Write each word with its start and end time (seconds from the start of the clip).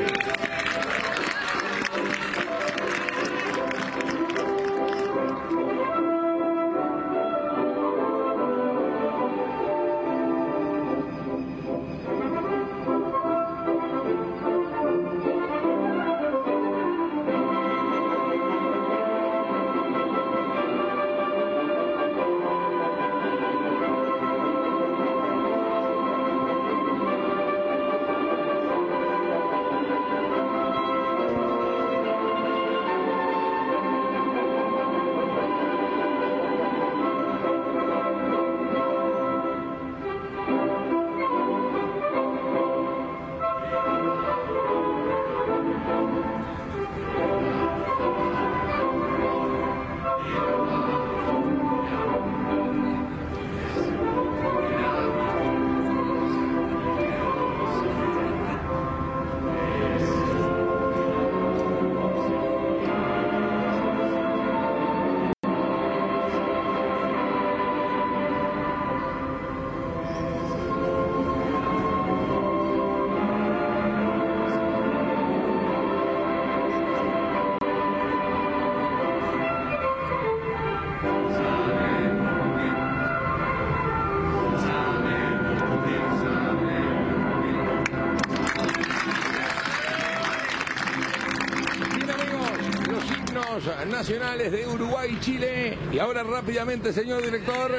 rápidamente, 96.48 96.94
señor 96.94 97.22
director, 97.22 97.70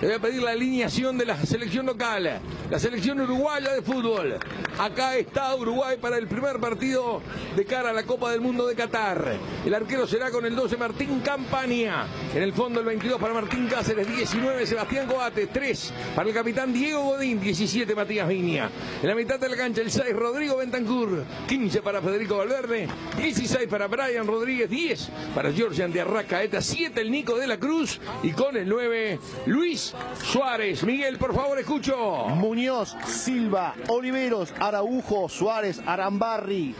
le 0.00 0.06
voy 0.06 0.16
a 0.16 0.18
pedir 0.20 0.40
la 0.40 0.52
alineación 0.52 1.18
de 1.18 1.26
la 1.26 1.36
selección 1.44 1.84
local, 1.84 2.40
la 2.70 2.78
selección 2.78 3.20
uruguaya 3.20 3.72
de 3.72 3.82
fútbol. 3.82 4.36
Acá 4.78 5.16
está 5.16 5.52
Uruguay 5.56 5.96
para 6.00 6.16
el 6.16 6.28
primer 6.28 6.60
partido 6.60 7.20
de 7.56 7.64
cara 7.64 7.90
a 7.90 7.92
la 7.92 8.02
Copa 8.04 8.30
del 8.30 8.40
Mundo 8.40 8.66
de 8.66 8.74
Qatar. 8.74 9.36
El 9.64 9.74
arquero 9.74 10.06
será 10.06 10.30
con 10.30 10.44
el 10.44 10.56
12 10.56 10.76
Martín 10.76 11.20
Campaña. 11.20 12.06
En 12.34 12.42
el 12.42 12.52
fondo 12.52 12.80
el 12.80 12.86
22 12.86 13.20
para 13.20 13.34
Martín 13.34 13.68
Cáceres, 13.68 14.08
19 14.08 14.66
Sebastián 14.66 15.06
Coate, 15.06 15.46
3 15.46 15.92
para 16.16 16.28
el 16.28 16.34
capitán 16.34 16.72
Diego 16.72 17.02
Godín, 17.02 17.40
17 17.40 17.94
Matías 17.94 18.28
Viña. 18.28 18.70
En 19.02 19.08
la 19.08 19.14
mitad 19.14 19.38
de 19.38 19.48
la 19.48 19.56
cancha 19.56 19.82
el 19.82 19.90
6 19.90 20.14
Rodrigo 20.14 20.56
Bentancur, 20.56 21.24
15 21.46 21.82
para 21.82 22.02
Federico 22.02 22.38
Valverde, 22.38 22.88
16 23.16 23.68
para 23.68 23.86
Brian 23.86 24.26
Rodríguez, 24.26 24.68
10 24.68 25.10
para 25.34 25.52
Georgian 25.52 25.92
de 25.92 26.00
Arrascaeta, 26.00 26.60
7 26.60 27.00
el 27.00 27.10
Nico 27.10 27.36
de 27.36 27.46
la 27.46 27.58
Cruz 27.58 28.00
y 28.22 28.32
con 28.32 28.56
el 28.56 28.68
9 28.68 29.18
Luis 29.46 29.94
Suárez. 30.22 30.82
Miguel, 30.82 31.18
por 31.18 31.34
favor, 31.34 31.58
escucho. 31.58 32.26
Muñoz, 32.30 32.96
Silva, 33.06 33.74
Oliveros, 33.88 34.52
Araujo, 34.58 35.28
Suárez, 35.28 35.80
Arambarri, 35.86 36.74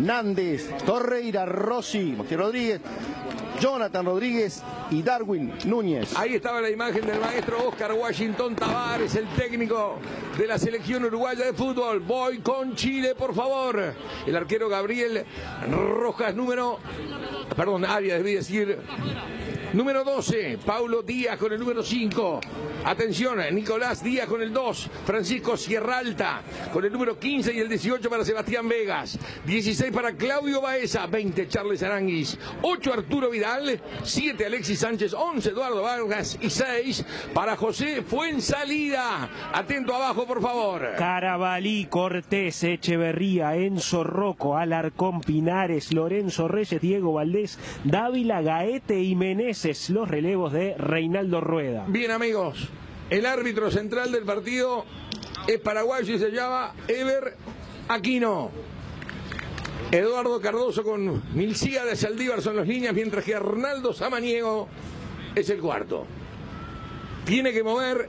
Nández, 0.00 0.70
Torreira, 0.84 1.44
Rossi, 1.46 2.14
Monte 2.16 2.36
Rodríguez, 2.36 2.80
Jonathan 3.60 4.06
Rodríguez 4.06 4.62
y 4.90 5.02
Darwin 5.02 5.52
Núñez. 5.66 6.16
Ahí 6.16 6.34
estaba 6.34 6.60
la 6.60 6.70
imagen 6.70 7.06
del 7.06 7.20
maestro 7.20 7.68
Oscar 7.68 7.92
Washington 7.92 8.56
Tavares, 8.56 9.14
el 9.14 9.28
técnico 9.34 9.98
de 10.38 10.46
la 10.46 10.58
selección 10.58 11.04
uruguaya 11.04 11.44
de 11.44 11.52
fútbol. 11.52 12.00
Voy 12.00 12.38
con 12.38 12.74
Chile, 12.74 13.14
por 13.14 13.34
favor. 13.34 13.94
El 14.26 14.36
arquero 14.36 14.68
Gabriel 14.68 15.24
Rojas, 15.70 16.34
número. 16.34 16.78
Perdón, 17.54 17.84
Arias, 17.84 18.18
debí 18.18 18.34
decir. 18.34 18.78
Número 19.72 20.02
12, 20.02 20.58
Paulo 20.66 21.00
Díaz 21.02 21.38
con 21.38 21.52
el 21.52 21.60
número 21.60 21.84
5. 21.84 22.40
Atención, 22.84 23.38
Nicolás 23.52 24.02
Díaz 24.02 24.26
con 24.26 24.42
el 24.42 24.52
2. 24.52 24.90
Francisco 25.06 25.56
Sierralta 25.56 26.42
con 26.72 26.84
el 26.84 26.92
número 26.92 27.16
15 27.20 27.54
y 27.54 27.60
el 27.60 27.68
18 27.68 28.10
para 28.10 28.24
Sebastián 28.24 28.68
Vegas. 28.68 29.16
16 29.46 29.92
para 29.92 30.16
Claudio 30.16 30.60
Baeza. 30.60 31.06
20 31.06 31.46
Charles 31.46 31.84
Aranguis. 31.84 32.36
8 32.62 32.92
Arturo 32.92 33.30
Vidal. 33.30 33.80
7 34.02 34.44
Alexis 34.44 34.80
Sánchez. 34.80 35.14
11 35.14 35.50
Eduardo 35.50 35.82
Vargas. 35.82 36.36
Y 36.40 36.50
6 36.50 37.04
para 37.32 37.56
José 37.56 38.02
Fuensalida. 38.02 39.30
Atento 39.52 39.94
abajo, 39.94 40.26
por 40.26 40.42
favor. 40.42 40.94
Carabalí, 40.98 41.84
Cortés, 41.84 42.64
Echeverría, 42.64 43.54
Enzo 43.54 44.02
Rocco, 44.02 44.56
Alarcón, 44.56 45.20
Pinares, 45.20 45.92
Lorenzo 45.92 46.48
Reyes, 46.48 46.80
Diego 46.80 47.12
Valdés, 47.12 47.58
Dávila, 47.84 48.42
Gaete 48.42 49.00
y 49.00 49.14
Los 49.90 50.08
relevos 50.08 50.54
de 50.54 50.74
Reinaldo 50.78 51.42
Rueda. 51.42 51.84
Bien, 51.86 52.10
amigos. 52.10 52.68
El 53.10 53.26
árbitro 53.26 53.70
central 53.70 54.10
del 54.10 54.24
partido 54.24 54.86
es 55.46 55.58
paraguayo 55.60 56.14
y 56.14 56.18
se 56.18 56.30
llama 56.30 56.72
Ever 56.88 57.36
Aquino. 57.88 58.50
Eduardo 59.90 60.40
Cardoso 60.40 60.82
con 60.82 61.22
Milcía 61.34 61.84
de 61.84 61.94
Saldívar 61.94 62.40
son 62.40 62.56
las 62.56 62.66
líneas, 62.66 62.94
mientras 62.94 63.22
que 63.22 63.34
Arnaldo 63.34 63.92
Samaniego 63.92 64.66
es 65.34 65.50
el 65.50 65.60
cuarto. 65.60 66.06
Tiene 67.26 67.52
que 67.52 67.62
mover 67.62 68.08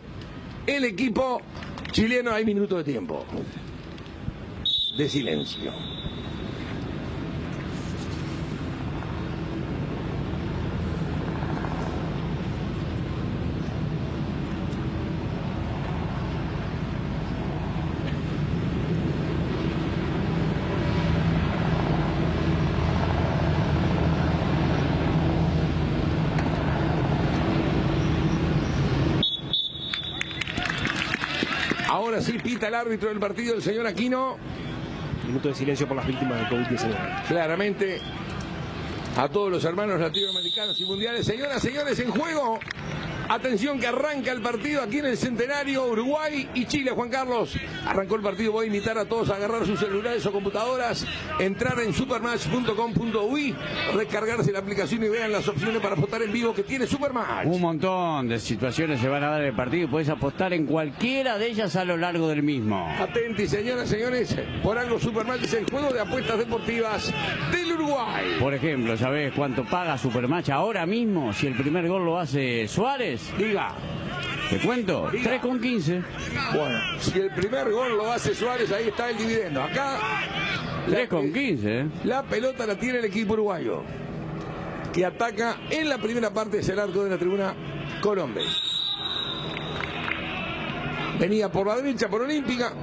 el 0.65 0.85
equipo 0.85 1.41
chileno. 1.91 2.31
Hay 2.31 2.45
minutos 2.45 2.77
de 2.77 2.91
tiempo. 2.93 3.25
De 4.97 5.09
silencio. 5.09 5.73
Ahora 32.01 32.19
sí 32.19 32.31
pita 32.39 32.67
el 32.67 32.73
árbitro 32.73 33.09
del 33.09 33.19
partido, 33.19 33.53
el 33.53 33.61
señor 33.61 33.85
Aquino. 33.85 34.35
Minuto 35.27 35.49
de 35.49 35.53
silencio 35.53 35.87
por 35.87 35.95
las 35.95 36.07
víctimas 36.07 36.39
del 36.39 36.47
COVID-19. 36.49 37.27
Claramente 37.27 38.01
a 39.15 39.27
todos 39.29 39.51
los 39.51 39.63
hermanos 39.65 39.99
latinoamericanos 39.99 40.79
y 40.81 40.85
mundiales. 40.85 41.27
Señoras, 41.27 41.61
señores, 41.61 41.99
en 41.99 42.09
juego. 42.09 42.57
Atención 43.31 43.79
que 43.79 43.87
arranca 43.87 44.29
el 44.33 44.41
partido 44.41 44.81
aquí 44.81 44.97
en 44.97 45.05
el 45.05 45.15
Centenario, 45.15 45.85
Uruguay 45.85 46.49
y 46.53 46.65
Chile, 46.65 46.91
Juan 46.91 47.07
Carlos. 47.07 47.55
Arrancó 47.87 48.15
el 48.15 48.21
partido, 48.21 48.51
voy 48.51 48.65
a 48.65 48.67
invitar 48.67 48.97
a 48.97 49.05
todos 49.05 49.29
a 49.29 49.37
agarrar 49.37 49.65
sus 49.65 49.79
celulares 49.79 50.25
o 50.25 50.33
computadoras, 50.33 51.07
entrar 51.39 51.79
en 51.79 51.93
supermatch.com.uy, 51.93 53.55
recargarse 53.95 54.51
la 54.51 54.59
aplicación 54.59 55.05
y 55.05 55.07
vean 55.07 55.31
las 55.31 55.47
opciones 55.47 55.81
para 55.81 55.95
votar 55.95 56.21
en 56.21 56.33
vivo 56.33 56.53
que 56.53 56.63
tiene 56.63 56.85
Supermatch. 56.85 57.45
Un 57.45 57.61
montón 57.61 58.27
de 58.27 58.37
situaciones 58.37 58.99
se 58.99 59.07
van 59.07 59.23
a 59.23 59.29
dar 59.29 59.41
en 59.43 59.47
el 59.47 59.55
partido 59.55 59.85
y 59.85 59.87
puedes 59.87 60.09
apostar 60.09 60.51
en 60.51 60.65
cualquiera 60.65 61.37
de 61.37 61.47
ellas 61.47 61.77
a 61.77 61.85
lo 61.85 61.95
largo 61.95 62.27
del 62.27 62.43
mismo. 62.43 62.85
Atenti, 62.99 63.47
señoras, 63.47 63.87
señores, 63.87 64.35
por 64.61 64.77
algo 64.77 64.99
Supermatch 64.99 65.43
es 65.43 65.53
el 65.53 65.69
juego 65.71 65.93
de 65.93 66.01
apuestas 66.01 66.37
deportivas 66.37 67.13
del 67.49 67.71
Uruguay. 67.71 68.25
Por 68.41 68.53
ejemplo, 68.53 68.97
¿sabés 68.97 69.31
cuánto 69.33 69.63
paga 69.63 69.97
Supermatch 69.97 70.49
ahora 70.49 70.85
mismo 70.85 71.31
si 71.31 71.47
el 71.47 71.55
primer 71.55 71.87
gol 71.87 72.03
lo 72.03 72.19
hace 72.19 72.67
Suárez? 72.67 73.20
Diga. 73.37 73.75
¿Te 74.49 74.59
cuento? 74.59 75.09
Diga. 75.11 75.29
3 75.31 75.41
con 75.41 75.59
15. 75.59 76.03
Bueno, 76.53 76.79
si 76.99 77.19
el 77.19 77.31
primer 77.31 77.71
gol 77.71 77.97
lo 77.97 78.11
hace 78.11 78.35
Suárez, 78.35 78.71
ahí 78.71 78.89
está 78.89 79.09
el 79.09 79.17
dividendo. 79.17 79.61
Acá 79.63 79.99
3 80.87 81.09
con 81.09 81.31
15. 81.31 81.79
¿eh? 81.79 81.89
la 82.03 82.23
pelota 82.23 82.65
la 82.65 82.75
tiene 82.75 82.99
el 82.99 83.05
equipo 83.05 83.33
uruguayo, 83.33 83.83
que 84.93 85.05
ataca 85.05 85.57
en 85.69 85.89
la 85.89 85.97
primera 85.97 86.31
parte 86.31 86.61
del 86.61 86.79
arco 86.79 87.03
de 87.03 87.09
la 87.09 87.17
tribuna 87.17 87.55
Colombe. 88.01 88.41
Venía 91.19 91.49
por 91.49 91.67
la 91.67 91.75
derecha, 91.75 92.09
por 92.09 92.23
Olímpica. 92.23 92.73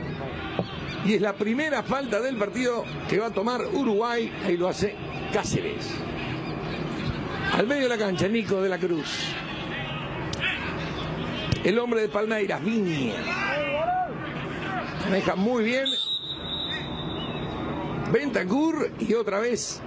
Y 1.04 1.14
es 1.14 1.20
la 1.20 1.32
primera 1.32 1.82
falta 1.82 2.20
del 2.20 2.36
partido 2.36 2.84
que 3.08 3.18
va 3.18 3.26
a 3.26 3.30
tomar 3.30 3.62
Uruguay. 3.72 4.32
Ahí 4.44 4.56
lo 4.56 4.68
hace 4.68 4.94
Cáceres. 5.32 5.90
Al 7.52 7.66
medio 7.66 7.84
de 7.84 7.88
la 7.88 7.98
cancha, 7.98 8.28
Nico 8.28 8.60
de 8.60 8.68
la 8.68 8.78
Cruz. 8.78 9.34
El 11.64 11.78
hombre 11.78 12.02
de 12.02 12.08
Palmeiras, 12.08 12.64
Viña. 12.64 13.14
Maneja 15.04 15.34
muy 15.34 15.64
bien. 15.64 15.86
Bentancur 18.12 18.90
y 18.98 19.14
otra 19.14 19.38
vez 19.40 19.82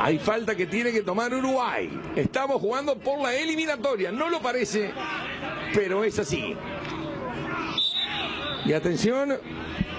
hay 0.00 0.18
falta 0.18 0.54
que 0.56 0.66
tiene 0.66 0.92
que 0.92 1.02
tomar 1.02 1.32
Uruguay. 1.34 1.90
Estamos 2.16 2.60
jugando 2.60 2.96
por 2.96 3.20
la 3.20 3.34
eliminatoria. 3.34 4.10
No 4.10 4.30
lo 4.30 4.40
parece, 4.40 4.92
pero 5.74 6.04
es 6.04 6.18
así. 6.18 6.56
Y 8.64 8.72
atención, 8.72 9.38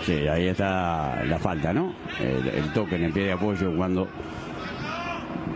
Sí, 0.05 0.27
ahí 0.27 0.47
está 0.47 1.23
la 1.25 1.37
falta, 1.37 1.71
¿no? 1.73 1.93
El, 2.19 2.47
el 2.47 2.73
toque 2.73 2.95
en 2.95 3.03
el 3.03 3.13
pie 3.13 3.25
de 3.25 3.31
apoyo 3.33 3.75
cuando 3.75 4.07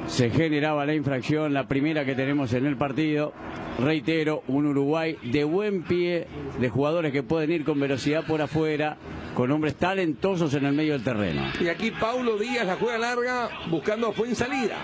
se 0.07 0.29
generaba 0.29 0.85
la 0.85 0.93
infracción, 0.93 1.51
la 1.51 1.67
primera 1.67 2.05
que 2.05 2.13
tenemos 2.13 2.53
en 2.53 2.67
el 2.67 2.77
partido. 2.77 3.33
Reitero, 3.79 4.43
un 4.47 4.65
Uruguay 4.67 5.17
de 5.21 5.43
buen 5.43 5.83
pie, 5.83 6.27
de 6.59 6.69
jugadores 6.69 7.11
que 7.11 7.23
pueden 7.23 7.51
ir 7.51 7.65
con 7.65 7.79
velocidad 7.79 8.25
por 8.25 8.41
afuera, 8.41 8.97
con 9.33 9.51
hombres 9.51 9.75
talentosos 9.75 10.53
en 10.53 10.65
el 10.65 10.73
medio 10.73 10.93
del 10.93 11.03
terreno. 11.03 11.41
Y 11.59 11.67
aquí 11.67 11.91
Paulo 11.91 12.37
Díaz 12.37 12.65
la 12.65 12.77
juega 12.77 12.97
larga 12.97 13.49
buscando 13.69 14.13
fue 14.13 14.29
en 14.29 14.35
salida. 14.35 14.77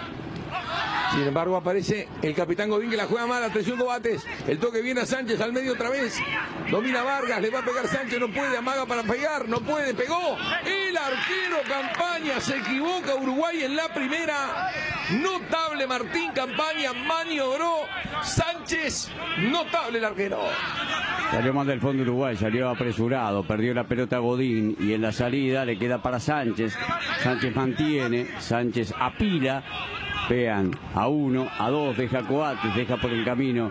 Sin 1.12 1.27
embargo, 1.27 1.57
aparece 1.57 2.07
el 2.21 2.33
capitán 2.33 2.69
Godín 2.69 2.89
que 2.89 2.97
la 2.97 3.06
juega 3.06 3.27
mal. 3.27 3.44
Atención, 3.44 3.77
Cobates. 3.77 4.25
El 4.47 4.59
toque 4.59 4.81
viene 4.81 5.01
a 5.01 5.06
Sánchez 5.06 5.41
al 5.41 5.51
medio 5.51 5.73
otra 5.73 5.89
vez. 5.89 6.18
Domina 6.69 7.03
Vargas, 7.03 7.41
le 7.41 7.50
va 7.50 7.59
a 7.59 7.65
pegar 7.65 7.85
Sánchez, 7.88 8.19
no 8.19 8.29
puede, 8.29 8.57
amaga 8.57 8.85
para 8.85 9.03
pegar, 9.03 9.47
no 9.50 9.59
puede, 9.59 9.94
pegó. 9.94 10.38
El 10.65 10.95
arquero 10.95 11.57
Campaña 11.68 12.39
se 12.39 12.57
equivoca. 12.57 13.15
Uruguay 13.15 13.63
en 13.63 13.75
la 13.75 13.94
primera. 13.94 14.71
Notable 15.21 15.85
Martín 15.88 16.31
Campaña, 16.33 16.94
maniobró 16.94 17.81
Sánchez. 18.23 19.12
Notable 19.39 19.97
el 19.97 20.06
arquero. 20.06 20.39
Salió 21.31 21.53
mal 21.53 21.68
del 21.68 21.79
fondo 21.79 22.03
Uruguay, 22.03 22.35
salió 22.35 22.69
apresurado, 22.69 23.44
perdió 23.44 23.73
la 23.73 23.85
pelota 23.85 24.19
Godín 24.19 24.75
y 24.79 24.94
en 24.94 25.01
la 25.01 25.12
salida 25.12 25.65
le 25.65 25.77
queda 25.77 26.01
para 26.01 26.19
Sánchez. 26.19 26.77
Sánchez 27.23 27.56
mantiene, 27.56 28.27
Sánchez 28.39 28.94
apila, 29.00 29.63
vean, 30.31 30.72
a 30.95 31.10
uno, 31.10 31.50
a 31.60 31.69
dos, 31.69 31.98
deja 31.98 32.22
Coates, 32.24 32.74
deja 32.74 32.95
por 32.95 33.12
el 33.12 33.25
camino 33.25 33.69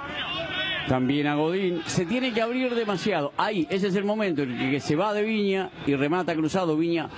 también 0.89 1.27
a 1.27 1.35
Godín. 1.35 1.83
Se 1.87 2.05
tiene 2.05 2.33
que 2.33 2.43
abrir 2.43 2.75
demasiado. 2.75 3.33
Ahí, 3.37 3.67
ese 3.71 3.89
es 3.89 3.95
el 3.95 4.05
momento 4.05 4.43
en 4.43 4.59
el 4.59 4.71
que 4.71 4.81
se 4.81 4.97
va 4.97 5.15
de 5.15 5.23
Viña 5.23 5.71
y 5.87 5.95
remata 5.95 6.35
cruzado. 6.35 6.77
Viña 6.77 7.09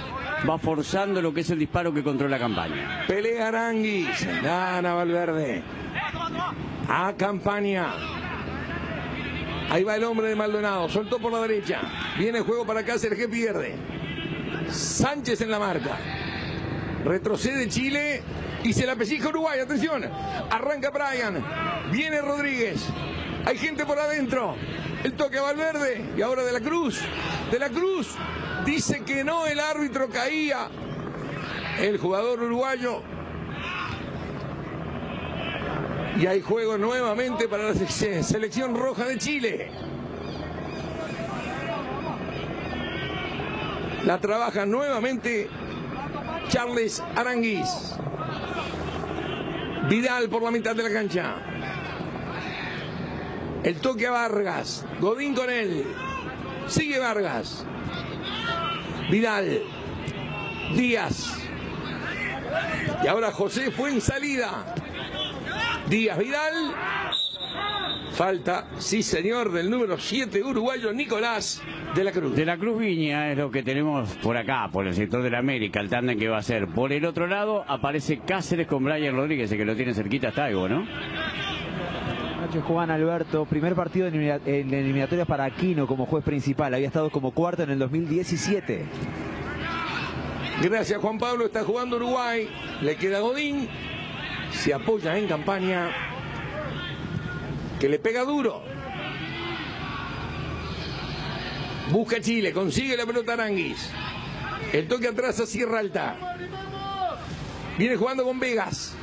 va 0.49 0.59
forzando 0.59 1.23
lo 1.23 1.33
que 1.33 1.41
es 1.41 1.51
el 1.51 1.59
disparo 1.59 1.93
que 1.93 2.03
controla 2.03 2.37
la 2.37 2.39
campaña. 2.39 3.05
Pelea 3.09 3.49
Aranguis, 3.49 4.29
gana 4.43 4.95
Valverde. 4.95 5.63
A 6.89 7.15
Campaña. 7.17 7.95
Ahí 9.71 9.85
va 9.85 9.97
el 9.97 10.05
hombre 10.05 10.29
de 10.29 10.37
Maldonado, 10.37 10.89
soltó 10.89 11.19
por 11.19 11.33
la 11.33 11.41
derecha. 11.41 11.81
Viene 12.19 12.39
el 12.39 12.45
juego 12.45 12.67
para 12.67 12.85
Cáceres 12.85 13.19
que 13.19 13.29
pierde. 13.29 13.75
Sánchez 14.69 15.41
en 15.41 15.51
la 15.51 15.59
marca. 15.59 15.99
Retrocede 17.05 17.69
Chile 17.69 18.23
y 18.63 18.73
se 18.73 18.87
la 18.87 18.95
pellizca 18.97 19.29
Uruguay. 19.29 19.61
Atención. 19.61 20.05
Arranca 20.51 20.91
Brian. 20.91 21.45
Viene 21.91 22.21
Rodríguez. 22.21 22.87
Hay 23.45 23.59
gente 23.59 23.85
por 23.85 23.99
adentro. 23.99 24.55
El 25.03 25.15
toque 25.15 25.41
Valverde. 25.41 26.05
Y 26.17 26.23
ahora 26.23 26.45
de 26.45 26.53
la 26.53 26.61
Cruz. 26.61 27.01
De 27.51 27.59
la 27.59 27.69
Cruz. 27.71 28.15
Dice 28.65 29.03
que 29.03 29.25
no, 29.25 29.47
el 29.47 29.59
árbitro 29.59 30.09
caía. 30.09 30.69
El 31.81 31.99
jugador 31.99 32.41
uruguayo. 32.43 33.03
Y 36.21 36.27
hay 36.27 36.41
juego 36.43 36.79
nuevamente 36.79 37.49
para 37.49 37.71
la 37.71 37.75
se- 37.75 38.23
selección 38.23 38.77
roja 38.77 39.07
de 39.07 39.19
Chile. 39.19 39.71
La 44.05 44.19
trabaja 44.19 44.67
nuevamente 44.67 45.49
Charles 46.49 47.03
Aranguis. 47.17 47.97
Vidal 49.89 50.29
por 50.29 50.43
la 50.43 50.51
mitad 50.51 50.75
de 50.77 50.83
la 50.83 50.93
cancha. 50.93 51.37
El 53.65 53.81
toque 53.81 54.07
a 54.07 54.11
Vargas. 54.11 54.85
Godín 55.01 55.35
con 55.35 55.51
él. 55.51 55.85
Sigue 56.67 56.99
Vargas. 56.99 57.65
Vidal. 59.11 59.63
Díaz. 60.75 61.33
Y 63.03 63.07
ahora 63.07 63.33
José 63.33 63.71
fue 63.71 63.91
en 63.91 64.01
salida. 64.01 64.75
Díaz 65.89 66.19
Vidal. 66.19 66.75
Falta, 68.15 68.67
sí 68.79 69.03
señor, 69.03 69.51
del 69.53 69.71
número 69.71 69.97
7 69.99 70.43
uruguayo 70.45 70.93
Nicolás 70.93 71.63
de 71.95 72.05
la 72.05 72.13
Cruz. 72.13 72.37
De 72.37 72.45
la 72.45 72.59
Cruz 72.59 72.79
Viña 72.79 73.33
es 73.33 73.39
lo 73.39 73.51
que 73.51 73.63
tenemos 73.63 74.11
por 74.23 74.37
acá, 74.37 74.69
por 74.71 74.87
el 74.87 74.95
sector 74.95 75.23
de 75.23 75.31
la 75.31 75.39
América, 75.39 75.81
el 75.81 75.89
tándem 75.89 76.19
que 76.19 76.29
va 76.29 76.37
a 76.37 76.43
ser. 76.43 76.69
Por 76.69 76.93
el 76.93 77.07
otro 77.07 77.27
lado 77.27 77.65
aparece 77.67 78.19
Cáceres 78.19 78.67
con 78.67 78.85
Brian 78.85 79.17
Rodríguez, 79.17 79.51
el 79.51 79.59
que 79.59 79.65
lo 79.65 79.75
tiene 79.75 79.95
cerquita 79.95 80.29
está 80.29 80.43
Taibo, 80.43 80.69
¿no? 80.69 80.85
Nacho 82.41 82.61
Juan 82.63 82.91
Alberto, 82.91 83.47
primer 83.47 83.75
partido 83.75 84.07
en 84.09 84.75
eliminatorias 84.75 85.27
para 85.27 85.45
Aquino 85.45 85.87
como 85.87 86.05
juez 86.05 86.23
principal. 86.23 86.75
Había 86.75 86.89
estado 86.89 87.09
como 87.09 87.31
cuarto 87.31 87.63
en 87.63 87.71
el 87.71 87.79
2017. 87.79 88.85
Gracias 90.63 91.01
Juan 91.01 91.19
Pablo, 91.19 91.47
está 91.47 91.65
jugando 91.65 91.97
Uruguay, 91.97 92.47
le 92.83 92.95
queda 92.97 93.21
Godín, 93.21 93.69
se 94.51 94.75
apoya 94.75 95.17
en 95.17 95.27
campaña, 95.27 95.89
que 97.83 97.89
le 97.89 97.99
pega 97.99 98.23
duro. 98.23 98.63
Busca 101.91 102.21
Chile, 102.21 102.53
consigue 102.53 102.97
la 102.97 103.05
pelota 103.05 103.33
Aranguis. 103.33 103.91
El 104.73 104.87
toque 104.87 105.09
atrás 105.09 105.41
a 105.41 105.47
Sierra 105.47 105.81
Alta. 105.81 106.17
Viene 107.77 107.97
jugando 107.97 108.23
con 108.23 108.39
Vegas. 108.39 108.95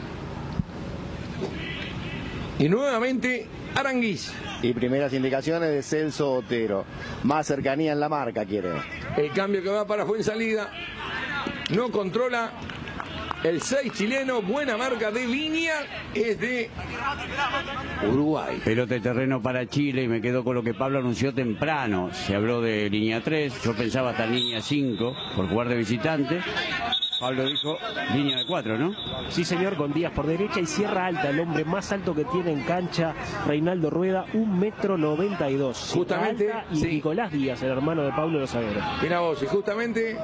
Y 2.58 2.70
nuevamente 2.70 3.48
Aranguis. 3.76 4.32
Y 4.62 4.72
primeras 4.72 5.12
indicaciones 5.12 5.72
de 5.72 5.84
Celso 5.84 6.36
Otero. 6.36 6.86
Más 7.24 7.48
cercanía 7.48 7.92
en 7.92 8.00
la 8.00 8.08
marca 8.08 8.46
quiere. 8.46 8.70
El 9.18 9.34
cambio 9.34 9.62
que 9.62 9.72
va 9.72 9.86
para 9.86 10.06
Fuensalida. 10.06 10.72
No 11.72 11.92
controla 11.92 12.54
el 13.44 13.62
6 13.62 13.94
chileno. 13.94 14.42
Buena 14.42 14.78
marca 14.78 15.12
de 15.12 15.26
línea. 15.26 15.76
Es 16.14 16.40
de 16.40 16.70
Uruguay. 18.08 18.62
Pelota 18.64 18.94
de 18.96 19.00
terreno 19.00 19.42
para 19.42 19.68
Chile 19.68 20.04
y 20.04 20.08
me 20.08 20.22
quedo 20.22 20.44
con 20.44 20.56
lo 20.56 20.64
que 20.64 20.74
Pablo 20.74 21.00
anunció 21.00 21.34
temprano. 21.34 22.12
Se 22.14 22.36
habló 22.36 22.62
de 22.62 22.90
línea 22.90 23.22
3, 23.22 23.64
yo 23.64 23.76
pensaba 23.76 24.12
hasta 24.12 24.26
línea 24.26 24.62
5 24.62 25.16
por 25.36 25.48
jugar 25.48 25.70
de 25.70 25.76
visitante. 25.76 26.42
Pablo 27.20 27.46
dijo 27.46 27.78
línea 28.14 28.38
de 28.38 28.46
4, 28.46 28.78
¿no? 28.78 28.94
Sí, 29.30 29.44
señor, 29.44 29.76
con 29.76 29.92
Díaz 29.94 30.14
por 30.14 30.26
derecha 30.26 30.60
y 30.60 30.66
Sierra 30.66 31.08
Alta, 31.08 31.30
el 31.30 31.40
hombre 31.40 31.66
más 31.66 31.92
alto 31.92 32.16
que 32.16 32.24
tiene 32.26 32.52
en 32.52 32.64
cancha, 32.64 33.14
Reinaldo 33.46 33.90
Rueda, 33.90 34.26
un 34.34 34.58
metro 34.58 34.98
noventa 34.98 35.50
y 35.50 35.56
dos. 35.58 35.92
Justamente, 35.94 36.52
Alta 36.52 36.66
y 36.72 36.76
sí. 36.78 36.88
Nicolás 36.88 37.32
Díaz, 37.32 37.62
el 37.62 37.72
hermano 37.72 38.04
de 38.04 38.12
Pablo 38.12 38.40
Lozavero. 38.40 38.82
Mira 39.02 39.20
vos, 39.20 39.44
y 39.44 39.48
justamente 39.48 40.18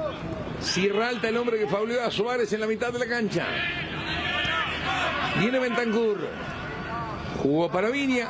Sierra 0.60 1.10
Alta, 1.10 1.28
el 1.30 1.38
hombre 1.38 1.60
que 1.60 1.68
fauleó 1.68 2.02
a 2.04 2.12
Suárez 2.12 2.52
en 2.54 2.62
la 2.62 2.68
mitad 2.68 2.94
de 2.94 3.00
la 3.00 3.08
cancha. 3.08 3.46
Viene 5.40 5.60
Bentancur. 5.60 6.18
Jugó 7.42 7.70
para 7.70 7.90
Viña. 7.90 8.30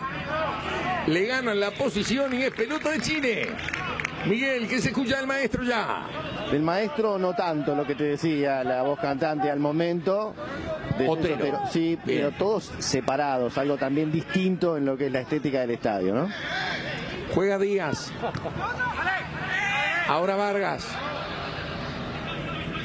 Le 1.07 1.25
ganan 1.27 1.59
la 1.59 1.69
posición 1.71 2.33
y 2.33 2.41
es 2.41 2.51
pelota 2.51 2.89
de 2.89 2.99
Chile. 2.99 3.47
Miguel, 4.27 4.67
¿qué 4.67 4.79
se 4.81 4.89
escucha 4.89 5.17
del 5.17 5.27
maestro 5.27 5.63
ya? 5.63 6.07
Del 6.51 6.61
maestro 6.63 7.19
no 7.19 7.33
tanto 7.35 7.75
lo 7.75 7.85
que 7.85 7.93
te 7.95 8.05
decía 8.05 8.63
la 8.63 8.81
voz 8.81 8.99
cantante 8.99 9.51
al 9.51 9.59
momento. 9.59 10.33
de 10.97 11.07
Otero. 11.07 11.37
Celso 11.37 11.59
Sí, 11.71 11.97
pero 12.03 12.31
todos 12.31 12.71
separados, 12.79 13.57
algo 13.57 13.77
también 13.77 14.11
distinto 14.11 14.77
en 14.77 14.85
lo 14.85 14.97
que 14.97 15.07
es 15.07 15.11
la 15.11 15.21
estética 15.21 15.61
del 15.61 15.71
estadio, 15.71 16.15
¿no? 16.15 16.29
Juega 17.33 17.59
Díaz. 17.59 18.11
Ahora 20.07 20.35
Vargas. 20.35 20.87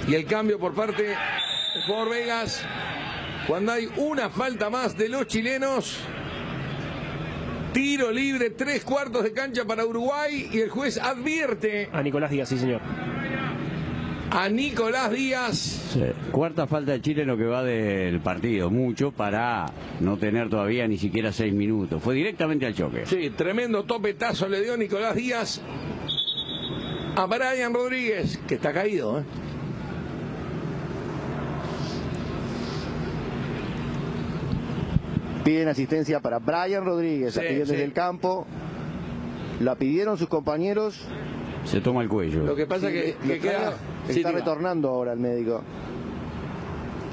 Y 0.07 0.15
el 0.15 0.27
cambio 0.27 0.59
por 0.59 0.75
parte 0.75 1.03
de 1.03 1.17
por 1.87 2.11
Vegas. 2.11 2.63
Cuando 3.47 3.73
hay 3.73 3.89
una 3.97 4.29
falta 4.29 4.69
más 4.69 4.97
de 4.97 5.09
los 5.09 5.27
chilenos. 5.27 5.99
Tiro 7.73 8.11
libre, 8.11 8.51
tres 8.51 8.85
cuartos 8.85 9.23
de 9.23 9.33
cancha 9.33 9.65
para 9.65 9.85
Uruguay. 9.85 10.49
Y 10.53 10.61
el 10.61 10.71
juez 10.71 10.99
advierte. 10.99 11.89
A 11.93 12.03
Nicolás 12.03 12.31
Díaz, 12.31 12.49
sí, 12.49 12.59
señor. 12.59 12.81
a 14.33 14.49
Nicolás 14.49 15.11
Díaz. 15.11 15.57
Sí. 15.93 16.03
Cuarta 16.31 16.67
falta 16.67 16.93
de 16.93 17.01
Chile 17.01 17.23
en 17.23 17.29
lo 17.29 17.37
que 17.37 17.45
va 17.45 17.63
del 17.65 18.21
partido, 18.21 18.71
mucho 18.71 19.11
para 19.13 19.67
no 20.01 20.17
tener 20.19 20.49
todavía 20.49 20.87
ni 20.89 20.99
siquiera 20.99 21.33
seis 21.33 21.53
minutos. 21.53 22.03
Fue 22.03 22.15
directamente 22.15 22.67
al 22.67 22.75
choque. 22.75 23.07
Sí, 23.07 23.31
tremendo 23.31 23.85
topetazo 23.85 24.49
le 24.49 24.63
dio 24.63 24.77
Nicolás 24.77 25.15
Díaz 25.17 25.61
a 27.17 27.27
Brian 27.27 27.75
Rodríguez, 27.75 28.39
que 28.49 28.55
está 28.55 28.73
caído. 28.73 29.21
¿eh? 29.21 29.25
Piden 35.45 35.69
asistencia 35.69 36.21
para 36.21 36.39
Brian 36.39 36.85
Rodríguez, 36.85 37.33
Sí, 37.35 37.41
la 37.41 37.43
pidieron 37.47 37.67
sí. 37.67 37.73
desde 37.73 37.85
el 37.85 37.93
campo. 37.93 38.47
La 39.61 39.75
pidieron 39.75 40.17
sus 40.19 40.29
compañeros. 40.29 41.01
Se 41.65 41.81
toma 41.81 42.03
el 42.03 42.09
cuello. 42.09 42.45
Lo 42.45 42.57
que 42.57 42.67
pasa 42.67 42.89
Sí, 42.89 42.93
que, 42.95 43.17
lo 43.23 43.35
que 43.35 43.39
queda. 43.41 43.59
claro, 43.61 43.77
sí, 44.09 44.19
está 44.19 44.33
retornando 44.33 44.89
ahora 44.89 45.13
el 45.13 45.19
médico. 45.19 45.63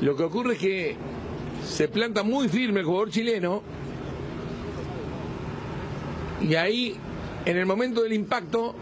Lo 0.01 0.15
que 0.15 0.24
ocurre 0.24 0.53
es 0.53 0.60
que 0.60 0.96
se 1.65 1.88
planta 1.88 2.24
muy 2.24 2.48
firme 2.48 2.79
el 2.81 2.86
jugador 2.86 3.10
chileno. 3.10 3.62
Y 6.41 6.55
ahí, 6.55 6.96
en 7.46 7.57
el 7.57 7.65
momento 7.65 8.03
del 8.03 8.13
impacto, 8.13 8.75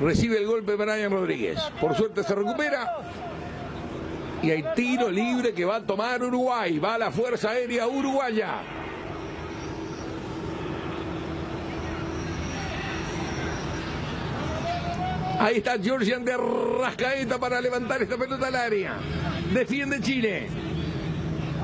recibe 0.00 0.38
el 0.38 0.46
golpe 0.46 0.76
Brian 0.76 1.10
Rodríguez. 1.10 1.58
Por 1.80 1.94
suerte 1.96 2.22
se 2.22 2.34
recupera. 2.34 2.86
Y 4.42 4.50
hay 4.50 4.64
tiro 4.74 5.10
libre 5.10 5.52
que 5.52 5.64
va 5.64 5.76
a 5.76 5.80
tomar 5.80 6.22
Uruguay. 6.22 6.78
Va 6.78 6.94
a 6.94 6.98
la 6.98 7.10
Fuerza 7.10 7.50
Aérea 7.50 7.86
Uruguaya. 7.86 8.62
Ahí 15.40 15.58
está 15.58 15.78
Georgian 15.78 16.24
de 16.24 16.36
Rascaeta 16.36 17.38
para 17.38 17.60
levantar 17.60 18.02
esta 18.02 18.16
pelota 18.16 18.48
al 18.48 18.56
área. 18.56 18.98
Defiende 19.52 20.00
Chile. 20.00 20.48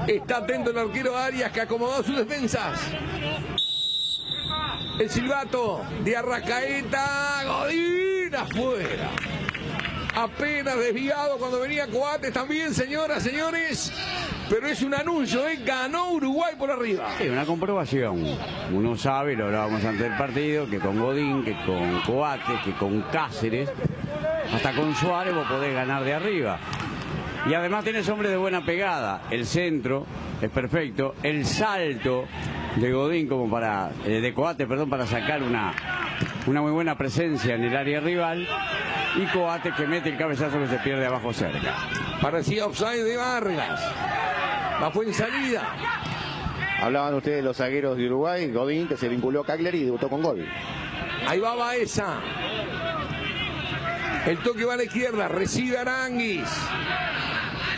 Está 0.07 0.39
atento 0.39 0.71
el 0.71 0.79
arquero 0.79 1.17
Arias 1.17 1.51
que 1.51 1.61
acomodó 1.61 2.03
sus 2.03 2.17
defensas. 2.17 2.79
El 4.99 5.11
silbato 5.11 5.81
de 6.05 6.17
Arrascaeta. 6.17 7.43
Godín 7.45 8.35
afuera. 8.35 9.11
Apenas 10.17 10.79
desviado 10.79 11.39
cuando 11.39 11.61
venía 11.61 11.89
Coates 11.89 12.33
también, 12.33 12.73
señoras, 12.73 13.23
señores. 13.23 13.93
Pero 14.49 14.69
es 14.69 14.83
un 14.83 14.95
anuncio, 14.95 15.47
¿eh? 15.49 15.59
Ganó 15.65 16.13
Uruguay 16.13 16.55
por 16.57 16.71
arriba. 16.71 17.09
Sí, 17.19 17.29
una 17.29 17.45
comprobación. 17.45 18.23
Uno 18.73 18.97
sabe, 18.97 19.35
lo 19.35 19.47
hablábamos 19.47 19.85
antes 19.85 20.03
del 20.03 20.17
partido, 20.17 20.69
que 20.69 20.79
con 20.79 21.01
Godín, 21.01 21.43
que 21.45 21.57
con 21.65 22.01
Coates, 22.03 22.61
que 22.65 22.73
con 22.75 23.03
Cáceres, 23.11 23.71
hasta 24.55 24.73
con 24.75 24.95
Suárez 24.95 25.35
vos 25.35 25.49
podés 25.49 25.75
ganar 25.75 26.05
de 26.05 26.15
arriba. 26.15 26.59
Y 27.49 27.55
además 27.55 27.85
tenés 27.85 28.09
hombres 28.09 28.31
de 28.31 28.37
buena 28.37 28.65
pegada. 28.65 29.23
El 29.31 29.47
centro 29.47 30.07
es 30.41 30.51
perfecto. 30.51 31.15
El 31.23 31.45
salto 31.45 32.27
de 32.77 32.93
Godín 32.93 33.27
como 33.29 33.51
para, 33.51 33.91
eh, 34.05 34.21
de 34.21 34.33
Coates, 34.33 34.67
perdón, 34.67 34.89
para 34.89 35.07
sacar 35.07 35.43
una, 35.43 35.73
una 36.47 36.63
muy 36.63 36.73
buena 36.73 36.97
presencia 36.97 37.55
en 37.55 37.65
el 37.65 37.77
área 37.77 38.01
rival. 38.01 38.47
Y 39.17 39.27
Coates 39.27 39.75
que 39.75 39.87
mete 39.87 40.09
el 40.09 40.19
cabezazo 40.19 40.59
que 40.59 40.69
se 40.69 40.79
pierde 40.79 41.07
abajo 41.07 41.33
cerca. 41.33 41.75
Parecía 42.21 42.67
offside 42.67 43.05
de 43.05 43.17
Vargas. 43.17 43.81
Va 44.83 44.91
fue 44.91 45.07
en 45.07 45.15
salida. 45.15 45.63
Hablaban 46.81 47.15
ustedes 47.15 47.39
de 47.39 47.43
los 47.43 47.57
zagueros 47.57 47.97
de 47.97 48.07
Uruguay, 48.07 48.51
Godín, 48.51 48.89
que 48.89 48.97
se 48.97 49.09
vinculó 49.09 49.43
a 49.43 49.47
Cagliari 49.47 49.79
y 49.79 49.85
debutó 49.85 50.09
con 50.09 50.23
gol. 50.23 50.45
Ahí 51.27 51.39
va 51.39 51.55
Baeza. 51.55 52.21
El 54.27 54.39
toque 54.39 54.65
va 54.65 54.75
a 54.75 54.77
la 54.77 54.85
izquierda. 54.85 55.29
Recibe 55.29 55.79
Aranguis. 55.79 56.49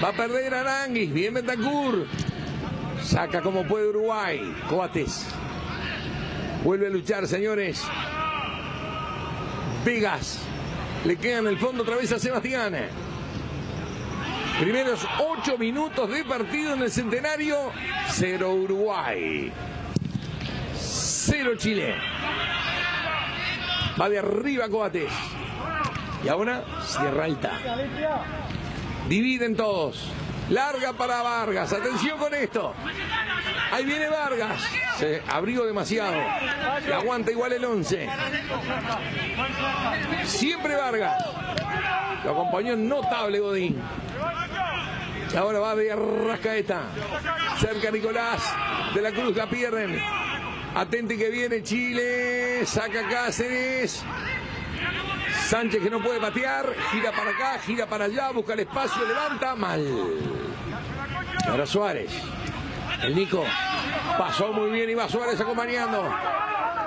Va 0.02 0.08
a 0.08 0.12
perder 0.12 0.54
Aranguis. 0.54 1.12
Bien 1.12 1.34
Bentancur. 1.34 2.06
Saca 3.02 3.42
como 3.42 3.64
puede 3.64 3.88
Uruguay. 3.88 4.54
Coates. 4.68 5.26
Vuelve 6.64 6.86
a 6.86 6.90
luchar, 6.90 7.26
señores. 7.26 7.84
Vegas. 9.84 10.40
Le 11.06 11.16
queda 11.16 11.38
en 11.38 11.46
el 11.46 11.56
fondo 11.56 11.84
otra 11.84 11.94
vez 11.94 12.10
a 12.10 12.18
Sebastián. 12.18 12.74
Primeros 14.58 15.06
ocho 15.20 15.56
minutos 15.56 16.10
de 16.10 16.24
partido 16.24 16.74
en 16.74 16.82
el 16.82 16.90
centenario. 16.90 17.70
Cero 18.08 18.52
Uruguay. 18.52 19.52
Cero 20.74 21.52
Chile. 21.56 21.94
Va 24.00 24.08
de 24.08 24.18
arriba 24.18 24.68
Coates. 24.68 25.12
Y 26.24 26.28
ahora 26.28 26.64
Sierra 26.84 27.26
Alta. 27.26 27.52
Dividen 29.08 29.54
todos. 29.54 30.10
Larga 30.50 30.92
para 30.92 31.22
Vargas. 31.22 31.72
Atención 31.72 32.18
con 32.18 32.32
esto. 32.34 32.74
Ahí 33.72 33.84
viene 33.84 34.08
Vargas. 34.08 34.62
Se 34.98 35.22
abrió 35.28 35.64
demasiado. 35.64 36.16
Le 36.86 36.94
aguanta 36.94 37.30
igual 37.30 37.52
el 37.52 37.64
11. 37.64 38.08
Siempre 40.24 40.76
Vargas. 40.76 41.24
Lo 42.24 42.30
acompañó 42.30 42.76
notable 42.76 43.40
Godín. 43.40 43.82
Y 45.32 45.36
ahora 45.36 45.58
va 45.58 45.74
de 45.74 45.94
Rascaeta. 45.94 46.82
Cerca 47.58 47.90
Nicolás. 47.90 48.42
De 48.94 49.02
la 49.02 49.10
Cruz 49.10 49.36
la 49.36 49.48
pierden. 49.48 50.00
Atente 50.74 51.16
que 51.16 51.30
viene 51.30 51.62
Chile. 51.62 52.64
Saca 52.66 53.08
Cáceres. 53.08 54.04
Sánchez 55.46 55.80
que 55.80 55.90
no 55.90 56.02
puede 56.02 56.18
patear. 56.18 56.74
Gira 56.90 57.12
para 57.12 57.30
acá, 57.30 57.58
gira 57.60 57.86
para 57.86 58.06
allá. 58.06 58.32
Busca 58.32 58.54
el 58.54 58.60
espacio, 58.60 59.06
levanta. 59.06 59.54
Mal. 59.54 59.86
Ahora 61.48 61.64
Suárez. 61.64 62.10
El 63.02 63.14
Nico. 63.14 63.44
Pasó 64.18 64.52
muy 64.52 64.72
bien 64.72 64.90
y 64.90 64.94
va 64.94 65.08
Suárez 65.08 65.40
acompañando. 65.40 66.12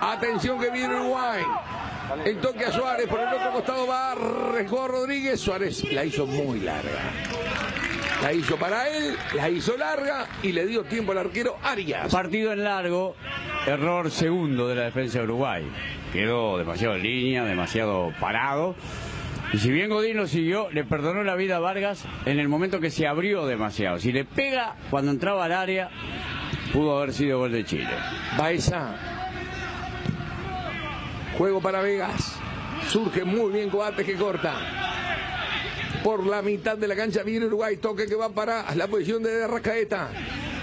Atención 0.02 0.60
que 0.60 0.70
viene 0.72 0.94
Uruguay. 0.94 1.42
El 2.26 2.42
toque 2.42 2.66
a 2.66 2.72
Suárez. 2.74 3.08
Por 3.08 3.22
el 3.22 3.34
otro 3.34 3.52
costado 3.54 3.88
va 3.88 4.14
Resgó 4.16 4.90
Rodríguez. 4.90 5.40
Suárez 5.40 5.90
la 5.94 6.04
hizo 6.04 6.28
muy 6.28 6.60
larga. 6.60 7.14
La 8.22 8.34
hizo 8.34 8.58
para 8.58 8.90
él, 8.90 9.16
la 9.34 9.50
hizo 9.50 9.78
larga 9.78 10.28
y 10.44 10.52
le 10.52 10.66
dio 10.66 10.84
tiempo 10.84 11.14
al 11.14 11.20
arquero 11.20 11.58
Arias. 11.64 12.12
Partido 12.12 12.52
en 12.52 12.66
largo, 12.66 13.16
error 13.66 14.12
segundo 14.12 14.68
de 14.68 14.76
la 14.76 14.84
defensa 14.84 15.20
de 15.20 15.24
Uruguay. 15.24 15.66
Quedó 16.12 16.58
demasiado 16.58 16.96
en 16.96 17.04
línea, 17.04 17.46
demasiado 17.46 18.14
parado. 18.20 18.76
Y 19.54 19.58
si 19.58 19.72
bien 19.72 19.90
Godín 19.90 20.18
lo 20.18 20.28
siguió, 20.28 20.70
le 20.72 20.84
perdonó 20.84 21.24
la 21.24 21.36
vida 21.36 21.56
a 21.56 21.60
Vargas 21.60 22.06
en 22.26 22.40
el 22.40 22.50
momento 22.50 22.82
que 22.82 22.92
se 22.92 23.08
abrió 23.08 23.46
demasiado. 23.46 24.00
Si 24.00 24.12
le 24.12 24.26
pega 24.26 24.76
cuando 24.90 25.12
entraba 25.12 25.46
al 25.46 25.54
área, 25.54 25.90
pudo 26.74 26.98
haber 26.98 27.14
sido 27.14 27.40
gol 27.40 27.54
de 27.54 27.64
Chile. 27.64 27.88
Baeza. 28.38 28.96
Juego 31.38 31.62
para 31.62 31.82
Vegas. 31.82 32.38
Surge 32.90 33.24
muy 33.24 33.54
bien 33.54 33.70
Coates 33.70 34.06
que 34.06 34.16
corta. 34.16 34.56
Por 36.04 36.26
la 36.26 36.42
mitad 36.42 36.78
de 36.78 36.88
la 36.88 36.96
cancha 36.96 37.24
viene 37.24 37.46
Uruguay. 37.46 37.78
Toque 37.78 38.06
que 38.06 38.16
va 38.16 38.30
para 38.30 38.74
la 38.76 38.88
posición 38.88 39.22
de 39.22 39.48
Rascaeta. 39.48 40.10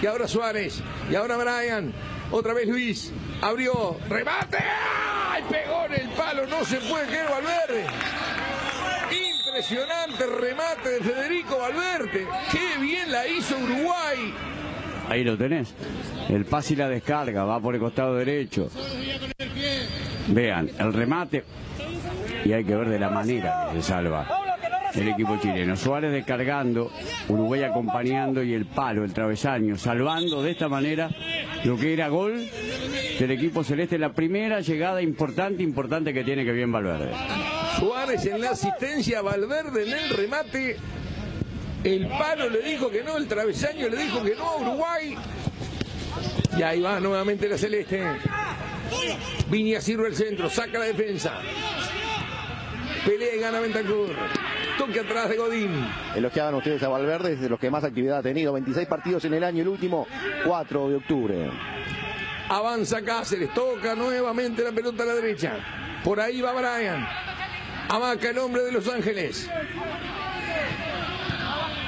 Y 0.01 0.07
ahora 0.07 0.27
Suárez. 0.29 0.83
Y 1.11 1.15
ahora 1.15 1.37
Brian. 1.37 1.93
Otra 2.31 2.55
vez 2.55 2.67
Luis. 2.69 3.13
Abrió. 3.43 3.97
Remate. 4.09 4.59
¡Ay! 4.59 5.43
Pegó 5.51 5.85
en 5.87 6.09
el 6.09 6.09
palo. 6.11 6.47
No 6.47 6.65
se 6.65 6.77
puede 6.79 7.07
creer 7.07 7.27
Valverde. 7.29 7.87
Impresionante 9.47 10.27
remate 10.27 10.89
de 10.89 11.01
Federico 11.01 11.59
Valverde. 11.59 12.27
Qué 12.51 12.81
bien 12.81 13.13
la 13.13 13.27
hizo 13.27 13.57
Uruguay. 13.57 14.35
Ahí 15.09 15.23
lo 15.23 15.37
tenés. 15.37 15.75
El 16.29 16.45
pase 16.45 16.73
y 16.75 16.77
la 16.77 16.89
descarga, 16.89 17.45
va 17.45 17.61
por 17.61 17.75
el 17.75 17.81
costado 17.81 18.17
derecho. 18.17 18.69
Vean, 20.29 20.71
el 20.79 20.93
remate. 20.93 21.45
Y 22.45 22.53
hay 22.53 22.65
que 22.65 22.75
ver 22.75 22.89
de 22.89 22.99
la 22.99 23.11
manera 23.11 23.69
que 23.73 23.81
se 23.81 23.89
salva 23.89 24.46
el 24.97 25.09
equipo 25.09 25.39
chileno. 25.41 25.77
Suárez 25.77 26.13
descargando, 26.13 26.91
Uruguay 27.29 27.63
acompañando 27.63 28.43
y 28.43 28.55
el 28.55 28.67
palo, 28.67 29.05
el 29.05 29.13
travesaño, 29.13 29.77
salvando 29.77 30.43
de 30.43 30.53
esta 30.53 30.69
manera 30.69 31.11
lo 31.65 31.77
que 31.77 31.93
era 31.93 32.09
gol 32.09 32.49
del 33.19 33.31
equipo 33.31 33.65
celeste. 33.65 33.99
La 33.99 34.13
primera 34.13 34.61
llegada 34.61 35.03
importante, 35.03 35.63
importante 35.63 36.13
que 36.13 36.25
tiene 36.25 36.45
que 36.45 36.53
bien 36.53 36.73
Valverde. 36.73 37.13
Suárez 37.79 38.25
en 38.27 38.41
la 38.41 38.51
asistencia, 38.51 39.23
Valverde 39.23 39.87
en 39.87 39.93
el 39.93 40.11
remate. 40.11 40.77
El 41.85 42.09
palo 42.09 42.49
le 42.49 42.63
dijo 42.63 42.91
que 42.91 43.05
no, 43.05 43.17
el 43.17 43.29
travesaño 43.29 43.89
le 43.89 43.97
dijo 43.97 44.23
que 44.23 44.35
no 44.35 44.45
a 44.45 44.57
Uruguay. 44.57 45.17
Y 46.59 46.63
ahí 46.63 46.81
va 46.81 46.99
nuevamente 47.01 47.49
la 47.49 47.59
celeste. 47.59 48.03
Viña 49.51 49.81
sirve 49.81 50.09
el 50.09 50.17
centro, 50.17 50.49
saca 50.49 50.79
la 50.79 50.87
defensa. 50.87 51.33
Pelea 53.05 53.37
y 53.37 53.41
gana 53.41 53.61
Ventancur. 53.61 54.11
Toque 54.79 55.01
atrás 55.01 55.29
de 55.29 55.37
Godín. 55.37 55.89
Elogiaban 56.15 56.55
ustedes 56.55 56.83
a 56.83 56.89
Valverde, 56.89 57.33
es 57.33 57.41
de 57.41 57.49
los 57.49 57.59
que 57.59 57.71
más 57.71 57.85
actividad 57.85 58.19
ha 58.19 58.23
tenido. 58.23 58.53
26 58.53 58.87
partidos 58.87 59.25
en 59.25 59.35
el 59.35 59.45
año, 59.45 59.63
el 59.63 59.69
último 59.69 60.07
4 60.45 60.89
de 60.91 60.97
octubre. 60.97 61.51
Avanza 62.49 63.03
Cáceres, 63.03 63.53
toca 63.55 63.95
nuevamente 63.95 64.63
la 64.63 64.73
pelota 64.73 65.03
a 65.03 65.07
la 65.07 65.15
derecha. 65.15 65.55
Por 66.05 66.21
ahí 66.21 66.41
va 66.41 66.53
Brian. 66.53 67.07
Amaca, 67.89 68.31
el 68.31 68.39
hombre 68.39 68.63
de 68.63 68.73
Los 68.73 68.89
Ángeles. 68.89 69.49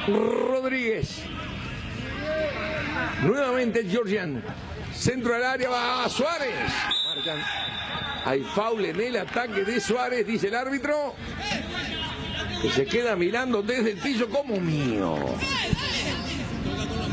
Rodríguez. 0.08 1.22
Nuevamente 3.22 3.84
Georgian. 3.84 4.42
Centro 4.94 5.34
al 5.34 5.44
área 5.44 5.68
va 5.68 6.08
Suárez. 6.08 6.54
Marcan. 7.14 7.38
Hay 8.24 8.42
foul 8.42 8.84
en 8.84 9.00
el 9.00 9.16
ataque 9.16 9.64
de 9.64 9.80
Suárez, 9.80 10.26
dice 10.26 10.48
el 10.48 10.54
árbitro. 10.54 11.14
Que 12.62 12.70
se 12.70 12.86
queda 12.86 13.14
mirando 13.16 13.62
desde 13.62 13.92
el 13.92 13.98
piso 13.98 14.28
como 14.28 14.58
mío. 14.60 15.16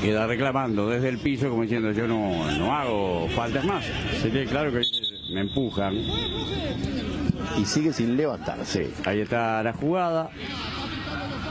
Queda 0.02 0.28
reclamando 0.28 0.90
desde 0.90 1.10
el 1.10 1.18
piso 1.18 1.50
como 1.50 1.64
diciendo 1.64 1.92
yo 1.92 2.08
no, 2.08 2.52
no 2.58 2.76
hago 2.76 3.28
faltas 3.30 3.64
más. 3.66 3.86
Se 4.22 4.30
ve 4.30 4.46
claro 4.46 4.72
que 4.72 4.82
me 5.34 5.42
empujan. 5.42 5.94
Y 7.58 7.66
sigue 7.66 7.94
sin 7.94 8.18
levantarse. 8.18 8.92
Ahí 9.06 9.22
está 9.22 9.62
la 9.64 9.74
jugada. 9.74 10.30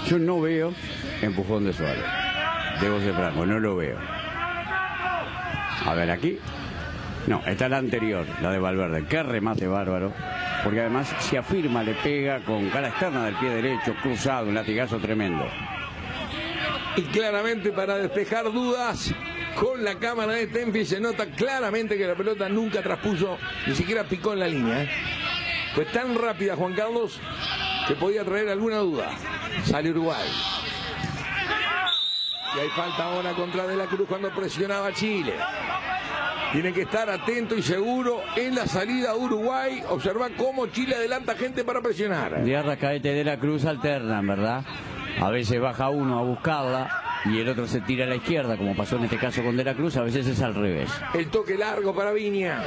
Yo 0.09 0.19
no 0.19 0.41
veo 0.41 0.73
empujón 1.23 1.65
de 1.65 1.73
Suárez. 1.73 2.05
Debo 2.81 3.01
ser 3.01 3.15
franco, 3.15 3.47
no 3.47 3.59
lo 3.59 3.77
veo. 3.77 3.99
A 5.87 5.95
ver 5.95 6.11
aquí. 6.11 6.39
No, 7.27 7.43
está 7.47 7.69
la 7.69 7.79
anterior, 7.79 8.27
la 8.43 8.51
de 8.51 8.59
Valverde. 8.59 9.07
Qué 9.07 9.23
remate 9.23 9.67
bárbaro. 9.67 10.13
Porque 10.65 10.81
además 10.81 11.15
se 11.21 11.37
afirma, 11.37 11.83
le 11.83 11.93
pega 11.95 12.41
con 12.41 12.71
cara 12.71 12.89
externa 12.89 13.27
del 13.27 13.35
pie 13.37 13.51
derecho, 13.51 13.95
cruzado, 14.03 14.49
un 14.49 14.55
latigazo 14.55 14.99
tremendo. 14.99 15.47
Y 16.97 17.03
claramente 17.03 17.71
para 17.71 17.99
despejar 17.99 18.51
dudas, 18.51 19.15
con 19.57 19.85
la 19.85 19.97
cámara 19.97 20.33
de 20.33 20.47
Tempi 20.47 20.85
se 20.85 21.01
nota 21.01 21.27
claramente 21.27 21.99
que 21.99 22.07
la 22.07 22.15
pelota 22.15 22.49
nunca 22.49 22.83
traspuso, 22.83 23.39
ni 23.67 23.75
siquiera 23.75 24.05
picó 24.05 24.33
en 24.33 24.41
la 24.41 24.49
línea. 24.49 24.83
¿eh? 24.85 24.91
Fue 25.75 25.85
tan 25.85 26.15
rápida 26.15 26.57
Juan 26.57 26.73
Carlos 26.75 27.21
que 27.87 27.95
podía 27.95 28.25
traer 28.25 28.49
alguna 28.49 28.79
duda. 28.79 29.11
Sale 29.65 29.91
Uruguay. 29.91 30.29
Y 32.57 32.61
hay 32.61 32.69
falta 32.71 33.05
ahora 33.05 33.33
contra 33.33 33.67
De 33.67 33.77
la 33.77 33.87
Cruz 33.87 34.07
cuando 34.09 34.31
presionaba 34.31 34.93
Chile. 34.93 35.35
Tiene 36.55 36.73
que 36.73 36.83
estar 36.83 37.11
atento 37.11 37.57
y 37.57 37.63
seguro 37.63 38.23
en 38.37 38.55
la 38.55 38.69
salida 38.69 39.11
a 39.11 39.17
Uruguay. 39.17 39.83
Observa 39.89 40.29
cómo 40.37 40.69
Chile 40.69 40.95
adelanta 40.95 41.35
gente 41.35 41.65
para 41.65 41.81
presionar. 41.81 42.45
De 42.45 42.57
Arrascaete 42.57 43.13
de 43.13 43.25
la 43.25 43.41
Cruz 43.41 43.65
alternan, 43.65 44.25
¿verdad? 44.25 44.63
A 45.21 45.31
veces 45.31 45.61
baja 45.61 45.91
uno 45.91 46.17
a 46.17 46.23
buscarla 46.23 47.23
y 47.25 47.41
el 47.41 47.49
otro 47.49 47.67
se 47.67 47.81
tira 47.81 48.05
a 48.05 48.09
la 48.09 48.15
izquierda, 48.15 48.57
como 48.57 48.77
pasó 48.77 48.95
en 48.95 49.05
este 49.07 49.19
caso 49.19 49.43
con 49.43 49.57
De 49.57 49.65
la 49.65 49.75
Cruz, 49.75 49.97
a 49.97 50.05
veces 50.05 50.29
es 50.29 50.41
al 50.43 50.55
revés. 50.55 50.89
El 51.13 51.27
toque 51.27 51.59
largo 51.59 51.93
para 51.93 52.13
Viña. 52.13 52.63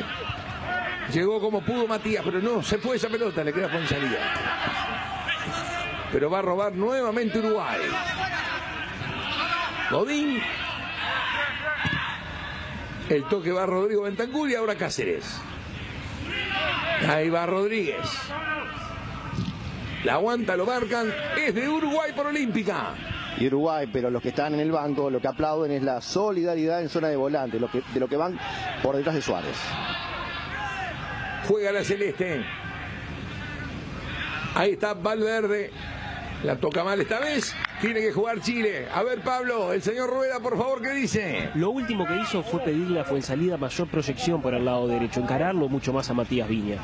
Llegó 1.14 1.40
como 1.40 1.62
pudo 1.62 1.88
Matías, 1.88 2.26
pero 2.26 2.42
no, 2.42 2.62
se 2.62 2.80
fue 2.80 2.98
esa 2.98 3.08
pelota, 3.08 3.42
le 3.42 3.54
queda 3.54 3.70
salida. 3.88 4.20
Pero 6.12 6.30
va 6.30 6.40
a 6.40 6.42
robar 6.42 6.74
nuevamente 6.74 7.40
Uruguay. 7.40 7.80
Godín. 9.90 10.42
El 13.10 13.24
toque 13.26 13.52
va 13.52 13.66
Rodrigo 13.66 14.04
Bentancur 14.04 14.50
y 14.50 14.56
ahora 14.56 14.76
Cáceres. 14.76 15.40
Ahí 17.08 17.30
va 17.30 17.46
Rodríguez. 17.46 18.06
La 20.04 20.14
aguanta, 20.14 20.58
lo 20.58 20.66
marcan. 20.66 21.14
Es 21.38 21.56
de 21.56 21.70
Uruguay 21.70 22.12
por 22.14 22.28
Olímpica. 22.28 22.96
Y 23.38 23.48
Uruguay, 23.48 23.88
pero 23.92 24.10
los 24.10 24.22
que 24.22 24.30
están 24.30 24.56
en 24.56 24.60
el 24.60 24.72
banco 24.72 25.10
lo 25.10 25.22
que 25.22 25.28
aplauden 25.28 25.72
es 25.72 25.84
la 25.84 26.02
solidaridad 26.02 26.82
en 26.82 26.90
zona 26.90 27.08
de 27.08 27.16
volante, 27.16 27.60
lo 27.60 27.70
que, 27.70 27.82
de 27.94 28.00
lo 28.00 28.08
que 28.08 28.18
van 28.18 28.38
por 28.82 28.96
detrás 28.96 29.16
de 29.16 29.22
Suárez. 29.22 29.58
Juega 31.48 31.72
la 31.72 31.84
celeste. 31.84 32.44
Ahí 34.56 34.72
está 34.72 34.94
Valverde. 34.94 35.72
La 36.44 36.58
toca 36.58 36.84
mal 36.84 37.00
esta 37.00 37.20
vez. 37.20 37.56
Tiene 37.82 38.00
que 38.02 38.12
jugar 38.12 38.42
Chile. 38.42 38.88
A 38.92 39.04
ver, 39.04 39.20
Pablo, 39.20 39.72
el 39.72 39.84
señor 39.84 40.10
Rueda, 40.10 40.40
por 40.40 40.58
favor, 40.58 40.82
¿qué 40.82 40.92
dice? 40.94 41.50
Lo 41.56 41.70
último 41.70 42.08
que 42.08 42.18
hizo 42.18 42.42
fue 42.42 42.62
pedirle 42.62 43.00
a 43.00 43.04
Fuensalida 43.04 43.56
mayor 43.58 43.88
proyección 43.88 44.42
por 44.42 44.56
el 44.56 44.66
lado 44.66 44.88
derecho, 44.88 45.20
encararlo 45.20 45.70
mucho 45.70 45.94
más 45.94 46.10
a 46.10 46.14
Matías 46.16 46.50
Viña. 46.50 46.78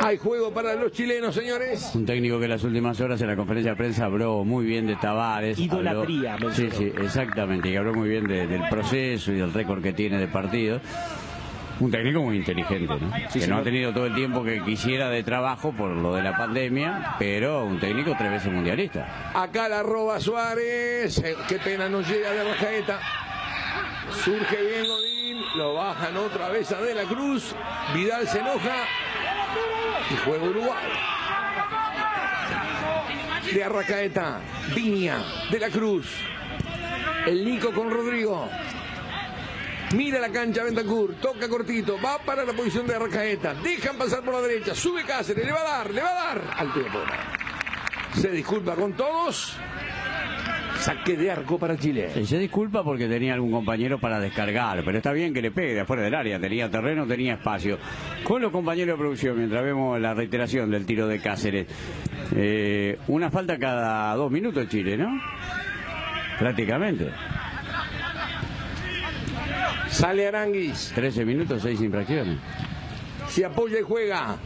Hay 0.00 0.18
juego 0.18 0.52
para 0.52 0.74
los 0.74 0.92
chilenos, 0.92 1.34
señores. 1.34 1.90
Un 1.94 2.06
técnico 2.06 2.38
que 2.38 2.44
en 2.44 2.50
las 2.50 2.64
últimas 2.64 3.00
horas 3.00 3.20
en 3.20 3.28
la 3.28 3.36
conferencia 3.36 3.72
de 3.72 3.76
prensa 3.76 4.06
habló 4.06 4.44
muy 4.44 4.64
bien 4.64 4.86
de 4.86 4.96
Tavares. 4.96 5.58
Idolatría, 5.58 6.34
habló... 6.34 6.52
Sí, 6.52 6.68
sí, 6.70 6.92
exactamente. 7.02 7.70
Y 7.70 7.76
habló 7.76 7.94
muy 7.94 8.08
bien 8.08 8.26
de, 8.26 8.46
del 8.46 8.68
proceso 8.68 9.32
y 9.32 9.36
del 9.36 9.52
récord 9.52 9.82
que 9.82 9.92
tiene 9.92 10.18
de 10.18 10.28
partido. 10.28 10.80
Un 11.80 11.90
técnico 11.90 12.20
muy 12.22 12.36
inteligente, 12.36 12.94
¿no? 13.00 13.10
Sí, 13.30 13.40
que 13.40 13.46
no 13.48 13.58
ha 13.58 13.62
tenido 13.62 13.92
todo 13.92 14.06
el 14.06 14.14
tiempo 14.14 14.44
que 14.44 14.62
quisiera 14.62 15.08
de 15.10 15.22
trabajo 15.24 15.72
por 15.72 15.90
lo 15.90 16.14
de 16.14 16.22
la 16.22 16.36
pandemia, 16.36 17.16
pero 17.18 17.64
un 17.64 17.80
técnico 17.80 18.14
tres 18.16 18.30
veces 18.30 18.52
mundialista. 18.52 19.32
Acá 19.34 19.68
la 19.68 19.82
roba 19.82 20.20
Suárez. 20.20 21.18
Eh, 21.18 21.34
Qué 21.48 21.58
pena 21.58 21.88
no 21.88 22.00
llega 22.00 22.30
de 22.30 22.44
Rajaeta. 22.44 23.00
Surge 24.24 24.56
bien 24.62 24.86
Godín. 24.86 25.42
Lo 25.56 25.74
bajan 25.74 26.16
otra 26.16 26.48
vez 26.48 26.70
a 26.72 26.80
De 26.80 26.94
la 26.94 27.02
Cruz. 27.04 27.54
Vidal 27.94 28.26
se 28.28 28.38
enoja. 28.38 28.84
Y 30.10 30.16
juega 30.24 30.44
Uruguay. 30.44 30.84
De 33.52 33.64
Arracaeta. 33.64 34.40
Viña. 34.74 35.18
De 35.50 35.58
la 35.58 35.70
Cruz. 35.70 36.06
El 37.26 37.44
Nico 37.44 37.72
con 37.72 37.90
Rodrigo. 37.90 38.48
Mira 39.92 40.18
la 40.18 40.30
cancha 40.30 40.64
Bentancur, 40.64 41.14
toca 41.16 41.48
cortito, 41.48 41.98
va 42.04 42.18
para 42.18 42.44
la 42.44 42.52
posición 42.52 42.86
de 42.86 42.94
Arracaeta, 42.96 43.54
dejan 43.54 43.96
pasar 43.96 44.22
por 44.22 44.34
la 44.34 44.40
derecha, 44.40 44.74
sube 44.74 45.04
Cáceres, 45.04 45.44
le 45.44 45.52
va 45.52 45.60
a 45.60 45.78
dar, 45.78 45.90
le 45.90 46.02
va 46.02 46.10
a 46.10 46.14
dar 46.14 46.42
al. 46.56 46.72
Se 48.14 48.30
disculpa 48.30 48.74
con 48.74 48.92
todos. 48.94 49.56
Saque 50.80 51.16
de 51.16 51.30
arco 51.30 51.58
para 51.58 51.78
Chile. 51.78 52.10
Se 52.26 52.38
disculpa 52.38 52.84
porque 52.84 53.08
tenía 53.08 53.34
algún 53.34 53.52
compañero 53.52 53.98
para 53.98 54.20
descargar, 54.20 54.82
pero 54.84 54.98
está 54.98 55.12
bien 55.12 55.32
que 55.32 55.40
le 55.40 55.50
pegue 55.50 55.74
de 55.74 55.80
afuera 55.80 56.02
del 56.02 56.14
área, 56.14 56.38
tenía 56.38 56.70
terreno, 56.70 57.06
tenía 57.06 57.34
espacio. 57.34 57.78
Con 58.22 58.42
los 58.42 58.52
compañeros 58.52 58.98
de 58.98 58.98
producción, 58.98 59.38
mientras 59.38 59.64
vemos 59.64 59.98
la 60.00 60.12
reiteración 60.14 60.70
del 60.70 60.84
tiro 60.84 61.06
de 61.06 61.20
Cáceres, 61.20 61.66
eh, 62.36 62.98
una 63.08 63.30
falta 63.30 63.58
cada 63.58 64.14
dos 64.14 64.30
minutos 64.30 64.68
Chile, 64.68 64.96
¿no? 64.96 65.08
Prácticamente. 66.38 67.10
Sale 69.94 70.26
Aranguis, 70.26 70.90
13 70.92 71.24
minutos, 71.24 71.62
6 71.62 71.80
infracciones. 71.82 72.36
se 73.28 73.44
apoya 73.44 73.78
y 73.78 73.82
juega. 73.82 74.36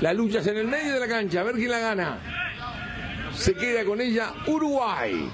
La 0.00 0.12
lucha 0.12 0.40
es 0.40 0.46
en 0.48 0.56
el 0.56 0.66
medio 0.66 0.94
de 0.94 1.00
la 1.00 1.06
cancha, 1.06 1.40
a 1.40 1.44
ver 1.44 1.54
quién 1.54 1.70
la 1.70 1.78
gana. 1.78 2.18
Se 3.32 3.54
queda 3.54 3.84
con 3.84 4.00
ella 4.00 4.32
Uruguay. 4.48 5.30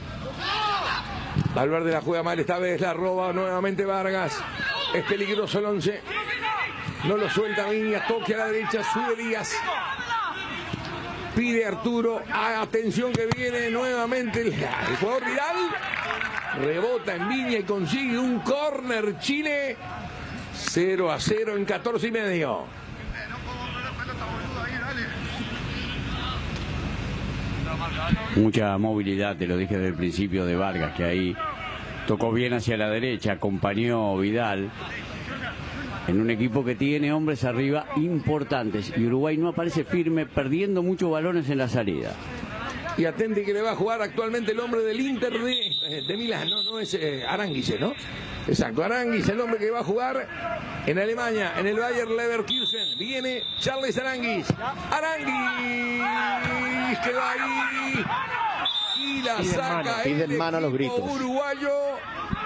Valverde 1.54 1.92
la 1.92 2.02
juega 2.02 2.22
mal 2.22 2.38
esta 2.38 2.58
vez, 2.58 2.78
la 2.78 2.92
roba 2.92 3.32
nuevamente 3.32 3.86
Vargas. 3.86 4.38
Es 4.92 5.04
peligroso 5.04 5.58
el 5.58 5.64
11. 5.64 6.00
No 7.04 7.16
lo 7.16 7.30
suelta 7.30 7.70
Viña, 7.70 8.06
toque 8.06 8.34
a 8.34 8.38
la 8.38 8.46
derecha, 8.48 8.84
sube 8.84 9.16
Díaz. 9.16 9.54
Pide 11.34 11.64
Arturo, 11.64 12.20
atención 12.30 13.14
que 13.14 13.28
viene 13.34 13.70
nuevamente 13.70 14.42
el, 14.42 14.52
el 14.52 14.96
jugador 15.00 15.24
Vidal. 15.24 15.56
Rebota 16.60 17.16
en 17.16 17.28
Viña 17.28 17.58
y 17.58 17.62
consigue 17.62 18.18
un 18.18 18.40
córner 18.40 19.18
Chile. 19.18 19.76
0 20.54 21.10
a 21.10 21.18
0 21.18 21.56
en 21.56 21.64
14 21.64 22.08
y 22.08 22.10
medio. 22.10 22.64
Mucha 28.36 28.78
movilidad, 28.78 29.36
te 29.36 29.46
lo 29.46 29.56
dije 29.56 29.74
desde 29.74 29.88
el 29.88 29.94
principio 29.94 30.44
de 30.44 30.56
Vargas, 30.56 30.94
que 30.94 31.04
ahí 31.04 31.36
tocó 32.06 32.32
bien 32.32 32.54
hacia 32.54 32.76
la 32.76 32.88
derecha, 32.88 33.32
acompañó 33.32 34.16
Vidal 34.18 34.70
en 36.08 36.20
un 36.20 36.30
equipo 36.30 36.64
que 36.64 36.74
tiene 36.74 37.12
hombres 37.12 37.44
arriba 37.44 37.86
importantes 37.96 38.92
y 38.96 39.06
Uruguay 39.06 39.36
no 39.36 39.48
aparece 39.48 39.84
firme, 39.84 40.26
perdiendo 40.26 40.82
muchos 40.82 41.10
balones 41.10 41.48
en 41.50 41.58
la 41.58 41.68
salida. 41.68 42.12
Y 42.96 43.04
atente 43.04 43.44
que 43.44 43.52
le 43.52 43.62
va 43.62 43.72
a 43.72 43.76
jugar 43.76 44.02
actualmente 44.02 44.52
el 44.52 44.60
hombre 44.60 44.82
del 44.82 45.00
Inter 45.00 45.32
de, 45.32 45.76
eh, 45.84 46.16
Milán, 46.16 46.50
no, 46.50 46.62
no 46.62 46.78
es 46.78 46.94
eh, 46.94 47.24
¿no? 47.80 47.94
Exacto, 48.46 48.82
Aranguis, 48.82 49.28
el 49.28 49.40
hombre 49.40 49.58
que 49.58 49.70
va 49.70 49.80
a 49.80 49.84
jugar 49.84 50.28
en 50.84 50.98
Alemania, 50.98 51.54
en 51.56 51.66
el 51.68 51.78
Bayer 51.78 52.08
Leverkusen. 52.08 52.98
Viene 52.98 53.44
Charles 53.58 53.96
Aranguis. 53.98 54.46
Aranguis 54.90 56.02
quedó 57.04 57.22
ahí. 57.22 58.04
Y 59.02 59.22
la 59.22 59.36
Piden 59.36 59.52
saca 59.54 59.72
mano, 59.74 59.90
el 60.04 60.12
piden 60.12 60.38
mano 60.38 60.56
a 60.56 60.60
los 60.60 60.72
gritos. 60.72 60.98
uruguayo. 61.00 61.70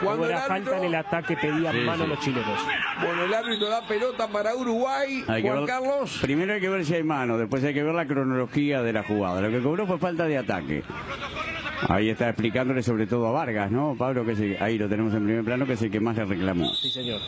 Cuando 0.03 0.29
falta 0.29 0.77
en 0.79 0.85
el 0.85 0.95
ataque 0.95 1.37
pedían 1.37 1.73
Sí, 1.75 1.81
mano 1.81 2.05
sí. 2.05 2.11
los 2.11 2.21
chilenos. 2.21 2.61
bueno, 3.03 3.25
el 3.25 3.35
árbitro 3.35 3.69
da 3.69 3.87
pelota 3.87 4.29
para 4.29 4.55
Uruguay. 4.55 5.25
Hay 5.27 5.43
Juan 5.43 5.57
ver- 5.59 5.67
Carlos. 5.67 6.19
Primero 6.21 6.53
hay 6.55 6.61
que 6.61 6.69
ver 6.69 6.85
si 6.85 6.95
hay 6.95 7.03
mano, 7.03 7.39
después 7.39 7.65
hay 7.65 7.73
que 7.73 7.83
ver 7.83 7.95
la 7.95 8.07
cronología 8.07 8.83
de 8.83 8.93
la 8.93 9.03
jugada. 9.05 9.41
Lo 9.41 9.51
que 9.51 9.63
cobró 9.63 9.87
fue 9.87 9.99
falta 9.99 10.25
de 10.25 10.39
ataque. 10.39 10.83
Ahí 11.89 12.09
está 12.11 12.29
explicándole 12.29 12.83
sobre 12.83 13.07
todo 13.07 13.27
a 13.29 13.33
Vargas, 13.33 13.71
¿no? 13.71 13.95
Pablo, 13.99 14.25
que 14.25 14.57
ahí 14.61 14.77
lo 14.79 14.89
tenemos 14.89 15.15
en 15.15 15.25
primer 15.25 15.45
plano, 15.45 15.67
que 15.67 15.75
es 15.75 15.83
el 15.83 15.91
que 15.91 16.01
más 16.01 16.17
le 16.17 16.25
reclamó. 16.25 16.75
Sí, 16.75 16.91
señor. 16.91 17.21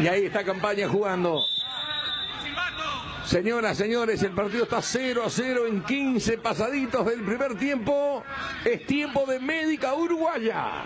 Y 0.00 0.06
ahí 0.06 0.26
está 0.26 0.44
campaña 0.44 0.88
jugando. 0.88 1.44
Señoras, 3.28 3.76
señores, 3.76 4.22
el 4.22 4.30
partido 4.32 4.64
está 4.64 4.80
0 4.80 5.22
a 5.26 5.28
0 5.28 5.66
en 5.66 5.82
15 5.82 6.38
pasaditos 6.38 7.04
del 7.04 7.20
primer 7.20 7.58
tiempo. 7.58 8.24
Es 8.64 8.86
tiempo 8.86 9.26
de 9.26 9.38
médica 9.38 9.92
uruguaya. 9.92 10.84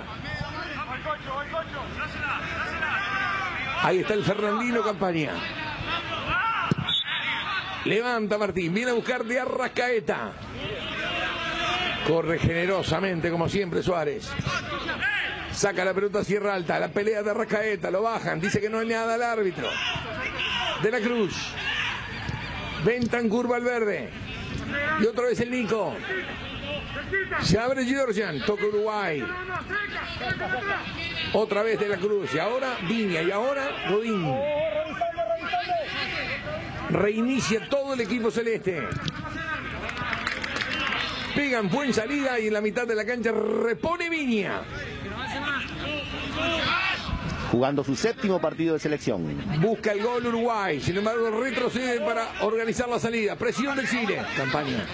Ahí 3.83 4.01
está 4.01 4.15
el 4.15 4.25
Fernandino 4.25 4.83
campaña. 4.83 5.35
Levanta 7.85 8.39
Martín, 8.39 8.75
viene 8.75 8.91
a 8.91 8.95
buscar 8.95 9.23
de 9.25 9.39
Arrascaeta. 9.39 10.33
Corre 12.09 12.41
generosamente, 12.41 13.31
como 13.31 13.49
siempre, 13.49 13.85
Suárez. 13.85 14.29
Saca 15.53 15.85
la 15.85 15.95
pelota 15.95 16.19
a 16.19 16.25
Sierra 16.25 16.55
Alta, 16.55 16.81
la 16.81 16.89
pelea 16.89 17.23
de 17.23 17.31
Arrascaeta, 17.31 17.89
lo 17.93 18.03
bajan, 18.03 18.41
dice 18.41 18.61
que 18.61 18.69
no 18.69 18.81
hay 18.81 18.89
nada 18.89 19.15
al 19.15 19.23
árbitro. 19.23 19.69
De 20.83 20.91
la 20.91 20.99
Cruz. 20.99 21.55
Ventan 22.85 23.29
curva 23.29 23.57
al 23.57 23.65
verde. 23.65 24.11
Y 25.01 25.07
otra 25.07 25.25
vez 25.25 25.41
el 25.41 25.51
Nico. 25.51 25.95
Se 27.41 27.59
abre 27.59 27.85
Georgian, 27.85 28.45
toca 28.45 28.65
Uruguay. 28.67 29.25
Otra 31.33 31.63
vez 31.63 31.79
de 31.79 31.89
la 31.89 31.97
Cruz. 31.97 32.35
Y 32.35 32.39
ahora 32.39 32.77
Viña. 32.89 33.23
Y 33.23 33.31
ahora 33.31 33.69
Godín. 33.89 34.35
Reinicia 36.91 37.69
todo 37.69 37.95
el 37.95 38.01
equipo 38.01 38.31
celeste. 38.31 38.83
Pegan 41.35 41.71
buen 41.71 41.95
salida 41.95 42.39
y 42.39 42.49
en 42.49 42.53
la 42.53 42.61
mitad 42.61 42.87
de 42.87 42.95
la 42.95 43.07
cancha 43.07 43.33
repone 43.33 44.11
Viña. 44.11 44.63
Jugando 47.53 47.85
su 47.85 47.95
séptimo 47.95 48.41
partido 48.41 48.73
de 48.73 48.81
selección. 48.81 49.61
Busca 49.61 49.93
el 49.93 50.03
gol 50.03 50.25
Uruguay, 50.25 50.81
sin 50.81 50.97
embargo 50.97 51.31
retrocede 51.31 52.01
para 52.01 52.27
organizar 52.41 52.89
la 52.89 52.99
salida. 52.99 53.37
Presión 53.37 53.77
de 53.77 53.87
Chile. 53.87 54.23
Campaña. 54.35 54.87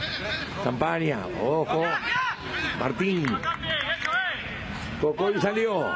Campaña. 0.64 1.20
Ojo. 1.40 1.84
Martín. 2.80 3.26
Tocó 5.00 5.30
y 5.30 5.40
salió. 5.40 5.86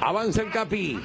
Avanza 0.00 0.42
el 0.42 0.50
Capi. 0.50 1.00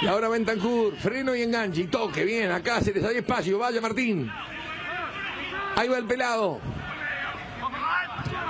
Y 0.00 0.06
ahora 0.06 0.28
Bentancur. 0.28 0.94
Freno 0.98 1.34
y 1.34 1.42
enganche. 1.42 1.80
Y 1.80 1.86
toque. 1.88 2.24
Bien. 2.24 2.52
A 2.52 2.62
Cáceres. 2.62 3.04
Hay 3.04 3.16
espacio. 3.16 3.58
Vaya 3.58 3.80
Martín. 3.80 4.30
Ahí 5.74 5.88
va 5.88 5.98
el 5.98 6.04
pelado. 6.04 6.60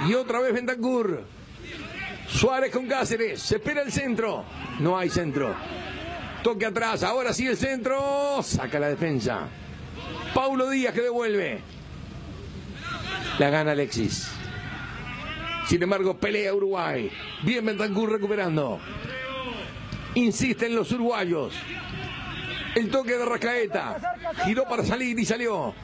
Y 0.06 0.12
otra 0.12 0.40
vez 0.40 0.52
Bentancur. 0.52 1.24
Suárez 2.32 2.72
con 2.72 2.86
Cáceres. 2.86 3.40
Se 3.42 3.56
espera 3.56 3.82
el 3.82 3.92
centro. 3.92 4.44
No 4.80 4.98
hay 4.98 5.10
centro. 5.10 5.54
Toque 6.42 6.66
atrás. 6.66 7.02
Ahora 7.02 7.32
sí 7.32 7.46
el 7.46 7.56
centro. 7.56 8.42
Saca 8.42 8.78
la 8.78 8.88
defensa. 8.88 9.48
Paulo 10.34 10.70
Díaz 10.70 10.94
que 10.94 11.02
devuelve. 11.02 11.60
La 13.38 13.50
gana 13.50 13.72
Alexis. 13.72 14.28
Sin 15.68 15.82
embargo, 15.82 16.16
pelea 16.16 16.54
Uruguay. 16.54 17.10
Bien 17.42 17.64
Bentancur 17.64 18.10
recuperando. 18.10 18.80
Insisten 20.14 20.74
los 20.74 20.90
uruguayos. 20.92 21.54
El 22.74 22.90
toque 22.90 23.16
de 23.16 23.24
Rascaeta. 23.24 24.16
Giró 24.44 24.64
para 24.64 24.84
salir 24.84 25.18
y 25.18 25.24
salió. 25.24 25.74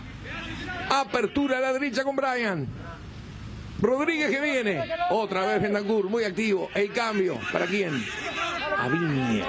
Apertura 0.91 1.59
a 1.59 1.61
la 1.61 1.73
derecha 1.73 2.05
con 2.05 2.17
Brian. 2.17 2.67
Rodríguez 3.81 4.31
que 4.31 4.41
viene. 4.41 4.85
Otra 5.11 5.47
vez 5.47 5.63
Bentancur, 5.63 6.09
muy 6.09 6.25
activo. 6.25 6.71
El 6.75 6.93
cambio. 6.93 7.39
¿Para 7.53 7.67
quién? 7.67 8.05
A 8.77 8.89
Viña. 8.89 9.47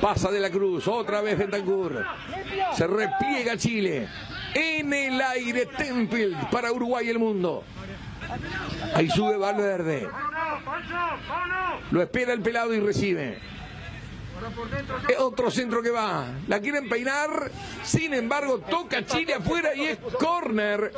Pasa 0.00 0.30
de 0.30 0.40
la 0.40 0.50
Cruz. 0.50 0.88
Otra 0.88 1.20
vez 1.20 1.38
Bentancur. 1.38 2.04
Se 2.74 2.86
repliega 2.86 3.56
Chile. 3.56 4.08
En 4.54 4.92
el 4.92 5.20
aire 5.20 5.66
Temple 5.66 6.36
para 6.50 6.72
Uruguay 6.72 7.06
y 7.06 7.10
el 7.10 7.18
mundo. 7.18 7.64
Ahí 8.94 9.08
sube 9.08 9.36
Valverde. 9.36 10.08
Lo 11.90 12.02
espera 12.02 12.32
el 12.32 12.40
pelado 12.40 12.74
y 12.74 12.80
recibe. 12.80 13.38
Es 15.08 15.18
otro 15.18 15.50
centro 15.50 15.82
que 15.82 15.90
va. 15.90 16.26
La 16.46 16.60
quieren 16.60 16.88
peinar. 16.88 17.50
Sin 17.82 18.14
embargo, 18.14 18.60
toca 18.60 19.04
Chile 19.04 19.34
afuera 19.34 19.74
y 19.74 19.84
es 19.86 19.98
corner. 19.98 20.92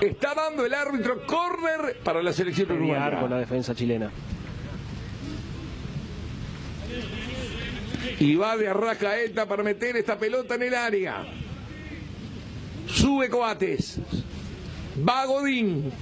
Está 0.00 0.34
dando 0.34 0.64
el 0.66 0.74
árbitro 0.74 1.26
corner 1.26 1.98
para 2.02 2.22
la 2.22 2.32
selección 2.32 2.70
uruguaya. 2.72 3.06
arco 3.06 3.28
la 3.28 3.38
defensa 3.38 3.74
chilena. 3.74 4.10
Y 8.20 8.36
va 8.36 8.56
de 8.56 8.68
Arrascaeta 8.68 9.46
para 9.46 9.62
meter 9.62 9.96
esta 9.96 10.18
pelota 10.18 10.54
en 10.54 10.62
el 10.62 10.74
área. 10.74 11.26
Sube 12.86 13.28
Coates. 13.28 13.98
Va 15.06 15.24
Godín. 15.24 15.92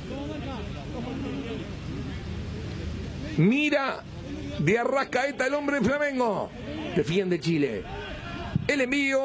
Mira 3.38 4.04
de 4.58 4.78
Arrascaeta 4.78 5.46
el 5.46 5.54
hombre 5.54 5.80
de 5.80 5.88
Flamengo. 5.88 6.50
Defiende 6.94 7.40
Chile. 7.40 7.82
El 8.66 8.80
envío. 8.82 9.20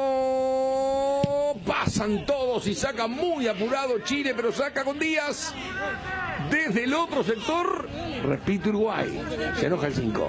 Pasan 1.66 2.24
todos 2.26 2.66
y 2.66 2.74
saca 2.74 3.06
muy 3.06 3.46
apurado 3.46 3.98
Chile, 4.00 4.32
pero 4.34 4.52
saca 4.52 4.84
con 4.84 4.98
Díaz. 4.98 5.54
Desde 6.50 6.84
el 6.84 6.94
otro 6.94 7.22
sector, 7.22 7.88
repite 8.24 8.70
Uruguay. 8.70 9.20
Se 9.58 9.66
enoja 9.66 9.88
el 9.88 9.94
5. 9.94 10.28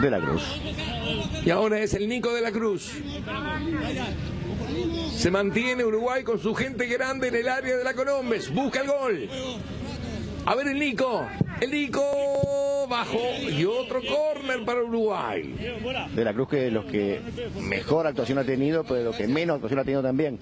De 0.00 0.10
la 0.10 0.20
Cruz. 0.20 0.42
Y 1.44 1.50
ahora 1.50 1.80
es 1.80 1.94
el 1.94 2.08
Nico 2.08 2.32
de 2.32 2.40
la 2.42 2.52
Cruz. 2.52 2.92
Se 5.16 5.30
mantiene 5.30 5.84
Uruguay 5.84 6.22
con 6.22 6.40
su 6.40 6.54
gente 6.54 6.86
grande 6.86 7.28
en 7.28 7.36
el 7.36 7.48
área 7.48 7.76
de 7.76 7.84
la 7.84 7.94
Colombes. 7.94 8.52
Busca 8.52 8.80
el 8.80 8.86
gol. 8.86 9.28
A 10.46 10.54
ver 10.54 10.68
el 10.68 10.78
Nico. 10.78 11.26
El 11.60 11.70
Nico 11.70 12.86
bajo 12.88 13.18
y 13.48 13.64
otro 13.64 14.00
córner 14.02 14.64
para 14.64 14.82
Uruguay. 14.82 15.54
De 16.14 16.24
la 16.24 16.34
Cruz 16.34 16.48
que 16.48 16.66
es 16.66 16.72
los 16.72 16.84
que 16.86 17.20
mejor 17.60 18.06
actuación 18.06 18.38
ha 18.38 18.44
tenido, 18.44 18.82
pero 18.84 19.04
los 19.04 19.16
que 19.16 19.28
menos 19.28 19.54
actuación 19.54 19.80
ha 19.80 19.84
tenido 19.84 20.02
también. 20.02 20.38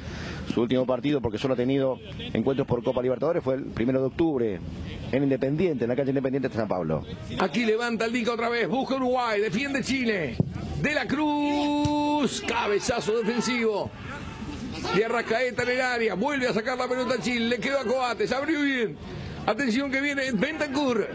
Su 0.55 0.63
último 0.63 0.87
partido, 0.87 1.21
porque 1.21 1.39
solo 1.39 1.55
ha 1.55 1.57
tenido 1.57 1.99
encuentros 2.33 2.67
por 2.67 2.83
Copa 2.83 3.03
Libertadores, 3.03 3.45
fue 3.45 3.57
el 3.57 3.65
primero 3.65 4.01
de 4.01 4.07
octubre 4.07 4.61
en 5.13 5.23
Independiente, 5.23 5.85
en 5.85 5.91
la 5.91 5.97
cancha 5.97 6.11
Independiente 6.11 6.49
de 6.49 6.55
San 6.55 6.69
Pablo. 6.69 7.05
Aquí 7.39 7.65
levanta 7.67 8.07
el 8.07 8.13
Nico 8.13 8.33
otra 8.33 8.49
vez. 8.49 8.69
Busca 8.69 8.95
Uruguay. 8.95 9.41
Defiende 9.41 9.83
Chile. 9.83 10.37
De 10.81 10.95
la 10.95 11.07
Cruz. 11.07 12.43
Cabezazo 12.47 13.19
defensivo. 13.19 13.91
De 14.95 15.05
Arrascaeta 15.05 15.65
en 15.65 15.69
el 15.69 15.81
área. 15.81 16.15
Vuelve 16.15 16.49
a 16.49 16.55
sacar 16.55 16.79
la 16.79 16.89
pelota 16.89 17.15
a 17.15 17.21
Chile. 17.21 17.49
Le 17.49 17.59
quedó 17.59 17.81
a 17.81 17.85
Coates. 17.85 18.33
Abrió 18.33 18.63
bien. 18.63 18.97
Atención 19.49 19.91
que 19.91 20.03
viene 20.03 20.31
Bentancur. 20.33 21.09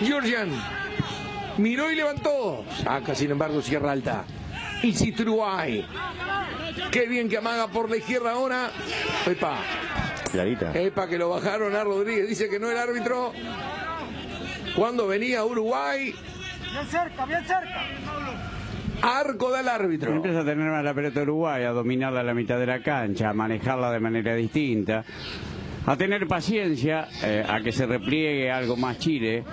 Georgian. 0.00 0.48
Miró 1.58 1.90
y 1.90 1.94
levantó. 1.94 2.64
Saca, 2.82 3.14
sin 3.14 3.32
embargo, 3.32 3.60
Sierra 3.60 3.92
Alta. 3.92 4.24
Insiste 4.82 5.22
Uruguay. 5.22 5.86
Qué 6.90 7.06
bien 7.06 7.28
que 7.28 7.36
amaga 7.36 7.68
por 7.68 7.90
la 7.90 7.98
izquierda 7.98 8.32
ahora. 8.32 8.70
Epa. 9.26 9.58
Clarita. 10.32 10.72
Epa, 10.72 11.06
que 11.06 11.18
lo 11.18 11.28
bajaron 11.28 11.76
a 11.76 11.84
Rodríguez. 11.84 12.30
Dice 12.30 12.48
que 12.48 12.58
no 12.58 12.70
el 12.70 12.78
árbitro. 12.78 13.32
Cuando 14.74 15.06
venía 15.06 15.44
Uruguay. 15.44 16.14
Bien 16.72 16.86
cerca, 16.86 17.26
bien 17.26 17.44
cerca. 17.44 17.88
Arco 19.02 19.52
del 19.52 19.68
árbitro. 19.68 20.14
Empieza 20.14 20.40
a 20.40 20.44
tener 20.46 20.70
más 20.70 20.82
la 20.82 20.94
pelota 20.94 21.20
Uruguay, 21.20 21.64
a 21.64 21.72
dominarla 21.72 22.20
a 22.20 22.24
la 22.24 22.32
mitad 22.32 22.58
de 22.58 22.64
la 22.64 22.82
cancha, 22.82 23.28
a 23.28 23.34
manejarla 23.34 23.90
de 23.90 24.00
manera 24.00 24.34
distinta, 24.34 25.04
a 25.86 25.96
tener 25.96 26.26
paciencia, 26.26 27.08
eh, 27.22 27.44
a 27.48 27.60
que 27.60 27.70
se 27.70 27.86
repliegue 27.86 28.50
algo 28.50 28.76
más 28.76 28.98
Chile, 28.98 29.44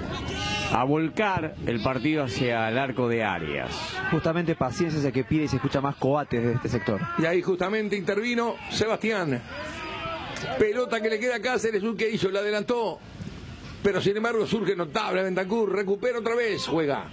a 0.72 0.84
volcar 0.84 1.56
el 1.66 1.82
partido 1.82 2.24
hacia 2.24 2.70
el 2.70 2.78
arco 2.80 3.08
de 3.08 3.24
Arias. 3.24 3.72
Justamente 4.10 4.56
paciencia 4.56 5.00
es 5.00 5.06
el 5.06 5.14
que 5.14 5.24
pide 5.24 5.44
y 5.44 5.48
se 5.48 5.58
escucha 5.58 5.80
más 5.80 5.96
coates 5.98 6.44
de 6.44 6.54
este 6.54 6.70
sector. 6.70 7.00
Y 7.20 7.26
ahí 7.26 7.42
justamente 7.42 7.96
intervino 7.96 8.56
Sebastián. 8.72 9.40
Pelota 10.58 11.00
que 11.00 11.10
le 11.10 11.20
queda 11.20 11.36
a 11.36 11.40
Cáceres, 11.40 11.84
un 11.84 11.96
que 11.96 12.10
hizo, 12.10 12.30
la 12.30 12.40
adelantó. 12.40 13.00
Pero 13.84 14.02
sin 14.02 14.18
embargo 14.18 14.48
surge 14.48 14.76
notable 14.76 15.22
Bentancur, 15.22 15.72
recupera 15.72 16.20
otra 16.20 16.36
vez, 16.36 16.66
juega. 16.66 17.06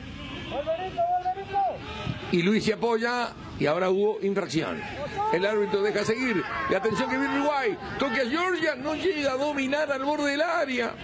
Y 2.32 2.42
Luis 2.42 2.64
se 2.64 2.72
apoya 2.72 3.28
y 3.60 3.66
ahora 3.66 3.90
hubo 3.90 4.18
infracción. 4.22 4.80
El 5.32 5.44
árbitro 5.44 5.82
deja 5.82 6.02
seguir. 6.02 6.42
Y 6.70 6.74
atención 6.74 7.10
que 7.10 7.18
viene 7.18 7.38
Uruguay. 7.40 7.76
Toque 7.98 8.22
a 8.22 8.28
Georgia, 8.28 8.74
no 8.74 8.94
llega 8.94 9.32
a 9.32 9.36
dominar 9.36 9.92
al 9.92 10.02
borde 10.02 10.30
del 10.30 10.40
área. 10.40 10.94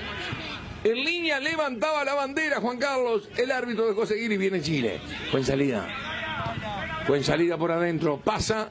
En 0.83 1.05
línea 1.05 1.39
levantaba 1.39 2.03
la 2.03 2.15
bandera 2.15 2.59
Juan 2.61 2.79
Carlos. 2.79 3.29
El 3.37 3.53
árbitro 3.53 3.87
dejó 3.87 4.07
seguir 4.07 4.33
y 4.33 4.39
viene 4.39 4.63
Chile. 4.63 5.01
Fue 5.31 5.41
en 5.41 5.47
salida. 5.47 5.87
Fue 7.07 7.19
en 7.19 7.25
salida 7.25 7.59
por 7.59 7.71
adentro. 7.71 8.19
Pasa, 8.25 8.71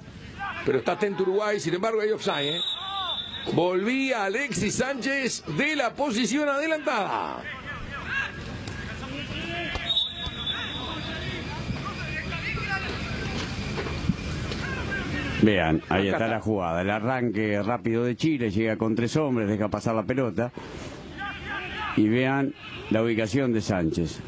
pero 0.66 0.80
está 0.80 0.94
atento 0.94 1.22
Uruguay. 1.22 1.60
Sin 1.60 1.76
embargo, 1.76 2.02
hay 2.02 2.10
offside. 2.10 2.56
¿eh? 2.56 2.62
Volvía 3.54 4.26
Alexis 4.26 4.76
Sánchez 4.76 5.44
de 5.56 5.76
la 5.76 5.94
posición 5.94 6.50
adelantada. 6.50 7.44
Vean, 15.42 15.82
ahí 15.90 16.08
está 16.08 16.28
la 16.28 16.40
jugada. 16.40 16.82
El 16.82 16.90
arranque 16.90 17.62
rápido 17.62 18.04
de 18.04 18.16
Chile, 18.16 18.50
llega 18.52 18.78
con 18.78 18.96
tres 18.96 19.16
hombres, 19.18 19.48
deja 19.48 19.68
pasar 19.70 19.96
la 19.96 20.04
pelota. 20.04 20.52
Y 21.98 22.08
vean 22.08 22.54
la 22.90 23.02
ubicación 23.04 23.54
de 23.54 23.62
Sánchez. 23.62 24.20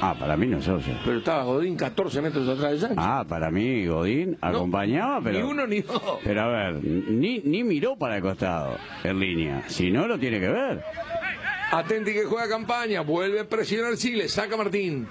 Ah, 0.00 0.14
para 0.18 0.36
mí 0.36 0.46
no 0.46 0.58
es 0.58 0.68
offside. 0.68 0.98
Pero 1.04 1.18
estaba 1.18 1.44
Godín 1.44 1.74
14 1.76 2.20
metros 2.20 2.46
atrás 2.48 2.72
de 2.72 2.78
Sánchez. 2.80 2.98
Ah, 3.00 3.24
para 3.26 3.50
mí 3.50 3.86
Godín 3.86 4.32
No, 4.42 4.48
acompañaba, 4.48 5.20
pero... 5.22 5.38
Ni 5.38 5.44
uno 5.44 5.66
ni 5.66 5.80
dos. 5.80 6.18
Pero 6.22 6.42
a 6.42 6.46
ver, 6.48 6.84
ni, 6.84 7.38
ni 7.40 7.64
miró 7.64 7.96
para 7.96 8.16
el 8.16 8.22
costado 8.22 8.76
en 9.04 9.18
línea. 9.18 9.62
Si 9.68 9.90
no, 9.90 10.06
lo 10.06 10.18
tiene 10.18 10.38
que 10.38 10.48
ver. 10.48 10.82
Atenti 11.72 12.12
que 12.12 12.24
juega 12.24 12.48
campaña, 12.48 13.00
vuelve 13.00 13.40
a 13.40 13.48
presionar 13.48 13.96
Chile, 13.96 14.28
saca 14.28 14.56
Martín. 14.56 15.06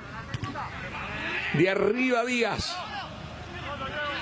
De 1.54 1.70
arriba 1.70 2.24
Díaz. 2.24 2.78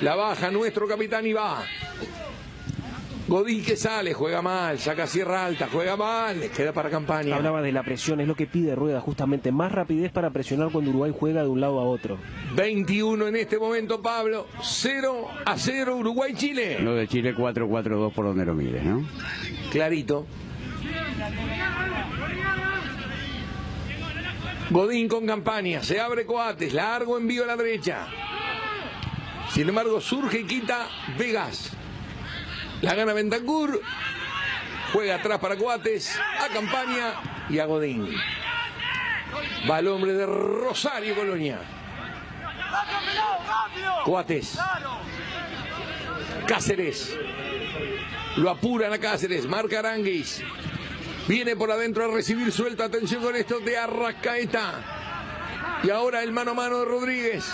La 0.04 0.16
baja 0.16 0.52
nuestro 0.52 0.86
capitán 0.86 1.26
y 1.26 1.32
va. 1.32 1.64
Godín 3.26 3.64
que 3.64 3.78
sale, 3.78 4.14
juega 4.14 4.42
mal, 4.42 4.78
saca 4.78 5.08
Sierra 5.08 5.46
Alta, 5.46 5.70
juega 5.72 5.96
mal, 5.96 6.42
le 6.42 6.50
queda 6.50 6.74
para 6.74 6.90
campaña. 6.90 7.38
Hablaba 7.38 7.62
de 7.62 7.72
la 7.72 7.84
presión, 7.84 8.20
es 8.20 8.28
lo 8.28 8.36
que 8.36 8.46
pide 8.46 8.76
Rueda, 8.76 9.00
justamente 9.00 9.54
más 9.54 9.72
rapidez 9.72 10.12
para 10.12 10.30
presionar 10.32 10.74
cuando 10.74 10.90
Uruguay 10.90 11.14
juega 11.18 11.44
de 11.44 11.48
un 11.48 11.62
lado 11.62 11.80
a 11.80 11.84
otro. 11.84 12.18
21 12.54 13.28
en 13.28 13.38
este 13.38 13.58
momento, 13.58 14.02
Pablo. 14.02 14.48
0 14.62 15.30
a 15.46 15.58
0 15.58 15.96
Uruguay-Chile. 15.96 16.80
Lo 16.82 16.96
de 16.96 17.08
Chile 17.08 17.34
4-4-2 17.34 18.12
por 18.12 18.26
donde 18.26 18.44
lo 18.44 18.54
mires, 18.56 18.84
¿no? 18.84 19.08
Clarito. 19.72 20.28
Godín 24.70 25.08
con 25.08 25.26
campaña, 25.26 25.82
se 25.82 26.02
abre 26.02 26.26
Coates, 26.26 26.74
largo 26.74 27.18
envío 27.18 27.46
a 27.46 27.48
la 27.48 27.56
derecha. 27.56 28.06
Sin 29.52 29.70
embargo, 29.70 30.02
surge 30.02 30.40
y 30.40 30.46
quita 30.46 30.88
Vegas. 31.18 31.72
La 32.82 32.96
gana 32.96 33.14
Bentancur. 33.14 33.82
Juega 34.92 35.16
atrás 35.16 35.40
para 35.40 35.56
Coates, 35.56 36.20
a 36.40 36.50
campaña 36.50 37.16
y 37.50 37.58
a 37.58 37.66
Godín. 37.66 38.16
Va 39.70 39.80
el 39.80 39.88
hombre 39.88 40.14
de 40.14 40.26
Rosario 40.26 41.16
Colonia. 41.16 41.60
Coates. 44.06 44.60
Cáceres. 46.48 47.18
Lo 48.38 48.50
apuran 48.50 48.94
a 48.94 49.00
Cáceres. 49.00 49.48
Marca 49.48 49.80
Aranguis. 49.80 50.44
Viene 51.28 51.56
por 51.56 51.72
adentro 51.72 52.06
a 52.06 52.14
recibir 52.14 52.52
suelta. 52.52 52.86
Atención 52.86 53.24
con 53.24 53.36
esto 53.36 53.60
de 53.60 53.78
Arrascaeta. 53.78 54.74
Y 55.84 55.90
ahora 55.90 56.22
el 56.22 56.32
mano 56.32 56.52
a 56.52 56.54
mano 56.54 56.80
de 56.80 56.86
Rodríguez. 56.86 57.52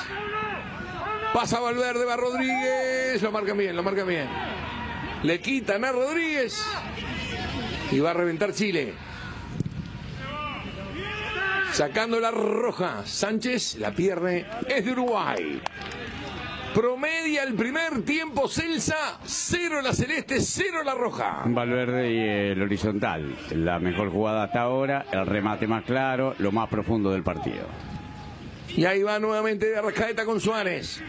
Pasa 1.34 1.60
Valverde, 1.60 2.06
va 2.06 2.16
Rodríguez. 2.16 3.22
Lo 3.22 3.32
marcan 3.32 3.58
bien, 3.58 3.76
lo 3.76 3.84
marcan 3.84 4.08
bien. 4.08 4.28
Le 5.24 5.40
quitan 5.40 5.86
a 5.86 5.92
Rodríguez. 5.92 6.66
Y 7.92 8.00
va 8.00 8.12
a 8.12 8.14
reventar 8.14 8.54
Chile. 8.54 8.94
Sacando 11.72 12.20
la 12.20 12.32
roja. 12.32 13.06
Sánchez 13.06 13.78
la 13.78 13.92
pierde. 13.92 14.46
Es 14.68 14.86
de 14.86 14.92
Uruguay. 14.92 15.62
Promedia 16.74 17.44
el 17.44 17.56
primer 17.56 18.04
tiempo 18.04 18.48
Celsa. 18.48 19.20
Cero 19.24 19.82
la 19.82 19.94
celeste, 19.94 20.40
cero 20.42 20.84
la 20.84 20.94
roja. 20.94 21.44
Valverde 21.46 22.12
y 22.12 22.52
el 22.52 22.62
horizontal. 22.62 23.36
La 23.52 23.80
mejor 23.80 24.12
jugada 24.12 24.44
hasta 24.44 24.62
ahora, 24.62 25.06
el 25.12 25.26
remate 25.26 25.68
más 25.68 25.84
claro, 25.84 26.36
lo 26.38 26.52
más 26.52 26.70
profundo 26.70 27.12
del 27.12 27.24
partido. 27.24 27.66
Y 28.80 28.86
ahí 28.86 29.04
va 29.04 29.20
nuevamente 29.20 29.66
de 29.66 29.76
Arrascaeta 29.76 30.24
con 30.24 30.40
Suárez. 30.40 31.04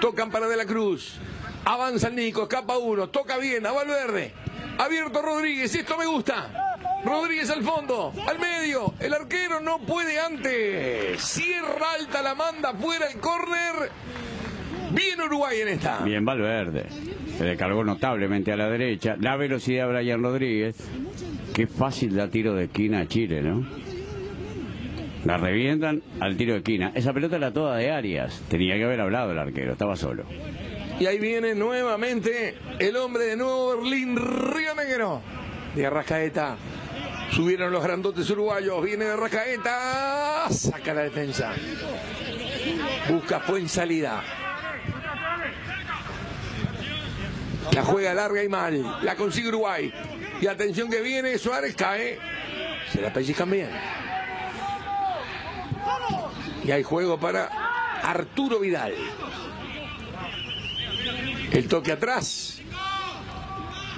Tocan 0.00 0.32
para 0.32 0.48
De 0.48 0.56
la 0.56 0.66
Cruz. 0.66 1.20
Avanza 1.64 2.08
el 2.08 2.16
Nico, 2.16 2.42
escapa 2.42 2.78
uno, 2.78 3.10
toca 3.10 3.38
bien, 3.38 3.64
a 3.64 3.70
Valverde. 3.70 4.32
Abierto 4.76 5.22
Rodríguez, 5.22 5.72
esto 5.72 5.96
me 5.96 6.06
gusta. 6.06 6.80
Rodríguez 7.04 7.48
al 7.50 7.62
fondo, 7.62 8.12
al 8.26 8.40
medio. 8.40 8.94
El 8.98 9.14
arquero 9.14 9.60
no 9.60 9.78
puede 9.78 10.18
antes. 10.18 11.22
Sierra 11.22 11.92
alta 11.96 12.22
la 12.22 12.34
manda 12.34 12.74
fuera 12.74 13.06
el 13.06 13.20
córner. 13.20 13.92
Bien 14.90 15.20
Uruguay 15.20 15.60
en 15.60 15.68
esta. 15.68 16.00
Bien 16.00 16.24
Valverde. 16.24 16.86
Se 17.38 17.44
le 17.44 17.56
cargó 17.56 17.84
notablemente 17.84 18.50
a 18.50 18.56
la 18.56 18.68
derecha. 18.68 19.14
La 19.20 19.36
velocidad 19.36 19.86
de 19.86 19.92
Brian 19.92 20.24
Rodríguez. 20.24 20.74
Qué 21.54 21.68
fácil 21.68 22.16
da 22.16 22.26
tiro 22.26 22.52
de 22.56 22.64
esquina 22.64 23.02
a 23.02 23.06
Chile, 23.06 23.42
¿no? 23.42 23.91
La 25.24 25.36
revientan 25.36 26.02
al 26.20 26.36
tiro 26.36 26.52
de 26.52 26.58
esquina. 26.58 26.92
Esa 26.94 27.12
pelota 27.12 27.36
era 27.36 27.52
toda 27.52 27.76
de 27.76 27.90
Arias. 27.90 28.42
Tenía 28.48 28.74
que 28.76 28.84
haber 28.84 29.00
hablado 29.00 29.30
el 29.32 29.38
arquero, 29.38 29.72
estaba 29.72 29.96
solo. 29.96 30.24
Y 30.98 31.06
ahí 31.06 31.18
viene 31.18 31.54
nuevamente 31.54 32.56
el 32.78 32.96
hombre 32.96 33.24
de 33.24 33.36
Nuevo 33.36 33.76
Berlín, 33.76 34.16
Río 34.16 34.74
Negro. 34.74 35.22
De 35.76 35.86
Arrascaeta. 35.86 36.56
Subieron 37.30 37.72
los 37.72 37.82
grandotes 37.82 38.28
uruguayos. 38.30 38.84
Viene 38.84 39.06
de 39.06 39.12
Arrascaeta. 39.12 40.46
Saca 40.50 40.92
la 40.92 41.02
defensa. 41.02 41.52
Busca 43.08 43.42
en 43.56 43.68
salida. 43.68 44.22
La 47.72 47.82
juega 47.82 48.12
larga 48.12 48.42
y 48.42 48.48
mal. 48.48 48.98
La 49.02 49.14
consigue 49.14 49.48
Uruguay. 49.48 49.92
Y 50.40 50.46
atención 50.46 50.90
que 50.90 51.00
viene. 51.00 51.38
Suárez 51.38 51.74
cae. 51.74 52.18
Se 52.92 53.00
la 53.00 53.12
pellizcan 53.12 53.50
bien. 53.50 53.70
Y 56.64 56.70
hay 56.70 56.82
juego 56.82 57.18
para 57.18 57.48
Arturo 58.02 58.60
Vidal. 58.60 58.94
El 61.50 61.68
toque 61.68 61.92
atrás. 61.92 62.60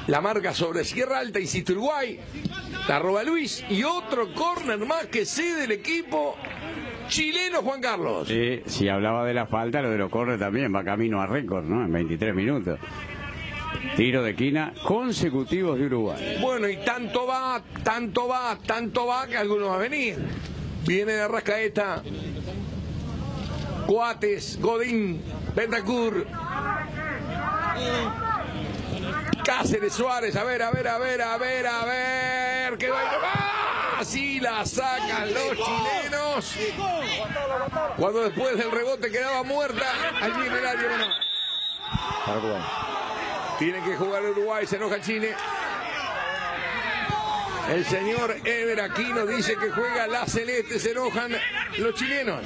La 0.07 0.21
marca 0.21 0.53
sobre 0.53 0.85
Sierra 0.85 1.19
Alta, 1.19 1.41
insiste 1.41 1.73
Uruguay. 1.73 2.19
La 2.89 2.99
roba 2.99 3.23
Luis. 3.23 3.65
Y 3.71 3.85
otro 3.85 4.35
córner 4.35 4.79
más 4.79 5.07
que 5.07 5.25
cede 5.25 5.65
el 5.65 5.73
equipo 5.73 6.37
chileno 7.09 7.63
Juan 7.63 7.81
Carlos. 7.81 8.29
Sí, 8.29 8.63
si 8.67 8.89
hablaba 8.89 9.25
de 9.25 9.35
la 9.35 9.47
falta, 9.47 9.81
lo 9.81 9.91
de 9.91 9.99
los 9.99 10.11
corre 10.11 10.37
también. 10.37 10.75
Va 10.75 10.85
camino 10.85 11.21
a 11.21 11.27
récord, 11.27 11.65
¿no? 11.65 11.85
En 11.85 11.93
23 11.93 12.35
minutos. 12.35 12.79
Tiro 13.97 14.23
de 14.23 14.31
esquina 14.31 14.73
consecutivos 14.87 15.79
de 15.79 15.87
Uruguay. 15.87 16.39
Bueno, 16.41 16.69
y 16.69 16.77
tanto 16.79 17.27
va, 17.27 17.63
tanto 17.83 18.29
va, 18.29 18.59
tanto 18.67 19.07
va 19.07 19.27
que 19.27 19.37
alguno 19.37 19.69
va 19.69 19.77
a 19.77 19.79
venir. 19.79 20.19
Viene 20.87 21.13
de 21.13 21.23
Arrascaeta. 21.23 22.03
Coates, 23.87 24.59
Godín, 24.61 25.23
Bentacur. 25.55 26.27
Cáceres, 29.45 29.93
Suárez, 29.93 30.37
a 30.37 30.45
ver, 30.45 30.63
a 30.63 30.71
ver, 30.71 30.89
a 30.89 30.99
ver, 30.99 31.23
a 31.23 31.37
ver, 31.37 31.67
a 31.67 31.85
ver. 31.85 32.79
¿Qué 32.79 32.89
va? 32.89 33.01
¡Ah! 33.23 33.65
Así 34.01 34.41
la 34.41 34.65
sacan 34.67 35.33
los 35.33 35.57
chilenos. 35.57 36.57
Cuando 37.97 38.21
después 38.21 38.57
del 38.57 38.71
rebote 38.71 39.11
quedaba 39.11 39.43
muerta, 39.43 39.87
allí 40.21 40.47
en 40.47 40.53
el 40.53 40.67
área 40.67 40.99
nomás. 40.99 41.17
Para 42.27 42.39
Uruguay. 42.39 42.63
Tiene 43.59 43.83
que 43.85 43.97
jugar 43.97 44.25
Uruguay, 44.25 44.67
se 44.67 44.77
enoja 44.77 45.01
Chile. 45.01 45.35
El 47.71 47.85
señor 47.85 48.37
Ever 48.45 48.81
Aquino 48.81 49.25
dice 49.27 49.55
que 49.57 49.71
juega 49.71 50.07
la 50.07 50.27
celeste, 50.27 50.79
se 50.79 50.91
enojan 50.93 51.33
los 51.79 51.95
chilenos. 51.95 52.41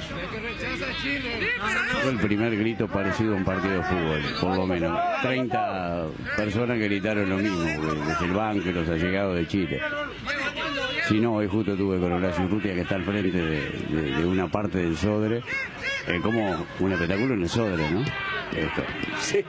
Fue 2.01 2.11
el 2.11 2.19
primer 2.19 2.55
grito 2.57 2.87
parecido 2.87 3.33
a 3.33 3.35
un 3.37 3.43
partido 3.43 3.75
de 3.75 3.83
fútbol, 3.83 4.21
por 4.39 4.55
lo 4.57 4.65
menos. 4.65 4.97
30 5.21 6.05
personas 6.37 6.77
que 6.77 6.85
gritaron 6.85 7.29
lo 7.29 7.37
mismo, 7.37 7.63
desde 7.63 8.25
el 8.25 8.31
banco 8.31 8.69
y 8.69 8.73
los 8.73 8.87
allegados 8.87 9.35
de 9.35 9.47
Chile. 9.47 9.81
Si 11.09 11.19
no, 11.19 11.35
hoy 11.35 11.47
justo 11.47 11.75
tuve 11.75 11.99
con 11.99 12.11
Horacio 12.13 12.45
Urrutia, 12.45 12.73
que 12.73 12.81
está 12.81 12.95
al 12.95 13.03
frente 13.03 13.37
de, 13.37 13.59
de- 13.89 14.15
de 14.17 14.25
una 14.25 14.47
parte 14.47 14.77
del 14.77 14.95
Sodre, 14.95 15.43
eh, 16.07 16.19
como 16.21 16.65
un 16.79 16.91
espectáculo 16.93 17.33
en 17.33 17.41
el 17.41 17.49
Sodre, 17.49 17.89
¿no? 17.89 18.01
Esto. 18.55 18.83
Sí, 19.19 19.43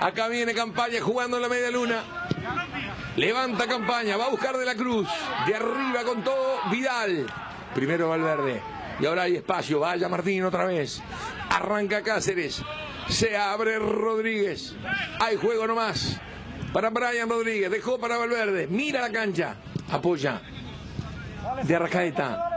acá 0.00 0.28
viene 0.28 0.54
campaña 0.54 1.00
jugando 1.00 1.36
en 1.36 1.42
la 1.42 1.48
media 1.48 1.70
luna. 1.70 2.02
Levanta 3.16 3.66
campaña, 3.66 4.16
va 4.16 4.26
a 4.26 4.30
buscar 4.30 4.56
de 4.56 4.64
la 4.64 4.74
cruz. 4.74 5.08
De 5.46 5.54
arriba 5.54 6.02
con 6.04 6.22
todo, 6.24 6.58
Vidal. 6.70 7.26
Primero 7.74 8.08
Valverde. 8.08 8.60
Y 9.00 9.06
ahora 9.06 9.22
hay 9.22 9.36
espacio, 9.36 9.80
vaya 9.80 10.08
Martín 10.08 10.44
otra 10.44 10.64
vez. 10.64 11.02
Arranca 11.50 12.02
Cáceres. 12.02 12.62
Se 13.08 13.36
abre 13.36 13.78
Rodríguez. 13.78 14.74
Hay 15.20 15.36
juego 15.36 15.66
nomás. 15.66 16.20
Para 16.72 16.90
Brian 16.90 17.28
Rodríguez. 17.28 17.70
Dejó 17.70 17.98
para 17.98 18.16
Valverde. 18.16 18.66
Mira 18.68 19.00
la 19.00 19.10
cancha. 19.10 19.56
Apoya. 19.90 20.40
De 21.64 21.76
Arrascaeta. 21.76 22.48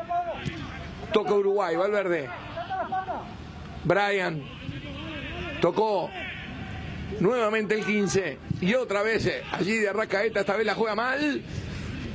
Toca 1.12 1.34
Uruguay, 1.34 1.76
Valverde. 1.76 2.30
Brian. 3.84 4.44
Tocó 5.62 6.10
nuevamente 7.20 7.76
el 7.76 7.86
15 7.86 8.38
y 8.62 8.74
otra 8.74 9.04
vez 9.04 9.26
eh, 9.26 9.42
allí 9.52 9.78
de 9.78 9.90
Arrascaeta, 9.90 10.42
esta 10.42 10.56
vez 10.56 10.66
la 10.66 10.76
juega 10.76 10.96
mal. 10.96 11.42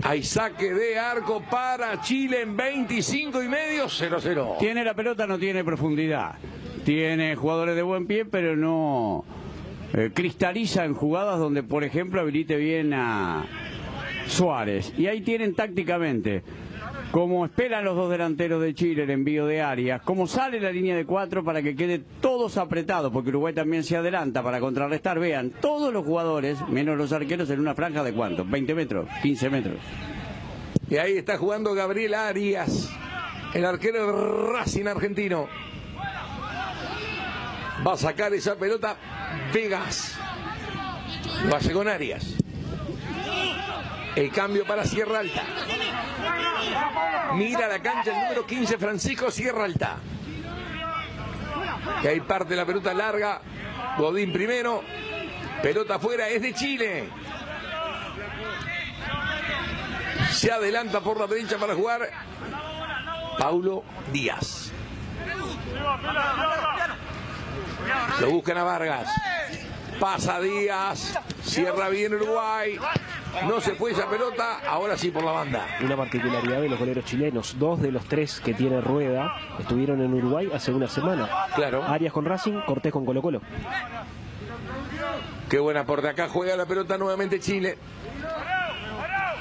Hay 0.02 0.22
saque 0.22 0.72
de 0.72 0.98
arco 0.98 1.42
para 1.50 2.00
Chile 2.00 2.42
en 2.42 2.56
25 2.56 3.42
y 3.42 3.48
medio, 3.48 3.86
0-0. 3.86 4.58
Tiene 4.58 4.82
la 4.82 4.94
pelota, 4.94 5.26
no 5.26 5.38
tiene 5.38 5.62
profundidad. 5.62 6.36
Tiene 6.84 7.36
jugadores 7.36 7.76
de 7.76 7.82
buen 7.82 8.06
pie, 8.06 8.24
pero 8.24 8.56
no, 8.56 9.24
eh, 9.92 10.10
cristaliza 10.14 10.84
en 10.84 10.94
jugadas 10.94 11.38
donde, 11.38 11.62
por 11.62 11.84
ejemplo, 11.84 12.20
habilite 12.20 12.56
bien 12.56 12.94
a 12.94 13.44
Suárez. 14.26 14.94
Y 14.96 15.06
ahí 15.06 15.20
tienen 15.20 15.54
tácticamente, 15.54 16.42
como 17.10 17.44
esperan 17.44 17.84
los 17.84 17.96
dos 17.96 18.10
delanteros 18.10 18.62
de 18.62 18.74
Chile 18.74 19.02
el 19.02 19.10
envío 19.10 19.46
de 19.46 19.60
Arias, 19.60 20.02
como 20.02 20.26
sale 20.26 20.60
la 20.60 20.70
línea 20.70 20.94
de 20.94 21.04
cuatro 21.04 21.42
para 21.44 21.60
que 21.60 21.74
quede 21.74 22.00
todos 22.20 22.56
apretados, 22.56 23.12
porque 23.12 23.30
Uruguay 23.30 23.52
también 23.52 23.82
se 23.82 23.96
adelanta 23.96 24.42
para 24.42 24.60
contrarrestar. 24.60 25.18
Vean, 25.18 25.50
todos 25.60 25.92
los 25.92 26.04
jugadores, 26.04 26.58
menos 26.68 26.96
los 26.96 27.12
arqueros, 27.12 27.50
en 27.50 27.60
una 27.60 27.74
franja 27.74 28.04
de 28.04 28.12
cuánto, 28.12 28.44
20 28.44 28.74
metros, 28.74 29.08
15 29.22 29.50
metros. 29.50 29.76
Y 30.88 30.96
ahí 30.96 31.16
está 31.16 31.36
jugando 31.36 31.74
Gabriel 31.74 32.14
Arias, 32.14 32.90
el 33.54 33.64
arquero 33.64 34.52
Racing 34.52 34.86
argentino. 34.86 35.48
Va 37.86 37.94
a 37.94 37.96
sacar 37.96 38.32
esa 38.34 38.56
pelota 38.56 38.96
Vegas. 39.52 40.16
Lo 41.48 41.56
hace 41.56 41.72
con 41.72 41.88
Arias. 41.88 42.36
El 44.16 44.30
cambio 44.32 44.64
para 44.66 44.84
Sierra 44.84 45.20
Alta. 45.20 45.42
Mira 47.34 47.68
la 47.68 47.80
cancha 47.80 48.10
el 48.10 48.22
número 48.22 48.46
15, 48.46 48.78
Francisco 48.78 49.30
Sierra 49.30 49.64
Alta. 49.64 49.96
Y 52.02 52.06
ahí 52.06 52.20
parte 52.20 52.56
la 52.56 52.66
pelota 52.66 52.92
larga. 52.92 53.40
Godín 53.98 54.32
primero. 54.32 54.82
Pelota 55.62 55.96
afuera, 55.96 56.28
es 56.28 56.42
de 56.42 56.54
Chile. 56.54 57.08
Se 60.32 60.50
adelanta 60.50 61.00
por 61.00 61.18
la 61.18 61.26
derecha 61.26 61.58
para 61.58 61.74
jugar 61.74 62.08
Paulo 63.38 63.84
Díaz. 64.12 64.72
Lo 68.20 68.30
buscan 68.30 68.58
a 68.58 68.64
Vargas. 68.64 69.08
Pasa 69.98 70.40
Díaz. 70.40 71.18
Cierra 71.42 71.88
bien 71.88 72.14
Uruguay. 72.14 72.78
No 73.46 73.60
se 73.60 73.74
fue 73.74 73.92
esa 73.92 74.08
pelota. 74.08 74.60
Ahora 74.66 74.96
sí 74.96 75.10
por 75.10 75.24
la 75.24 75.32
banda. 75.32 75.66
Una 75.82 75.96
particularidad 75.96 76.60
de 76.60 76.68
los 76.68 76.78
goleros 76.78 77.04
chilenos. 77.04 77.58
Dos 77.58 77.80
de 77.80 77.92
los 77.92 78.04
tres 78.04 78.40
que 78.40 78.54
tiene 78.54 78.80
Rueda 78.80 79.34
estuvieron 79.58 80.00
en 80.02 80.12
Uruguay 80.12 80.50
hace 80.52 80.72
una 80.72 80.88
semana. 80.88 81.28
Claro. 81.54 81.82
Arias 81.84 82.12
con 82.12 82.24
Racing, 82.24 82.60
Cortés 82.66 82.92
con 82.92 83.04
Colo 83.04 83.22
Colo. 83.22 83.40
Qué 85.48 85.58
buena 85.58 85.84
por 85.84 86.02
de 86.02 86.10
acá 86.10 86.28
juega 86.28 86.56
la 86.56 86.66
pelota 86.66 86.96
nuevamente 86.96 87.40
Chile. 87.40 87.78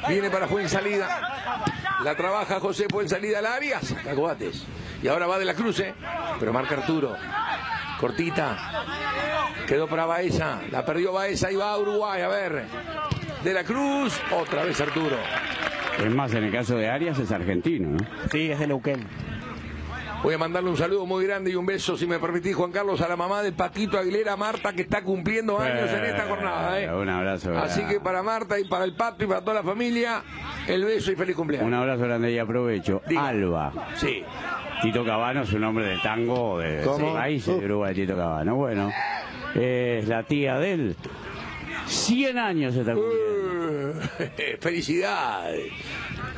Viene 0.08 0.30
para 0.30 0.48
Fuen 0.48 0.70
salida. 0.70 1.08
La 2.04 2.16
trabaja 2.16 2.60
José 2.60 2.88
Fuen 2.90 3.10
salida 3.10 3.40
al 3.40 3.46
área. 3.46 3.82
Saca 3.82 4.16
Coates. 4.16 4.66
Y 5.04 5.08
ahora 5.08 5.28
va 5.28 5.38
de 5.38 5.46
la 5.46 5.54
cruce. 5.54 5.94
Pero 6.40 6.54
marca 6.54 6.76
Arturo. 6.76 7.16
Cortita. 8.00 8.86
Quedó 9.68 9.88
para 9.88 10.06
Baeza. 10.06 10.62
La 10.72 10.86
perdió 10.86 11.12
Baeza 11.12 11.52
y 11.52 11.56
va 11.56 11.72
a 11.72 11.78
Uruguay. 11.78 12.22
A 12.22 12.28
ver. 12.28 12.66
De 13.44 13.54
la 13.54 13.64
Cruz. 13.64 14.20
Otra 14.32 14.64
vez 14.64 14.80
Arturo. 14.82 15.16
Es 16.04 16.12
más, 16.14 16.34
en 16.34 16.44
el 16.46 16.52
caso 16.52 16.76
de 16.78 16.90
Arias 16.90 17.20
es 17.20 17.32
argentino, 17.32 17.90
¿no? 17.90 17.98
Sí, 18.32 18.50
es 18.52 18.60
de 18.60 18.68
Neuquén. 18.68 19.06
Voy 20.24 20.34
a 20.34 20.38
mandarle 20.38 20.70
un 20.70 20.76
saludo 20.76 21.06
muy 21.06 21.26
grande 21.26 21.50
y 21.52 21.56
un 21.56 21.66
beso, 21.66 21.96
si 21.98 22.06
me 22.06 22.20
permitís, 22.20 22.54
Juan 22.54 22.74
Carlos, 22.74 23.00
a 23.00 23.08
la 23.08 23.16
mamá 23.16 23.42
de 23.42 23.54
Paquito 23.54 23.98
Aguilera, 23.98 24.36
Marta, 24.36 24.74
que 24.74 24.82
está 24.82 25.02
cumpliendo 25.02 25.58
años 25.60 25.90
en 25.92 26.04
esta 26.04 26.26
jornada. 26.26 26.78
¿eh? 26.82 26.94
Un 26.94 27.08
abrazo. 27.08 27.58
Así 27.58 27.80
grande. 27.80 27.96
que 27.96 28.02
para 28.02 28.22
Marta 28.22 28.60
y 28.60 28.66
para 28.66 28.84
el 28.84 28.94
Pato 28.96 29.24
y 29.24 29.28
para 29.28 29.40
toda 29.42 29.54
la 29.56 29.64
familia, 29.64 30.22
el 30.68 30.84
beso 30.84 31.12
y 31.14 31.16
feliz 31.16 31.36
Un 31.36 31.38
cumpleaños. 31.38 31.74
abrazo 31.74 32.04
grande 32.04 32.32
y 32.34 32.38
aprovecho. 32.38 33.02
Diga. 33.08 33.28
Alba. 33.30 33.72
Sí. 33.96 34.22
Tito 34.82 35.06
Cabano 35.06 35.44
es 35.44 35.54
un 35.54 35.64
hombre 35.64 35.86
de 35.86 35.98
tango 36.00 36.60
de 36.60 36.82
¿Cómo? 36.84 37.14
países 37.14 37.58
de 37.58 37.66
Uruguay, 37.66 37.96
Tito 37.96 38.16
Cabano. 38.18 38.56
Bueno, 38.56 38.92
es 39.56 40.06
la 40.08 40.24
tía 40.24 40.58
de 40.60 40.74
él. 40.74 40.96
100 41.90 42.38
años 42.38 42.74
se 42.74 42.82
está 42.82 42.94
cumpliendo. 42.94 44.00
Uh, 44.00 44.60
Felicidades. 44.62 45.74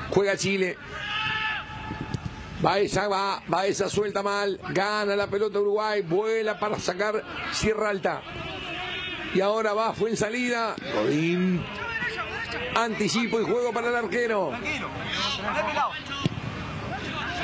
Juega 0.10 0.38
Chile. 0.38 0.78
Baeza 2.62 3.08
va, 3.08 3.42
Baeza 3.48 3.90
suelta 3.90 4.22
mal, 4.22 4.60
gana 4.70 5.16
la 5.16 5.26
pelota 5.28 5.60
Uruguay, 5.60 6.04
vuela 6.04 6.60
para 6.60 6.78
sacar 6.78 7.24
Sierra 7.52 7.90
Alta. 7.90 8.22
Y 9.34 9.42
ahora 9.42 9.74
va, 9.74 9.94
fue 9.94 10.12
en 10.12 10.18
salida. 10.18 10.76
Godín. 10.94 11.64
Anticipo 12.76 13.42
y 13.42 13.44
juego 13.44 13.74
para 13.74 13.90
el 13.90 13.96
arquero. 13.96 14.52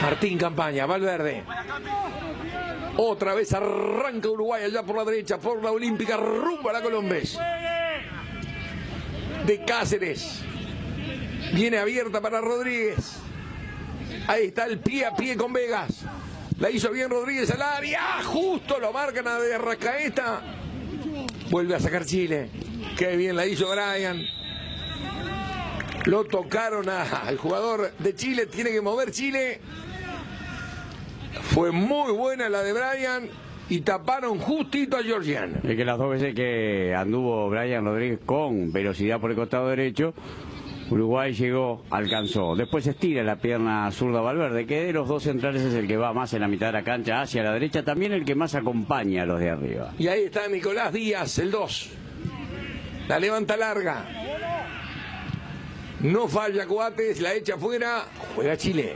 Martín 0.01 0.37
Campaña, 0.37 0.85
Valverde. 0.85 1.43
Otra 2.97 3.33
vez 3.33 3.53
arranca 3.53 4.29
Uruguay 4.29 4.63
allá 4.63 4.83
por 4.83 4.97
la 4.97 5.05
derecha, 5.05 5.39
por 5.39 5.63
la 5.63 5.71
Olímpica, 5.71 6.17
rumbo 6.17 6.69
a 6.69 6.73
la 6.73 6.81
Colombes. 6.81 7.37
De 9.47 9.63
Cáceres. 9.65 10.41
Viene 11.53 11.77
abierta 11.79 12.21
para 12.21 12.41
Rodríguez. 12.41 13.13
Ahí 14.27 14.47
está 14.47 14.65
el 14.65 14.79
pie 14.79 15.05
a 15.05 15.15
pie 15.15 15.35
con 15.37 15.53
Vegas. 15.53 16.01
La 16.59 16.69
hizo 16.69 16.91
bien 16.91 17.09
Rodríguez 17.09 17.49
al 17.51 17.61
área. 17.61 18.21
Justo 18.23 18.79
lo 18.79 18.91
marcan 18.91 19.27
a 19.27 19.39
de 19.39 19.55
Arrascaeta. 19.55 20.41
Vuelve 21.49 21.75
a 21.75 21.79
sacar 21.79 22.05
Chile. 22.05 22.49
Qué 22.97 23.15
bien 23.15 23.35
la 23.35 23.45
hizo 23.45 23.69
Brian. 23.69 24.21
Lo 26.05 26.25
tocaron 26.25 26.89
a- 26.89 27.03
al 27.03 27.37
jugador 27.37 27.93
de 27.99 28.15
Chile. 28.15 28.45
Tiene 28.47 28.71
que 28.71 28.81
mover 28.81 29.11
Chile. 29.11 29.61
Fue 31.53 31.71
muy 31.71 32.11
buena 32.11 32.49
la 32.49 32.63
de 32.63 32.73
Brian. 32.73 33.29
Y 33.69 33.81
taparon 33.81 34.39
justito 34.39 34.97
a 34.97 35.03
Georgian. 35.03 35.59
Es 35.63 35.75
que 35.75 35.83
las 35.83 35.97
dos 35.97 36.09
veces 36.09 36.33
que 36.33 36.95
anduvo 36.95 37.49
Brian 37.49 37.83
Rodríguez 37.83 38.19
con 38.25 38.71
velocidad 38.71 39.19
por 39.19 39.31
el 39.31 39.35
costado 39.35 39.67
derecho, 39.67 40.13
Uruguay 40.89 41.33
llegó, 41.33 41.83
alcanzó. 41.89 42.55
Después 42.55 42.87
estira 42.87 43.23
la 43.23 43.35
pierna 43.35 43.91
zurda 43.91 44.21
Valverde, 44.21 44.65
que 44.65 44.83
de 44.85 44.93
los 44.93 45.09
dos 45.09 45.23
centrales 45.23 45.63
es 45.63 45.73
el 45.73 45.85
que 45.85 45.97
va 45.97 46.13
más 46.13 46.33
en 46.33 46.41
la 46.41 46.47
mitad 46.47 46.67
de 46.67 46.73
la 46.73 46.83
cancha 46.83 47.21
hacia 47.21 47.43
la 47.43 47.51
derecha, 47.51 47.83
también 47.83 48.13
el 48.13 48.23
que 48.23 48.35
más 48.35 48.55
acompaña 48.55 49.23
a 49.23 49.25
los 49.25 49.39
de 49.39 49.49
arriba. 49.49 49.93
Y 49.99 50.07
ahí 50.07 50.23
está 50.23 50.47
Nicolás 50.47 50.93
Díaz, 50.93 51.37
el 51.39 51.51
2. 51.51 51.89
La 53.09 53.19
levanta 53.19 53.57
larga. 53.57 54.05
No 56.01 56.27
falla 56.27 56.65
Coates, 56.65 57.19
la 57.19 57.33
echa 57.33 57.55
afuera. 57.55 58.05
Juega 58.35 58.55
Chile. 58.55 58.95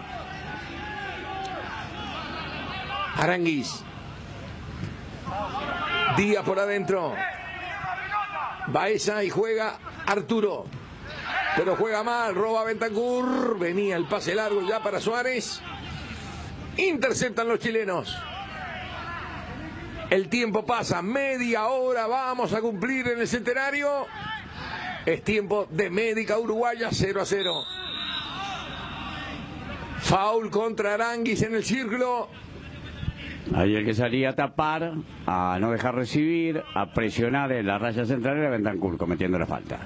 Aranguis. 3.18 3.84
Díaz 6.18 6.44
por 6.44 6.60
adentro. 6.60 7.14
Baeza 8.68 9.24
y 9.24 9.30
juega 9.30 9.78
Arturo. 10.06 10.66
Pero 11.56 11.76
juega 11.76 12.04
mal, 12.04 12.36
roba 12.36 12.64
Bentancur. 12.64 13.60
Venía 13.60 13.96
el 13.96 14.06
pase 14.06 14.36
largo 14.36 14.62
ya 14.62 14.82
para 14.82 15.00
Suárez. 15.00 15.62
Interceptan 16.78 17.48
los 17.48 17.60
chilenos. 17.60 18.16
El 20.10 20.28
tiempo 20.28 20.66
pasa, 20.66 21.02
media 21.02 21.68
hora 21.68 22.06
vamos 22.06 22.54
a 22.54 22.62
cumplir 22.62 23.08
en 23.08 23.20
el 23.20 23.28
centenario. 23.28 24.08
Es 25.06 25.24
tiempo 25.24 25.68
de 25.70 25.90
médica 25.90 26.38
uruguaya 26.38 26.90
0 26.92 27.22
a 27.22 27.26
0. 27.26 27.64
Foul 30.02 30.50
contra 30.50 30.96
Aranguis 30.96 31.42
en 31.44 31.56
el 31.56 31.64
círculo. 31.64 32.30
Ahí 33.56 33.76
el 33.76 33.86
que 33.86 33.94
salía 33.94 34.30
a 34.30 34.36
tapar, 34.36 34.94
a 35.26 35.58
no 35.60 35.72
dejar 35.72 35.96
recibir, 35.96 36.64
a 36.74 36.94
presionar 36.94 37.52
en 37.52 37.68
la 37.68 37.78
raya 37.78 38.06
central 38.06 38.38
era 38.38 38.50
Bentancur 38.50 38.98
cometiendo 38.98 39.38
la 39.38 39.46
falta. 39.46 39.80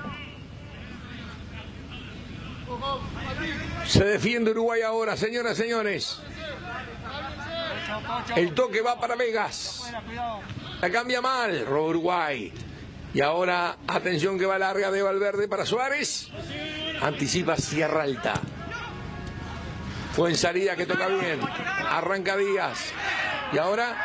Se 3.86 4.04
defiende 4.04 4.52
Uruguay 4.52 4.82
ahora, 4.82 5.16
señoras 5.16 5.58
y 5.58 5.64
señores. 5.64 6.22
El 8.36 8.54
toque 8.54 8.82
va 8.82 9.00
para 9.00 9.16
Vegas. 9.16 9.92
La 10.82 10.90
cambia 10.90 11.22
mal, 11.22 11.66
roba 11.66 11.90
Uruguay. 11.90 12.52
Y 13.14 13.22
ahora, 13.22 13.78
atención 13.88 14.38
que 14.38 14.46
va 14.46 14.60
larga 14.60 14.92
de 14.92 15.02
Valverde 15.02 15.48
para 15.48 15.66
Suárez. 15.66 16.30
Anticipa 17.02 17.56
Sierra 17.56 18.04
Alta. 18.04 18.34
Fue 20.16 20.30
en 20.30 20.38
salida 20.38 20.78
que 20.78 20.86
toca 20.86 21.08
bien. 21.08 21.42
Arranca 21.90 22.38
Díaz. 22.38 22.94
Y 23.52 23.58
ahora 23.58 23.96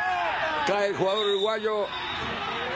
cae 0.67 0.89
el 0.89 0.95
jugador 0.95 1.25
uruguayo. 1.25 1.85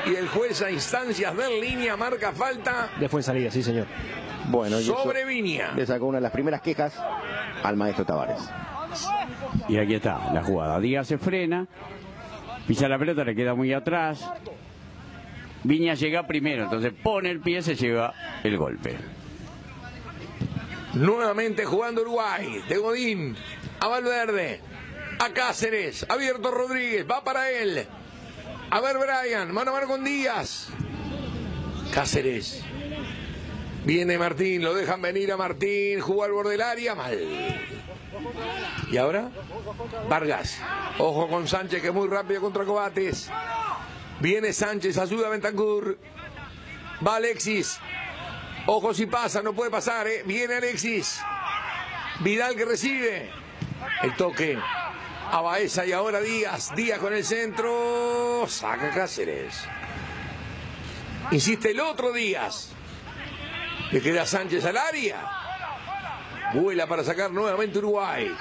Y 0.06 0.16
el 0.16 0.30
juez 0.30 0.62
a 0.62 0.72
instancias 0.72 1.36
de 1.36 1.60
línea 1.60 1.98
marca 1.98 2.32
falta 2.32 2.90
De 2.98 3.10
fue 3.10 3.20
en 3.20 3.24
salida, 3.24 3.52
sí, 3.52 3.62
señor. 3.62 3.88
Bueno, 4.48 4.80
sobre 4.80 5.26
Viña. 5.26 5.74
le 5.76 5.86
sacó 5.86 6.06
una 6.06 6.20
de 6.20 6.22
las 6.22 6.32
primeras 6.32 6.62
quejas 6.62 6.94
al 7.62 7.76
maestro 7.76 8.06
Tavares. 8.06 8.50
Y 9.68 9.78
aquí 9.78 9.96
está 9.96 10.32
la 10.32 10.42
jugada. 10.42 10.80
Díaz 10.80 11.08
se 11.08 11.18
frena, 11.18 11.68
pisa 12.68 12.88
la 12.88 12.98
pelota, 12.98 13.26
le 13.26 13.36
queda 13.36 13.54
muy 13.54 13.74
atrás. 13.74 14.32
Viña 15.64 15.96
llega 15.96 16.26
primero, 16.26 16.66
entonces 16.66 16.94
pone 16.94 17.32
el 17.32 17.42
pie, 17.42 17.62
se 17.64 17.76
lleva 17.76 18.14
el 18.44 18.56
golpe. 18.58 18.96
Nuevamente 20.96 21.66
jugando 21.66 22.02
Uruguay. 22.02 22.64
De 22.68 22.78
Godín 22.78 23.36
a 23.80 23.88
Valverde. 23.88 24.62
A 25.20 25.30
Cáceres. 25.30 26.06
Abierto 26.10 26.52
Rodríguez. 26.52 27.06
Va 27.10 27.24
para 27.24 27.52
él. 27.52 27.88
A 28.70 28.82
ver 28.82 28.98
Brian. 28.98 29.54
Mano 29.54 29.72
a 29.72 29.74
mano 29.76 29.88
con 29.88 30.04
Díaz. 30.04 30.70
Cáceres. 31.94 32.64
Viene 33.86 34.18
Martín, 34.18 34.64
lo 34.64 34.74
dejan 34.74 35.00
venir 35.00 35.32
a 35.32 35.38
Martín, 35.38 36.02
jugó 36.02 36.24
al 36.24 36.32
borde 36.32 36.54
del 36.54 36.62
área, 36.62 36.96
mal. 36.96 37.20
Y 38.92 38.98
ahora, 38.98 39.30
Vargas. 40.10 40.60
Ojo 40.98 41.28
con 41.28 41.48
Sánchez, 41.48 41.84
que 41.84 41.90
es 41.90 41.94
muy 41.94 42.08
rápido 42.08 42.42
contra 42.42 42.66
Cobates. 42.66 43.30
Viene 44.22 44.54
Sánchez, 44.54 44.98
ayuda 44.98 45.28
a 45.28 45.30
Bentancur. 45.30 46.00
Va 47.06 47.18
Alexis. 47.18 47.80
Ojo 48.68 48.94
si 48.94 49.06
pasa, 49.06 49.42
no 49.44 49.54
puede 49.54 49.70
pasar, 49.70 50.08
¿eh? 50.08 50.24
Viene 50.26 50.56
Alexis. 50.56 51.22
Vidal 52.22 52.56
que 52.56 52.66
recibe. 52.66 53.30
El 54.02 54.16
toque 54.16 54.58
a 55.32 55.42
Baeza 55.42 55.86
y 55.86 55.92
ahora 55.92 56.20
Díaz. 56.20 56.74
Díaz 56.76 57.00
con 57.00 57.14
el 57.14 57.24
centro. 57.24 58.46
Saca 58.48 58.90
Cáceres. 58.92 59.64
Insiste 61.32 61.72
el 61.72 61.80
otro 61.80 62.12
Díaz. 62.12 62.70
Le 63.92 64.02
queda 64.02 64.26
Sánchez 64.26 64.66
al 64.66 64.78
área. 64.78 65.30
Vuela 66.54 66.88
para 66.88 67.04
sacar 67.04 67.32
nuevamente 67.32 67.78
Uruguay. 67.78 68.36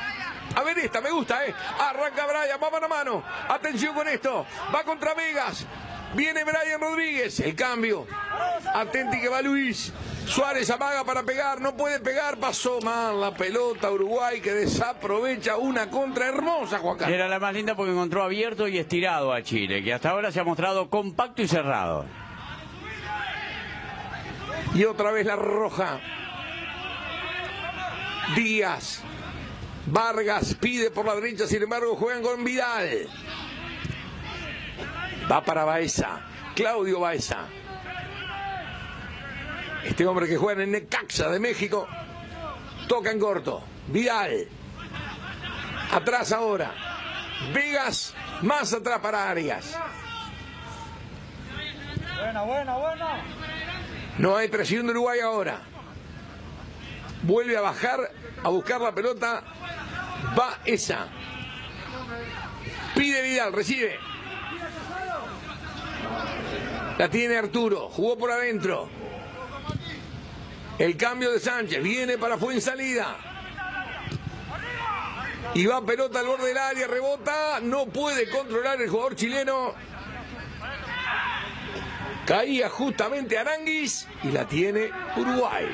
A 0.55 0.63
ver 0.63 0.79
esta, 0.79 1.01
me 1.01 1.11
gusta, 1.11 1.45
¿eh? 1.47 1.55
Arranca 1.81 2.27
Brian, 2.27 2.59
va 2.63 2.71
mano 2.71 2.87
a 2.87 2.89
mano. 2.89 3.25
Atención 3.49 3.95
con 3.95 4.09
esto. 4.09 4.47
Va 4.75 4.85
contra 4.85 5.15
Vegas. 5.15 5.67
Viene 6.15 6.45
Brian 6.45 6.81
Rodríguez. 6.81 7.41
El 7.41 7.55
cambio. 7.55 8.07
Atenti 8.75 9.21
que 9.21 9.29
va 9.29 9.43
Luis. 9.43 9.93
Suárez 10.27 10.71
amaga 10.71 11.05
para 11.05 11.23
pegar. 11.23 11.61
No 11.61 11.77
puede 11.77 12.01
pegar. 12.01 12.39
Pasó 12.39 12.81
mal 12.81 13.21
la 13.21 13.35
pelota 13.35 13.91
Uruguay 13.91 14.41
que 14.41 14.53
desaprovecha 14.53 15.57
una 15.57 15.91
contra 15.91 16.29
hermosa, 16.29 16.79
Juan 16.79 16.99
Carlos. 16.99 17.15
Era 17.15 17.29
la 17.29 17.39
más 17.39 17.53
linda 17.55 17.75
porque 17.75 17.93
encontró 17.93 18.23
abierto 18.23 18.69
y 18.69 18.79
estirado 18.79 19.33
a 19.33 19.43
Chile, 19.43 19.83
que 19.83 19.93
hasta 19.93 20.11
ahora 20.11 20.31
se 20.33 20.41
ha 20.41 20.45
mostrado 20.45 20.89
compacto 20.89 21.43
y 21.43 21.49
cerrado. 21.49 22.07
Y 24.75 24.85
otra 24.85 25.11
vez 25.11 25.27
la 25.27 25.37
roja. 25.37 26.01
Díaz. 28.35 29.03
Vargas 29.87 30.55
pide 30.55 30.91
por 30.91 31.05
la 31.05 31.15
derecha, 31.15 31.47
sin 31.47 31.63
embargo 31.63 31.95
juegan 31.97 32.23
con 32.23 32.43
Vidal. 32.43 33.09
Va 35.31 35.43
para 35.43 35.65
Baeza. 35.65 36.21
Claudio 36.55 37.01
Baeza. 37.01 37.47
Este 39.85 40.07
hombre 40.07 40.27
que 40.29 40.37
juega 40.37 40.63
en 40.63 40.75
el 40.75 40.83
Necaxa 40.83 41.29
de 41.31 41.41
México. 41.41 41.87
Toca 42.89 43.11
en 43.11 43.19
corto. 43.19 43.63
Vidal. 43.89 44.49
Atrás 45.93 46.33
ahora. 46.33 46.73
Vegas. 47.53 48.15
Más 48.43 48.73
atrás 48.73 49.01
para 49.01 49.31
Arias. 49.31 49.77
Buena, 52.19 52.43
buena, 52.43 52.77
buena. 52.77 53.25
No 54.19 54.37
hay 54.37 54.49
presión 54.49 54.87
de 54.87 54.93
Uruguay 54.93 55.21
ahora. 55.21 55.61
Vuelve 57.23 57.57
a 57.57 57.61
bajar 57.61 58.11
a 58.43 58.49
buscar 58.49 58.81
la 58.81 58.93
pelota. 58.93 59.43
Va 60.39 60.59
esa. 60.65 61.09
Pide 62.95 63.23
Vidal, 63.23 63.53
recibe. 63.53 63.99
La 66.99 67.09
tiene 67.09 67.37
Arturo. 67.37 67.89
Jugó 67.91 68.17
por 68.17 68.31
adentro. 68.31 68.89
El 70.79 70.97
cambio 70.97 71.33
de 71.33 71.41
Sánchez. 71.41 71.83
Viene 71.83 72.19
para 72.19 72.39
salida. 72.61 73.17
Y 75.55 75.67
va 75.67 75.85
pelota 75.85 76.21
al 76.21 76.27
borde 76.27 76.49
del 76.49 76.59
área. 76.59 76.87
Rebota. 76.87 77.61
No 77.63 77.87
puede 77.87 78.29
controlar 78.29 78.81
el 78.81 78.89
jugador 78.89 79.17
chileno. 79.17 79.75
Caía 82.27 82.71
justamente 82.71 83.37
Aranguis 83.37 84.07
y 84.23 84.29
la 84.29 84.47
tiene 84.47 84.91
Uruguay. 85.17 85.67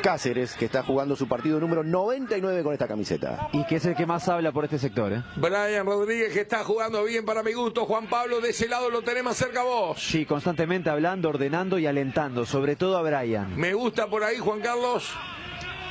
Cáceres, 0.00 0.54
que 0.54 0.64
está 0.64 0.82
jugando 0.82 1.14
su 1.14 1.28
partido 1.28 1.60
número 1.60 1.84
99 1.84 2.62
con 2.62 2.72
esta 2.72 2.88
camiseta. 2.88 3.48
Y 3.52 3.64
que 3.64 3.76
es 3.76 3.84
el 3.84 3.94
que 3.94 4.06
más 4.06 4.28
habla 4.28 4.52
por 4.52 4.64
este 4.64 4.78
sector, 4.78 5.12
¿eh? 5.12 5.22
Brian 5.36 5.86
Rodríguez 5.86 6.32
que 6.32 6.40
está 6.40 6.64
jugando 6.64 7.04
bien 7.04 7.24
para 7.24 7.42
mi 7.42 7.52
gusto. 7.52 7.84
Juan 7.84 8.08
Pablo 8.08 8.40
de 8.40 8.50
ese 8.50 8.68
lado 8.68 8.90
lo 8.90 9.02
tenemos 9.02 9.36
cerca 9.36 9.60
a 9.60 9.64
vos. 9.64 10.02
Sí, 10.02 10.24
constantemente 10.24 10.90
hablando, 10.90 11.28
ordenando 11.28 11.78
y 11.78 11.86
alentando, 11.86 12.46
sobre 12.46 12.76
todo 12.76 12.96
a 12.96 13.02
Brian. 13.02 13.56
Me 13.56 13.74
gusta 13.74 14.06
por 14.06 14.24
ahí 14.24 14.38
Juan 14.38 14.60
Carlos 14.60 15.10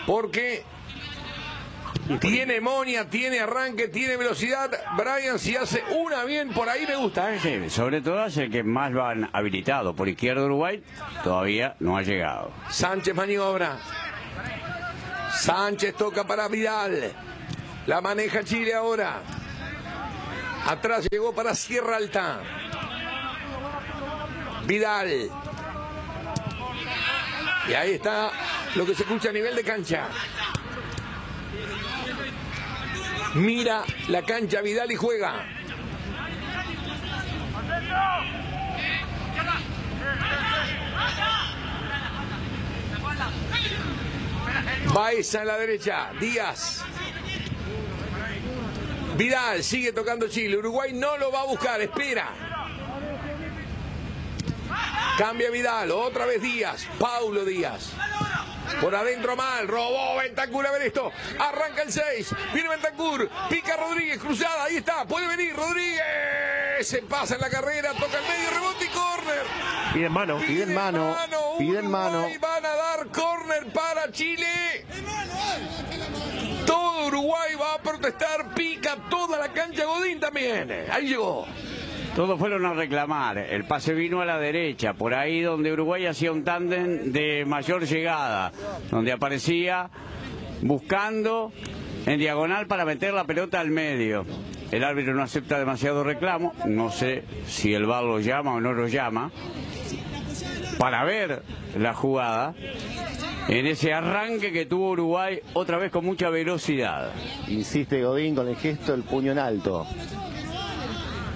porque 0.06 0.64
tiene 2.20 2.60
monia, 2.60 3.10
tiene 3.10 3.40
arranque, 3.40 3.88
tiene 3.88 4.18
velocidad. 4.18 4.72
Brian 4.98 5.38
si 5.40 5.56
hace 5.56 5.84
una 5.96 6.24
bien 6.24 6.50
por 6.52 6.70
ahí 6.70 6.86
me 6.88 6.96
gusta. 6.96 7.34
¿eh? 7.34 7.40
Sí, 7.42 7.70
sobre 7.70 8.02
todo 8.02 8.26
es 8.26 8.38
el 8.38 8.52
que 8.52 8.64
más 8.64 8.92
lo 8.92 9.06
han 9.06 9.30
habilitado. 9.34 9.96
Por 9.96 10.10
izquierda 10.10 10.44
Uruguay 10.44 10.84
todavía 11.24 11.76
no 11.80 11.98
ha 11.98 12.02
llegado. 12.02 12.52
Sánchez 12.70 13.14
maniobra. 13.14 13.78
Sánchez 15.36 15.96
toca 15.96 16.26
para 16.26 16.48
Vidal. 16.48 17.14
La 17.86 18.02
maneja 18.02 18.44
Chile 18.44 18.74
ahora. 18.74 19.22
Atrás 20.68 21.08
llegó 21.10 21.34
para 21.34 21.56
Sierra 21.56 21.98
Alta. 21.98 22.42
Vidal. 24.66 25.30
Y 27.70 27.74
ahí 27.74 27.94
está 27.94 28.32
lo 28.76 28.86
que 28.86 28.96
se 28.96 29.04
escucha 29.04 29.30
a 29.30 29.34
nivel 29.34 29.56
de 29.56 29.64
cancha. 29.64 30.08
Mira 33.36 33.84
la 34.08 34.24
cancha 34.24 34.62
Vidal 34.62 34.92
y 34.92 34.96
juega. 34.96 35.46
Baeza 44.94 45.42
en 45.42 45.48
la 45.48 45.58
derecha, 45.58 46.12
Díaz. 46.20 46.84
Vidal 49.16 49.64
sigue 49.64 49.92
tocando 49.92 50.28
Chile. 50.28 50.58
Uruguay 50.58 50.94
no 50.94 51.18
lo 51.18 51.32
va 51.32 51.42
a 51.42 51.46
buscar, 51.46 51.80
espera. 51.82 52.30
Cambia 55.18 55.52
Vidal, 55.52 55.92
otra 55.92 56.26
vez 56.26 56.42
Díaz, 56.42 56.88
Paulo 56.98 57.46
Díaz. 57.46 57.94
Por 58.82 58.96
adentro 58.96 59.36
mal, 59.36 59.68
robó 59.68 60.18
Bentancur, 60.18 60.66
a 60.66 60.72
ver 60.72 60.84
esto. 60.84 61.12
Arranca 61.40 61.82
el 61.82 61.92
6, 61.92 62.36
viene 62.54 62.70
Bentancur, 62.70 63.30
pica 63.50 63.76
Rodríguez, 63.76 64.20
cruzada, 64.20 64.66
ahí 64.66 64.78
está, 64.78 65.06
puede 65.06 65.28
venir 65.28 65.56
Rodríguez. 65.56 66.02
Se 66.82 67.02
pasa 67.02 67.36
en 67.36 67.42
la 67.42 67.50
carrera, 67.50 67.92
toca 67.94 68.18
el 68.18 68.24
medio, 68.24 68.50
rebote 68.52 68.86
y 68.86 68.88
córner. 68.88 69.44
Piden 69.94 70.12
mano. 70.12 70.40
Piden 70.40 70.74
mano, 70.74 71.16
piden 71.58 71.92
mano. 71.92 72.26
Van 72.40 72.66
a 72.66 72.70
dar 72.70 73.08
córner 73.08 73.72
para 73.74 74.12
Chile. 74.12 74.86
Todo 76.66 77.08
Uruguay 77.08 77.56
va 77.56 77.74
a 77.74 77.82
protestar, 77.82 78.54
pica 78.54 78.96
toda 79.10 79.38
la 79.38 79.52
cancha 79.52 79.84
Godín 79.86 80.20
también. 80.20 80.88
Ahí 80.90 81.08
llegó. 81.08 81.46
Todos 82.20 82.38
fueron 82.38 82.66
a 82.66 82.74
reclamar. 82.74 83.38
El 83.38 83.64
pase 83.64 83.94
vino 83.94 84.20
a 84.20 84.26
la 84.26 84.38
derecha, 84.38 84.92
por 84.94 85.14
ahí 85.14 85.40
donde 85.40 85.72
Uruguay 85.72 86.06
hacía 86.06 86.34
un 86.34 86.44
tándem 86.44 87.14
de 87.14 87.46
mayor 87.46 87.86
llegada, 87.86 88.52
donde 88.92 89.14
aparecía 89.14 89.90
buscando 90.62 91.54
en 92.06 92.20
diagonal 92.20 92.68
para 92.68 92.84
meter 92.84 93.14
la 93.14 93.24
pelota 93.24 93.62
al 93.62 93.70
medio. 93.70 94.26
El 94.70 94.84
árbitro 94.84 95.14
no 95.14 95.24
acepta 95.24 95.60
demasiado 95.60 96.04
reclamo, 96.04 96.52
no 96.66 96.92
sé 96.92 97.24
si 97.48 97.74
el 97.74 97.86
VAR 97.86 98.04
lo 98.04 98.20
llama 98.20 98.56
o 98.56 98.60
no 98.60 98.74
lo 98.74 98.90
llama, 98.90 99.32
para 100.78 101.06
ver 101.06 101.44
la 101.78 101.94
jugada 101.94 102.54
en 103.48 103.66
ese 103.66 103.94
arranque 103.94 104.52
que 104.52 104.66
tuvo 104.66 104.90
Uruguay 104.90 105.40
otra 105.54 105.78
vez 105.78 105.90
con 105.90 106.04
mucha 106.04 106.30
velocidad. 106.30 107.14
Insiste 107.48 108.04
Godín 108.04 108.36
con 108.36 108.50
el 108.50 108.58
gesto 108.58 108.92
del 108.92 109.04
puño 109.04 109.32
en 109.32 109.40
alto. 109.40 109.88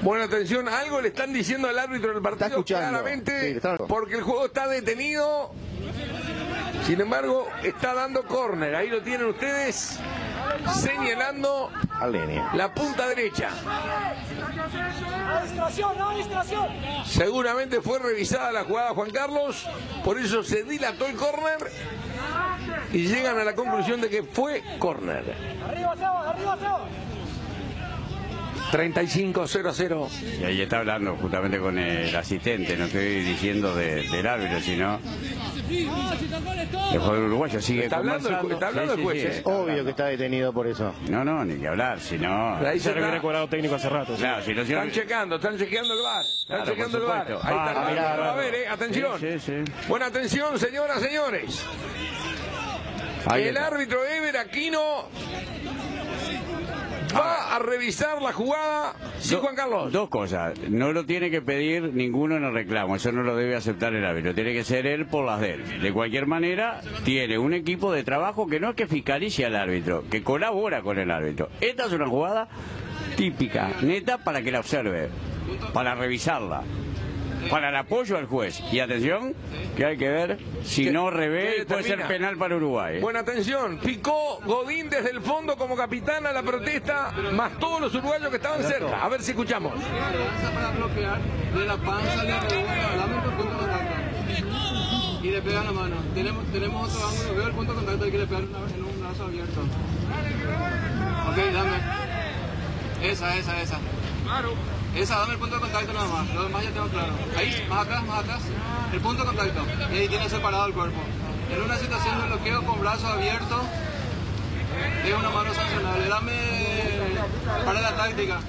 Buena 0.04 0.26
atención, 0.26 0.68
algo 0.68 1.00
le 1.02 1.08
están 1.10 1.32
diciendo 1.32 1.70
al 1.70 1.80
árbitro 1.80 2.12
del 2.14 2.22
partido 2.22 2.48
escuchando. 2.50 2.90
claramente, 2.90 3.42
Sí, 3.52 3.56
está- 3.56 3.78
porque 3.78 4.16
el 4.16 4.22
juego 4.24 4.46
está 4.48 4.68
detenido. 4.68 5.52
Sin 6.86 7.00
embargo, 7.00 7.48
está 7.64 7.94
dando 7.94 8.24
córner. 8.26 8.76
Ahí 8.76 8.90
lo 8.90 9.02
tienen 9.02 9.28
ustedes, 9.28 9.98
señalando 10.82 11.72
la 12.54 12.74
punta 12.74 13.08
derecha. 13.08 13.50
Seguramente 17.06 17.82
fue 17.82 18.00
revisada 18.00 18.52
la 18.52 18.66
jugada 18.66 18.90
Juan 18.94 19.12
Carlos, 19.12 19.66
por 20.04 20.20
eso 20.20 20.44
se 20.44 20.64
dilató 20.64 21.06
el 21.08 21.16
córner 21.16 21.58
y 22.92 23.08
llegan 23.08 23.40
a 23.40 23.46
la 23.46 23.56
conclusión 23.56 24.02
de 24.02 24.10
que 24.10 24.24
fue 24.24 24.62
córner. 24.80 25.24
Arriba, 25.70 25.92
arriba. 25.94 26.80
35-0-0. 28.74 30.08
Y 30.42 30.44
ahí 30.44 30.62
está 30.62 30.80
hablando 30.80 31.16
justamente 31.16 31.60
con 31.60 31.78
el 31.78 32.16
asistente, 32.16 32.76
no 32.76 32.86
estoy 32.86 33.20
diciendo 33.24 33.76
de- 33.76 34.08
del 34.10 34.26
árbitro, 34.28 34.60
sino 34.62 35.00
el 35.70 37.00
jugador 37.00 37.20
uruguayo 37.26 37.62
sigue 37.62 37.84
Está 37.84 37.98
hablando 37.98 38.30
el 38.30 38.36
ju- 38.36 38.40
conversando. 38.40 38.54
está 38.56 38.68
hablando 38.68 38.94
el 38.94 39.04
juez, 39.04 39.24
¿eh? 39.26 39.38
está 39.38 39.50
Obvio 39.50 39.62
hablando. 39.62 39.84
que 39.84 39.90
está 39.92 40.06
detenido 40.08 40.54
por 40.54 40.68
eso. 40.68 40.94
No, 41.10 41.24
no, 41.24 41.46
ni 41.46 41.56
que 41.60 41.68
hablar, 41.68 42.00
sino... 42.00 42.56
Ahí 42.58 42.80
se 42.80 42.90
está- 42.90 43.12
recuperado 43.12 43.48
técnico 43.48 43.76
hace 43.76 43.90
rato. 43.90 44.16
sí. 44.16 44.22
Claro, 44.22 44.44
si 44.44 44.54
no, 44.54 44.66
si 44.66 44.72
no- 44.72 44.78
Están 44.84 44.92
checando, 44.92 45.36
están 45.36 45.58
chequeando 45.58 45.94
el 45.94 46.02
bar. 46.02 46.26
Están 46.26 46.46
Claro, 46.58 46.72
chequeando 46.72 46.98
el 46.98 47.04
bar. 47.04 47.28
Ahí 47.28 47.38
Ah, 47.44 47.66
está 47.70 47.90
mirá, 47.92 48.08
árbitro. 48.14 48.32
A 48.32 48.36
ver, 48.36 48.56
eh, 48.56 48.68
Atención. 48.68 49.20
Sí, 49.20 49.28
sí, 49.40 49.64
sí. 49.66 49.72
Buena 49.88 50.08
atención, 50.08 50.58
señoras, 50.60 51.00
señores. 51.02 51.64
Ahí 53.26 53.44
el 53.44 53.50
está. 53.56 53.68
árbitro 53.68 54.04
Ever 54.06 54.36
Aquino 54.38 55.08
va 57.16 57.56
a 57.56 57.60
revisar 57.60 58.22
la 58.22 58.34
jugada. 58.34 58.94
Sí, 59.20 59.36
Do- 59.36 59.42
Juan 59.42 59.56
Carlos. 59.56 59.92
Dos 59.92 60.10
cosas. 60.10 60.54
No 60.70 60.92
lo 60.94 61.06
tiene 61.06 61.30
que 61.30 61.42
pedir 61.42 61.94
ninguno 61.94 62.38
en 62.38 62.44
el 62.44 62.54
reclamo. 62.54 62.96
Eso 62.96 63.12
no 63.12 63.24
lo 63.24 63.36
debe 63.36 63.56
aceptar 63.56 63.94
el 63.94 64.04
árbitro. 64.06 64.34
Tiene 64.34 64.54
que 64.54 64.64
ser 64.64 64.86
él 64.88 65.06
por 65.06 65.26
las 65.26 65.40
de 65.42 65.54
él. 65.54 65.82
De 65.82 65.94
cualquier 65.94 66.26
manera, 66.28 66.82
tiene 67.06 67.38
un 67.38 67.54
equipo 67.54 67.92
de 67.92 68.04
trabajo 68.04 68.48
que 68.48 68.60
no 68.60 68.70
es 68.70 68.76
que 68.76 68.88
fiscalice 68.88 69.46
al 69.46 69.56
árbitro, 69.56 70.04
que 70.10 70.24
colabora 70.24 70.82
con 70.82 70.98
el 71.00 71.12
árbitro. 71.12 71.50
Esta 71.62 71.86
es 71.86 71.92
una 71.94 72.08
jugada 72.08 72.48
típica, 73.16 73.70
neta, 73.82 74.18
para 74.18 74.42
que 74.42 74.52
la 74.52 74.60
observe, 74.60 75.10
para 75.74 75.96
revisarla. 75.96 76.64
Para 77.50 77.70
el 77.70 77.76
apoyo 77.76 78.18
al 78.18 78.26
juez. 78.26 78.62
Y 78.72 78.80
atención, 78.80 79.34
que 79.76 79.86
hay 79.86 79.98
que 79.98 80.10
ver 80.10 80.40
si 80.64 80.86
Que- 80.86 80.92
no 80.92 81.10
revés 81.10 81.66
puede 81.66 81.84
ser 81.84 82.08
penal 82.08 82.38
para 82.38 82.56
Uruguay. 82.56 83.00
Buena 83.00 83.20
atención. 83.20 83.80
Picó 83.80 84.40
Godín 84.46 84.90
desde 84.90 85.12
el 85.12 85.22
fondo 85.22 85.56
como 85.58 85.76
capitán 85.76 86.26
a 86.26 86.32
la 86.32 86.42
protesta, 86.44 87.12
más 87.34 87.58
todos 87.60 87.82
los 87.82 87.94
uruguayos 87.96 88.30
que 88.30 88.38
estaban 88.38 88.64
cerca. 88.64 89.04
A 89.04 89.10
ver 89.10 89.22
si 89.22 89.32
escuchamos. 89.32 89.74
para 90.54 90.72
bloquear 90.72 91.20
de 91.56 91.66
la 91.66 91.78
panza, 91.78 92.24
le 92.24 92.40
rebota, 92.40 92.96
dame 92.98 93.16
el 93.16 93.22
punto 93.22 93.44
de 93.44 93.58
contacto. 93.60 93.94
Y 95.24 95.30
le 95.32 95.42
pega 95.42 95.64
la 95.64 95.72
mano. 95.72 95.96
Tenemos, 96.14 96.46
tenemos 96.52 96.94
otro 96.94 97.08
ángulo, 97.08 97.36
veo 97.36 97.48
el 97.48 97.54
punto 97.54 97.72
de 97.74 97.78
contacto 97.78 98.08
y 98.08 98.12
que 98.12 98.18
le 98.18 98.28
pegar 98.28 98.44
una- 98.44 98.76
en 98.76 98.84
un 98.84 99.00
brazo 99.02 99.24
abierto. 99.24 99.62
Ok, 101.30 101.38
dame. 101.54 101.78
Esa, 103.10 103.36
esa, 103.38 103.62
esa. 103.62 103.78
Esa, 104.96 105.18
dame 105.18 105.34
el 105.34 105.40
punto 105.40 105.56
de 105.56 105.62
contacto 105.62 105.92
nada 105.94 106.08
más. 106.08 106.30
Lo 106.34 106.44
demás 106.44 106.64
ya 106.64 106.72
tengo 106.72 106.88
claro. 106.88 107.14
Ahí, 107.36 107.66
más 107.68 107.88
acá, 107.88 108.02
más 108.02 108.24
acá. 108.24 108.38
El 108.92 109.00
punto 109.00 109.24
de 109.24 109.28
contacto. 109.28 109.66
Y 109.92 109.98
ahí 109.98 110.08
tiene 110.08 110.30
separado 110.30 110.68
el 110.68 110.74
cuerpo. 110.74 111.02
En 111.52 111.62
una 111.62 111.78
situación 111.78 112.22
de 112.22 112.28
bloqueo 112.28 112.64
con 112.64 112.80
brazo 112.80 113.08
abierto, 113.08 113.62
es 115.06 115.14
una 115.14 115.30
mano 115.30 115.54
sancionable. 115.54 116.08
Dame 116.08 116.34
para 117.66 117.82
la 117.82 117.96
táctica. 117.96 118.40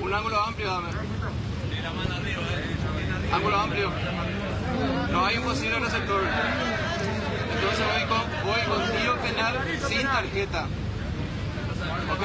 Un 0.00 0.14
ángulo 0.14 0.40
amplio, 0.40 0.66
dame. 0.66 0.88
Ángulo 3.32 3.60
amplio. 3.60 3.92
No 5.10 5.26
hay 5.26 5.36
un 5.36 5.44
posible 5.44 5.78
receptor. 5.78 6.22
Entonces 7.54 7.86
voy 7.92 8.04
con, 8.08 8.22
voy 8.46 8.60
con 8.62 8.96
tiro 8.96 9.16
penal 9.16 9.54
sin 9.88 10.02
tarjeta. 10.02 10.66
¿Ok? 12.12 12.22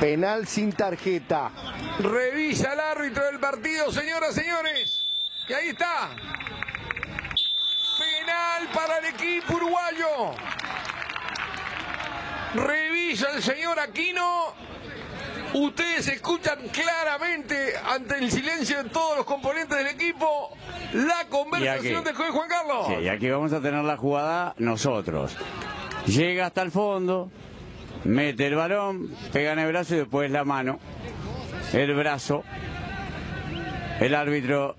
Penal 0.00 0.46
sin 0.46 0.72
tarjeta. 0.72 1.50
Revisa 1.98 2.72
el 2.72 2.80
árbitro 2.80 3.24
del 3.24 3.38
partido, 3.38 3.90
señoras, 3.92 4.34
señores. 4.34 5.00
Y 5.48 5.52
ahí 5.52 5.68
está. 5.68 6.10
Penal 7.98 8.68
para 8.74 8.98
el 8.98 9.06
equipo 9.06 9.54
uruguayo. 9.54 10.34
Revisa 12.54 13.30
el 13.34 13.42
señor 13.42 13.78
Aquino. 13.78 14.54
Ustedes 15.54 16.08
escuchan 16.08 16.58
claramente, 16.72 17.74
ante 17.88 18.18
el 18.18 18.30
silencio 18.30 18.82
de 18.82 18.90
todos 18.90 19.18
los 19.18 19.24
componentes 19.24 19.78
del 19.78 19.86
equipo, 19.86 20.50
la 20.92 21.28
conversación 21.28 22.04
juez 22.04 22.30
Juan 22.30 22.48
Carlos. 22.48 22.86
Sí, 22.88 22.94
y 23.04 23.08
aquí 23.08 23.30
vamos 23.30 23.52
a 23.52 23.60
tener 23.60 23.84
la 23.84 23.96
jugada 23.96 24.54
nosotros. 24.58 25.36
Llega 26.06 26.46
hasta 26.46 26.62
el 26.62 26.72
fondo, 26.72 27.30
mete 28.04 28.46
el 28.46 28.54
balón, 28.54 29.10
pega 29.32 29.52
en 29.52 29.58
el 29.58 29.68
brazo 29.68 29.94
y 29.94 29.98
después 29.98 30.30
la 30.30 30.44
mano, 30.44 30.78
el 31.72 31.94
brazo. 31.94 32.44
El 34.00 34.14
árbitro 34.14 34.76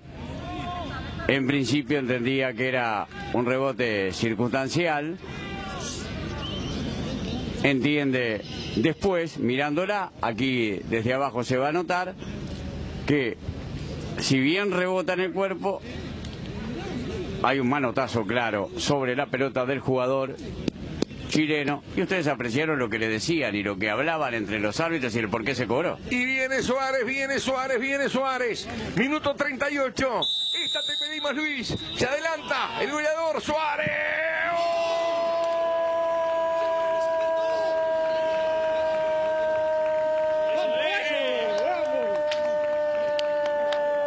en 1.26 1.46
principio 1.46 1.98
entendía 1.98 2.52
que 2.52 2.68
era 2.68 3.06
un 3.32 3.46
rebote 3.46 4.12
circunstancial. 4.12 5.18
Entiende 7.62 8.42
después, 8.76 9.38
mirándola, 9.38 10.12
aquí 10.20 10.80
desde 10.88 11.14
abajo 11.14 11.42
se 11.42 11.56
va 11.56 11.68
a 11.68 11.72
notar 11.72 12.14
que 13.06 13.36
si 14.18 14.38
bien 14.38 14.70
rebota 14.70 15.14
en 15.14 15.20
el 15.20 15.32
cuerpo, 15.32 15.80
hay 17.42 17.58
un 17.58 17.68
manotazo 17.68 18.24
claro 18.24 18.70
sobre 18.76 19.16
la 19.16 19.26
pelota 19.26 19.66
del 19.66 19.80
jugador 19.80 20.36
chileno 21.28 21.82
y 21.96 22.02
ustedes 22.02 22.26
apreciaron 22.26 22.78
lo 22.78 22.88
que 22.88 22.98
le 22.98 23.08
decían 23.08 23.54
y 23.54 23.62
lo 23.62 23.78
que 23.78 23.90
hablaban 23.90 24.34
entre 24.34 24.58
los 24.60 24.80
árbitros 24.80 25.14
y 25.14 25.18
el 25.18 25.28
por 25.28 25.44
qué 25.44 25.54
se 25.54 25.66
cobró. 25.66 25.98
Y 26.10 26.24
viene 26.24 26.62
Suárez, 26.62 27.04
viene 27.06 27.38
Suárez, 27.38 27.80
viene 27.80 28.08
Suárez. 28.08 28.66
Minuto 28.96 29.34
38. 29.34 30.20
Esta 30.64 30.80
te 30.82 30.92
pedimos, 30.98 31.34
Luis. 31.34 31.74
Se 31.96 32.06
adelanta 32.06 32.80
el 32.80 32.90
goleador 32.90 33.40
Suárez. 33.40 33.90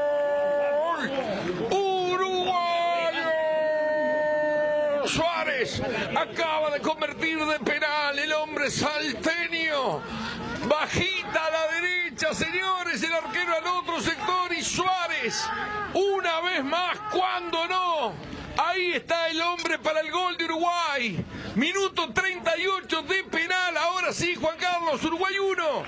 ¡Gol! 0.10 1.12
¡Uruguayo! 1.72 3.30
Suárez 5.06 5.82
acaba 6.16 6.72
de 6.72 6.80
convertir 6.82 7.40
de 7.40 7.60
penal 7.60 8.18
el 8.20 8.34
hombre 8.34 8.70
salteño. 8.70 10.02
Bajita 10.68 11.46
a 11.46 11.52
la 11.52 11.68
derecha, 11.74 12.34
señores, 12.34 13.02
el 13.04 13.14
arquero 13.14 13.56
al 13.56 13.68
otro 13.68 14.02
sector 14.02 14.52
y 14.58 14.62
Una 15.94 16.42
vez 16.42 16.64
más, 16.64 16.98
cuando 17.12 17.68
no. 17.68 18.14
Ahí 18.58 18.94
está 18.94 19.30
el 19.30 19.42
hombre 19.42 19.80
para 19.80 20.02
el 20.02 20.12
gol 20.12 20.38
de 20.38 20.46
Uruguay. 20.46 21.26
Minuto 21.56 22.12
38 22.12 23.02
de 23.04 23.24
penal. 23.24 23.78
Ahora 23.78 24.12
sí, 24.12 24.36
Juan 24.36 24.58
Carlos, 24.58 25.04
Uruguay 25.04 25.34
1, 25.40 25.84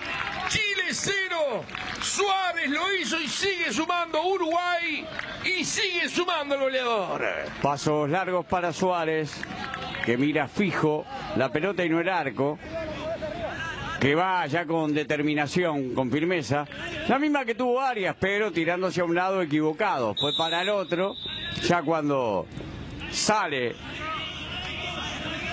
Chile 0.48 0.84
0. 0.92 1.64
Suárez 2.02 2.70
lo 2.70 2.94
hizo 2.96 3.20
y 3.20 3.28
sigue 3.28 3.72
sumando 3.72 4.24
Uruguay 4.24 5.06
y 5.44 5.66
sigue 5.66 6.10
sumando 6.10 6.56
el 6.56 6.62
goleador. 6.62 7.26
Pasos 7.62 8.10
largos 8.10 8.46
para 8.46 8.74
Suárez, 8.74 9.34
que 10.06 10.18
mira 10.18 10.48
fijo 10.48 11.06
la 11.36 11.52
pelota 11.52 11.84
y 11.84 11.90
no 11.90 12.00
el 12.00 12.10
arco, 12.10 12.58
que 14.02 14.16
va 14.16 14.48
ya 14.48 14.66
con 14.66 14.96
determinación, 14.96 15.94
con 15.94 16.10
firmeza, 16.10 16.66
la 17.08 17.20
misma 17.20 17.46
que 17.46 17.54
tuvo 17.54 17.80
Arias, 17.80 18.16
pero 18.20 18.52
tirándose 18.52 19.00
a 19.00 19.06
un 19.06 19.14
lado 19.14 19.44
equivocado. 19.44 20.16
Fue 20.20 20.32
para 20.36 20.64
el 20.64 20.70
otro, 20.70 21.14
ya 21.62 21.84
cuando 21.84 22.48
sale 23.12 23.76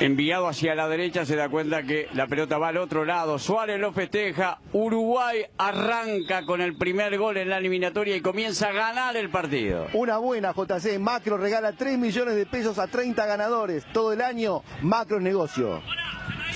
enviado 0.01 0.49
hacia 0.49 0.75
la 0.75 0.89
derecha 0.89 1.27
se 1.27 1.37
da 1.37 1.51
cuenta 1.51 1.83
que 1.83 2.09
la 2.15 2.27
pelota 2.27 2.57
va 2.57 2.69
al 2.69 2.79
otro 2.79 3.05
lado. 3.05 3.39
Suárez 3.39 3.79
lo 3.79 3.93
festeja. 3.93 4.61
Uruguay 4.73 5.45
arranca 5.59 6.47
con 6.47 6.63
el 6.63 6.77
primer 6.77 7.19
gol 7.19 7.37
en 7.37 7.51
la 7.51 7.59
eliminatoria 7.59 8.17
y 8.17 8.23
comienza 8.23 8.69
a 8.69 8.73
ganar 8.73 9.17
el 9.17 9.29
partido. 9.29 9.89
Una 9.93 10.17
buena 10.17 10.55
JC. 10.55 10.99
Macro 10.99 11.37
regala 11.37 11.73
3 11.73 11.99
millones 11.99 12.37
de 12.37 12.47
pesos 12.47 12.79
a 12.79 12.87
30 12.87 13.27
ganadores. 13.27 13.85
Todo 13.93 14.15
el 14.15 14.23
año, 14.23 14.63
Macro 14.81 15.19
es 15.19 15.23
negocio. 15.23 15.83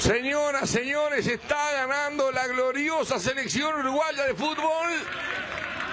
Señoras, 0.03 0.69
señores, 0.69 1.29
está 1.29 1.75
ganando 1.75 2.33
la 2.33 2.49
gloriosa 2.49 3.21
selección 3.21 3.73
uruguaya 3.79 4.25
de 4.25 4.35
fútbol 4.35 4.91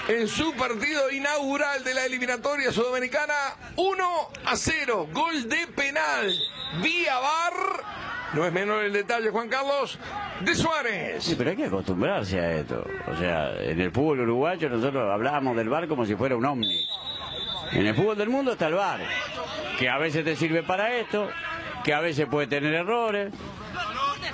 en 0.07 0.27
su 0.27 0.51
partido 0.55 1.11
inaugural 1.11 1.83
de 1.83 1.93
la 1.93 2.05
eliminatoria 2.05 2.71
sudamericana 2.71 3.35
1 3.75 4.05
a 4.45 4.55
0, 4.55 5.09
gol 5.13 5.47
de 5.47 5.67
penal, 5.75 6.33
vía 6.81 7.19
bar, 7.19 7.53
no 8.33 8.47
es 8.47 8.51
menor 8.51 8.85
el 8.85 8.93
detalle 8.93 9.29
Juan 9.29 9.47
Carlos, 9.47 9.99
de 10.39 10.55
Suárez. 10.55 11.23
Sí, 11.23 11.35
pero 11.37 11.51
hay 11.51 11.55
que 11.55 11.65
acostumbrarse 11.65 12.39
a 12.39 12.51
esto. 12.53 12.83
O 13.05 13.15
sea, 13.15 13.61
en 13.61 13.79
el 13.79 13.91
fútbol 13.91 14.21
uruguayo 14.21 14.69
nosotros 14.69 15.07
hablábamos 15.07 15.55
del 15.55 15.69
bar 15.69 15.87
como 15.87 16.07
si 16.07 16.15
fuera 16.15 16.35
un 16.35 16.45
ovni. 16.45 16.83
En 17.73 17.85
el 17.85 17.93
fútbol 17.93 18.17
del 18.17 18.29
mundo 18.29 18.53
está 18.53 18.69
el 18.69 18.73
bar, 18.73 19.01
que 19.77 19.87
a 19.87 19.99
veces 19.99 20.25
te 20.25 20.35
sirve 20.35 20.63
para 20.63 20.95
esto, 20.95 21.29
que 21.83 21.93
a 21.93 21.99
veces 21.99 22.25
puede 22.27 22.47
tener 22.47 22.73
errores, 22.73 23.31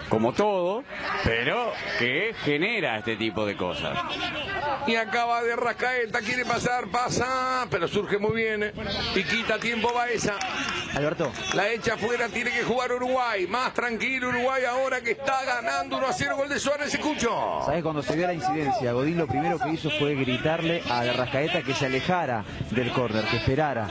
como 0.10 0.34
todo, 0.34 0.84
pero 1.24 1.72
que 2.00 2.36
genera 2.44 2.98
este 2.98 3.16
tipo 3.16 3.46
de 3.46 3.56
cosas. 3.56 3.98
Y 4.88 4.96
acaba 4.96 5.42
de 5.44 5.56
Rascaeta, 5.56 6.20
quiere 6.20 6.46
pasar, 6.46 6.88
pasa, 6.88 7.68
pero 7.70 7.88
surge 7.88 8.18
muy 8.18 8.36
bien. 8.36 8.72
Y 9.16 9.24
quita 9.24 9.58
tiempo 9.58 9.92
Baeza. 9.94 10.38
Alberto, 10.94 11.32
La 11.54 11.70
echa 11.70 11.96
afuera, 11.96 12.30
tiene 12.30 12.52
que 12.52 12.64
jugar 12.64 12.92
Uruguay. 12.92 13.48
Más 13.48 13.74
tranquilo 13.74 14.30
Uruguay 14.30 14.64
ahora 14.66 15.02
que 15.02 15.12
está 15.12 15.44
ganando 15.44 15.98
1 15.98 16.08
a 16.08 16.14
0 16.14 16.38
gol 16.38 16.50
de 16.50 16.60
Suárez, 16.60 16.94
escucho. 16.94 17.62
¿sabes 17.66 17.84
cuando 17.84 18.02
se 18.02 18.16
dio 18.16 18.28
la 18.28 18.34
incidencia? 18.34 18.94
Godín 18.94 19.18
lo 19.18 19.28
primero 19.28 19.60
que 19.60 19.70
hizo 19.70 19.90
fue 19.90 20.16
gritarle 20.16 20.84
a 20.90 21.04
la 21.04 21.14
Rascaeta 21.14 21.64
que 21.64 21.74
se 21.74 21.88
alejara 21.88 22.46
del 22.72 22.92
córner, 22.92 23.26
que 23.26 23.38
esperara. 23.38 23.88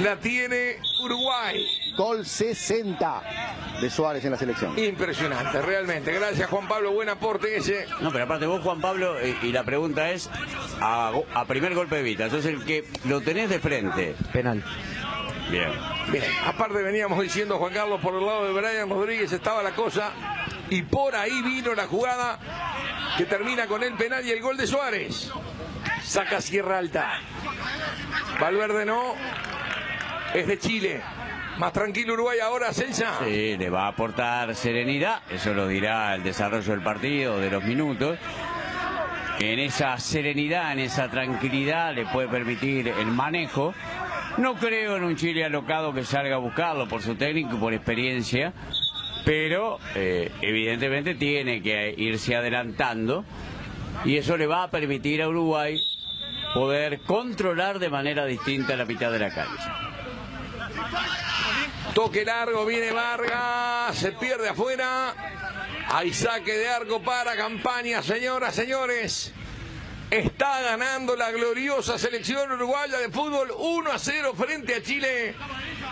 La 0.00 0.16
tiene 0.16 0.78
Uruguay. 1.02 1.64
Gol 1.96 2.26
60. 2.26 3.22
de 3.80 3.90
Suárez 3.90 4.24
en 4.24 4.30
la 4.32 4.36
selección. 4.36 4.78
Impresionante, 4.78 5.60
realmente. 5.62 6.12
Gracias 6.12 6.48
Juan 6.48 6.68
Pablo, 6.68 6.92
buen 6.92 7.08
aporte 7.08 7.56
ese. 7.56 7.86
No, 8.00 8.10
pero 8.10 8.24
aparte 8.24 8.46
vos, 8.46 8.62
Juan 8.62 8.80
Pablo, 8.80 9.16
y 9.20 9.52
la 9.52 9.64
pregunta 9.64 10.10
es 10.10 10.30
a 10.80 11.44
primer 11.46 11.74
golpe 11.74 11.96
de 11.96 12.02
vista. 12.02 12.24
Entonces 12.24 12.52
el 12.52 12.64
que 12.64 12.84
lo 13.04 13.20
tenés 13.20 13.50
de 13.50 13.58
frente. 13.60 14.14
Penal. 14.32 14.62
Bien. 15.50 15.70
Bien, 16.10 16.24
aparte 16.46 16.82
veníamos 16.82 17.20
diciendo 17.22 17.58
Juan 17.58 17.72
Carlos 17.72 18.00
por 18.00 18.14
el 18.14 18.24
lado 18.24 18.46
de 18.46 18.52
Brian 18.52 18.88
Rodríguez 18.88 19.32
estaba 19.32 19.62
la 19.62 19.74
cosa 19.74 20.12
y 20.70 20.82
por 20.82 21.14
ahí 21.14 21.42
vino 21.42 21.74
la 21.74 21.86
jugada 21.86 22.38
que 23.16 23.24
termina 23.24 23.66
con 23.66 23.82
el 23.82 23.94
penal 23.94 24.24
y 24.24 24.30
el 24.30 24.40
gol 24.40 24.56
de 24.56 24.66
Suárez. 24.66 25.30
Saca 26.02 26.40
Sierra 26.40 26.78
Alta. 26.78 27.20
Valverde 28.40 28.84
no. 28.84 29.14
Es 30.34 30.46
de 30.46 30.58
Chile. 30.58 31.02
Más 31.58 31.72
tranquilo 31.72 32.14
Uruguay 32.14 32.38
ahora, 32.40 32.72
Celsa. 32.72 33.18
Sí, 33.24 33.56
le 33.56 33.70
va 33.70 33.84
a 33.84 33.88
aportar 33.88 34.54
serenidad, 34.56 35.22
eso 35.30 35.54
lo 35.54 35.68
dirá 35.68 36.14
el 36.14 36.24
desarrollo 36.24 36.72
del 36.72 36.82
partido, 36.82 37.38
de 37.38 37.50
los 37.50 37.62
minutos. 37.62 38.18
En 39.38 39.58
esa 39.58 39.98
serenidad, 39.98 40.72
en 40.72 40.80
esa 40.80 41.08
tranquilidad 41.08 41.94
le 41.94 42.06
puede 42.06 42.28
permitir 42.28 42.88
el 42.88 43.06
manejo. 43.06 43.72
No 44.36 44.54
creo 44.54 44.96
en 44.96 45.04
un 45.04 45.16
Chile 45.16 45.44
alocado 45.44 45.92
que 45.92 46.04
salga 46.04 46.36
a 46.36 46.38
buscarlo 46.38 46.88
por 46.88 47.02
su 47.02 47.14
técnico 47.14 47.54
y 47.54 47.58
por 47.58 47.72
experiencia, 47.72 48.52
pero 49.24 49.78
eh, 49.94 50.32
evidentemente 50.40 51.14
tiene 51.14 51.62
que 51.62 51.94
irse 51.96 52.34
adelantando 52.34 53.24
y 54.04 54.16
eso 54.16 54.36
le 54.36 54.46
va 54.46 54.64
a 54.64 54.70
permitir 54.70 55.22
a 55.22 55.28
Uruguay 55.28 55.80
poder 56.52 57.00
controlar 57.00 57.78
de 57.78 57.90
manera 57.90 58.26
distinta 58.26 58.76
la 58.76 58.84
mitad 58.84 59.12
de 59.12 59.18
la 59.20 59.30
cancha. 59.32 59.84
Toque 61.94 62.24
largo, 62.24 62.66
viene 62.66 62.90
Vargas, 62.90 63.96
se 63.96 64.10
pierde 64.12 64.48
afuera. 64.48 65.14
Hay 65.88 66.12
saque 66.12 66.52
de 66.52 66.68
arco 66.68 67.00
para 67.00 67.36
campaña, 67.36 68.02
señoras, 68.02 68.52
señores. 68.52 69.32
Está 70.10 70.60
ganando 70.62 71.14
la 71.14 71.30
gloriosa 71.30 71.96
selección 71.96 72.50
uruguaya 72.50 72.98
de 72.98 73.10
fútbol 73.10 73.52
1 73.56 73.92
a 73.92 73.98
0 73.98 74.34
frente 74.36 74.74
a 74.74 74.82
Chile. 74.82 75.36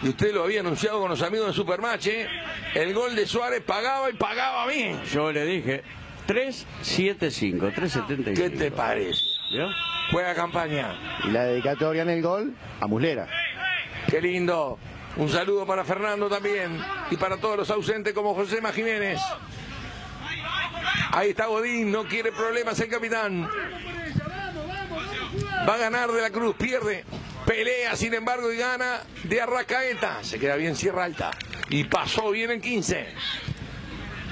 Y 0.03 0.09
usted 0.09 0.35
lo 0.35 0.43
había 0.43 0.61
anunciado 0.61 1.01
con 1.01 1.09
los 1.09 1.23
amigos 1.23 1.47
de 1.49 1.53
Supermatch. 1.53 2.07
¿eh? 2.09 2.29
El 2.75 2.93
gol 2.95 3.15
de 3.15 3.25
Suárez 3.25 3.63
pagaba 3.63 4.11
y 4.11 4.15
pagaba 4.15 4.67
bien. 4.67 5.01
Yo 5.05 5.31
le 5.31 5.45
dije 5.45 5.85
375, 6.27 7.71
375. 7.77 8.43
¿Qué 8.43 8.51
te 8.51 8.73
parece? 8.73 9.21
¿Vio? 9.53 9.69
Juega 10.11 10.35
campaña. 10.35 11.21
Y 11.25 11.31
la 11.31 11.45
dedicatoria 11.45 12.03
en 12.03 12.11
el 12.11 12.23
gol 12.23 12.55
a 12.81 12.89
Muslera. 12.89 13.29
Qué 14.09 14.21
lindo. 14.21 14.79
Un 15.17 15.29
saludo 15.29 15.67
para 15.67 15.85
Fernando 15.85 16.29
también. 16.29 16.83
Y 17.11 17.17
para 17.17 17.37
todos 17.37 17.57
los 17.57 17.71
ausentes 17.71 18.13
como 18.13 18.35
José 18.35 18.61
Jiménez. 18.75 19.21
Ahí 21.13 21.31
está 21.31 21.47
Godín, 21.47 21.93
no 21.93 22.05
quiere 22.05 22.33
problemas 22.33 22.81
el 22.81 22.89
capitán. 22.89 23.49
Va 25.69 25.75
a 25.75 25.79
ganar 25.79 26.11
de 26.11 26.23
la 26.23 26.31
Cruz, 26.31 26.57
pierde. 26.57 27.05
Pelea, 27.47 27.97
sin 27.97 28.15
embargo, 28.15 28.53
y 28.53 28.57
gana 28.57 29.01
de 29.25 29.41
Arracaeta. 29.41 30.25
Se 30.25 30.39
queda 30.39 30.57
bien 30.57 30.75
Sierra 30.75 31.05
Alta. 31.05 31.31
Y 31.69 31.85
pasó 31.85 32.31
bien 32.31 32.51
en 32.51 32.61
15. 32.61 33.07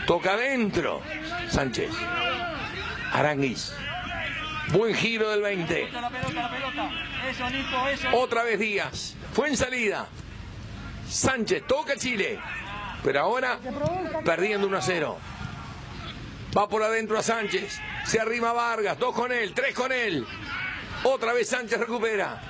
Toca 0.07 0.33
adentro. 0.35 1.03
Sánchez. 1.51 1.91
Aranguis. 3.13 3.75
Buen 4.73 4.95
giro 4.95 5.31
del 5.31 5.43
20. 5.43 5.91
La 5.91 6.09
pelota, 6.09 6.33
la 6.33 6.51
pelota. 6.51 6.91
Eso, 7.29 7.51
Nico, 7.51 7.89
eso. 7.89 8.09
Otra 8.13 8.45
vez 8.45 8.59
Díaz. 8.59 9.17
Fue 9.33 9.49
en 9.49 9.57
salida. 9.57 10.09
Sánchez 11.11 11.67
toca 11.67 11.97
Chile. 11.97 12.39
Pero 13.03 13.21
ahora 13.21 13.59
perdiendo 14.25 14.67
1 14.67 14.77
a 14.77 14.83
0. 14.83 15.19
Va 16.57 16.69
por 16.69 16.83
adentro 16.83 17.19
a 17.19 17.23
Sánchez. 17.23 17.81
Se 18.05 18.21
arrima 18.21 18.53
Vargas. 18.53 18.99
Dos 18.99 19.15
con 19.15 19.33
él. 19.33 19.53
Tres 19.53 19.75
con 19.75 19.91
él. 19.93 20.27
Otra 21.05 21.33
vez 21.33 21.49
Sánchez 21.49 21.79
recupera. 21.79 22.41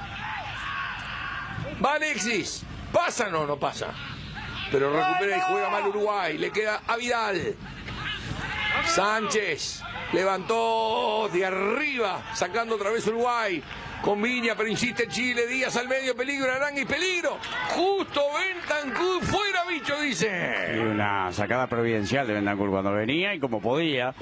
Va 1.84 1.94
Alexis. 1.94 2.64
¿Pasa? 2.92 3.28
No, 3.28 3.46
no 3.46 3.56
pasa. 3.56 3.94
Pero 4.70 4.92
recupera 4.92 5.38
y 5.38 5.40
juega 5.40 5.70
mal 5.70 5.86
Uruguay. 5.86 6.38
Le 6.38 6.50
queda 6.50 6.82
a 6.86 6.96
Vidal. 6.96 7.56
Sánchez 8.86 9.82
levantó 10.12 11.28
de 11.32 11.46
arriba, 11.46 12.22
sacando 12.34 12.74
otra 12.74 12.90
vez 12.90 13.06
Uruguay. 13.06 13.62
Con 14.02 14.22
Viña, 14.22 14.54
pero 14.56 14.68
insiste 14.68 15.08
Chile. 15.08 15.46
Díaz 15.46 15.76
al 15.76 15.86
medio, 15.86 16.16
peligro, 16.16 16.50
Arangui, 16.50 16.86
peligro. 16.86 17.38
Justo 17.68 18.22
Bentancur, 18.34 19.22
fuera 19.22 19.64
bicho, 19.68 20.02
Y 20.02 20.08
dice. 20.08 20.80
una 20.80 21.30
sacada 21.32 21.66
providencial 21.66 22.26
de 22.26 22.32
Bentancur 22.34 22.70
cuando 22.70 22.92
venía 22.92 23.34
y 23.34 23.40
como 23.40 23.60
podía, 23.60 24.14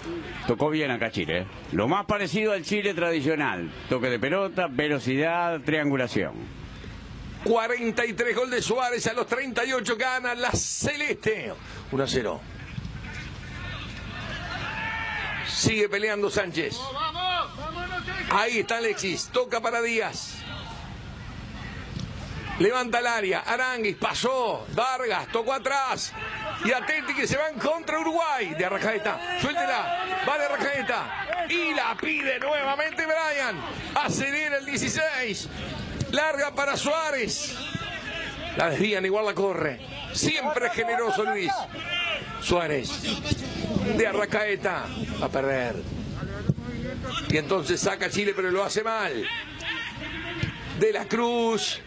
tocó 0.49 0.68
bien 0.70 0.91
acá 0.91 1.11
Chile. 1.12 1.47
Lo 1.72 1.87
más 1.87 2.07
parecido 2.07 2.53
al 2.53 2.64
Chile 2.64 2.93
tradicional. 2.93 3.70
Toque 3.89 4.11
de 4.11 4.18
pelota, 4.18 4.66
velocidad, 4.68 5.61
triangulación. 5.61 6.35
43 7.45 8.35
gol 8.37 8.51
de 8.51 8.61
Suárez 8.61 9.07
a 9.07 9.12
los 9.12 9.29
38 9.29 9.97
gana 9.97 10.35
la 10.35 10.51
Celeste. 10.51 11.53
1 11.93 12.03
a 12.03 12.07
0. 12.09 12.41
Sigue 15.47 15.89
peleando 15.89 16.31
Sánchez. 16.31 16.76
Ahí 18.30 18.61
está 18.61 18.78
Alexis. 18.78 19.28
Toca 19.32 19.61
para 19.61 19.80
Díaz. 19.80 20.34
Levanta 22.59 22.99
el 22.99 23.07
área. 23.07 23.41
Aranguis 23.41 23.97
pasó. 23.97 24.66
Vargas 24.74 25.28
tocó 25.32 25.53
atrás. 25.55 26.12
Y 26.64 26.72
Atenti 26.72 27.14
que 27.14 27.26
se 27.26 27.36
van 27.36 27.59
contra 27.59 28.01
Uruguay. 28.01 28.55
De 28.55 28.64
Arracaeta. 28.64 29.39
Suéltela. 29.41 30.05
Va 30.28 30.39
de 30.39 30.45
Arracaeta. 30.45 31.47
Y 31.49 31.74
la 31.74 31.97
pide 31.97 32.39
nuevamente 32.41 33.05
Brian. 33.07 33.61
Acelera 33.95 34.59
el 34.59 34.66
16. 34.66 35.49
Larga 36.11 36.53
para 36.55 36.76
Suárez. 36.76 37.55
La 38.57 38.70
desvían, 38.70 39.05
igual 39.05 39.24
la 39.24 39.34
corre. 39.34 39.80
Siempre 40.12 40.70
generoso 40.70 41.22
Luis. 41.24 41.53
Suárez. 42.43 42.91
De 43.97 44.07
Arracaeta. 44.07 44.84
Va 45.22 45.26
a 45.26 45.28
perder. 45.28 45.97
Y 47.28 47.36
entonces 47.36 47.80
saca 47.80 48.11
Chile, 48.11 48.32
pero 48.34 48.50
lo 48.50 48.64
hace 48.64 48.82
mal. 48.82 49.26
De 50.78 50.92
la 50.92 51.06
Cruz. 51.06 51.80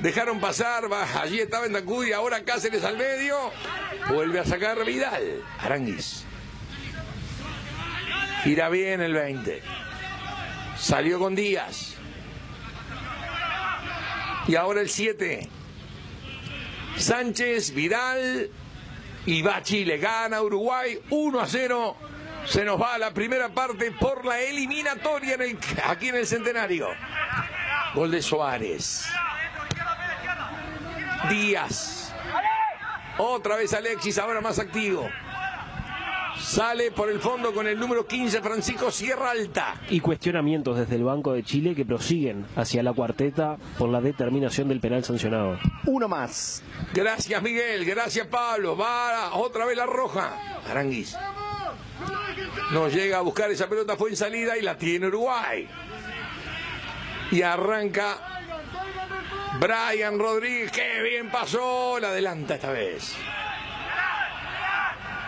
Dejaron 0.00 0.38
pasar, 0.38 0.92
va, 0.92 1.22
allí 1.22 1.40
estaba 1.40 1.66
en 1.66 1.74
y 2.06 2.12
ahora 2.12 2.44
Cáceres 2.44 2.84
al 2.84 2.98
medio. 2.98 3.36
Vuelve 4.10 4.40
a 4.40 4.44
sacar 4.44 4.84
Vidal. 4.84 5.42
Aranguis. 5.60 6.24
Gira 8.42 8.68
bien 8.68 9.00
el 9.00 9.14
20. 9.14 9.62
Salió 10.76 11.18
con 11.18 11.34
Díaz. 11.34 11.94
Y 14.46 14.56
ahora 14.56 14.82
el 14.82 14.90
7. 14.90 15.48
Sánchez, 16.98 17.72
Vidal. 17.72 18.50
Y 19.24 19.40
va 19.40 19.62
Chile. 19.62 19.96
Gana 19.96 20.42
Uruguay 20.42 21.00
1 21.08 21.40
a 21.40 21.46
0. 21.46 21.96
Se 22.46 22.64
nos 22.64 22.80
va 22.80 22.98
la 22.98 23.12
primera 23.12 23.48
parte 23.48 23.90
por 23.92 24.24
la 24.24 24.40
eliminatoria 24.40 25.34
en 25.34 25.42
el- 25.42 25.58
aquí 25.86 26.08
en 26.08 26.16
el 26.16 26.26
Centenario. 26.26 26.88
Gol 27.94 28.10
de 28.10 28.20
Suárez. 28.22 29.04
Díaz. 31.30 32.12
Otra 33.18 33.56
vez 33.56 33.72
Alexis, 33.72 34.18
ahora 34.18 34.40
más 34.40 34.58
activo. 34.58 35.08
Sale 36.38 36.90
por 36.90 37.08
el 37.10 37.20
fondo 37.20 37.54
con 37.54 37.66
el 37.66 37.78
número 37.78 38.06
15, 38.06 38.42
Francisco 38.42 38.90
Sierra 38.90 39.30
Alta. 39.30 39.76
Y 39.88 40.00
cuestionamientos 40.00 40.76
desde 40.76 40.96
el 40.96 41.04
Banco 41.04 41.32
de 41.32 41.42
Chile 41.44 41.74
que 41.74 41.84
prosiguen 41.86 42.44
hacia 42.56 42.82
la 42.82 42.92
cuarteta 42.92 43.56
por 43.78 43.88
la 43.88 44.00
determinación 44.00 44.68
del 44.68 44.80
penal 44.80 45.04
sancionado. 45.04 45.58
Uno 45.86 46.08
más. 46.08 46.62
Gracias 46.92 47.40
Miguel, 47.40 47.84
gracias 47.86 48.26
Pablo. 48.26 48.76
Va 48.76 49.32
otra 49.34 49.64
vez 49.64 49.76
la 49.76 49.86
roja. 49.86 50.32
Aranguis. 50.68 51.16
No 52.70 52.88
llega 52.88 53.18
a 53.18 53.20
buscar 53.20 53.50
esa 53.50 53.68
pelota, 53.68 53.96
fue 53.96 54.10
en 54.10 54.16
salida 54.16 54.56
y 54.56 54.62
la 54.62 54.76
tiene 54.76 55.06
Uruguay. 55.06 55.68
Y 57.30 57.42
arranca 57.42 58.18
Brian 59.58 60.18
Rodríguez. 60.18 60.70
Qué 60.72 61.02
bien 61.02 61.30
pasó. 61.30 61.98
La 62.00 62.08
adelanta 62.08 62.54
esta 62.54 62.70
vez. 62.70 63.14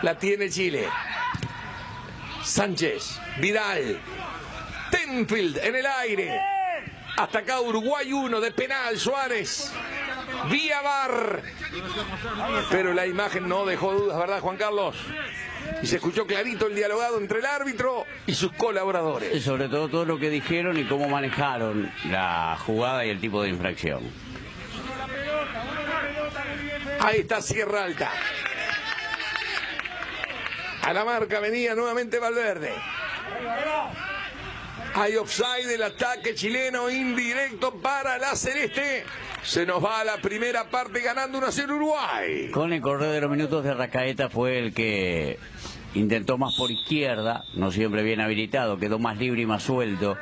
La 0.03 0.19
tiene 0.19 0.51
Chile. 0.51 0.89
Sánchez, 2.43 3.19
Vidal, 3.39 3.99
Tenfield 4.91 5.59
en 5.59 5.77
el 5.77 5.87
aire. 5.87 6.41
Hasta 7.17 7.41
acá 7.41 7.61
Uruguay 7.61 8.13
1 8.13 8.41
de 8.41 8.53
penal 8.53 8.99
Suárez. 8.99 9.73
Vía 10.51 10.81
Bar. 10.83 11.43
Pero 12.71 12.93
la 12.93 13.07
imagen 13.07 13.49
no 13.49 13.65
dejó 13.65 13.95
dudas, 13.95 14.19
¿verdad, 14.19 14.41
Juan 14.41 14.57
Carlos? 14.57 14.97
Y 15.83 15.87
se 15.87 15.97
escuchó 15.97 16.27
clarito 16.27 16.67
el 16.67 16.75
dialogado 16.75 17.19
entre 17.19 17.39
el 17.41 17.47
árbitro 17.47 18.05
y 18.27 18.35
sus 18.35 18.53
Y 18.53 18.57
colaboradores. 18.57 19.43
sobre 19.43 19.69
todo 19.69 19.89
todo 19.89 20.05
lo 20.05 20.19
que 20.19 20.31
dijeron 20.31 20.79
y 20.79 20.85
cómo 20.85 21.09
manejaron 21.09 21.91
la 22.11 22.57
jugada 22.65 23.05
y 23.05 23.11
el 23.11 23.21
tipo 23.21 23.43
de 23.43 23.51
infracción. 23.51 24.01
Ahí 27.01 27.21
está 27.21 27.41
Sierra 27.41 27.85
Alta. 27.85 28.11
A 30.83 30.93
la 30.93 31.05
marca 31.05 31.41
venía 31.41 31.75
nuevamente 31.75 32.19
Valverde. 32.19 32.73
Hay 34.95 35.17
offside 35.17 35.67
del 35.67 35.83
ataque 35.83 36.35
chileno 36.35 36.89
indirecto 36.89 37.75
para 37.75 38.19
la 38.19 38.35
Celeste. 38.35 39.05
Se 39.43 39.65
nos 39.65 39.83
va 39.85 40.01
a 40.01 40.05
la 40.05 40.17
primera 40.19 40.69
parte 40.69 41.01
ganando 41.01 41.39
1 41.39 41.47
a 41.47 41.53
0 41.53 41.77
Uruguay. 41.77 42.51
Con 42.51 42.73
el 42.73 42.81
correr 42.81 43.11
de 43.11 43.21
los 43.21 43.31
minutos 43.31 43.65
de 43.65 43.75
Rascaeta 43.75 44.29
fue 44.29 44.59
el 44.59 44.75
que 44.75 45.39
intentó 45.95 46.37
más 46.37 46.55
por 46.57 46.71
izquierda, 46.71 47.45
no 47.55 47.71
siempre 47.71 48.03
bien 48.03 48.21
habilitado, 48.21 48.79
quedó 48.79 48.99
más 48.99 49.17
libre 49.19 49.43
y 49.43 49.47
más 49.47 49.63
suelto. 49.63 50.17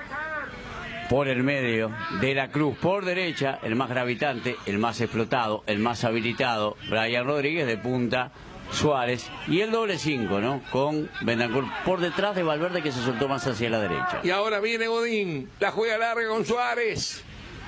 Por 1.08 1.28
el 1.28 1.42
medio 1.42 1.90
de 2.20 2.34
la 2.34 2.48
cruz, 2.48 2.76
por 2.78 3.04
derecha, 3.04 3.58
el 3.62 3.76
más 3.76 3.88
gravitante, 3.88 4.56
el 4.66 4.78
más 4.78 5.00
explotado, 5.00 5.62
el 5.66 5.78
más 5.78 6.04
habilitado, 6.04 6.76
Brian 6.88 7.26
Rodríguez 7.26 7.66
de 7.66 7.76
punta, 7.76 8.32
Suárez 8.72 9.30
y 9.46 9.60
el 9.60 9.70
doble 9.70 9.98
5, 9.98 10.40
¿no? 10.40 10.62
Con 10.70 11.10
Bendancourt 11.22 11.68
por 11.84 12.00
detrás 12.00 12.34
de 12.34 12.42
Valverde 12.42 12.82
que 12.82 12.92
se 12.92 13.02
soltó 13.02 13.28
más 13.28 13.46
hacia 13.46 13.70
la 13.70 13.80
derecha. 13.80 14.20
Y 14.22 14.30
ahora 14.30 14.60
viene 14.60 14.86
Godín, 14.86 15.50
la 15.60 15.70
juega 15.70 15.98
larga 15.98 16.28
con 16.28 16.44
Suárez. 16.44 17.22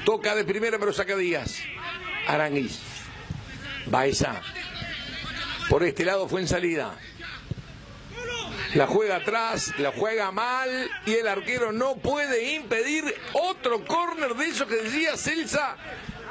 Toca 0.06 0.34
de 0.36 0.44
primera 0.44 0.78
pero 0.78 0.92
saca 0.92 1.16
Díaz. 1.16 1.58
Aranguiz. 2.28 2.78
Baeza. 3.86 4.40
Por 5.68 5.82
este 5.82 6.04
lado 6.04 6.28
fue 6.28 6.40
en 6.40 6.48
salida. 6.48 6.94
La 8.74 8.86
juega 8.86 9.16
atrás, 9.16 9.74
la 9.78 9.90
juega 9.90 10.30
mal 10.30 10.68
y 11.06 11.14
el 11.14 11.26
arquero 11.26 11.72
no 11.72 11.96
puede 11.96 12.54
impedir 12.54 13.04
otro 13.32 13.84
córner 13.84 14.34
de 14.34 14.44
eso 14.46 14.66
que 14.66 14.76
decía 14.76 15.16
Celsa. 15.16 15.76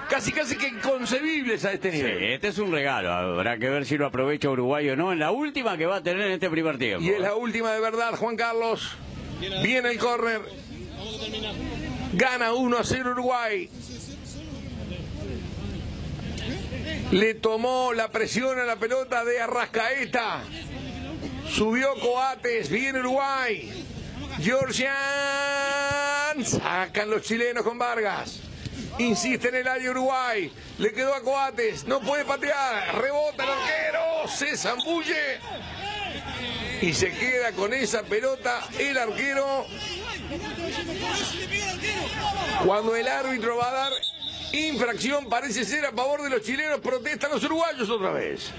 Casi, 0.09 0.31
casi 0.31 0.55
que 0.55 0.67
inconcebibles 0.67 1.65
a 1.65 1.73
este 1.73 1.91
Sí, 1.91 1.97
nivel. 1.97 2.23
este 2.23 2.49
es 2.49 2.57
un 2.59 2.71
regalo, 2.71 3.11
habrá 3.11 3.57
que 3.57 3.67
ver 3.69 3.85
si 3.85 3.97
lo 3.97 4.05
aprovecha 4.05 4.49
Uruguay 4.49 4.87
o 4.91 4.95
no 4.95 5.11
en 5.11 5.17
la 5.19 5.31
última 5.31 5.75
que 5.77 5.85
va 5.87 5.95
a 5.97 6.03
tener 6.03 6.27
en 6.27 6.31
este 6.33 6.49
primer 6.49 6.77
tiempo. 6.77 7.03
Y 7.03 7.09
es 7.09 7.19
la 7.19 7.33
última 7.35 7.71
de 7.73 7.81
verdad, 7.81 8.15
Juan 8.15 8.37
Carlos. 8.37 8.91
Viene 9.63 9.89
el 9.89 9.97
córner. 9.97 10.41
Gana 12.15 12.53
1 12.53 12.77
a 12.77 12.83
0 12.83 13.11
Uruguay. 13.11 13.69
Le 17.11 17.33
tomó 17.35 17.93
la 17.93 18.09
presión 18.09 18.57
a 18.57 18.63
la 18.63 18.77
pelota 18.77 19.25
de 19.25 19.41
Arrascaeta. 19.41 20.41
Subió 21.49 21.93
Coates. 21.99 22.69
Viene 22.69 22.99
Uruguay. 22.99 23.85
Georgian. 24.39 24.93
Sacan 26.45 27.09
los 27.09 27.21
chilenos 27.21 27.65
con 27.65 27.77
Vargas. 27.77 28.39
Insiste 28.97 29.49
en 29.49 29.55
el 29.55 29.67
área 29.67 29.91
Uruguay. 29.91 30.49
Le 30.77 30.93
quedó 30.93 31.13
a 31.13 31.21
Coates. 31.21 31.85
No 31.85 31.99
puede 31.99 32.23
patear. 32.23 32.95
Rebota 33.01 33.43
el 33.43 33.49
arquero. 33.49 34.27
Se 34.29 34.55
zambulle. 34.55 35.39
Y 36.81 36.93
se 36.93 37.11
queda 37.11 37.51
con 37.51 37.73
esa 37.73 38.03
pelota 38.03 38.61
el 38.79 38.97
arquero. 38.97 39.65
Cuando 42.65 42.95
el 42.95 43.07
árbitro 43.07 43.57
va 43.57 43.69
a 43.69 43.73
dar 43.73 43.91
infracción, 44.53 45.27
parece 45.29 45.63
ser 45.65 45.85
a 45.85 45.91
favor 45.91 46.23
de 46.23 46.29
los 46.29 46.41
chilenos, 46.41 46.79
protestan 46.79 47.31
los 47.31 47.43
uruguayos 47.43 47.89
otra 47.89 48.11
vez. 48.11 48.51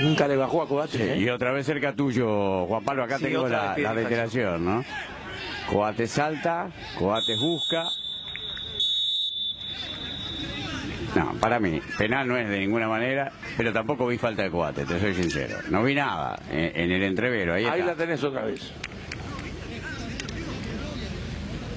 Nunca 0.00 0.26
le 0.28 0.36
bajó 0.36 0.62
a 0.62 0.68
Coates. 0.68 1.00
¿eh? 1.00 1.16
Y 1.18 1.28
otra 1.28 1.52
vez 1.52 1.66
cerca 1.66 1.94
tuyo, 1.94 2.66
Juan 2.66 2.84
Pablo, 2.84 3.04
acá 3.04 3.18
Sí, 3.18 3.24
tengo 3.24 3.48
la, 3.48 3.76
la 3.78 3.92
reiteración, 3.92 4.64
¿no? 4.64 4.84
Coates 5.70 6.10
salta, 6.10 6.70
Coates 6.98 7.38
busca. 7.40 7.84
No, 11.14 11.32
para 11.40 11.60
mí, 11.60 11.80
penal 11.96 12.26
no 12.26 12.36
es 12.36 12.48
de 12.48 12.58
ninguna 12.58 12.88
manera, 12.88 13.32
pero 13.56 13.72
tampoco 13.72 14.06
vi 14.08 14.18
falta 14.18 14.42
de 14.42 14.50
Coates, 14.50 14.86
te 14.86 14.98
soy 15.00 15.14
sincero. 15.14 15.58
No 15.70 15.84
vi 15.84 15.94
nada 15.94 16.36
en, 16.50 16.72
en 16.76 16.90
el 16.90 17.02
entrevero, 17.04 17.54
ahí, 17.54 17.82
la 17.82 17.94
tenés 17.94 18.22
otra 18.24 18.42
vez. 18.42 18.72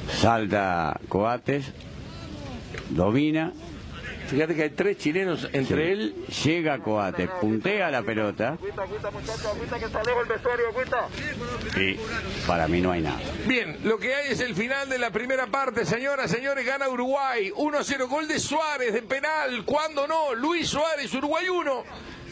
Salta 0.10 1.00
Coates, 1.10 1.72
domina, 2.90 3.54
Fíjate 4.28 4.56
que 4.56 4.64
hay 4.64 4.70
tres 4.72 4.98
chilenos 4.98 5.48
entre 5.54 5.92
él. 5.94 6.26
llega 6.44 6.80
Coates, 6.80 7.30
puntea 7.40 7.90
la 7.90 8.04
pelota 8.04 8.58
y 11.78 11.98
para 12.46 12.68
mí 12.68 12.82
no 12.82 12.92
hay 12.92 13.02
nada. 13.02 13.20
Bien, 13.46 13.78
lo 13.84 13.98
que 13.98 14.14
hay 14.14 14.32
es 14.32 14.42
el 14.42 14.54
final 14.54 14.90
de 14.90 15.00
la 15.00 15.12
primera 15.12 15.48
parte, 15.48 15.86
señoras, 15.86 16.30
señores, 16.30 16.66
gana 16.66 16.90
Uruguay. 16.90 17.52
1-0, 17.56 18.08
gol 18.10 18.28
de 18.28 18.40
Suárez 18.40 18.94
de 18.94 19.02
penal. 19.02 19.64
¿Cuándo 19.66 20.06
no? 20.08 20.36
Luis 20.36 20.68
Suárez, 20.68 21.14
Uruguay 21.14 21.48
1. 21.48 21.84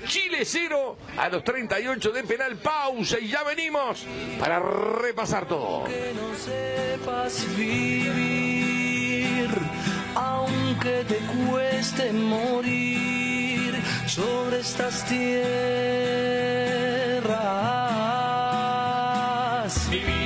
Chile 0.08 0.44
0 0.44 0.98
a 1.18 1.30
los 1.30 1.44
38 1.44 2.12
de 2.12 2.24
penal, 2.24 2.58
pausa 2.58 3.20
y 3.20 3.30
ya 3.30 3.44
venimos 3.44 4.06
para 4.40 4.60
repasar 4.60 5.48
todo. 5.48 5.84
que 5.86 6.14
no 6.14 6.36
sepas 6.36 7.46
vivir, 7.56 9.50
aunque 10.16 11.04
te 11.08 11.20
cueste 11.50 12.14
morir 12.14 13.76
sobre 14.08 14.60
estas 14.60 15.06
tierras. 15.06 15.50
Vivir. 19.90 20.25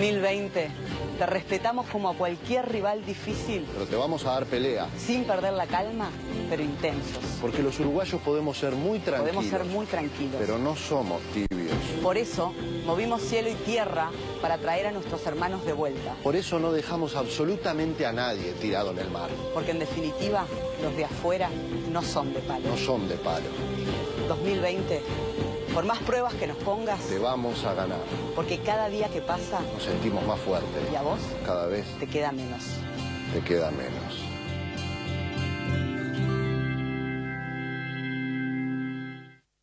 2020 0.00 0.70
te 1.18 1.26
respetamos 1.26 1.86
como 1.88 2.08
a 2.08 2.14
cualquier 2.14 2.66
rival 2.72 3.04
difícil, 3.04 3.66
Pero 3.74 3.84
te 3.84 3.96
vamos 3.96 4.24
a 4.24 4.30
dar 4.30 4.46
pelea, 4.46 4.88
sin 4.96 5.24
perder 5.24 5.52
la 5.52 5.66
calma, 5.66 6.08
pero 6.48 6.62
intensos. 6.62 7.22
porque 7.42 7.62
los 7.62 7.78
uruguayos 7.80 8.18
podemos 8.22 8.56
ser 8.56 8.72
muy 8.72 9.00
tranquilos, 9.00 9.34
Podemos 9.36 9.50
ser 9.50 9.64
muy 9.66 9.84
tranquilos. 9.84 10.36
pero 10.38 10.56
no 10.56 10.74
somos 10.74 11.20
tibios. 11.34 11.76
Por 12.02 12.16
eso 12.16 12.54
movimos 12.86 13.20
cielo 13.20 13.50
y 13.50 13.54
tierra 13.54 14.10
para 14.40 14.56
traer 14.56 14.86
a 14.86 14.90
nuestros 14.92 15.26
hermanos 15.26 15.66
de 15.66 15.74
vuelta. 15.74 16.14
Por 16.22 16.34
eso 16.34 16.58
no 16.58 16.72
dejamos 16.72 17.14
absolutamente 17.14 18.06
a 18.06 18.12
nadie 18.12 18.52
tirado 18.54 18.92
en 18.92 19.00
el 19.00 19.10
mar. 19.10 19.28
Porque 19.52 19.72
en 19.72 19.80
definitiva, 19.80 20.46
los 20.82 20.96
de 20.96 21.04
afuera 21.04 21.50
no 21.92 22.00
son 22.00 22.32
de 22.32 22.40
palo. 22.40 22.66
No 22.66 22.76
son 22.78 23.06
de 23.06 23.16
palo. 23.16 23.44
2020, 24.28 25.02
por 25.74 25.84
más 25.84 25.98
pruebas 25.98 26.34
que 26.34 26.46
nos 26.46 26.56
pongas, 26.58 27.00
Te 27.08 27.18
vamos 27.18 27.64
a 27.64 27.74
ganar. 27.74 27.98
porque 28.34 28.58
cada 28.58 28.88
día 28.88 29.08
que 29.08 29.20
pasa, 29.20 29.60
Nos 29.74 29.82
sentimos 29.84 30.24
más 30.26 30.38
fuertes. 30.40 30.82
y 30.92 30.96
a 30.96 31.02
vos, 31.02 31.18
Cada 31.46 31.66
vez 31.66 31.86
te 31.98 32.06
queda 32.06 32.32
menos. 32.32 32.62
te 33.32 33.40
queda 33.40 33.70
menos. 33.70 34.19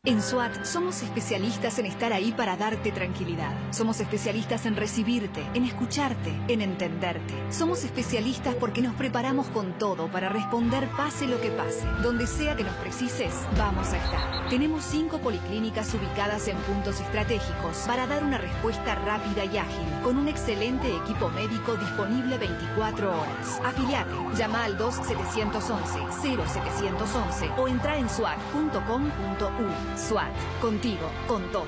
En 0.07 0.21
SWAT 0.21 0.63
somos 0.63 1.03
especialistas 1.03 1.77
en 1.79 1.85
estar 1.85 2.13
ahí 2.13 2.31
para 2.31 2.55
darte 2.55 2.93
tranquilidad. 2.93 3.51
Somos 3.73 3.99
especialistas 3.99 4.65
en 4.65 4.77
recibirte, 4.77 5.45
en 5.53 5.65
escucharte, 5.65 6.33
en 6.47 6.61
entenderte. 6.61 7.33
Somos 7.51 7.83
especialistas 7.83 8.55
porque 8.55 8.81
nos 8.81 8.95
preparamos 8.95 9.47
con 9.47 9.77
todo 9.77 10.07
para 10.07 10.29
responder 10.29 10.87
pase 10.95 11.27
lo 11.27 11.41
que 11.41 11.49
pase. 11.49 11.85
Donde 12.01 12.25
sea 12.25 12.55
que 12.55 12.63
nos 12.63 12.75
precises, 12.75 13.33
vamos 13.57 13.91
a 13.91 13.97
estar. 13.97 14.49
Tenemos 14.49 14.85
cinco 14.85 15.19
policlínicas 15.19 15.93
ubicadas 15.93 16.47
en 16.47 16.55
puntos 16.59 17.01
estratégicos 17.01 17.75
para 17.85 18.07
dar 18.07 18.23
una 18.23 18.37
respuesta 18.37 18.95
rápida 18.95 19.43
y 19.43 19.57
ágil, 19.57 20.01
con 20.03 20.15
un 20.15 20.29
excelente 20.29 20.87
equipo 20.87 21.27
médico 21.31 21.75
disponible 21.75 22.37
24 22.37 23.11
horas. 23.11 23.59
Afiliate, 23.65 24.15
llama 24.37 24.63
al 24.63 24.77
2711-0711 24.77 27.57
o 27.57 27.67
entra 27.67 27.97
en 27.97 28.07
swat.com.u. 28.07 29.96
SWAT, 29.97 30.31
contigo, 30.61 31.09
con 31.27 31.51
todo. 31.51 31.65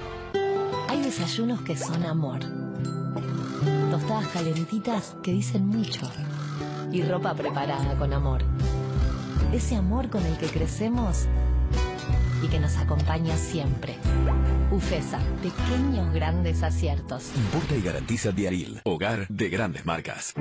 Hay 0.87 1.01
desayunos 1.01 1.61
que 1.61 1.75
son 1.75 2.05
amor. 2.05 2.39
Tostadas 3.89 4.27
calentitas 4.27 5.15
que 5.23 5.31
dicen 5.31 5.67
mucho. 5.67 6.01
Y 6.91 7.01
ropa 7.01 7.33
preparada 7.33 7.97
con 7.97 8.13
amor. 8.13 8.43
Ese 9.51 9.75
amor 9.75 10.09
con 10.09 10.23
el 10.25 10.37
que 10.37 10.45
crecemos 10.45 11.25
y 12.43 12.47
que 12.47 12.59
nos 12.59 12.77
acompaña 12.77 13.35
siempre. 13.35 13.97
UFESA, 14.71 15.19
pequeños 15.41 16.13
grandes 16.13 16.61
aciertos. 16.61 17.31
Importa 17.35 17.75
y 17.75 17.81
garantiza 17.81 18.31
Diaril, 18.31 18.81
hogar 18.85 19.27
de 19.27 19.49
grandes 19.49 19.85
marcas. 19.87 20.35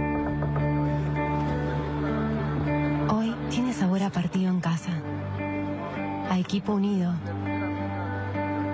Hoy 3.10 3.34
tiene 3.48 3.72
sabor 3.72 4.02
a 4.02 4.10
partido 4.10 4.50
en 4.50 4.60
casa. 4.60 4.92
A 6.30 6.38
equipo 6.38 6.74
unido. 6.74 7.14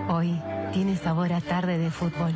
Hoy 0.08 0.40
tiene 0.72 0.96
sabor 0.96 1.32
a 1.32 1.40
tarde 1.40 1.78
de 1.78 1.90
fútbol. 1.90 2.32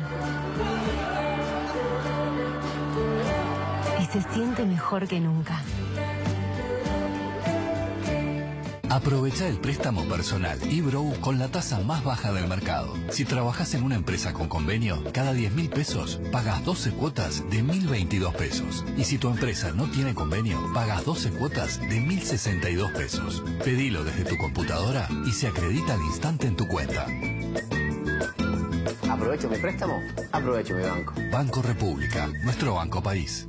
se 4.11 4.21
siente 4.33 4.65
mejor 4.65 5.07
que 5.07 5.19
nunca. 5.19 5.61
Aprovecha 8.89 9.47
el 9.47 9.59
préstamo 9.59 10.03
personal 10.05 10.57
eBrow 10.63 11.13
con 11.21 11.37
la 11.37 11.47
tasa 11.49 11.79
más 11.81 12.03
baja 12.03 12.33
del 12.33 12.47
mercado. 12.47 12.95
Si 13.11 13.23
trabajas 13.23 13.75
en 13.75 13.83
una 13.83 13.95
empresa 13.95 14.33
con 14.33 14.47
convenio, 14.47 15.03
cada 15.13 15.31
10 15.31 15.53
mil 15.53 15.69
pesos 15.69 16.19
pagas 16.31 16.65
12 16.65 16.91
cuotas 16.93 17.47
de 17.51 17.63
1.022 17.63 18.33
pesos. 18.33 18.83
Y 18.97 19.03
si 19.03 19.19
tu 19.19 19.29
empresa 19.29 19.71
no 19.73 19.85
tiene 19.91 20.15
convenio, 20.15 20.59
pagas 20.73 21.05
12 21.05 21.29
cuotas 21.31 21.79
de 21.79 22.01
1.062 22.01 22.91
pesos. 22.93 23.43
Pedilo 23.63 24.03
desde 24.03 24.25
tu 24.25 24.37
computadora 24.37 25.07
y 25.27 25.33
se 25.33 25.47
acredita 25.47 25.93
al 25.93 26.01
instante 26.01 26.47
en 26.47 26.55
tu 26.55 26.67
cuenta. 26.67 27.05
¿Aprovecho 29.39 29.55
mi 29.55 29.61
préstamo? 29.61 30.01
Aprovecho 30.33 30.75
mi 30.75 30.83
banco. 30.83 31.13
Banco 31.31 31.61
República, 31.61 32.27
nuestro 32.43 32.73
banco 32.73 33.01
país. 33.01 33.47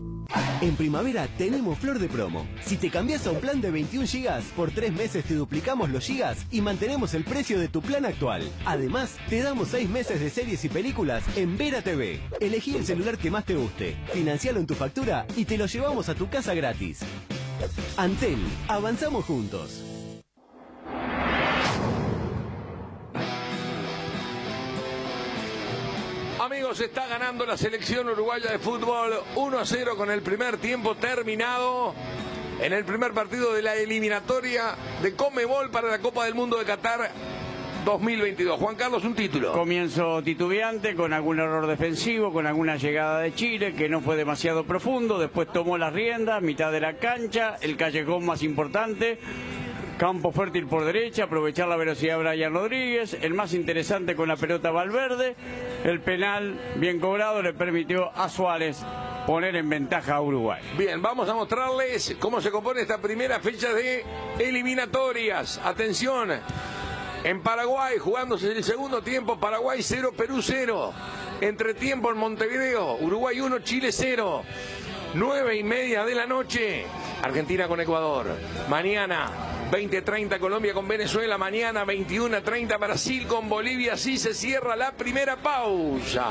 En 0.61 0.77
primavera 0.77 1.27
tenemos 1.37 1.81
flor 1.81 1.99
de 1.99 2.07
promo. 2.07 2.47
Si 2.65 2.77
te 2.77 2.91
cambias 2.91 3.27
a 3.27 3.33
un 3.33 3.41
plan 3.41 3.61
de 3.61 3.73
21 3.73 4.07
GB, 4.07 4.43
por 4.55 4.71
tres 4.71 4.93
meses 4.93 5.25
te 5.25 5.35
duplicamos 5.35 5.91
los 5.91 6.05
gigas 6.05 6.47
y 6.53 6.61
mantenemos 6.61 7.13
el 7.15 7.25
precio 7.25 7.59
de 7.59 7.67
tu 7.67 7.83
plan 7.83 8.05
actual. 8.05 8.49
Además, 8.65 9.17
te 9.29 9.43
damos 9.43 9.67
seis 9.67 9.91
meses 9.91 10.21
de 10.21 10.31
series 10.31 10.65
y 10.65 10.69
películas 10.69 11.25
en 11.37 11.59
Vera 11.59 11.83
TV. 11.83 12.21
Elegí 12.41 12.77
el 12.77 12.87
celular 12.87 13.19
que 13.19 13.33
más 13.33 13.45
te 13.45 13.57
guste, 13.57 13.97
financialo 14.13 14.61
en 14.61 14.69
tu 14.69 14.77
factura 14.77 15.27
y 15.37 15.45
te 15.45 15.59
lo 15.59 15.67
llevamos 15.67 16.09
a 16.09 16.15
tu 16.15 16.31
casa 16.31 16.55
gratis. 16.55 17.01
Antel, 17.97 18.39
avanzamos 18.69 19.25
juntos. 19.25 19.83
Amigos, 26.51 26.81
está 26.81 27.07
ganando 27.07 27.47
la 27.47 27.57
selección 27.57 28.09
uruguaya 28.09 28.51
de 28.51 28.59
fútbol 28.59 29.13
1 29.37 29.57
a 29.57 29.65
0 29.65 29.93
con 29.97 30.11
el 30.11 30.21
primer 30.21 30.57
tiempo 30.57 30.97
terminado 30.97 31.95
en 32.61 32.73
el 32.73 32.85
primer 32.85 33.13
partido 33.13 33.55
de 33.55 33.63
la 33.63 33.77
eliminatoria 33.77 34.75
de 35.01 35.15
Comebol 35.15 35.71
para 35.71 35.89
la 35.89 36.01
Copa 36.01 36.25
del 36.25 36.35
Mundo 36.35 36.59
de 36.59 36.65
Qatar 36.65 37.13
2022. 37.85 38.59
Juan 38.59 38.75
Carlos, 38.75 39.05
un 39.05 39.15
título. 39.15 39.53
Comienzo 39.53 40.25
titubeante, 40.25 40.97
con 40.97 41.13
algún 41.13 41.39
error 41.39 41.69
defensivo, 41.69 42.33
con 42.33 42.49
alguna 42.49 42.75
llegada 42.75 43.21
de 43.21 43.33
Chile 43.33 43.73
que 43.75 43.89
no 43.89 44.01
fue 44.01 44.17
demasiado 44.17 44.65
profundo. 44.65 45.21
Después 45.21 45.53
tomó 45.53 45.79
las 45.79 45.93
riendas, 45.93 46.43
mitad 46.43 46.73
de 46.73 46.81
la 46.81 46.95
cancha, 46.95 47.59
el 47.61 47.77
callejón 47.77 48.27
más 48.27 48.43
importante. 48.43 49.21
Campo 50.01 50.33
fértil 50.33 50.67
por 50.67 50.87
derecha, 50.87 51.25
aprovechar 51.25 51.69
la 51.69 51.77
velocidad 51.77 52.17
de 52.17 52.23
Brian 52.23 52.55
Rodríguez, 52.55 53.19
el 53.21 53.35
más 53.35 53.53
interesante 53.53 54.17
con 54.17 54.29
la 54.29 54.37
pelota 54.37 54.71
Valverde, 54.71 55.37
el 55.85 56.01
penal 56.01 56.59
bien 56.77 56.99
cobrado 56.99 57.43
le 57.43 57.53
permitió 57.53 58.11
a 58.15 58.31
Suárez 58.31 58.79
poner 59.27 59.57
en 59.57 59.69
ventaja 59.69 60.15
a 60.15 60.23
Uruguay. 60.23 60.63
Bien, 60.79 61.03
vamos 61.03 61.29
a 61.29 61.35
mostrarles 61.35 62.17
cómo 62.19 62.41
se 62.41 62.51
compone 62.51 62.81
esta 62.81 62.97
primera 62.97 63.41
fecha 63.41 63.75
de 63.75 64.03
eliminatorias. 64.39 65.61
Atención, 65.63 66.31
en 67.23 67.43
Paraguay, 67.43 67.99
jugándose 67.99 68.53
el 68.53 68.65
segundo 68.65 69.03
tiempo, 69.03 69.39
Paraguay 69.39 69.83
0, 69.83 70.15
Perú 70.17 70.41
0. 70.41 70.95
Entretiempo 71.43 72.11
en 72.11 72.17
Montevideo, 72.17 72.97
Uruguay 73.03 73.39
1, 73.39 73.59
Chile 73.59 73.93
0. 73.93 74.45
9 75.13 75.57
y 75.57 75.63
media 75.63 76.07
de 76.07 76.15
la 76.15 76.25
noche, 76.25 76.87
Argentina 77.23 77.69
con 77.69 77.81
Ecuador. 77.81 78.29
Mañana, 78.71 79.31
20.30 79.71 80.39
Colombia 80.41 80.75
con 80.75 80.89
Venezuela. 80.89 81.39
Mañana, 81.39 81.85
21.30 81.85 82.79
Brasil 82.79 83.27
con 83.27 83.49
Bolivia. 83.49 83.95
Así 83.95 84.19
se 84.19 84.35
cierra 84.35 84.75
la 84.75 84.93
primera 84.93 85.37
pausa. 85.37 86.29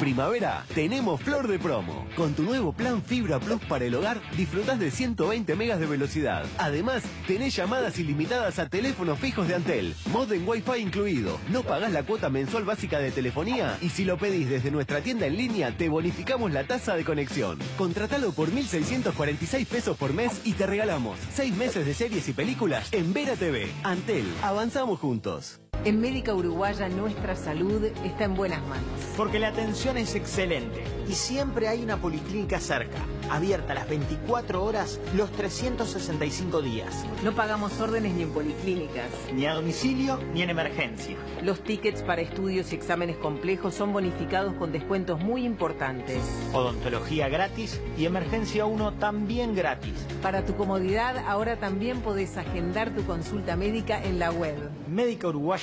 Primavera 0.00 0.66
tenemos 0.74 1.20
flor 1.22 1.48
de 1.48 1.58
promo. 1.58 2.06
Con 2.16 2.34
tu 2.34 2.42
nuevo 2.42 2.72
plan 2.72 3.02
Fibra 3.02 3.40
Plus 3.40 3.62
para 3.62 3.86
el 3.86 3.94
hogar, 3.94 4.20
disfrutás 4.36 4.78
de 4.78 4.90
120 4.90 5.56
megas 5.56 5.80
de 5.80 5.86
velocidad. 5.86 6.44
Además, 6.58 7.02
tenés 7.26 7.56
llamadas 7.56 7.98
ilimitadas 7.98 8.58
a 8.58 8.68
teléfonos 8.68 9.18
fijos 9.18 9.48
de 9.48 9.54
Antel, 9.54 9.94
modem 10.12 10.46
Wi-Fi 10.46 10.80
incluido. 10.80 11.38
No 11.50 11.62
pagás 11.62 11.92
la 11.92 12.02
cuota 12.02 12.28
mensual 12.28 12.64
básica 12.64 12.98
de 12.98 13.10
telefonía 13.10 13.78
y 13.80 13.88
si 13.88 14.04
lo 14.04 14.18
pedís 14.18 14.50
desde 14.50 14.70
nuestra 14.70 15.00
tienda 15.00 15.26
en 15.26 15.36
línea, 15.38 15.74
te 15.74 15.88
bonificamos 15.88 16.52
la 16.52 16.64
tasa 16.64 16.94
de 16.94 17.04
conexión. 17.04 17.58
Contratalo 17.78 18.32
por 18.32 18.50
1.646 18.50 19.66
pesos 19.66 19.96
por 19.96 20.12
mes 20.12 20.42
y 20.44 20.52
te 20.52 20.66
regalamos 20.66 21.18
6 21.34 21.56
meses 21.56 21.86
de 21.86 21.94
series 21.94 22.28
y 22.28 22.34
películas 22.34 22.92
en 22.92 23.14
Vera 23.14 23.34
TV. 23.34 23.72
Antel, 23.82 24.26
avanzamos 24.42 25.00
juntos. 25.00 25.60
En 25.84 26.00
Médica 26.00 26.34
Uruguaya 26.34 26.88
nuestra 26.88 27.36
salud 27.36 27.84
está 28.04 28.24
en 28.24 28.34
buenas 28.34 28.60
manos. 28.66 28.84
Porque 29.16 29.38
la 29.38 29.48
atención 29.48 29.96
es 29.96 30.14
excelente 30.14 30.82
y 31.08 31.12
siempre 31.12 31.68
hay 31.68 31.82
una 31.82 31.96
policlínica 31.98 32.58
cerca, 32.58 32.98
abierta 33.30 33.74
las 33.74 33.88
24 33.88 34.64
horas 34.64 35.00
los 35.14 35.30
365 35.32 36.60
días. 36.62 37.04
No 37.22 37.32
pagamos 37.32 37.80
órdenes 37.80 38.14
ni 38.14 38.22
en 38.22 38.30
policlínicas. 38.30 39.10
Ni 39.32 39.46
a 39.46 39.54
domicilio 39.54 40.18
ni 40.34 40.42
en 40.42 40.50
emergencia. 40.50 41.16
Los 41.42 41.60
tickets 41.60 42.02
para 42.02 42.22
estudios 42.22 42.72
y 42.72 42.74
exámenes 42.74 43.16
complejos 43.16 43.74
son 43.74 43.92
bonificados 43.92 44.54
con 44.54 44.72
descuentos 44.72 45.20
muy 45.20 45.44
importantes. 45.44 46.18
Odontología 46.52 47.28
gratis 47.28 47.80
y 47.96 48.06
emergencia 48.06 48.66
1 48.66 48.94
también 48.94 49.54
gratis. 49.54 49.94
Para 50.20 50.44
tu 50.44 50.56
comodidad, 50.56 51.16
ahora 51.28 51.56
también 51.56 52.00
podés 52.00 52.36
agendar 52.36 52.90
tu 52.90 53.04
consulta 53.04 53.54
médica 53.54 54.02
en 54.02 54.18
la 54.18 54.32
web. 54.32 54.56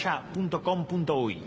Médicauruguaya.com.uy 0.03 1.41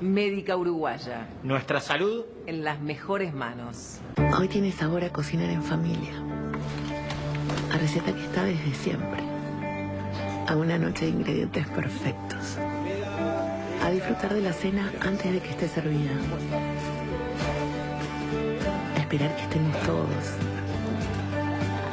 Médica 0.00 0.56
Uruguaya. 0.56 1.28
Nuestra 1.42 1.78
salud 1.78 2.24
en 2.46 2.64
las 2.64 2.80
mejores 2.80 3.34
manos. 3.34 4.00
Hoy 4.38 4.48
tiene 4.48 4.72
sabor 4.72 5.04
a 5.04 5.12
cocinar 5.12 5.50
en 5.50 5.62
familia. 5.62 6.12
A 7.70 7.76
receta 7.76 8.14
que 8.14 8.24
está 8.24 8.44
desde 8.44 8.72
siempre. 8.72 9.20
A 10.46 10.56
una 10.56 10.78
noche 10.78 11.04
de 11.04 11.10
ingredientes 11.10 11.68
perfectos. 11.68 12.56
A 13.84 13.90
disfrutar 13.90 14.32
de 14.32 14.40
la 14.40 14.54
cena 14.54 14.90
antes 15.02 15.30
de 15.30 15.40
que 15.40 15.50
esté 15.50 15.68
servida. 15.68 16.12
A 18.96 19.00
esperar 19.00 19.36
que 19.36 19.42
estemos 19.42 19.76
todos. 19.80 20.34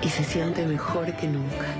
Y 0.02 0.08
se 0.08 0.24
siente 0.24 0.66
mejor 0.66 1.12
que 1.18 1.28
nunca. 1.28 1.75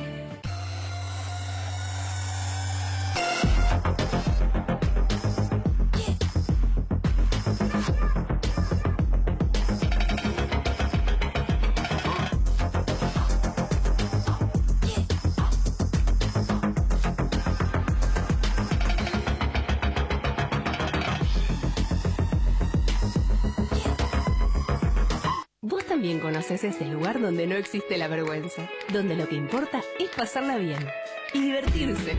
Donde 27.26 27.48
no 27.48 27.56
existe 27.56 27.98
la 27.98 28.08
vergüenza, 28.08 28.70
donde 28.94 29.16
lo 29.16 29.28
que 29.28 29.34
importa 29.34 29.82
es 30.00 30.10
pasarla 30.12 30.58
bien 30.58 30.88
y 31.34 31.42
divertirse. 31.42 32.16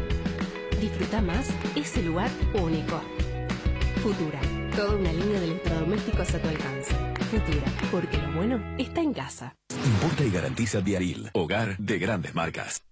Disfruta 0.81 1.21
más 1.21 1.49
ese 1.77 2.03
lugar 2.03 2.29
único. 2.55 3.01
Futura, 4.03 4.41
toda 4.75 4.97
una 4.97 5.13
línea 5.13 5.39
de 5.39 5.47
electrodomésticos 5.47 6.35
a 6.35 6.39
tu 6.41 6.49
alcance. 6.49 6.93
Futura, 7.31 7.67
porque 7.93 8.17
lo 8.17 8.33
bueno 8.33 8.61
está 8.79 9.01
en 9.01 9.15
casa. 9.15 9.55
Importa 9.71 10.25
y 10.25 10.31
garantiza 10.33 10.81
Diaril, 10.81 11.31
hogar 11.35 11.77
de 11.79 11.99
grandes 12.01 12.35
marcas. 12.35 12.83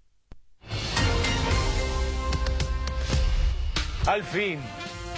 Al 4.06 4.22
fin, 4.22 4.60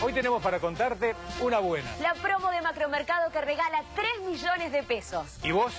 hoy 0.01 0.15
tenemos 0.15 0.43
para 0.43 0.61
contarte 0.61 1.15
una 1.43 1.59
buena. 1.59 1.91
La 2.01 2.15
promo 2.15 2.51
de 2.51 2.63
Macromercado 2.63 3.31
que 3.33 3.41
regala 3.43 3.83
3 3.95 4.31
millones 4.31 4.73
de 4.73 4.83
pesos. 4.83 5.39
Y 5.43 5.53
vos 5.53 5.75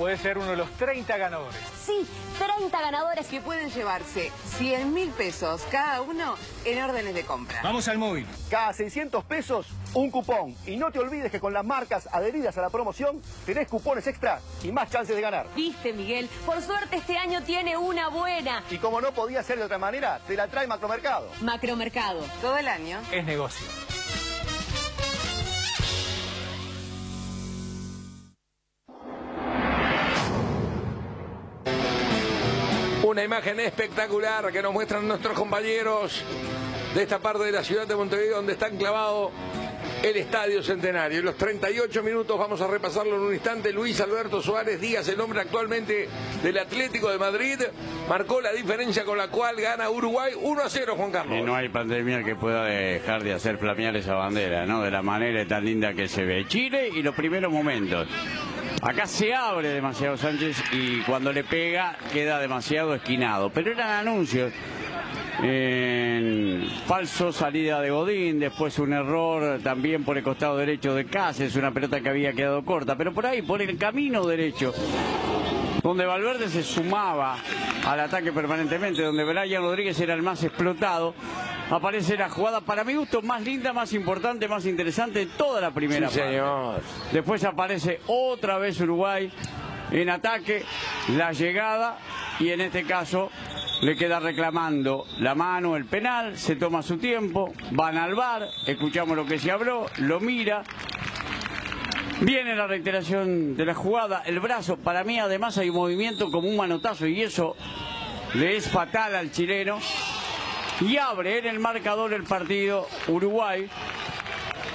podés 0.00 0.18
ser 0.22 0.38
uno 0.38 0.52
de 0.52 0.56
los 0.56 0.70
30 0.78 1.14
ganadores. 1.18 1.60
Sí, 1.84 2.06
30 2.38 2.80
ganadores 2.80 3.26
que 3.26 3.42
pueden 3.42 3.68
llevarse 3.68 4.32
100 4.56 4.94
mil 4.94 5.10
pesos 5.10 5.60
cada 5.70 6.00
uno 6.00 6.36
en 6.64 6.82
órdenes 6.82 7.14
de 7.14 7.22
compra. 7.22 7.60
Vamos 7.62 7.86
al 7.86 7.98
móvil. 7.98 8.26
Cada 8.48 8.72
600 8.72 9.22
pesos, 9.24 9.66
un 9.92 10.10
cupón. 10.10 10.56
Y 10.64 10.78
no 10.78 10.90
te 10.90 11.00
olvides 11.00 11.30
que 11.30 11.38
con 11.38 11.52
las 11.52 11.66
marcas 11.66 12.08
adheridas 12.12 12.56
a 12.56 12.62
la 12.62 12.70
promoción, 12.70 13.20
tenés 13.44 13.68
cupones 13.68 14.06
extra 14.06 14.40
y 14.62 14.72
más 14.72 14.90
chances 14.90 15.14
de 15.14 15.20
ganar. 15.20 15.48
Viste, 15.54 15.92
Miguel, 15.92 16.30
por 16.46 16.62
suerte 16.62 16.96
este 16.96 17.18
año 17.18 17.42
tiene 17.42 17.76
una 17.76 18.08
buena. 18.08 18.64
Y 18.70 18.78
como 18.78 19.02
no 19.02 19.12
podía 19.12 19.42
ser 19.42 19.58
de 19.58 19.64
otra 19.64 19.76
manera, 19.76 20.18
te 20.26 20.34
la 20.34 20.48
trae 20.48 20.66
Macromercado. 20.66 21.28
Macromercado. 21.42 22.24
Todo 22.40 22.56
el 22.56 22.68
año. 22.68 23.02
Es 23.12 23.22
negocio. 23.26 23.66
Una 33.10 33.24
imagen 33.24 33.58
espectacular 33.58 34.52
que 34.52 34.62
nos 34.62 34.72
muestran 34.72 35.08
nuestros 35.08 35.36
compañeros 35.36 36.22
de 36.94 37.02
esta 37.02 37.20
parte 37.20 37.44
de 37.44 37.52
la 37.52 37.62
ciudad 37.62 37.86
de 37.86 37.94
Montevideo 37.94 38.36
donde 38.36 38.52
está 38.52 38.68
enclavado 38.68 39.30
el 40.02 40.16
Estadio 40.16 40.62
Centenario. 40.62 41.18
En 41.18 41.24
los 41.26 41.36
38 41.36 42.02
minutos 42.02 42.38
vamos 42.38 42.60
a 42.60 42.66
repasarlo 42.66 43.16
en 43.16 43.22
un 43.22 43.34
instante. 43.34 43.72
Luis 43.72 44.00
Alberto 44.00 44.42
Suárez 44.42 44.80
Díaz, 44.80 45.08
el 45.08 45.20
hombre 45.20 45.40
actualmente 45.40 46.08
del 46.42 46.58
Atlético 46.58 47.10
de 47.10 47.18
Madrid, 47.18 47.58
marcó 48.08 48.40
la 48.40 48.52
diferencia 48.52 49.04
con 49.04 49.18
la 49.18 49.28
cual 49.28 49.56
gana 49.60 49.90
Uruguay 49.90 50.32
1 50.40 50.62
a 50.62 50.68
0, 50.68 50.94
Juan 50.96 51.10
Carlos. 51.10 51.38
Y 51.38 51.42
no 51.42 51.54
hay 51.54 51.68
pandemia 51.68 52.24
que 52.24 52.34
pueda 52.34 52.64
dejar 52.64 53.22
de 53.22 53.34
hacer 53.34 53.58
flamear 53.58 53.94
esa 53.96 54.14
bandera, 54.14 54.66
¿no? 54.66 54.82
De 54.82 54.90
la 54.90 55.02
manera 55.02 55.46
tan 55.46 55.64
linda 55.64 55.92
que 55.92 56.08
se 56.08 56.24
ve. 56.24 56.46
Chile 56.48 56.90
y 56.94 57.02
los 57.02 57.14
primeros 57.14 57.52
momentos. 57.52 58.08
Acá 58.82 59.06
se 59.06 59.34
abre 59.34 59.68
demasiado 59.68 60.16
Sánchez 60.16 60.56
y 60.72 61.02
cuando 61.02 61.32
le 61.32 61.44
pega 61.44 61.98
queda 62.12 62.38
demasiado 62.38 62.94
esquinado. 62.94 63.50
Pero 63.50 63.72
eran 63.72 63.90
anuncios. 63.90 64.52
En 65.42 66.68
falso 66.86 67.32
salida 67.32 67.80
de 67.80 67.90
Godín, 67.90 68.38
después 68.40 68.78
un 68.78 68.92
error 68.92 69.60
también 69.62 70.04
por 70.04 70.18
el 70.18 70.22
costado 70.24 70.56
derecho 70.56 70.94
de 70.94 71.06
Cáceres, 71.06 71.56
una 71.56 71.70
pelota 71.70 72.00
que 72.00 72.08
había 72.08 72.32
quedado 72.32 72.64
corta, 72.64 72.96
pero 72.96 73.12
por 73.12 73.26
ahí, 73.26 73.42
por 73.42 73.62
el 73.62 73.78
camino 73.78 74.26
derecho, 74.26 74.74
donde 75.82 76.04
Valverde 76.04 76.48
se 76.48 76.62
sumaba 76.62 77.38
al 77.86 78.00
ataque 78.00 78.32
permanentemente, 78.32 79.02
donde 79.02 79.24
Brian 79.24 79.62
Rodríguez 79.62 79.98
era 80.00 80.14
el 80.14 80.22
más 80.22 80.42
explotado, 80.44 81.14
aparece 81.70 82.16
la 82.18 82.28
jugada, 82.28 82.60
para 82.60 82.84
mi 82.84 82.94
gusto, 82.94 83.22
más 83.22 83.42
linda, 83.42 83.72
más 83.72 83.92
importante, 83.94 84.46
más 84.46 84.66
interesante 84.66 85.20
de 85.20 85.26
toda 85.26 85.60
la 85.60 85.70
primera 85.70 86.08
Sí, 86.10 86.18
parte. 86.18 86.32
señor. 86.32 86.80
Después 87.12 87.44
aparece 87.44 88.00
otra 88.08 88.58
vez 88.58 88.78
Uruguay 88.80 89.32
en 89.90 90.10
ataque, 90.10 90.64
la 91.16 91.32
llegada 91.32 91.98
y 92.38 92.50
en 92.50 92.60
este 92.60 92.84
caso 92.84 93.30
le 93.80 93.96
queda 93.96 94.20
reclamando 94.20 95.06
la 95.18 95.34
mano, 95.34 95.76
el 95.76 95.86
penal, 95.86 96.36
se 96.36 96.56
toma 96.56 96.82
su 96.82 96.98
tiempo, 96.98 97.52
van 97.70 97.96
al 97.96 98.14
bar, 98.14 98.48
escuchamos 98.66 99.16
lo 99.16 99.24
que 99.26 99.38
se 99.38 99.50
habló, 99.50 99.86
lo 99.98 100.20
mira. 100.20 100.62
Viene 102.20 102.54
la 102.54 102.66
reiteración 102.66 103.56
de 103.56 103.64
la 103.64 103.74
jugada, 103.74 104.22
el 104.26 104.40
brazo, 104.40 104.76
para 104.76 105.04
mí 105.04 105.18
además 105.18 105.56
hay 105.56 105.70
un 105.70 105.76
movimiento 105.76 106.30
como 106.30 106.48
un 106.48 106.56
manotazo 106.56 107.06
y 107.06 107.22
eso 107.22 107.56
le 108.34 108.56
es 108.56 108.68
fatal 108.70 109.14
al 109.14 109.32
chileno. 109.32 109.78
Y 110.82 110.98
abre 110.98 111.38
en 111.38 111.46
el 111.46 111.58
marcador 111.58 112.12
el 112.12 112.24
partido 112.24 112.86
Uruguay 113.08 113.68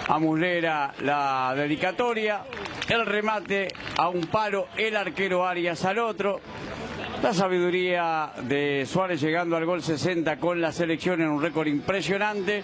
a 0.08 0.20
Muslera 0.20 0.94
la 1.02 1.54
dedicatoria, 1.56 2.44
el 2.90 3.06
remate 3.06 3.70
a 3.98 4.10
un 4.10 4.22
palo, 4.28 4.68
el 4.78 4.96
arquero 4.96 5.48
Arias 5.48 5.84
al 5.86 6.00
otro. 6.00 6.42
La 7.26 7.34
sabiduría 7.34 8.34
de 8.44 8.86
Suárez 8.86 9.20
llegando 9.20 9.58
al 9.58 9.66
gol 9.66 9.82
60 9.82 10.38
con 10.38 10.62
la 10.62 10.72
selección 10.72 11.22
en 11.22 11.30
un 11.30 11.42
récord 11.42 11.66
impresionante. 11.66 12.64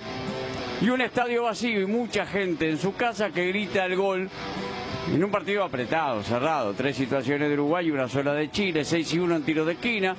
Y 0.81 0.89
un 0.89 1.01
estadio 1.01 1.41
vacío 1.41 1.81
y 1.81 1.87
mucha 1.87 2.27
gente 2.27 2.69
en 2.69 2.77
su 2.77 2.93
casa 2.93 3.31
que 3.31 3.47
grita 3.47 3.83
el 3.85 3.95
gol 3.95 4.29
en 5.11 5.23
un 5.23 5.31
partido 5.31 5.63
apretado, 5.63 6.21
cerrado. 6.21 6.75
Tres 6.75 6.95
situaciones 6.95 7.47
de 7.49 7.55
Uruguay 7.55 7.89
una 7.89 8.07
sola 8.07 8.35
de 8.35 8.51
Chile, 8.51 8.85
6 8.85 9.13
y 9.15 9.17
1 9.17 9.37
en 9.37 9.43
tiro 9.43 9.65
de 9.65 9.73
esquina. 9.73 10.15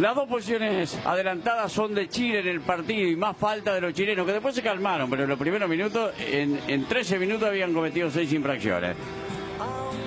Las 0.00 0.14
dos 0.14 0.28
posiciones 0.28 0.98
adelantadas 1.06 1.72
son 1.72 1.94
de 1.94 2.10
Chile 2.10 2.40
en 2.40 2.48
el 2.48 2.60
partido 2.60 3.08
y 3.08 3.16
más 3.16 3.38
falta 3.38 3.72
de 3.72 3.80
los 3.80 3.94
chilenos, 3.94 4.26
que 4.26 4.32
después 4.34 4.54
se 4.54 4.60
calmaron, 4.60 5.08
pero 5.08 5.22
en 5.22 5.30
los 5.30 5.38
primeros 5.38 5.70
minutos, 5.70 6.12
en, 6.18 6.60
en 6.68 6.84
13 6.84 7.18
minutos 7.18 7.48
habían 7.48 7.72
cometido 7.72 8.10
seis 8.10 8.30
infracciones. 8.34 8.94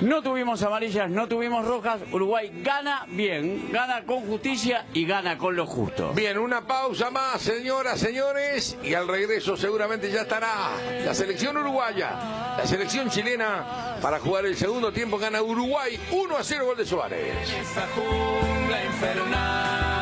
No 0.00 0.22
tuvimos 0.22 0.62
amarillas, 0.62 1.10
no 1.10 1.26
tuvimos 1.26 1.66
rojas. 1.66 2.00
Uruguay 2.12 2.52
gana 2.62 3.04
bien, 3.08 3.72
gana 3.72 4.04
con 4.04 4.20
justicia 4.20 4.86
y 4.94 5.04
gana 5.04 5.36
con 5.36 5.56
lo 5.56 5.66
justo. 5.66 6.12
Bien, 6.12 6.38
una 6.38 6.64
pausa 6.64 7.10
más, 7.10 7.42
señoras, 7.42 7.98
señores, 7.98 8.76
y 8.84 8.94
al 8.94 9.08
regreso 9.08 9.56
seguramente 9.56 10.08
ya 10.10 10.22
estará 10.22 10.70
la 11.04 11.14
selección 11.14 11.56
uruguaya, 11.56 12.56
la 12.56 12.64
selección 12.64 13.10
chilena 13.10 13.96
para 14.00 14.20
jugar 14.20 14.46
el 14.46 14.56
segundo 14.56 14.92
tiempo. 14.92 15.18
Gana 15.18 15.42
Uruguay 15.42 15.98
1 16.12 16.36
a 16.36 16.44
0 16.44 16.66
gol 16.66 16.76
de 16.76 16.86
Suárez. 16.86 17.50
Esta 17.50 17.88
jungla 17.88 18.84
infernal, 18.84 19.97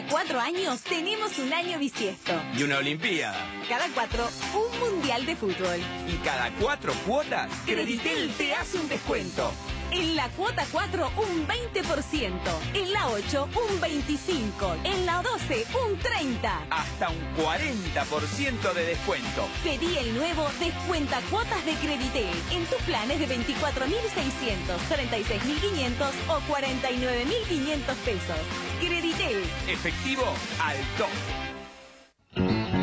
Cada 0.00 0.12
cuatro 0.12 0.40
años 0.40 0.80
tenemos 0.80 1.38
un 1.38 1.52
año 1.52 1.78
bisiesto. 1.78 2.32
Y 2.56 2.62
una 2.62 2.78
Olimpiada. 2.78 3.36
Cada 3.68 3.86
cuatro, 3.88 4.26
un 4.54 4.78
mundial 4.78 5.26
de 5.26 5.36
fútbol. 5.36 5.78
Y 6.08 6.14
cada 6.24 6.50
cuatro 6.58 6.94
cuotas, 7.06 7.50
Creditel 7.66 8.32
te 8.38 8.54
hace 8.54 8.78
un 8.78 8.88
descuento. 8.88 9.52
En 9.92 10.14
la 10.14 10.28
cuota 10.30 10.64
4, 10.70 11.10
un 11.16 11.46
20%. 11.46 12.30
En 12.74 12.92
la 12.92 13.08
8, 13.08 13.48
un 13.54 13.80
25%. 13.80 14.78
En 14.84 15.06
la 15.06 15.22
12, 15.22 15.66
un 15.84 15.98
30%. 15.98 16.50
Hasta 16.70 17.10
un 17.10 17.18
40% 17.36 18.72
de 18.72 18.84
descuento. 18.84 19.48
Pedí 19.64 19.98
el 19.98 20.14
nuevo 20.14 20.48
Descuenta 20.60 21.20
Cuotas 21.30 21.64
de 21.66 21.74
Creditel 21.74 22.30
en 22.52 22.64
tus 22.66 22.80
planes 22.82 23.18
de 23.18 23.26
24.600, 23.28 24.78
36.500 24.88 26.10
o 26.28 26.40
49.500 26.52 27.94
pesos. 28.04 28.38
Creditel. 28.80 29.42
Efectivo 29.68 30.24
al 30.60 30.76
toque. 30.96 32.79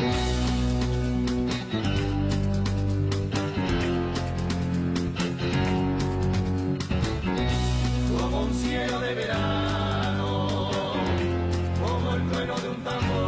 Cielo 8.77 8.99
de 8.99 9.15
verano, 9.15 10.47
como 11.81 12.15
el 12.15 12.29
trueno 12.29 12.55
de 12.59 12.69
un 12.69 12.83
tambor, 12.83 13.26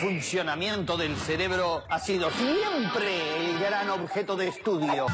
funcionamiento 0.00 0.96
del 0.96 1.14
cerebro 1.14 1.84
ha 1.90 1.98
sido 1.98 2.30
siempre 2.30 3.50
el 3.50 3.58
gran 3.58 3.90
objeto 3.90 4.34
de 4.34 4.48
estudio. 4.48 5.06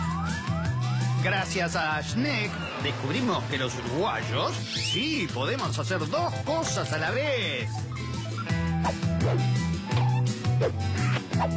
Gracias 1.24 1.74
a 1.74 2.01
Schneck 2.01 2.53
descubrimos 2.84 3.43
que 3.51 3.59
los 3.59 3.74
uruguayos 3.74 4.53
sí 4.55 5.26
podemos 5.34 5.76
hacer 5.76 5.99
dos 6.09 6.32
cosas 6.45 6.93
a 6.93 6.99
la 6.99 7.11
vez. 7.11 7.68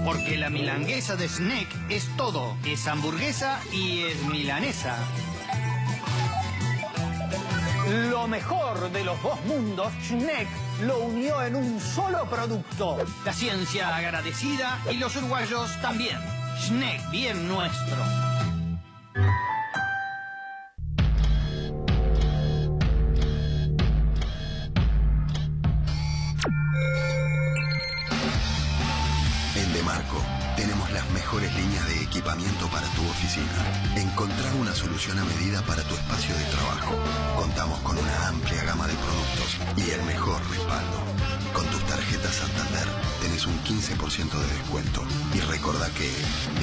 Porque 0.03 0.35
la 0.35 0.49
milanguesa 0.49 1.15
de 1.15 1.29
Schneck 1.29 1.67
es 1.91 2.09
todo, 2.17 2.57
es 2.65 2.87
hamburguesa 2.87 3.59
y 3.71 4.05
es 4.05 4.23
milanesa. 4.23 4.97
Lo 8.09 8.27
mejor 8.27 8.91
de 8.91 9.03
los 9.03 9.21
dos 9.21 9.39
mundos, 9.45 9.93
Schneck 10.01 10.47
lo 10.81 10.99
unió 10.99 11.41
en 11.43 11.55
un 11.55 11.79
solo 11.79 12.25
producto. 12.29 12.97
La 13.25 13.33
ciencia 13.33 13.95
agradecida 13.95 14.79
y 14.91 14.97
los 14.97 15.15
uruguayos 15.15 15.69
también. 15.81 16.17
Schneck, 16.59 17.09
bien 17.11 17.47
nuestro. 17.47 17.97
Mejores 31.29 31.55
líneas 31.55 31.85
de 31.85 32.03
equipamiento 32.05 32.67
para 32.69 32.87
tu 32.87 33.07
oficina. 33.07 33.45
Encontrar 33.95 34.51
una 34.55 34.73
solución 34.73 35.19
a 35.19 35.23
medida 35.25 35.61
para 35.61 35.83
tu 35.83 35.93
espacio 35.93 36.35
de 36.35 36.43
trabajo. 36.45 36.95
Contamos 37.37 37.79
con 37.81 37.95
una 37.99 38.29
amplia 38.29 38.63
gama 38.63 38.87
de 38.87 38.95
productos 38.95 39.57
y 39.77 39.91
el 39.91 40.01
mejor 40.05 40.41
respaldo. 40.49 40.97
Con 41.53 41.67
tus 41.67 41.85
tarjetas 41.85 42.33
Santander 42.33 42.87
tenés 43.21 43.45
un 43.45 43.53
15% 43.59 44.31
de 44.31 44.47
descuento. 44.57 45.03
Y 45.35 45.41
recordá 45.41 45.87
que 45.91 46.09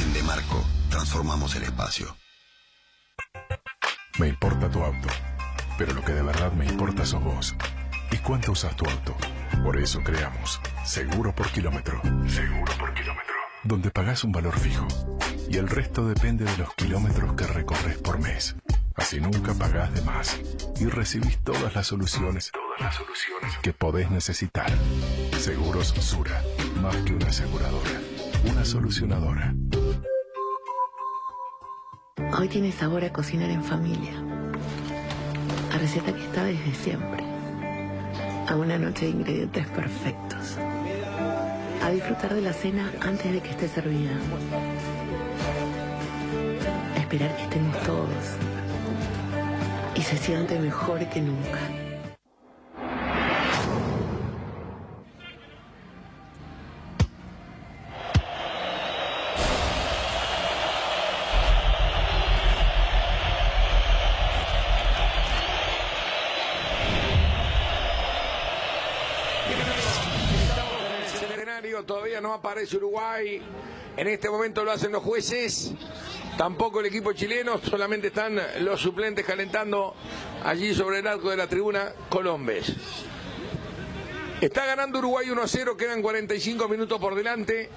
en 0.02 0.12
Demarco 0.12 0.64
transformamos 0.90 1.54
el 1.54 1.62
espacio. 1.62 2.16
Me 4.18 4.26
importa 4.26 4.68
tu 4.68 4.82
auto, 4.82 5.08
pero 5.78 5.94
lo 5.94 6.04
que 6.04 6.12
de 6.12 6.22
verdad 6.22 6.50
me 6.50 6.66
importa 6.66 7.06
sos 7.06 7.22
vos. 7.22 7.54
¿Y 8.10 8.16
cuánto 8.16 8.50
usas 8.50 8.74
tu 8.74 8.84
auto? 8.90 9.16
Por 9.62 9.78
eso 9.78 10.00
creamos 10.02 10.60
Seguro 10.84 11.32
por 11.32 11.52
Kilómetro. 11.52 12.02
Seguro 12.26 12.72
por 12.78 12.92
Kilómetro. 12.94 13.35
Donde 13.66 13.90
pagás 13.90 14.22
un 14.22 14.30
valor 14.30 14.56
fijo 14.56 14.86
y 15.50 15.56
el 15.56 15.68
resto 15.68 16.06
depende 16.06 16.44
de 16.44 16.56
los 16.56 16.72
kilómetros 16.74 17.34
que 17.34 17.48
recorres 17.48 17.98
por 17.98 18.20
mes. 18.20 18.54
Así 18.94 19.20
nunca 19.20 19.54
pagás 19.54 19.92
de 19.92 20.02
más 20.02 20.40
y 20.78 20.86
recibís 20.86 21.38
todas 21.38 21.74
las 21.74 21.88
soluciones, 21.88 22.52
todas 22.52 22.80
las 22.80 22.94
soluciones 22.94 23.58
que 23.62 23.72
podés 23.72 24.08
necesitar. 24.08 24.70
Seguros 25.38 25.88
Sura, 25.88 26.40
más 26.80 26.94
que 26.98 27.14
una 27.14 27.26
aseguradora, 27.26 27.90
una 28.48 28.64
solucionadora. 28.64 29.52
Hoy 32.38 32.48
tiene 32.48 32.70
sabor 32.70 33.04
a 33.04 33.12
cocinar 33.12 33.50
en 33.50 33.64
familia. 33.64 34.12
A 35.72 35.78
receta 35.78 36.14
que 36.14 36.22
está 36.22 36.44
desde 36.44 36.72
siempre. 36.72 37.24
A 38.48 38.54
una 38.54 38.78
noche 38.78 39.06
de 39.06 39.10
ingredientes 39.10 39.66
perfectos. 39.68 40.56
A 41.82 41.90
disfrutar 41.90 42.34
de 42.34 42.40
la 42.40 42.52
cena 42.52 42.92
antes 43.00 43.32
de 43.32 43.40
que 43.40 43.50
esté 43.50 43.68
servida. 43.68 44.12
A 46.94 46.98
esperar 46.98 47.36
que 47.36 47.42
estemos 47.42 47.76
todos. 47.82 48.36
Y 49.94 50.02
se 50.02 50.16
siente 50.16 50.58
mejor 50.58 50.98
que 51.08 51.20
nunca. 51.20 51.85
Aparece 72.46 72.76
Uruguay. 72.76 73.42
En 73.96 74.06
este 74.06 74.30
momento 74.30 74.62
lo 74.62 74.70
hacen 74.70 74.92
los 74.92 75.02
jueces. 75.02 75.72
Tampoco 76.38 76.78
el 76.78 76.86
equipo 76.86 77.12
chileno, 77.12 77.58
solamente 77.58 78.08
están 78.08 78.40
los 78.60 78.80
suplentes 78.80 79.24
calentando 79.24 79.96
allí 80.44 80.72
sobre 80.72 81.00
el 81.00 81.06
arco 81.08 81.30
de 81.30 81.38
la 81.38 81.48
tribuna 81.48 81.92
Colombes. 82.08 82.72
Está 84.40 84.64
ganando 84.64 84.98
Uruguay 85.00 85.28
1 85.28 85.42
a 85.42 85.48
0, 85.48 85.76
quedan 85.76 86.02
45 86.02 86.68
minutos 86.68 87.00
por 87.00 87.16
delante. 87.16 87.68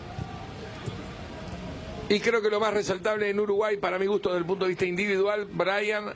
Y 2.09 2.19
creo 2.19 2.41
que 2.41 2.49
lo 2.49 2.59
más 2.59 2.73
resaltable 2.73 3.29
en 3.29 3.39
Uruguay, 3.39 3.77
para 3.77 3.97
mi 3.97 4.05
gusto, 4.05 4.29
desde 4.29 4.39
el 4.39 4.45
punto 4.45 4.65
de 4.65 4.69
vista 4.69 4.85
individual, 4.85 5.47
Brian 5.51 6.13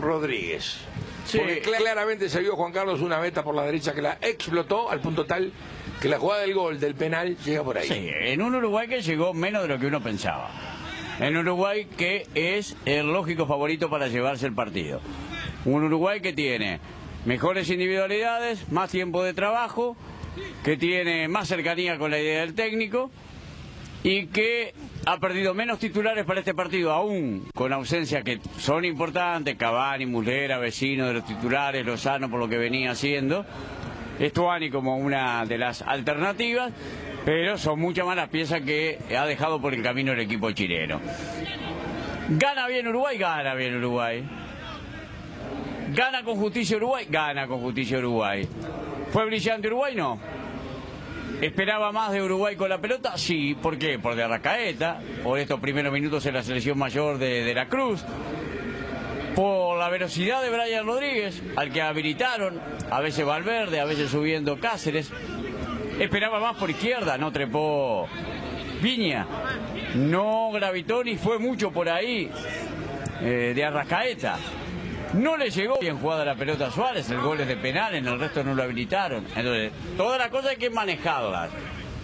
Rodríguez. 0.00 0.78
Sí. 1.24 1.38
Porque 1.38 1.60
claramente 1.60 2.28
se 2.28 2.40
vio 2.40 2.56
Juan 2.56 2.72
Carlos 2.72 3.00
una 3.00 3.18
meta 3.18 3.42
por 3.42 3.54
la 3.54 3.62
derecha 3.62 3.94
que 3.94 4.02
la 4.02 4.18
explotó 4.20 4.90
al 4.90 5.00
punto 5.00 5.24
tal 5.24 5.52
que 6.00 6.08
la 6.08 6.18
jugada 6.18 6.42
del 6.42 6.54
gol 6.54 6.80
del 6.80 6.94
penal 6.94 7.36
llega 7.44 7.62
por 7.62 7.78
ahí. 7.78 7.86
Sí, 7.86 8.10
en 8.12 8.42
un 8.42 8.54
Uruguay 8.54 8.88
que 8.88 9.02
llegó 9.02 9.32
menos 9.32 9.62
de 9.62 9.68
lo 9.68 9.78
que 9.78 9.86
uno 9.86 10.02
pensaba. 10.02 10.50
En 11.20 11.36
Uruguay 11.36 11.86
que 11.96 12.26
es 12.34 12.76
el 12.84 13.12
lógico 13.12 13.46
favorito 13.46 13.88
para 13.88 14.08
llevarse 14.08 14.46
el 14.46 14.52
partido. 14.52 15.00
Un 15.64 15.84
Uruguay 15.84 16.20
que 16.20 16.32
tiene 16.32 16.80
mejores 17.24 17.70
individualidades, 17.70 18.70
más 18.72 18.90
tiempo 18.90 19.22
de 19.22 19.32
trabajo, 19.32 19.96
que 20.64 20.76
tiene 20.76 21.28
más 21.28 21.48
cercanía 21.48 21.98
con 21.98 22.10
la 22.10 22.18
idea 22.18 22.40
del 22.40 22.54
técnico 22.54 23.10
y 24.04 24.26
que 24.26 24.74
ha 25.06 25.18
perdido 25.18 25.54
menos 25.54 25.78
titulares 25.78 26.24
para 26.24 26.40
este 26.40 26.54
partido, 26.54 26.92
aún 26.92 27.48
con 27.54 27.72
ausencia 27.72 28.22
que 28.22 28.40
son 28.58 28.84
importantes, 28.84 29.56
Cavani, 29.56 30.06
Mulera, 30.06 30.58
vecino 30.58 31.06
de 31.06 31.14
los 31.14 31.26
titulares, 31.26 31.84
Lozano 31.84 32.28
por 32.28 32.40
lo 32.40 32.48
que 32.48 32.58
venía 32.58 32.92
haciendo, 32.92 33.44
Estuani 34.18 34.70
como 34.70 34.96
una 34.96 35.44
de 35.46 35.58
las 35.58 35.82
alternativas, 35.82 36.72
pero 37.24 37.58
son 37.58 37.80
muchas 37.80 38.04
más 38.04 38.16
las 38.16 38.28
piezas 38.28 38.62
que 38.62 38.98
ha 39.16 39.24
dejado 39.26 39.60
por 39.60 39.74
el 39.74 39.82
camino 39.82 40.12
el 40.12 40.20
equipo 40.20 40.50
chileno. 40.50 41.00
¿Gana 42.28 42.66
bien 42.66 42.86
Uruguay? 42.88 43.18
Gana 43.18 43.54
bien 43.54 43.76
Uruguay. 43.76 44.24
¿Gana 45.94 46.22
con 46.22 46.36
justicia 46.36 46.76
Uruguay? 46.76 47.06
Gana 47.08 47.46
con 47.46 47.60
justicia 47.60 47.98
Uruguay. 47.98 48.48
¿Fue 49.12 49.26
brillante 49.26 49.68
Uruguay? 49.68 49.94
No. 49.94 50.18
¿Esperaba 51.42 51.90
más 51.90 52.12
de 52.12 52.22
Uruguay 52.22 52.54
con 52.54 52.68
la 52.68 52.80
pelota? 52.80 53.18
Sí. 53.18 53.56
¿Por 53.60 53.76
qué? 53.76 53.98
Por 53.98 54.14
de 54.14 54.22
Arrascaeta, 54.22 55.00
por 55.24 55.40
estos 55.40 55.58
primeros 55.58 55.92
minutos 55.92 56.24
en 56.26 56.34
la 56.34 56.42
selección 56.44 56.78
mayor 56.78 57.18
de, 57.18 57.42
de 57.42 57.52
la 57.52 57.68
Cruz, 57.68 58.04
por 59.34 59.76
la 59.76 59.88
velocidad 59.88 60.40
de 60.40 60.50
Brian 60.50 60.86
Rodríguez, 60.86 61.42
al 61.56 61.72
que 61.72 61.82
habilitaron, 61.82 62.60
a 62.88 63.00
veces 63.00 63.26
Valverde, 63.26 63.80
a 63.80 63.84
veces 63.84 64.08
subiendo 64.08 64.60
Cáceres. 64.60 65.10
Esperaba 65.98 66.38
más 66.38 66.54
por 66.58 66.70
izquierda, 66.70 67.18
no 67.18 67.32
trepó 67.32 68.06
Viña, 68.80 69.26
no 69.96 70.52
gravitó 70.52 71.02
ni 71.02 71.16
fue 71.16 71.40
mucho 71.40 71.72
por 71.72 71.88
ahí 71.88 72.30
eh, 73.20 73.52
de 73.52 73.64
Arrascaeta. 73.64 74.38
No 75.14 75.36
le 75.36 75.50
llegó 75.50 75.78
bien 75.78 75.98
jugada 75.98 76.24
la 76.24 76.34
pelota 76.34 76.68
a 76.68 76.70
Suárez, 76.70 77.10
el 77.10 77.20
gol 77.20 77.38
es 77.40 77.48
de 77.48 77.56
penal, 77.56 77.94
en 77.94 78.06
el 78.06 78.18
resto 78.18 78.42
no 78.42 78.54
lo 78.54 78.62
habilitaron. 78.62 79.26
Entonces, 79.36 79.70
todas 79.96 80.18
las 80.18 80.28
cosas 80.28 80.52
hay 80.52 80.56
que 80.56 80.70
manejarlas. 80.70 81.50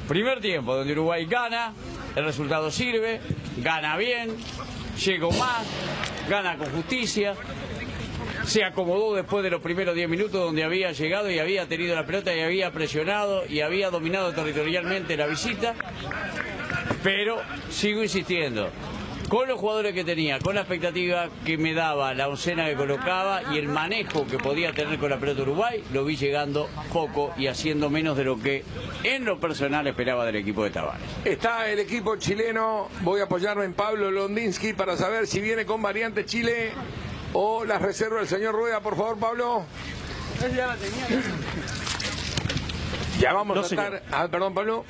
Primer 0.07 0.41
tiempo, 0.41 0.75
donde 0.75 0.93
Uruguay 0.93 1.25
gana, 1.25 1.73
el 2.15 2.25
resultado 2.25 2.71
sirve, 2.71 3.21
gana 3.59 3.97
bien, 3.97 4.37
llegó 5.03 5.31
más, 5.33 5.67
gana 6.29 6.57
con 6.59 6.71
justicia. 6.71 7.35
Se 8.45 8.63
acomodó 8.63 9.15
después 9.15 9.43
de 9.43 9.51
los 9.51 9.63
primeros 9.63 9.95
10 9.95 10.09
minutos 10.09 10.41
donde 10.41 10.65
había 10.65 10.93
llegado 10.93 11.31
y 11.31 11.39
había 11.39 11.67
tenido 11.67 11.95
la 11.95 12.05
pelota 12.05 12.35
y 12.35 12.41
había 12.41 12.73
presionado 12.73 13.45
y 13.47 13.61
había 13.61 13.91
dominado 13.91 14.33
territorialmente 14.33 15.17
la 15.17 15.27
visita. 15.27 15.75
Pero 17.03 17.41
sigo 17.71 18.03
insistiendo, 18.03 18.71
con 19.29 19.47
los 19.47 19.61
jugadores 19.61 19.93
que 19.95 20.05
tenía, 20.05 20.39
con 20.39 20.55
la 20.55 20.63
expectativa 20.63 21.29
que 21.45 21.59
me 21.59 21.75
daba, 21.75 22.15
la 22.15 22.29
oncena 22.29 22.67
que 22.67 22.75
colocaba 22.75 23.43
y 23.53 23.59
el 23.59 23.69
manejo 23.69 24.27
que 24.27 24.39
podía 24.39 24.73
tener 24.73 24.99
con 24.99 25.11
la 25.11 25.19
pelota 25.19 25.43
Uruguay, 25.43 25.85
lo 25.93 26.05
vi 26.05 26.17
llegando 26.17 26.69
poco 26.93 27.33
y 27.37 27.47
haciendo 27.47 27.91
menos 27.91 28.17
de 28.17 28.25
lo 28.25 28.39
que 28.41 28.65
en 29.05 29.25
lo 29.25 29.39
personal 29.39 29.87
esperaba 29.87 30.25
del 30.25 30.37
equipo 30.37 30.65
de 30.65 30.71
Tavares. 30.71 31.03
Está 31.25 31.69
el 31.69 31.79
equipo 31.79 32.17
chileno. 32.17 32.89
Voy 33.03 33.21
a 33.21 33.25
apoyarme 33.25 33.65
en 33.65 33.75
Pablo 33.75 34.11
Londinsky 34.11 34.73
para 34.73 34.97
saber 34.97 35.27
si 35.27 35.41
viene 35.41 35.67
con 35.67 35.83
variante 35.83 36.25
Chile 36.25 36.71
o 37.35 37.65
las 37.65 37.83
reservas 37.83 38.21
del 38.21 38.29
señor 38.39 38.55
Rueda. 38.55 38.81
Por 38.81 38.97
favor, 38.97 39.19
Pablo. 39.19 39.65
Ya 43.21 43.33
vamos 43.33 43.57
No, 43.57 43.63
a 43.63 43.67
estar. 43.67 44.03
Ah, 44.13 44.29
perdón, 44.31 44.55
Pablo. 44.55 44.85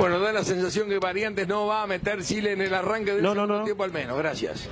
Bueno, 0.00 0.18
da 0.18 0.32
la 0.32 0.42
sensación 0.44 0.88
que 0.88 0.98
Variantes 0.98 1.46
no 1.46 1.66
va 1.66 1.82
a 1.82 1.86
meter 1.86 2.22
Chile 2.24 2.52
en 2.52 2.62
el 2.62 2.72
arranque 2.72 3.12
del 3.12 3.22
No, 3.22 3.34
segundo 3.34 3.58
no. 3.58 3.64
tiempo 3.64 3.84
al 3.84 3.92
menos. 3.92 4.16
Gracias. 4.16 4.66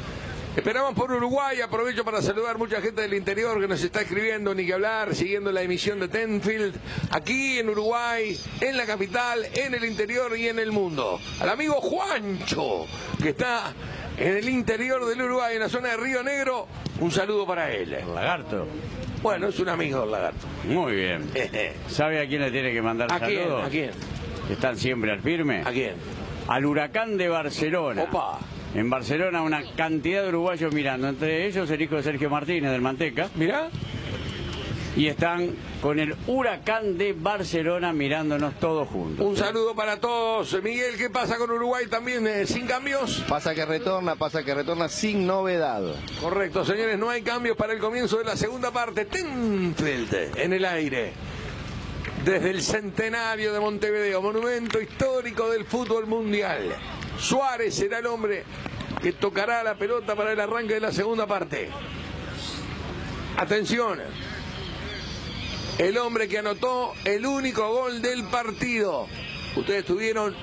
Esperamos 0.57 0.95
por 0.95 1.13
Uruguay. 1.13 1.61
Aprovecho 1.61 2.03
para 2.03 2.23
saludar 2.23 2.57
mucha 2.57 2.81
gente 2.81 3.03
del 3.03 3.13
interior 3.13 3.61
que 3.61 3.69
nos 3.69 3.85
está 3.85 4.01
escribiendo, 4.01 4.55
ni 4.55 4.65
que 4.65 4.73
hablar, 4.73 5.15
siguiendo 5.15 5.53
la 5.53 5.61
emisión 5.61 6.01
de 6.01 6.09
Tenfield, 6.09 6.75
aquí 7.11 7.59
en 7.59 7.69
Uruguay, 7.69 8.41
en 8.63 8.79
la 8.79 8.87
capital, 8.87 9.45
en 9.53 9.75
el 9.75 9.85
interior 9.85 10.35
y 10.35 10.49
en 10.49 10.59
el 10.59 10.73
mundo. 10.73 11.21
Al 11.41 11.51
amigo 11.51 11.75
Juancho, 11.75 12.87
que 13.23 13.29
está 13.29 13.75
en 14.17 14.35
el 14.35 14.49
interior 14.49 15.05
del 15.05 15.21
Uruguay, 15.21 15.57
en 15.57 15.61
la 15.61 15.69
zona 15.69 15.91
de 15.91 15.99
Río 15.99 16.23
Negro, 16.23 16.67
un 17.01 17.11
saludo 17.11 17.47
para 17.47 17.71
él. 17.71 17.91
Lagarto. 18.15 18.67
Bueno, 19.21 19.49
es 19.49 19.59
un 19.61 19.69
amigo 19.69 20.01
del 20.01 20.11
lagarto. 20.11 20.47
Muy 20.65 20.95
bien. 20.95 21.31
¿Sabe 21.91 22.19
a 22.19 22.27
quién 22.27 22.41
le 22.41 22.51
tiene 22.51 22.73
que 22.73 22.81
mandar 22.81 23.13
¿A 23.13 23.21
quién? 23.21 23.43
saludos? 23.43 23.67
¿A 23.67 23.69
quién? 23.69 23.91
Están 24.51 24.77
siempre 24.77 25.13
al 25.13 25.21
firme. 25.21 25.63
¿A 25.65 25.71
quién? 25.71 25.95
Al 26.47 26.65
huracán 26.65 27.17
de 27.17 27.29
Barcelona. 27.29 28.05
Opa. 28.05 28.39
En 28.75 28.91
Barcelona 28.91 29.43
una 29.43 29.63
cantidad 29.77 30.23
de 30.23 30.29
uruguayos 30.29 30.73
mirando, 30.75 31.09
entre 31.09 31.47
ellos 31.47 31.71
el 31.71 31.81
hijo 31.81 31.97
de 31.97 32.03
Sergio 32.03 32.31
Martínez 32.31 32.71
del 32.71 32.81
Manteca. 32.81 33.29
Mirá. 33.35 33.69
Y 34.97 35.07
están 35.07 35.55
con 35.81 36.01
el 36.01 36.17
huracán 36.27 36.99
de 36.99 37.13
Barcelona 37.13 37.93
mirándonos 37.93 38.55
todos 38.59 38.89
juntos. 38.89 39.25
Un 39.25 39.37
saludo 39.37 39.75
para 39.75 40.01
todos. 40.01 40.61
Miguel, 40.63 40.97
¿qué 40.97 41.09
pasa 41.09 41.37
con 41.37 41.51
Uruguay 41.51 41.87
también 41.87 42.27
eh, 42.27 42.47
sin 42.47 42.67
cambios? 42.67 43.25
Pasa 43.29 43.55
que 43.55 43.65
retorna, 43.65 44.17
pasa 44.17 44.43
que 44.43 44.55
retorna 44.55 44.89
sin 44.89 45.27
novedad. 45.27 45.83
Correcto, 46.21 46.65
señores, 46.65 46.99
no 46.99 47.11
hay 47.11 47.23
cambios 47.23 47.57
para 47.57 47.75
el 47.75 47.79
comienzo 47.79 48.19
de 48.19 48.25
la 48.25 48.37
segunda 48.37 48.71
parte. 48.73 49.05
Tenfield 49.05 50.37
en 50.37 50.53
el 50.53 50.65
aire. 50.65 51.13
Desde 52.25 52.51
el 52.51 52.63
centenario 52.63 53.53
de 53.53 53.61
Montevideo, 53.61 54.21
monumento 54.23 54.81
histórico 54.81 55.51
del 55.51 55.65
fútbol 55.65 56.07
mundial. 56.07 56.75
Suárez 57.19 57.75
será 57.75 57.99
el 57.99 58.07
hombre 58.07 58.45
que 59.03 59.13
tocará 59.13 59.63
la 59.63 59.75
pelota 59.75 60.15
para 60.15 60.33
el 60.33 60.41
arranque 60.41 60.75
de 60.75 60.81
la 60.81 60.93
segunda 60.93 61.27
parte. 61.27 61.71
Atención, 63.37 64.01
el 65.79 65.97
hombre 65.99 66.29
que 66.29 66.39
anotó 66.39 66.93
el 67.05 67.25
único 67.25 67.69
gol 67.69 68.03
del 68.03 68.25
partido. 68.25 69.07
Ustedes 69.57 69.85
tuvieron 69.85 70.35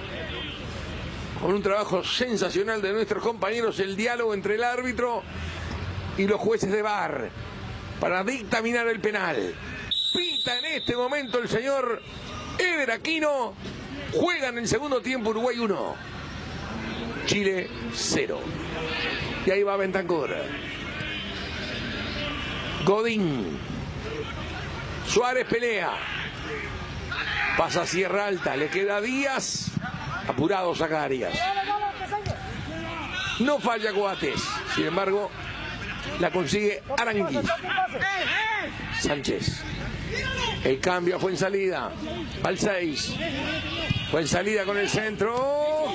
con 1.42 1.54
un 1.54 1.62
trabajo 1.62 2.04
sensacional 2.04 2.82
de 2.82 2.94
nuestros 2.94 3.22
compañeros 3.22 3.80
el 3.80 3.96
diálogo 3.96 4.34
entre 4.34 4.56
el 4.56 4.64
árbitro 4.64 5.24
y 6.18 6.26
los 6.26 6.40
jueces 6.40 6.72
de 6.72 6.82
bar 6.82 7.30
para 8.00 8.24
dictaminar 8.24 8.88
el 8.88 9.00
penal. 9.00 9.54
Pita 10.16 10.60
en 10.60 10.66
este 10.66 10.96
momento 10.96 11.40
el 11.40 11.50
señor 11.50 12.02
Eder 12.58 12.92
Aquino. 12.92 13.54
Juega 14.14 14.50
en 14.50 14.60
el 14.60 14.68
segundo 14.68 15.02
tiempo 15.02 15.32
Uruguay 15.32 15.60
1. 15.60 15.96
Chile 17.26 17.70
0. 17.94 18.40
Y 19.46 19.52
ahí 19.52 19.64
va 19.64 19.78
Bentancur. 19.78 20.30
Godín. 22.86 23.60
Suárez 25.08 25.46
pelea. 25.48 25.92
Pasa 27.58 27.86
Sierra 27.86 28.28
Alta. 28.28 28.56
Le 28.56 28.70
queda 28.70 29.02
Díaz. 29.02 29.72
Apurado 30.28 30.76
Zacarias. 30.76 31.38
No 33.40 33.60
falla 33.60 33.92
Coates. 33.92 34.42
Sin 34.76 34.86
embargo, 34.86 35.30
la 36.20 36.32
consigue 36.32 36.82
Aranguiz. 36.98 37.40
Sánchez. 39.02 39.64
El 40.64 40.80
cambio 40.80 41.20
fue 41.20 41.32
en 41.32 41.38
salida. 41.38 41.92
Al 42.44 42.58
6. 42.58 43.16
Fue 44.12 44.22
en 44.22 44.28
salida 44.28 44.64
con 44.64 44.78
el 44.78 44.90
centro. 44.90 45.86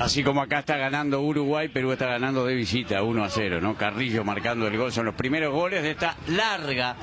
Así 0.00 0.24
como 0.24 0.42
acá 0.42 0.58
está 0.60 0.76
ganando 0.76 1.20
Uruguay, 1.20 1.68
Perú 1.68 1.92
está 1.92 2.06
ganando 2.06 2.44
de 2.44 2.54
visita 2.54 3.02
1 3.02 3.24
a 3.24 3.30
0, 3.30 3.60
¿no? 3.60 3.76
Carrillo 3.76 4.24
marcando 4.24 4.66
el 4.66 4.76
gol. 4.76 4.92
Son 4.92 5.06
los 5.06 5.14
primeros 5.14 5.52
goles 5.52 5.82
de 5.82 5.92
esta 5.92 6.16
larga 6.28 6.96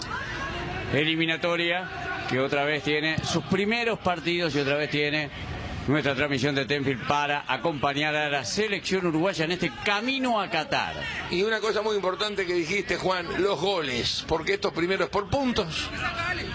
eliminatoria 0.94 1.90
que 2.30 2.40
otra 2.40 2.64
vez 2.64 2.84
tiene 2.84 3.18
sus 3.24 3.44
primeros 3.46 4.00
partidos 4.00 4.56
y 4.56 4.60
otra 4.60 4.76
vez 4.76 4.90
tiene 4.90 5.30
nuestra 5.88 6.16
transmisión 6.16 6.56
de 6.56 6.66
Tenfield 6.66 7.08
para 7.08 7.44
acompañar 7.48 8.16
a 8.16 8.30
la 8.30 8.46
selección 8.46 9.08
uruguaya 9.08 9.46
en 9.46 9.52
este 9.52 9.72
camino 9.84 10.40
a 10.40 10.50
Qatar. 10.50 10.94
Y 11.32 11.44
una 11.44 11.60
cosa 11.60 11.82
muy 11.82 11.96
importante 11.96 12.46
que 12.46 12.54
dijiste, 12.54 12.98
Juan, 12.98 13.42
los 13.42 13.60
goles, 13.60 14.24
porque 14.28 14.54
estos 14.54 14.74
primeros 14.74 15.10
por 15.10 15.30
puntos. 15.30 15.90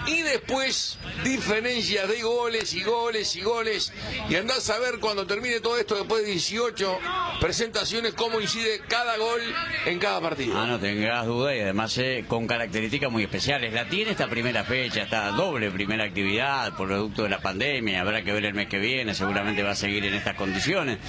Y 0.07 0.21
después 0.21 0.97
diferencias 1.23 2.07
de 2.07 2.21
goles 2.21 2.73
y 2.73 2.83
goles 2.83 3.35
y 3.35 3.41
goles. 3.41 3.93
Y 4.29 4.35
andás 4.35 4.69
a 4.69 4.79
ver 4.79 4.99
cuando 4.99 5.25
termine 5.25 5.59
todo 5.59 5.77
esto 5.77 5.95
después 5.95 6.23
de 6.23 6.31
18 6.31 6.99
presentaciones 7.41 8.13
cómo 8.13 8.39
incide 8.39 8.81
cada 8.87 9.17
gol 9.17 9.41
en 9.85 9.99
cada 9.99 10.21
partido. 10.21 10.57
Ah, 10.57 10.65
no 10.65 10.79
tengas 10.79 11.25
duda 11.25 11.55
y 11.55 11.59
además 11.59 11.97
eh, 11.97 12.25
con 12.27 12.47
características 12.47 13.11
muy 13.11 13.23
especiales. 13.23 13.73
La 13.73 13.89
tiene 13.89 14.11
esta 14.11 14.27
primera 14.27 14.63
fecha, 14.63 15.01
esta 15.01 15.31
doble 15.31 15.69
primera 15.71 16.05
actividad, 16.05 16.75
producto 16.75 17.23
de 17.23 17.29
la 17.29 17.39
pandemia. 17.39 18.01
Habrá 18.01 18.23
que 18.23 18.31
ver 18.31 18.45
el 18.45 18.53
mes 18.53 18.67
que 18.67 18.79
viene, 18.79 19.13
seguramente 19.17 19.63
va 19.63 19.71
a 19.71 19.75
seguir 19.75 20.05
en 20.05 20.13
estas 20.13 20.35
condiciones. 20.35 20.99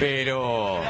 Pero 0.00 0.82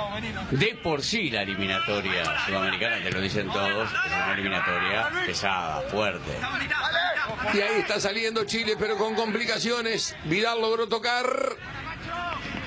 de 0.51 0.79
por 0.83 1.03
sí 1.03 1.31
la 1.31 1.43
eliminatoria 1.43 2.25
sudamericana, 2.47 3.03
te 3.03 3.11
lo 3.11 3.21
dicen 3.21 3.51
todos, 3.51 3.91
es 3.91 4.13
una 4.13 4.33
eliminatoria 4.33 5.11
pesada, 5.27 5.83
fuerte. 5.83 6.31
Y 7.53 7.61
ahí 7.61 7.81
está 7.81 8.01
saliendo 8.01 8.45
Chile, 8.45 8.77
pero 8.79 8.97
con 8.97 9.15
complicaciones. 9.15 10.17
Vidal 10.25 10.61
logró 10.61 10.89
tocar. 10.89 11.27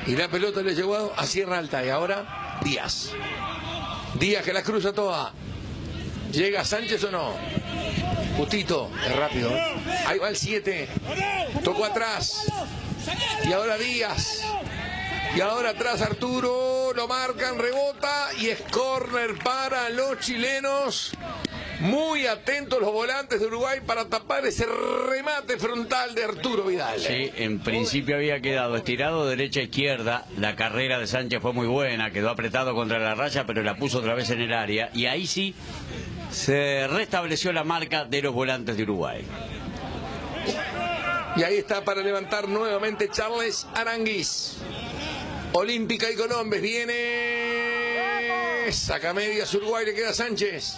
Y 0.06 0.16
la 0.16 0.28
pelota 0.28 0.62
le 0.62 0.76
llegó 0.76 1.14
a 1.18 1.26
Sierra 1.26 1.58
Alta. 1.58 1.84
Y 1.84 1.90
ahora 1.90 2.60
Díaz. 2.62 3.12
Díaz 4.20 4.44
que 4.44 4.54
la 4.54 4.62
cruza 4.62 4.94
toda. 4.94 5.34
¿Llega 6.32 6.66
Sánchez 6.66 7.04
o 7.06 7.12
no? 7.12 7.34
Justito, 8.38 8.92
es 9.06 9.16
rápido. 9.16 9.50
¿eh? 9.50 9.64
Ahí 10.06 10.20
va 10.20 10.30
el 10.30 10.36
7. 10.36 10.90
Tocó 11.64 11.86
atrás. 11.86 12.46
Y 13.48 13.54
ahora 13.54 13.78
Díaz. 13.78 14.42
Y 15.36 15.42
ahora 15.42 15.72
atrás 15.72 16.02
Arturo, 16.02 16.94
lo 16.96 17.08
marcan, 17.08 17.60
rebota 17.60 18.30
y 18.40 18.48
es 18.48 18.62
córner 18.72 19.38
para 19.44 19.90
los 19.90 20.20
chilenos. 20.20 21.12
Muy 21.82 22.26
atentos 22.26 22.80
los 22.80 22.92
volantes 22.92 23.42
de 23.42 23.48
Uruguay 23.48 23.80
para 23.86 24.06
tapar 24.06 24.46
ese 24.46 24.66
remate 24.66 25.58
frontal 25.58 26.16
de 26.16 26.24
Arturo 26.24 26.64
Vidal. 26.64 26.98
Sí, 27.00 27.32
en 27.36 27.60
principio 27.60 28.16
había 28.16 28.40
quedado 28.40 28.78
estirado 28.78 29.28
derecha 29.28 29.60
a 29.60 29.64
izquierda. 29.64 30.26
La 30.38 30.56
carrera 30.56 31.00
de 31.00 31.08
Sánchez 31.08 31.42
fue 31.42 31.52
muy 31.52 31.68
buena, 31.68 32.12
quedó 32.12 32.30
apretado 32.30 32.74
contra 32.74 32.98
la 33.00 33.14
raya, 33.14 33.46
pero 33.46 33.62
la 33.62 33.76
puso 33.76 34.00
otra 34.00 34.14
vez 34.14 34.30
en 34.30 34.40
el 34.40 34.54
área. 34.54 34.90
Y 34.94 35.08
ahí 35.08 35.28
sí 35.28 35.54
se 36.32 36.88
restableció 36.88 37.52
la 37.52 37.66
marca 37.66 38.06
de 38.06 38.22
los 38.22 38.34
volantes 38.34 38.78
de 38.78 38.84
Uruguay. 38.84 39.26
Y 41.38 41.44
ahí 41.44 41.58
está 41.58 41.84
para 41.84 42.02
levantar 42.02 42.48
nuevamente 42.48 43.10
Charles 43.10 43.68
Aranguiz. 43.74 44.54
Olímpica 45.52 46.10
y 46.10 46.16
Colombes 46.16 46.62
viene. 46.62 48.24
Saca 48.72 49.14
medias 49.14 49.54
Uruguay, 49.54 49.86
le 49.86 49.94
queda 49.94 50.14
Sánchez. 50.14 50.76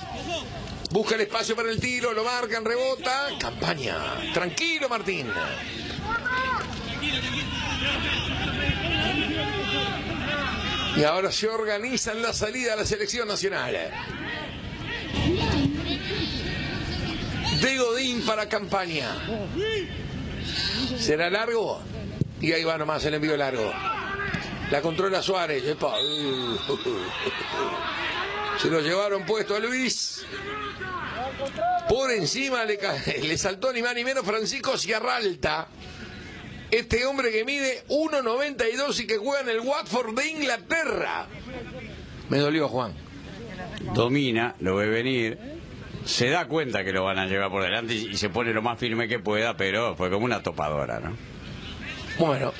Busca 0.91 1.15
el 1.15 1.21
espacio 1.21 1.55
para 1.55 1.69
el 1.69 1.79
tiro, 1.79 2.13
lo 2.13 2.23
marcan, 2.23 2.65
rebota. 2.65 3.29
Campaña. 3.39 3.97
Tranquilo, 4.33 4.89
Martín. 4.89 5.27
Y 10.95 11.03
ahora 11.03 11.31
se 11.31 11.47
organizan 11.47 12.21
la 12.23 12.33
salida 12.33 12.73
a 12.73 12.77
la 12.77 12.85
selección 12.85 13.27
nacional. 13.27 13.77
De 17.61 17.77
Godín 17.77 18.25
para 18.25 18.49
campaña. 18.49 19.15
¿Será 20.97 21.29
largo? 21.29 21.81
Y 22.41 22.51
ahí 22.51 22.63
va 22.63 22.77
nomás 22.77 23.03
el 23.05 23.15
envío 23.15 23.35
largo. 23.37 23.71
La 24.71 24.81
controla 24.81 25.21
Suárez. 25.21 25.63
Se 28.61 28.69
lo 28.69 28.81
llevaron 28.81 29.25
puesto 29.25 29.55
a 29.55 29.59
Luis. 29.59 30.25
Por 31.87 32.11
encima 32.11 32.65
le 32.65 33.37
saltó 33.37 33.71
ni 33.71 33.81
más 33.81 33.95
ni 33.95 34.03
menos 34.03 34.25
Francisco 34.25 34.77
Ciarralta. 34.77 35.67
Este 36.69 37.05
hombre 37.05 37.31
que 37.31 37.45
mide 37.45 37.85
1.92 37.87 38.99
y 38.99 39.07
que 39.07 39.17
juega 39.17 39.41
en 39.41 39.49
el 39.49 39.61
Watford 39.61 40.13
de 40.15 40.27
Inglaterra. 40.27 41.27
Me 42.29 42.39
dolió, 42.39 42.67
Juan. 42.67 42.93
Domina, 43.93 44.55
lo 44.59 44.75
ve 44.75 44.87
venir. 44.87 45.56
Se 46.07 46.29
da 46.29 46.47
cuenta 46.47 46.85
que 46.85 46.93
lo 46.93 47.03
van 47.03 47.19
a 47.19 47.25
llevar 47.25 47.51
por 47.51 47.63
delante 47.63 47.93
y 47.93 48.15
se 48.15 48.29
pone 48.29 48.53
lo 48.53 48.61
más 48.61 48.79
firme 48.79 49.09
que 49.09 49.19
pueda, 49.19 49.57
pero 49.57 49.95
fue 49.97 50.09
como 50.09 50.23
una 50.23 50.41
topadora, 50.41 51.01
¿no? 51.01 51.17
Bueno, 52.17 52.53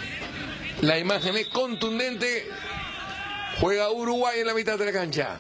la 0.82 1.00
imagen 1.00 1.38
es 1.38 1.48
contundente. 1.48 2.50
Juega 3.62 3.90
Uruguay 3.90 4.42
en 4.42 4.48
la 4.48 4.54
mitad 4.54 4.78
de 4.78 4.86
la 4.86 4.92
cancha. 4.92 5.40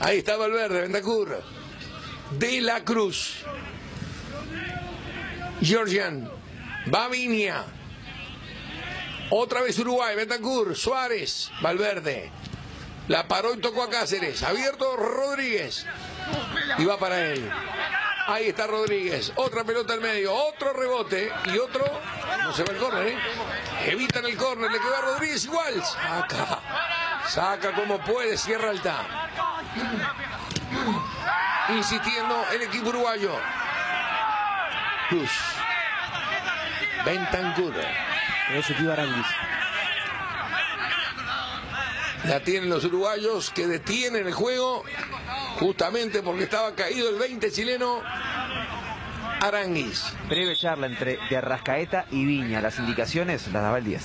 Ahí 0.00 0.18
está 0.18 0.36
Valverde, 0.36 0.80
Bentacur. 0.80 1.42
De 2.38 2.60
la 2.62 2.82
Cruz. 2.82 3.44
Georgian. 5.60 6.30
Bavinia. 6.86 7.64
Otra 9.30 9.60
vez 9.60 9.78
Uruguay, 9.78 10.16
Bentancur, 10.16 10.74
Suárez, 10.74 11.50
Valverde. 11.60 12.30
La 13.08 13.28
paró 13.28 13.54
y 13.54 13.58
tocó 13.58 13.82
a 13.82 13.90
Cáceres. 13.90 14.42
Abierto 14.42 14.96
Rodríguez. 14.96 15.86
Y 16.78 16.84
va 16.84 16.98
para 16.98 17.20
él. 17.20 17.50
Ahí 18.26 18.48
está 18.48 18.66
Rodríguez. 18.66 19.32
Otra 19.36 19.62
pelota 19.64 19.92
al 19.92 20.00
medio. 20.00 20.34
Otro 20.34 20.72
rebote. 20.72 21.32
Y 21.46 21.58
otro. 21.58 21.84
No 22.42 22.52
se 22.52 22.64
va 22.64 22.72
el 22.72 22.78
córner, 22.78 23.06
¿eh? 23.06 23.18
Evitan 23.86 24.24
el 24.24 24.36
córner. 24.36 24.70
Le 24.70 24.78
quedó 24.78 24.96
a 24.96 25.00
Rodríguez 25.00 25.44
igual. 25.44 25.82
Saca. 25.82 26.60
Saca 27.28 27.72
como 27.72 27.98
puede. 28.00 28.36
Cierra 28.36 28.70
alta. 28.70 29.04
Insistiendo 31.68 32.44
el 32.52 32.62
equipo 32.62 32.88
uruguayo. 32.88 33.32
Cruz. 35.08 35.30
Bentancur. 37.04 37.74
Aranguis. 38.92 39.26
La 42.24 42.40
tienen 42.40 42.70
los 42.70 42.84
uruguayos 42.84 43.50
que 43.50 43.66
detienen 43.66 44.26
el 44.26 44.32
juego 44.32 44.82
justamente 45.60 46.22
porque 46.22 46.44
estaba 46.44 46.74
caído 46.74 47.08
el 47.08 47.18
20 47.18 47.52
chileno 47.52 48.02
Aranguis. 49.40 50.12
Breve 50.28 50.56
charla 50.56 50.86
entre 50.86 51.18
de 51.28 51.36
Arrascaeta 51.36 52.06
y 52.10 52.24
Viña. 52.24 52.60
Las 52.60 52.78
indicaciones 52.78 53.46
las 53.52 53.62
daba 53.62 53.78
el 53.78 53.84
10. 53.84 54.02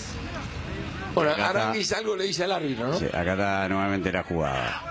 Bueno, 1.13 1.31
Acá 1.31 1.47
está. 1.47 1.59
Aranguis 1.61 1.91
algo 1.93 2.15
le 2.15 2.25
dice 2.25 2.43
al 2.43 2.51
árbitro, 2.51 2.87
¿no? 2.87 2.93
Sí, 2.97 3.05
acá 3.05 3.33
está 3.33 3.69
nuevamente 3.69 4.11
la 4.11 4.23
jugada. 4.23 4.83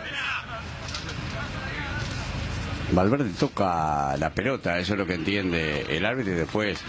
Valverde 2.92 3.30
toca 3.38 4.16
la 4.16 4.30
pelota, 4.30 4.78
eso 4.78 4.94
es 4.94 4.98
lo 4.98 5.06
que 5.06 5.14
entiende 5.14 5.86
el 5.88 6.04
árbitro 6.04 6.32
y 6.32 6.36
después 6.36 6.80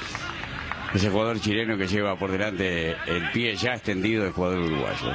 ese 0.95 1.09
jugador 1.09 1.39
chileno 1.39 1.77
que 1.77 1.87
lleva 1.87 2.17
por 2.17 2.31
delante 2.31 2.95
el 3.05 3.31
pie 3.31 3.55
ya 3.55 3.75
extendido 3.75 4.23
del 4.23 4.33
jugador 4.33 4.59
uruguayo. 4.59 5.13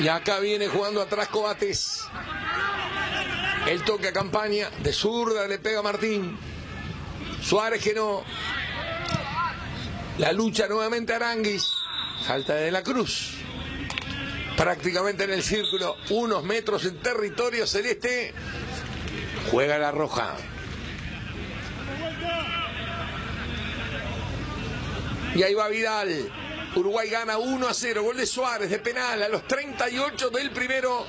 Y 0.00 0.08
acá 0.08 0.40
viene 0.40 0.66
jugando 0.68 1.02
atrás 1.02 1.28
Cobates. 1.28 2.04
El 3.66 3.84
toque 3.84 4.08
a 4.08 4.12
campaña 4.12 4.70
de 4.82 4.94
zurda 4.94 5.46
le 5.46 5.58
pega 5.58 5.82
Martín. 5.82 6.38
Suárez 7.42 7.82
que 7.82 7.92
no. 7.92 8.24
La 10.16 10.32
lucha 10.32 10.66
nuevamente 10.68 11.12
Aranguis. 11.12 11.74
Falta 12.26 12.54
de 12.54 12.70
la 12.70 12.82
Cruz. 12.82 13.34
Prácticamente 14.56 15.24
en 15.24 15.32
el 15.32 15.42
círculo. 15.42 15.96
Unos 16.08 16.44
metros 16.44 16.86
en 16.86 16.96
territorio 17.02 17.66
celeste. 17.66 18.32
Juega 19.50 19.78
la 19.78 19.90
roja. 19.90 20.34
Y 25.34 25.42
ahí 25.42 25.52
va 25.52 25.68
Vidal. 25.68 26.32
Uruguay 26.76 27.08
gana 27.08 27.38
1 27.38 27.68
a 27.68 27.74
0. 27.74 28.02
Gol 28.02 28.16
de 28.16 28.26
Suárez 28.26 28.70
de 28.70 28.78
penal 28.78 29.22
a 29.22 29.28
los 29.28 29.46
38 29.46 30.30
del 30.30 30.50
primero. 30.50 31.06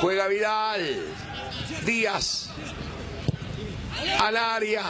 Juega 0.00 0.26
Vidal. 0.26 1.04
Díaz. 1.84 2.50
Al 4.20 4.36
área. 4.36 4.84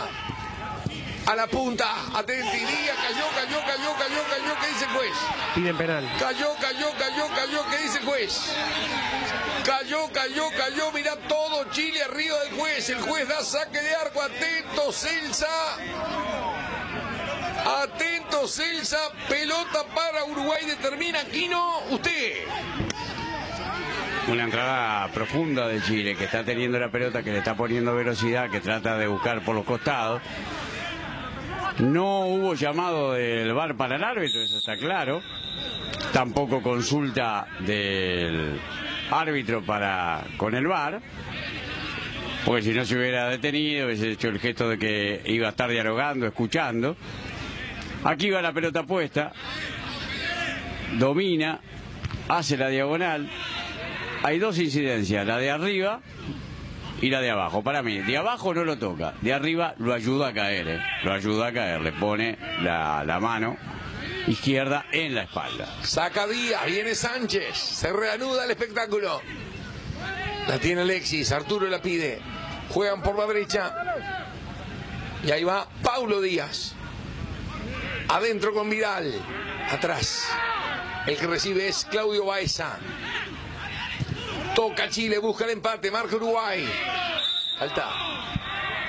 A 1.27 1.35
la 1.37 1.47
punta. 1.47 1.95
Atenti. 2.15 2.59
Díaz. 2.59 2.97
Cayó, 2.97 3.27
cayó, 3.35 3.61
cayó, 3.67 3.97
cayó, 3.99 4.23
cayó. 4.31 4.61
¿Qué 4.61 4.69
dice 4.69 4.85
el 4.85 4.91
juez? 4.91 5.13
Piden 5.55 5.77
penal. 5.77 6.11
Cayó, 6.19 6.55
cayó, 6.61 6.91
cayó, 6.99 7.29
cayó. 7.35 7.67
¿Qué 7.71 7.79
dice 7.79 7.99
el 7.99 8.05
juez? 8.05 8.53
Cayó, 9.65 10.11
cayó, 10.13 10.49
cayó. 10.57 10.93
Mirá 10.93 11.17
todo 11.29 11.71
Chile 11.71 12.03
arriba 12.03 12.39
del 12.45 12.53
juez. 12.59 12.89
El 12.89 13.01
juez 13.03 13.29
da 13.29 13.43
saque 13.45 13.79
de 13.79 13.95
arco. 13.95 14.23
Atento, 14.23 14.91
Celsa. 14.93 15.47
Atento, 17.65 18.47
Celsa. 18.47 18.99
Pelota 19.29 19.85
para 19.95 20.25
Uruguay. 20.25 20.65
Determina 20.67 21.25
Quino. 21.25 21.81
Usted. 21.91 22.45
Una 24.29 24.45
entrada 24.45 25.09
profunda 25.09 25.67
de 25.69 25.81
Chile 25.81 26.15
que 26.15 26.25
está 26.25 26.45
teniendo 26.45 26.79
la 26.79 26.91
pelota, 26.91 27.23
que 27.23 27.33
le 27.33 27.39
está 27.39 27.55
poniendo 27.57 27.95
velocidad, 27.95 28.51
que 28.51 28.61
trata 28.61 28.99
de 28.99 29.07
buscar 29.07 29.43
por 29.43 29.55
los 29.55 29.65
costados. 29.65 30.21
No 31.79 32.27
hubo 32.27 32.55
llamado 32.55 33.13
del 33.13 33.55
VAR 33.55 33.77
para 33.77 33.97
el 33.97 34.05
árbitro, 34.05 34.43
eso 34.43 34.59
está 34.59 34.77
claro. 34.77 35.23
Tampoco 36.13 36.61
consulta 36.61 37.47
del 37.61 38.61
árbitro 39.11 39.63
para 39.63 40.25
con 40.37 40.55
el 40.55 40.67
VAR. 40.67 41.01
Porque 42.45 42.63
si 42.63 42.73
no 42.73 42.85
se 42.85 42.97
hubiera 42.97 43.29
detenido, 43.29 43.87
hubiese 43.87 44.11
hecho 44.11 44.29
el 44.29 44.41
gesto 44.41 44.69
de 44.69 44.79
que 44.79 45.23
iba 45.27 45.47
a 45.47 45.51
estar 45.51 45.71
dialogando, 45.71 46.27
escuchando. 46.27 46.97
Aquí 48.05 48.31
va 48.31 48.41
la 48.41 48.53
pelota 48.53 48.85
puesta. 48.85 49.33
Domina, 50.99 51.61
hace 52.29 52.57
la 52.57 52.69
diagonal. 52.69 53.29
Hay 54.23 54.39
dos 54.39 54.59
incidencias, 54.59 55.27
la 55.27 55.39
de 55.39 55.51
arriba 55.51 56.01
y 57.01 57.11
la 57.11 57.21
de 57.21 57.31
abajo. 57.31 57.63
Para 57.63 57.83
mí, 57.83 57.99
de 57.99 58.17
abajo 58.17 58.55
no 58.55 58.65
lo 58.65 58.79
toca, 58.79 59.15
de 59.21 59.33
arriba 59.33 59.75
lo 59.79 59.95
ayuda 59.95 60.29
a 60.29 60.33
caer, 60.33 60.69
¿eh? 60.69 60.81
lo 61.05 61.13
ayuda 61.13 61.49
a 61.49 61.53
caer, 61.53 61.81
le 61.81 61.93
pone 61.93 62.37
la, 62.63 63.05
la 63.05 63.21
mano 63.21 63.57
izquierda 64.27 64.87
en 64.93 65.15
la 65.15 65.23
espalda. 65.23 65.69
Saca 65.83 66.27
Díaz, 66.27 66.67
viene 66.67 66.95
Sánchez, 66.95 67.57
se 67.57 67.93
reanuda 67.93 68.45
el 68.45 68.51
espectáculo. 68.51 69.21
La 70.49 70.59
tiene 70.59 70.81
Alexis, 70.81 71.31
Arturo 71.33 71.69
la 71.69 71.81
pide. 71.81 72.21
Juegan 72.71 73.03
por 73.03 73.17
la 73.19 73.27
derecha. 73.27 73.73
Y 75.25 75.31
ahí 75.31 75.45
va 75.45 75.69
Paulo 75.83 76.21
Díaz. 76.21 76.75
Adentro 78.09 78.55
con 78.55 78.71
Vidal. 78.71 79.13
Atrás. 79.71 80.27
El 81.07 81.17
que 81.17 81.27
recibe 81.27 81.69
es 81.69 81.87
Claudio 81.91 82.25
Baeza. 82.25 82.79
Toca 84.55 84.89
Chile, 84.89 85.19
busca 85.19 85.45
el 85.45 85.51
empate, 85.51 85.91
marca 85.91 86.17
Uruguay. 86.17 86.67
Falta. 87.59 87.87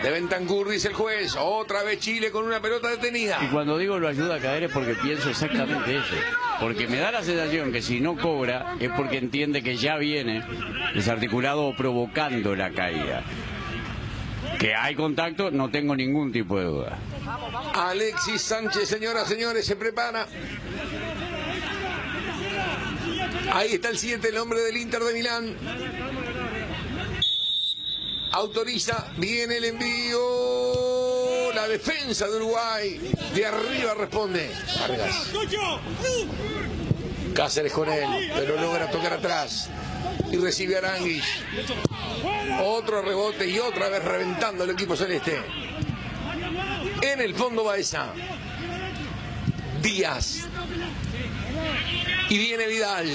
De 0.01 0.09
Bentancur, 0.11 0.69
dice 0.69 0.87
el 0.87 0.93
juez. 0.93 1.35
Otra 1.37 1.83
vez 1.83 1.99
Chile 1.99 2.31
con 2.31 2.45
una 2.45 2.61
pelota 2.61 2.87
detenida. 2.87 3.39
Y 3.41 3.47
cuando 3.47 3.77
digo 3.77 3.99
lo 3.99 4.07
ayuda 4.07 4.35
a 4.35 4.39
caer 4.39 4.63
es 4.63 4.71
porque 4.71 4.95
pienso 4.95 5.29
exactamente 5.29 5.97
eso. 5.97 6.15
Porque 6.61 6.87
me 6.87 6.97
da 6.97 7.11
la 7.11 7.21
sensación 7.21 7.73
que 7.73 7.81
si 7.81 7.99
no 7.99 8.15
cobra 8.15 8.77
es 8.79 8.89
porque 8.91 9.17
entiende 9.17 9.61
que 9.61 9.75
ya 9.75 9.97
viene 9.97 10.45
desarticulado 10.93 11.67
o 11.67 11.75
provocando 11.75 12.55
la 12.55 12.71
caída. 12.71 13.23
Que 14.57 14.75
hay 14.75 14.95
contacto, 14.95 15.51
no 15.51 15.69
tengo 15.69 15.95
ningún 15.95 16.31
tipo 16.31 16.57
de 16.57 16.65
duda. 16.65 16.97
Alexis 17.73 18.41
Sánchez, 18.41 18.89
señoras, 18.89 19.27
señores, 19.27 19.65
se 19.65 19.75
prepara. 19.75 20.27
Ahí 23.53 23.73
está 23.73 23.89
el 23.89 23.97
7, 23.97 24.27
el 24.27 24.37
hombre 24.37 24.61
del 24.61 24.77
Inter 24.77 25.01
de 25.01 25.13
Milán. 25.13 25.55
Autoriza, 28.31 29.07
viene 29.17 29.57
el 29.57 29.65
envío. 29.65 31.53
La 31.53 31.67
defensa 31.67 32.27
de 32.27 32.35
Uruguay. 32.35 33.13
De 33.33 33.45
arriba 33.45 33.93
responde. 33.95 34.51
Vargas. 34.79 35.31
Cáceres 37.33 37.71
con 37.73 37.89
él, 37.89 38.31
pero 38.35 38.59
logra 38.61 38.89
tocar 38.91 39.13
atrás. 39.13 39.69
Y 40.31 40.37
recibe 40.37 40.75
a 40.75 40.79
Aranguis. 40.79 41.23
Otro 42.61 43.01
rebote 43.01 43.47
y 43.47 43.59
otra 43.59 43.89
vez 43.89 44.03
reventando 44.03 44.63
el 44.63 44.71
equipo 44.71 44.95
celeste. 44.95 45.39
En 47.01 47.21
el 47.21 47.33
fondo 47.35 47.63
Baeza. 47.63 48.13
Díaz. 49.81 50.47
Y 52.29 52.37
viene 52.37 52.67
Vidal. 52.67 53.07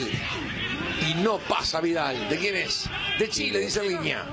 Y 1.07 1.15
no 1.23 1.39
pasa 1.39 1.81
Vidal. 1.81 2.29
¿De 2.29 2.39
quién 2.39 2.57
es? 2.57 2.89
De 3.19 3.29
Chile, 3.29 3.61
dice 3.61 3.81
en 3.81 3.89
línea. 3.89 4.25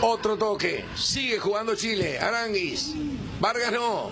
Otro 0.00 0.36
toque. 0.36 0.84
Sigue 0.94 1.38
jugando 1.38 1.74
Chile. 1.74 2.18
Aranguis. 2.18 2.94
Vargas 3.40 3.72
no. 3.72 4.10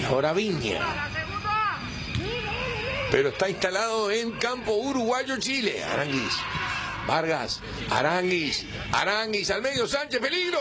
Y 0.00 0.04
ahora 0.04 0.32
Viña. 0.32 0.80
Pero 3.10 3.30
está 3.30 3.48
instalado 3.48 4.10
en 4.10 4.30
campo 4.32 4.72
uruguayo 4.72 5.36
Chile. 5.38 5.82
Aranguis. 5.82 6.32
Vargas. 7.06 7.60
Aranguis. 7.90 8.66
Aranguis 8.92 9.50
al 9.50 9.62
medio. 9.62 9.86
Sánchez. 9.88 10.20
Peligro. 10.20 10.60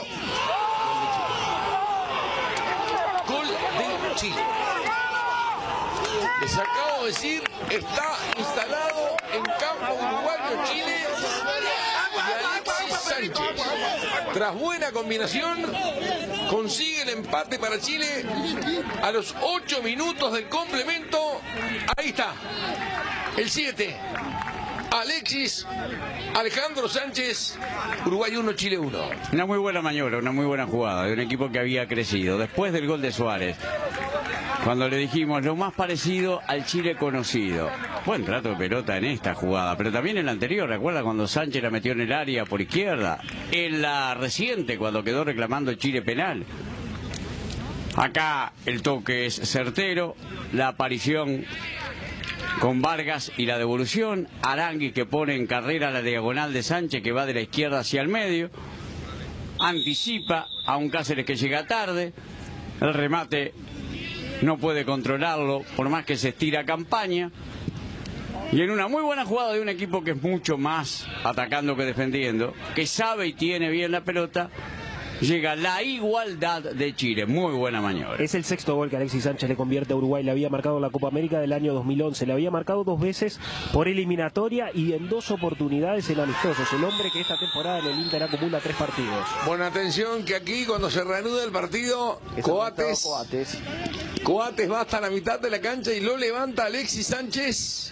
Gol 3.28 3.48
de 3.48 4.16
Chile. 4.16 4.44
Les 6.42 6.58
acabo 6.58 7.04
de 7.04 7.08
decir, 7.08 7.44
está 7.70 8.18
instalado 8.38 9.18
en 9.34 9.44
campo 9.44 9.94
uruguayo 9.94 10.64
Chile 10.66 11.06
Sánchez. 13.10 13.69
Tras 14.40 14.58
buena 14.58 14.94
combinación, 14.94 15.66
consigue 16.50 17.02
el 17.02 17.10
empate 17.10 17.60
para 17.60 17.78
Chile 17.78 18.06
a 19.04 19.12
los 19.12 19.36
8 19.42 19.84
minutos 19.84 20.32
del 20.32 20.48
complemento. 20.48 21.42
Ahí 21.98 22.12
está, 22.12 22.32
el 23.36 23.50
7. 23.50 23.98
Alexis 24.92 25.68
Alejandro 26.36 26.88
Sánchez, 26.88 27.58
Uruguay 28.06 28.38
1, 28.38 28.54
Chile 28.54 28.80
1. 28.80 29.00
Una 29.34 29.46
muy 29.46 29.58
buena 29.58 29.82
maniobra, 29.82 30.20
una 30.20 30.32
muy 30.32 30.46
buena 30.46 30.66
jugada 30.66 31.04
de 31.04 31.12
un 31.12 31.20
equipo 31.20 31.52
que 31.52 31.60
había 31.60 31.86
crecido. 31.90 32.38
Después 32.38 32.72
del 32.72 32.88
gol 32.88 33.02
de 33.02 33.12
Suárez, 33.12 33.58
cuando 34.70 34.88
le 34.88 34.98
dijimos 34.98 35.44
lo 35.44 35.56
más 35.56 35.74
parecido 35.74 36.42
al 36.46 36.64
Chile 36.64 36.96
conocido. 36.96 37.72
Buen 38.06 38.24
trato 38.24 38.50
de 38.50 38.56
pelota 38.56 38.98
en 38.98 39.06
esta 39.06 39.34
jugada, 39.34 39.76
pero 39.76 39.92
también 39.92 40.20
en 40.20 40.28
la 40.28 40.32
anterior, 40.32 40.70
¿recuerda 40.70 41.02
cuando 41.02 41.28
Sánchez 41.28 41.64
la 41.64 41.72
metió 41.72 41.94
en 41.94 42.02
el 42.02 42.14
área 42.14 42.46
por 42.46 42.62
izquierda? 42.62 43.20
En 43.52 43.82
la 43.82 44.14
reciente, 44.14 44.78
cuando 44.78 45.04
quedó 45.04 45.24
reclamando 45.24 45.74
Chile 45.74 46.04
penal. 46.04 46.46
Acá 47.96 48.54
el 48.68 48.84
toque 48.84 49.26
es 49.26 49.38
certero, 49.38 50.16
la 50.54 50.68
aparición 50.68 51.46
con 52.62 52.84
Vargas 52.84 53.32
y 53.38 53.48
la 53.48 53.58
devolución, 53.58 54.28
Arangui 54.44 54.92
que 54.92 55.08
pone 55.08 55.34
en 55.34 55.48
carrera 55.48 55.90
la 55.90 56.04
diagonal 56.04 56.54
de 56.54 56.62
Sánchez 56.62 57.02
que 57.02 57.12
va 57.12 57.26
de 57.26 57.34
la 57.34 57.42
izquierda 57.42 57.80
hacia 57.80 58.02
el 58.02 58.08
medio, 58.08 58.52
anticipa 59.60 60.46
a 60.68 60.78
un 60.78 60.92
Cáceres 60.92 61.26
que 61.26 61.38
llega 61.38 61.66
tarde, 61.66 62.14
el 62.82 62.94
remate 62.94 63.56
no 64.42 64.58
puede 64.58 64.86
controlarlo 64.86 65.64
por 65.76 65.90
más 65.90 66.06
que 66.06 66.18
se 66.18 66.30
estira 66.30 66.66
campaña. 66.66 67.32
Y 68.52 68.62
en 68.62 68.72
una 68.72 68.88
muy 68.88 69.04
buena 69.04 69.26
jugada 69.26 69.54
de 69.54 69.62
un 69.62 69.70
equipo 69.70 70.04
que 70.04 70.12
es 70.12 70.22
mucho 70.22 70.58
más 70.58 71.08
atacando 71.24 71.76
que 71.76 71.84
defendiendo, 71.84 72.54
que 72.74 72.88
sabe 72.88 73.28
y 73.28 73.34
tiene 73.34 73.70
bien 73.70 73.92
la 73.92 74.02
pelota, 74.02 74.50
llega 75.22 75.56
la 75.56 75.84
igualdad 75.84 76.64
de 76.64 76.96
Chile. 76.96 77.26
Muy 77.26 77.54
buena 77.54 77.82
maniobra. 77.82 78.24
Es 78.24 78.34
el 78.36 78.44
sexto 78.44 78.76
gol 78.76 78.90
que 78.90 78.96
Alexis 78.96 79.24
Sánchez 79.24 79.50
le 79.50 79.56
convierte 79.56 79.94
a 79.94 79.98
Uruguay. 79.98 80.24
Le 80.24 80.32
había 80.32 80.50
marcado 80.50 80.78
en 80.78 80.82
la 80.82 80.90
Copa 80.90 81.10
América 81.10 81.40
del 81.40 81.54
año 81.54 81.74
2011. 81.74 82.26
Le 82.26 82.34
había 82.34 82.52
marcado 82.52 82.84
dos 82.84 83.00
veces 83.00 83.40
por 83.72 83.88
eliminatoria 83.88 84.72
y 84.74 84.94
en 84.94 85.10
dos 85.10 85.30
oportunidades 85.32 86.10
en 86.10 86.20
amistosos. 86.20 86.72
El 86.74 86.84
hombre 86.84 87.10
que 87.14 87.22
esta 87.22 87.38
temporada 87.60 87.80
en 87.80 87.86
el 87.88 88.00
Inter 88.04 88.24
acumula 88.24 88.60
tres 88.60 88.76
partidos. 88.76 89.26
Bueno, 89.46 89.66
atención 89.66 90.24
que 90.24 90.36
aquí 90.36 90.66
cuando 90.66 90.90
se 90.90 91.04
reanuda 91.04 91.44
el 91.44 91.52
partido, 91.52 92.22
Coates, 92.42 93.02
Coates. 93.02 93.58
Coates 94.24 94.72
va 94.72 94.82
hasta 94.82 95.02
la 95.02 95.10
mitad 95.10 95.40
de 95.40 95.50
la 95.50 95.60
cancha 95.60 95.92
y 95.92 96.00
lo 96.00 96.16
levanta 96.16 96.66
Alexis 96.66 97.08
Sánchez. 97.08 97.92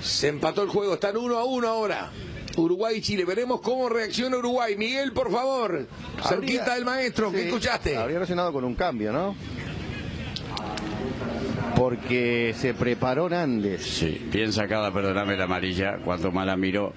Se 0.00 0.28
empató 0.28 0.62
el 0.62 0.68
juego, 0.68 0.94
están 0.94 1.16
uno 1.16 1.36
a 1.36 1.44
uno 1.44 1.66
ahora. 1.66 2.10
Uruguay 2.56 2.98
y 2.98 3.00
Chile, 3.00 3.24
veremos 3.24 3.60
cómo 3.60 3.88
reacciona 3.88 4.36
Uruguay. 4.36 4.76
Miguel, 4.76 5.12
por 5.12 5.32
favor, 5.32 5.88
cerquita 6.22 6.74
del 6.74 6.84
maestro, 6.84 7.32
¿qué 7.32 7.46
escuchaste? 7.46 7.96
Habría 7.96 8.18
relacionado 8.18 8.52
con 8.52 8.64
un 8.64 8.76
cambio, 8.76 9.12
¿no? 9.12 9.34
Porque 11.74 12.54
se 12.56 12.72
preparó 12.72 13.28
Nández. 13.28 13.84
Sí, 13.84 14.28
bien 14.32 14.52
sacada, 14.52 14.92
perdóname 14.92 15.36
la 15.36 15.44
amarilla. 15.44 15.98
Cuanto 15.98 16.32
más 16.32 16.46
la 16.46 16.56
miro, 16.56 16.94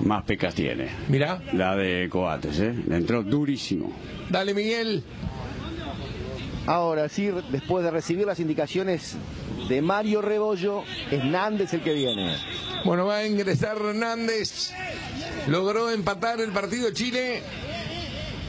más 0.00 0.24
pecas 0.24 0.54
tiene. 0.54 0.88
Mirá. 1.08 1.42
La 1.52 1.76
de 1.76 2.08
Coates, 2.10 2.60
¿eh? 2.60 2.74
Le 2.86 2.96
entró 2.96 3.22
durísimo. 3.22 3.92
Dale, 4.30 4.54
Miguel. 4.54 5.02
Ahora 6.66 7.08
sí, 7.08 7.30
después 7.50 7.82
de 7.84 7.90
recibir 7.90 8.26
las 8.26 8.40
indicaciones 8.40 9.16
de 9.68 9.80
Mario 9.80 10.20
Rebollo, 10.20 10.84
es 11.10 11.24
Nández 11.24 11.72
el 11.72 11.80
que 11.80 11.94
viene. 11.94 12.36
Bueno, 12.84 13.06
va 13.06 13.18
a 13.18 13.26
ingresar 13.26 13.76
Hernández. 13.76 14.72
Logró 15.46 15.90
empatar 15.90 16.40
el 16.40 16.50
partido 16.52 16.92
Chile. 16.92 17.42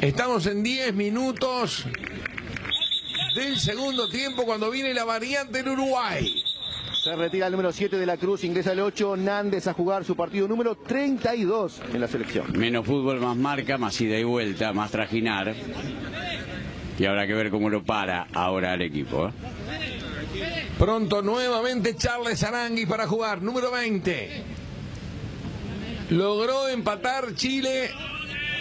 Estamos 0.02 0.46
en 0.48 0.64
10 0.64 0.94
minutos 0.94 1.86
del 3.36 3.60
segundo 3.60 4.10
tiempo 4.10 4.44
cuando 4.44 4.70
viene 4.70 4.94
la 4.94 5.06
variante 5.06 5.60
en 5.60 5.70
Uruguay. 5.70 6.44
Se 7.10 7.16
retira 7.16 7.48
el 7.48 7.52
número 7.54 7.72
7 7.72 7.98
de 7.98 8.06
la 8.06 8.18
Cruz, 8.18 8.44
ingresa 8.44 8.72
el 8.72 8.82
8, 8.82 9.18
Nández 9.18 9.66
a 9.66 9.74
jugar 9.74 10.06
su 10.06 10.16
partido 10.16 10.48
número 10.48 10.76
32 10.76 11.82
en 11.92 12.02
la 12.02 12.08
selección. 12.08 12.56
Menos 12.56 12.86
fútbol, 12.86 13.20
más 13.20 13.36
marca, 13.36 13.80
más 13.80 14.00
ida 14.00 14.16
y 14.20 14.24
vuelta, 14.24 14.74
más 14.74 14.92
trajinar. 14.92 15.56
Y 17.00 17.06
habrá 17.06 17.26
que 17.26 17.34
ver 17.34 17.50
cómo 17.50 17.68
lo 17.72 17.84
para 17.84 18.28
ahora 18.32 18.76
el 18.76 18.84
equipo. 18.84 19.28
¿eh? 19.28 19.32
Pronto 20.78 21.24
nuevamente 21.24 21.96
Charles 21.96 22.44
Arangui 22.44 22.86
para 22.86 23.08
jugar, 23.08 23.42
número 23.42 23.72
20. 23.72 24.44
Logró 26.12 26.68
empatar 26.68 27.34
Chile 27.34 27.90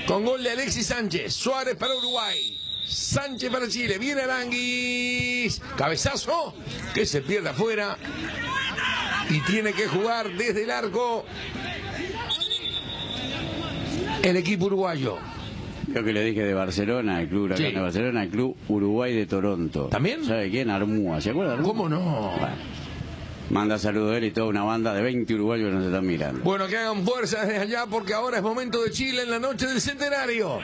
con 0.06 0.24
gol 0.24 0.42
de 0.42 0.52
Alexis 0.52 0.86
Sánchez. 0.86 1.34
Suárez 1.34 1.76
para 1.76 1.94
Uruguay. 1.94 2.58
Sánchez 2.89 3.51
para 3.51 3.69
Chile. 3.69 3.98
Viene 3.98 4.23
Aranguis. 4.23 5.60
Cabezazo 5.77 6.55
que 6.94 7.05
se 7.06 7.20
pierde 7.23 7.51
afuera. 7.51 7.97
Y 9.31 9.40
tiene 9.40 9.73
que 9.74 9.86
jugar 9.86 10.31
desde 10.36 10.65
el 10.65 10.70
arco 10.70 11.24
el 14.23 14.36
equipo 14.36 14.66
uruguayo. 14.66 15.19
Creo 15.93 16.05
que 16.05 16.12
le 16.12 16.23
dije 16.24 16.43
de 16.44 16.55
Barcelona, 16.55 17.20
el 17.23 17.28
club 17.28 17.55
Sí. 17.56 17.62
de 17.62 17.81
Barcelona, 17.81 18.23
el 18.23 18.28
club 18.31 18.56
Uruguay 18.69 19.15
de 19.15 19.27
Toronto. 19.27 19.86
¿También? 19.90 20.24
¿Sabe 20.24 20.51
quién? 20.51 20.69
Armúa, 20.70 21.20
¿se 21.20 21.31
acuerda? 21.31 21.55
Armúa? 21.55 21.66
¿Cómo 21.69 21.89
no? 21.89 22.01
Bueno, 22.39 22.55
manda 23.51 23.78
saludos 23.78 24.12
a 24.15 24.19
él 24.19 24.24
y 24.24 24.31
toda 24.31 24.48
una 24.48 24.65
banda 24.65 24.93
de 24.93 25.02
20 25.02 25.35
uruguayos 25.35 25.69
que 25.70 25.74
nos 25.77 25.86
están 25.86 26.06
mirando. 26.06 26.40
Bueno, 26.44 26.66
que 26.66 26.77
hagan 26.77 27.05
fuerza 27.06 27.44
desde 27.44 27.60
allá 27.60 27.86
porque 27.89 28.12
ahora 28.12 28.36
es 28.39 28.43
momento 28.43 28.82
de 28.82 28.90
Chile 28.90 29.23
en 29.23 29.31
la 29.31 29.39
noche 29.39 29.66
del 29.66 29.81
centenario. 29.81 30.59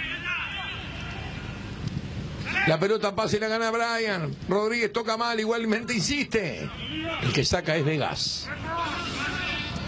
La 2.66 2.78
pelota 2.80 3.14
pasa 3.14 3.36
y 3.36 3.40
la 3.40 3.48
gana 3.48 3.70
Brian. 3.70 4.34
Rodríguez 4.48 4.92
toca 4.92 5.16
mal, 5.18 5.38
igualmente 5.38 5.92
insiste. 5.92 6.68
El 7.22 7.32
que 7.32 7.44
saca 7.44 7.76
es 7.76 7.84
Vegas. 7.84 8.48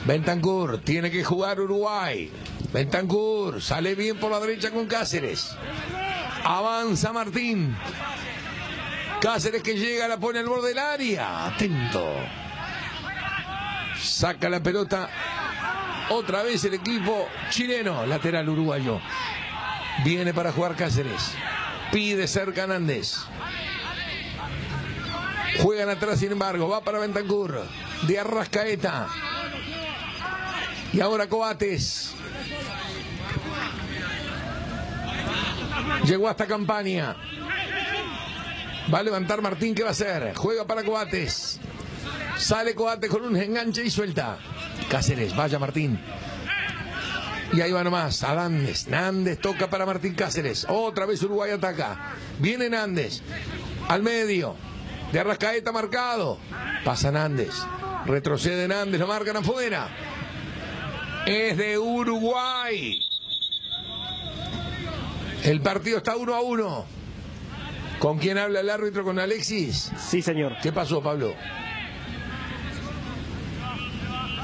Bentancur 0.05 0.79
tiene 0.83 1.11
que 1.11 1.25
jugar 1.25 1.59
Uruguay. 1.59 2.31
Bentancur 2.73 3.63
sale 3.63 3.95
bien 3.95 4.19
por 4.19 4.31
la 4.31 4.41
derecha 4.41 4.71
con 4.71 4.87
Cáceres. 4.87 5.57
Avanza 6.45 7.13
Martín. 7.13 7.75
Cáceres 9.23 9.63
que 9.63 9.75
llega, 9.75 10.07
la 10.07 10.19
pone 10.19 10.41
al 10.41 10.47
borde 10.47 10.69
del 10.69 10.79
área. 10.79 11.47
Atento. 11.47 12.15
Saca 13.99 14.51
la 14.51 14.63
pelota. 14.63 15.09
Otra 16.11 16.43
vez 16.43 16.63
el 16.65 16.75
equipo 16.75 17.27
chileno, 17.49 18.05
lateral 18.05 18.49
uruguayo. 18.51 19.01
Viene 20.05 20.35
para 20.35 20.53
jugar 20.53 20.77
Cáceres. 20.77 21.35
Pide 21.97 22.29
cerca 22.29 22.65
Hernández. 22.65 23.15
Juegan 25.63 25.89
atrás, 25.89 26.19
sin 26.21 26.31
embargo. 26.31 26.69
Va 26.69 26.83
para 26.83 26.99
Bentancur. 26.99 27.65
De 28.07 28.19
Arrascaeta. 28.19 29.09
Y 30.93 31.01
ahora 31.01 31.27
Coates. 31.27 32.13
Llegó 36.05 36.29
hasta 36.29 36.47
campaña. 36.47 37.17
Va 38.93 38.99
a 38.99 39.03
levantar 39.03 39.41
Martín, 39.41 39.75
¿qué 39.75 39.83
va 39.83 39.89
a 39.89 39.93
hacer? 39.93 40.35
Juega 40.35 40.67
para 40.67 40.85
Coates. 40.85 41.59
Sale 42.37 42.75
Coates 42.75 43.09
con 43.09 43.23
un 43.23 43.39
enganche 43.39 43.83
y 43.83 43.89
suelta. 43.89 44.37
Cáceres, 44.91 45.35
vaya 45.35 45.59
Martín. 45.59 45.99
Y 47.53 47.61
ahí 47.61 47.73
va 47.73 47.85
nomás, 47.85 48.23
a 48.25 48.35
Nández. 48.35 48.89
Nández 48.89 49.39
toca 49.41 49.71
para 49.71 49.87
Martín 49.87 50.15
Cáceres. 50.15 50.67
Otra 50.69 51.07
vez 51.07 51.23
Uruguay 51.23 51.53
ataca. 51.53 52.15
Viene 52.39 52.69
Nández. 52.69 53.23
Al 53.89 54.03
medio. 54.03 54.57
De 55.13 55.21
Arrascaeta 55.21 55.73
marcado. 55.73 56.39
Pasa 56.85 57.11
Nández. 57.11 57.55
Retrocede 58.07 58.69
Nández, 58.69 59.01
lo 59.01 59.07
marcan 59.07 59.37
afuera. 59.37 59.89
Es 61.27 61.57
de 61.57 61.79
Uruguay. 61.79 63.01
El 65.45 65.61
partido 65.61 65.99
está 65.99 66.17
uno 66.17 66.35
a 66.35 66.41
uno. 66.41 66.85
¿Con 67.99 68.19
quién 68.19 68.37
habla 68.37 68.61
el 68.61 68.71
árbitro? 68.71 69.05
¿Con 69.05 69.19
Alexis? 69.19 69.91
Sí, 69.99 70.21
señor. 70.21 70.57
¿Qué 70.63 70.73
pasó, 70.73 71.03
Pablo? 71.03 71.35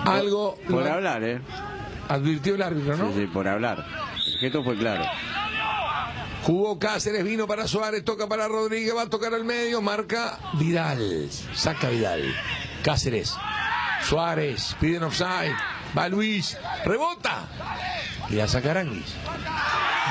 Algo 0.04 0.56
Por 0.68 0.82
lo 0.84 0.92
hablar, 0.92 1.22
¿eh? 1.22 1.40
Advirtió 2.08 2.54
el 2.54 2.62
árbitro, 2.62 2.96
¿no? 2.96 3.08
Sí, 3.12 3.20
sí, 3.20 3.26
por 3.26 3.48
hablar. 3.48 3.84
El 4.26 4.38
gesto 4.38 4.62
fue 4.64 4.76
claro. 4.76 5.04
Jugó 6.44 6.78
Cáceres, 6.78 7.22
vino 7.24 7.46
para 7.46 7.68
Suárez, 7.68 8.04
toca 8.04 8.26
para 8.28 8.48
Rodríguez, 8.48 8.94
va 8.96 9.02
a 9.02 9.08
tocar 9.10 9.32
al 9.32 9.44
medio, 9.44 9.80
marca 9.80 10.38
Vidal, 10.54 11.28
saca 11.54 11.88
Vidal. 11.88 12.34
Cáceres, 12.82 13.36
Suárez, 14.02 14.74
piden 14.80 15.04
offside, 15.04 15.54
va 15.96 16.08
Luis, 16.08 16.58
rebota 16.84 17.46
y 18.28 18.34
la 18.34 18.48
saca 18.48 18.72
Aranguis. 18.72 19.14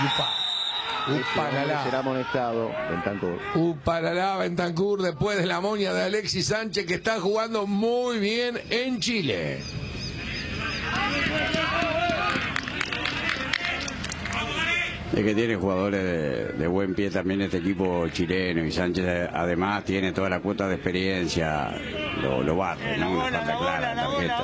Upa, 0.05 0.29
Este 1.09 1.19
upa, 1.19 1.43
la, 1.43 1.47
hombre 1.49 1.65
la. 1.67 1.83
será 1.83 1.99
amonestado, 1.99 2.71
Bentancur. 2.89 3.39
Upa, 3.55 3.99
la, 3.99 4.13
la, 4.13 4.37
Bentancur 4.37 5.01
después 5.01 5.37
de 5.37 5.45
la 5.45 5.59
moña 5.59 5.91
de 5.93 6.03
Alexis 6.03 6.47
Sánchez 6.47 6.85
que 6.85 6.93
está 6.93 7.19
jugando 7.19 7.67
muy 7.67 8.19
bien 8.19 8.57
en 8.69 9.01
Chile. 9.01 9.61
Es 15.13 15.25
que 15.25 15.35
tiene 15.35 15.55
jugadores 15.57 16.03
de, 16.03 16.45
de 16.53 16.67
buen 16.67 16.95
pie 16.95 17.09
también 17.11 17.41
este 17.41 17.57
equipo 17.57 18.07
chileno 18.07 18.63
y 18.63 18.71
Sánchez 18.71 19.05
eh, 19.05 19.29
además 19.33 19.83
tiene 19.83 20.13
toda 20.13 20.29
la 20.29 20.39
cuota 20.39 20.69
de 20.69 20.75
experiencia, 20.75 21.69
lo, 22.21 22.41
lo 22.41 22.55
barre, 22.55 22.97
¿no? 22.97 23.11
Una 23.11 23.23
falta 23.23 23.57
clara, 23.57 23.93
tarjeta. 23.93 24.37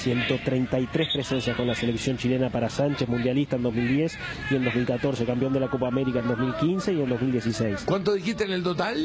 133 0.00 1.08
presencias 1.12 1.56
con 1.56 1.66
la 1.66 1.74
selección 1.74 2.16
chilena 2.16 2.48
para 2.48 2.70
Sánchez, 2.70 3.08
mundialista 3.08 3.56
en 3.56 3.62
2010 3.62 4.18
y 4.50 4.54
en 4.54 4.64
2014, 4.64 5.26
campeón 5.26 5.52
de 5.52 5.60
la 5.60 5.68
Copa 5.68 5.88
América 5.88 6.20
en 6.20 6.28
2015 6.28 6.94
y 6.94 7.00
en 7.02 7.08
2016. 7.08 7.82
¿Cuánto 7.84 8.14
dijiste 8.14 8.44
en 8.44 8.52
el 8.52 8.62
total? 8.62 8.96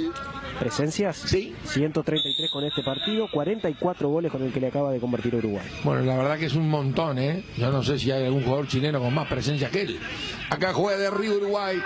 ¿Presencias? 0.60 1.18
Sí. 1.18 1.54
133 1.66 2.50
con 2.50 2.64
este 2.64 2.82
partido, 2.82 3.28
44 3.32 4.08
goles 4.08 4.32
con 4.32 4.42
el 4.44 4.54
que 4.54 4.62
le 4.62 4.68
acaba 4.68 4.92
de 4.92 5.00
convertir 5.00 5.36
Uruguay. 5.36 5.66
Bueno, 5.84 6.02
la 6.04 6.16
verdad 6.16 6.38
que 6.38 6.46
es 6.46 6.56
un 6.56 6.70
montón, 6.70 7.20
¿eh? 7.20 7.44
Yo 7.58 7.72
no 7.72 7.84
sé 7.84 8.00
si 8.00 8.12
hay 8.12 8.26
algún 8.26 8.44
jugador 8.44 8.68
chileno 8.68 9.00
con 9.00 9.14
más 9.14 9.28
presencia 9.28 9.70
que 9.70 9.82
él. 9.82 10.00
Acá 10.50 10.74
juega 10.74 10.98
de 10.98 11.08
arriba 11.08 11.36
Uruguay. 11.36 11.82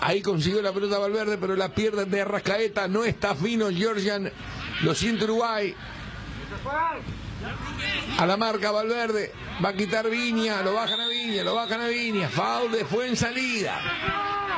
Ahí 0.00 0.20
consiguió 0.20 0.62
la 0.62 0.72
pelota 0.72 0.98
Valverde, 0.98 1.38
pero 1.38 1.54
la 1.54 1.68
pierde 1.68 2.04
de 2.04 2.20
Arrascaeta. 2.20 2.88
No 2.88 3.04
está 3.04 3.34
fino 3.34 3.68
Georgian. 3.70 4.30
Lo 4.82 4.94
siente 4.94 5.24
Uruguay. 5.24 5.74
A 8.18 8.26
la 8.26 8.36
marca 8.36 8.70
Valverde. 8.70 9.32
Va 9.64 9.70
a 9.70 9.74
quitar 9.74 10.08
Viña. 10.10 10.62
Lo 10.62 10.74
bajan 10.74 11.00
a 11.00 11.08
Viña. 11.08 11.42
Lo 11.44 11.54
bajan 11.54 11.80
a 11.80 11.88
Viña. 11.88 12.28
Foul 12.28 12.72
de 12.72 12.84
fue 12.84 13.08
en 13.08 13.16
salida. 13.16 13.78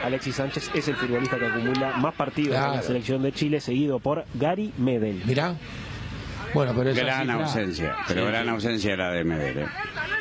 Alexis 0.04 0.34
Sánchez 0.36 0.70
es 0.74 0.88
el 0.88 0.96
futbolista 0.96 1.38
que 1.38 1.46
acumula 1.46 1.92
más 1.96 2.14
partidos 2.14 2.54
en 2.56 2.62
la 2.62 2.68
Claro. 2.72 2.86
selección 2.86 3.22
de 3.22 3.32
Chile, 3.32 3.60
seguido 3.60 3.98
por 3.98 4.24
Gary 4.34 4.72
Medel. 4.78 5.22
Mirá. 5.26 5.54
Bueno, 6.54 6.72
pero 6.76 6.92
Gran 6.94 7.26
cifra- 7.28 7.34
ausencia, 7.44 7.96
pero 8.08 8.22
Sí, 8.24 8.28
gran 8.28 8.44
sí. 8.44 8.48
ausencia 8.50 8.96
la 8.96 9.10
de 9.10 9.24
Medel. 9.24 9.58
¿eh? 9.58 9.66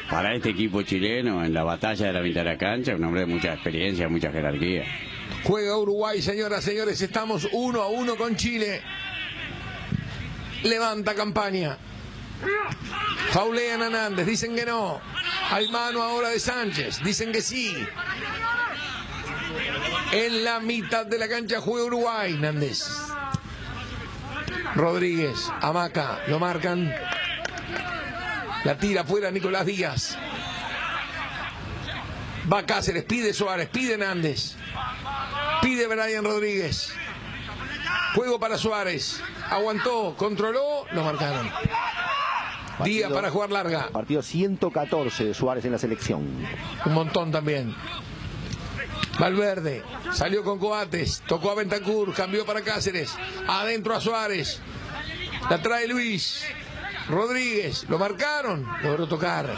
para 0.10 0.34
este 0.34 0.50
equipo 0.50 0.82
chileno 0.82 1.46
en 1.46 1.54
la 1.54 1.64
batalla 1.64 2.08
de 2.08 2.14
la 2.14 2.22
mitad 2.22 2.42
de 2.44 2.50
la 2.52 2.58
cancha, 2.58 2.96
un 2.96 3.04
hombre 3.04 3.22
de 3.22 3.28
mucha 3.28 3.54
experiencia, 3.54 4.10
mucha 4.10 4.32
jerarquía. 4.32 4.84
Juega 5.44 5.78
Uruguay, 5.78 6.20
señoras, 6.22 6.64
señores. 6.64 7.00
Estamos 7.02 7.48
uno 7.52 7.82
a 7.84 7.88
uno 7.90 8.16
con 8.16 8.36
Chile. 8.36 8.82
Levanta 10.64 11.14
campaña. 11.14 11.78
Faulean 13.32 13.82
a 13.84 13.90
Nández, 13.90 14.26
dicen 14.26 14.56
que 14.56 14.66
no. 14.66 15.00
Hay 15.52 15.68
mano 15.70 16.02
ahora 16.02 16.30
de 16.30 16.40
Sánchez, 16.40 17.04
dicen 17.04 17.32
que 17.32 17.42
sí. 17.42 17.76
En 20.12 20.44
la 20.44 20.60
mitad 20.60 21.06
de 21.06 21.18
la 21.18 21.28
cancha 21.28 21.62
juega 21.62 21.86
Uruguay, 21.86 22.34
Nández. 22.34 22.86
Rodríguez, 24.76 25.52
Amaca, 25.62 26.20
lo 26.28 26.40
marcan. 26.40 26.94
La 28.64 28.78
tira 28.78 29.02
afuera 29.02 29.32
Nicolás 29.32 29.66
Díaz. 29.66 30.18
Va 32.52 32.66
Cáceres, 32.66 33.04
pide 33.04 33.34
Suárez, 33.34 33.70
pide 33.70 33.98
Nández. 33.98 34.56
Pide 35.62 35.88
Brian 35.88 36.24
Rodríguez. 36.24 36.94
Juego 38.16 38.40
para 38.40 38.58
Suárez. 38.58 39.22
Aguantó, 39.50 40.16
controló, 40.18 40.86
lo 40.92 41.04
marcaron. 41.04 41.50
Día 42.84 43.10
para 43.10 43.30
jugar 43.30 43.52
larga. 43.52 43.90
Partido 43.90 44.22
114 44.22 45.26
de 45.26 45.34
Suárez 45.34 45.66
en 45.66 45.72
la 45.72 45.78
selección. 45.78 46.28
Un 46.86 46.94
montón 46.94 47.32
también. 47.32 47.76
Valverde 49.20 49.84
salió 50.14 50.44
con 50.44 50.60
Coates, 50.60 51.24
tocó 51.28 51.52
a 51.52 51.56
Bentancur, 51.56 52.14
cambió 52.14 52.46
para 52.46 52.62
Cáceres, 52.62 53.14
adentro 53.48 53.94
a 53.94 54.00
Suárez, 54.00 54.62
la 55.50 55.62
trae 55.62 55.88
Luis, 55.88 56.46
Rodríguez, 57.10 57.86
lo 57.90 58.00
marcaron, 58.00 58.66
logró 58.82 59.08
tocar. 59.08 59.50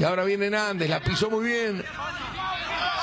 Y 0.00 0.04
ahora 0.04 0.24
viene 0.24 0.50
Nández, 0.50 0.90
la 0.90 1.00
pisó 1.00 1.30
muy 1.30 1.44
bien. 1.44 1.84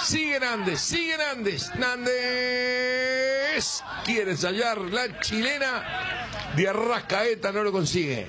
Sigue 0.03 0.39
Nández, 0.39 0.81
sigue 0.81 1.17
Nández, 1.17 1.73
Nández 1.75 3.19
quiere 4.03 4.31
ensayar 4.31 4.79
la 4.79 5.19
chilena 5.19 5.83
de 6.55 6.67
Arrascaeta, 6.67 7.51
no 7.51 7.63
lo 7.63 7.71
consigue. 7.71 8.27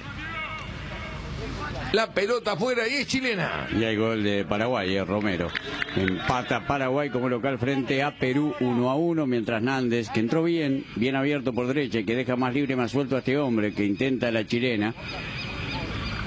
La 1.93 2.07
pelota 2.07 2.53
afuera 2.53 2.87
y 2.87 2.95
es 2.95 3.09
chilena. 3.09 3.67
Y 3.77 3.83
hay 3.83 3.97
gol 3.97 4.23
de 4.23 4.45
Paraguay, 4.45 4.95
eh, 4.95 5.05
Romero. 5.05 5.49
Empata 5.97 6.65
Paraguay 6.65 7.11
como 7.11 7.29
local 7.29 7.59
frente 7.59 8.05
a 8.05 8.17
Perú 8.17 8.55
1 8.61 8.91
a 8.91 8.95
1, 8.95 9.27
mientras 9.27 9.61
Nández, 9.61 10.09
que 10.09 10.21
entró 10.21 10.45
bien, 10.45 10.85
bien 10.95 11.17
abierto 11.17 11.53
por 11.53 11.67
derecha 11.67 11.99
y 11.99 12.05
que 12.05 12.15
deja 12.15 12.37
más 12.37 12.55
libre 12.55 12.77
más 12.77 12.93
suelto 12.93 13.17
a 13.17 13.19
este 13.19 13.37
hombre 13.39 13.75
que 13.75 13.85
intenta 13.85 14.31
la 14.31 14.47
chilena, 14.47 14.95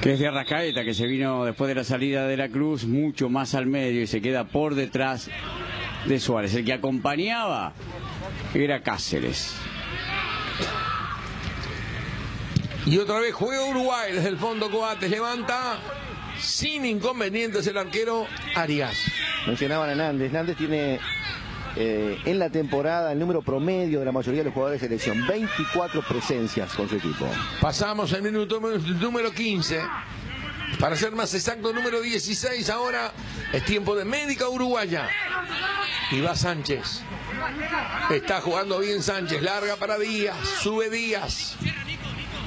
que 0.01 0.13
es 0.13 0.19
de 0.19 0.27
Arrascaeta, 0.27 0.83
que 0.83 0.93
se 0.93 1.07
vino 1.07 1.45
después 1.45 1.69
de 1.69 1.75
la 1.75 1.85
salida 1.85 2.27
de 2.27 2.35
la 2.35 2.49
Cruz 2.49 2.83
mucho 2.83 3.29
más 3.29 3.55
al 3.55 3.65
medio 3.65 4.01
y 4.01 4.07
se 4.07 4.21
queda 4.21 4.43
por 4.43 4.75
detrás 4.75 5.29
de 6.05 6.19
Suárez. 6.19 6.55
El 6.55 6.65
que 6.65 6.73
acompañaba 6.73 7.71
era 8.53 8.83
Cáceres. 8.83 9.55
Y 12.85 12.97
otra 12.97 13.19
vez 13.19 13.33
juega 13.33 13.65
Uruguay 13.65 14.11
desde 14.11 14.29
el 14.29 14.37
fondo 14.37 14.69
Coates, 14.69 15.09
levanta 15.09 15.79
sin 16.39 16.85
inconvenientes 16.85 17.65
el 17.67 17.77
arquero 17.77 18.27
Arias. 18.55 18.97
Mencionaban 19.47 19.89
a 19.89 19.95
Nández. 19.95 20.31
Nández 20.31 20.57
tiene 20.57 20.99
eh, 21.77 22.19
en 22.25 22.39
la 22.39 22.49
temporada 22.49 23.13
el 23.13 23.19
número 23.19 23.41
promedio 23.41 23.99
de 23.99 24.05
la 24.05 24.11
mayoría 24.11 24.41
de 24.41 24.45
los 24.45 24.53
jugadores 24.53 24.81
de 24.81 24.87
selección. 24.87 25.25
24 25.25 26.01
presencias 26.01 26.73
con 26.73 26.89
su 26.89 26.95
equipo. 26.97 27.25
Pasamos 27.61 28.11
al 28.13 28.21
minuto 28.21 28.59
número 28.59 29.31
15. 29.31 29.81
Para 30.79 30.95
ser 30.97 31.13
más 31.13 31.33
exacto, 31.33 31.71
número 31.71 32.01
16 32.01 32.69
ahora 32.69 33.13
es 33.53 33.63
tiempo 33.63 33.95
de 33.95 34.03
médica 34.03 34.49
uruguaya. 34.49 35.07
Y 36.11 36.19
va 36.19 36.35
Sánchez. 36.35 37.01
Está 38.11 38.41
jugando 38.41 38.79
bien 38.79 39.01
Sánchez. 39.01 39.41
Larga 39.41 39.77
para 39.77 39.97
Díaz. 39.97 40.35
Sube 40.61 40.89
Díaz. 40.89 41.55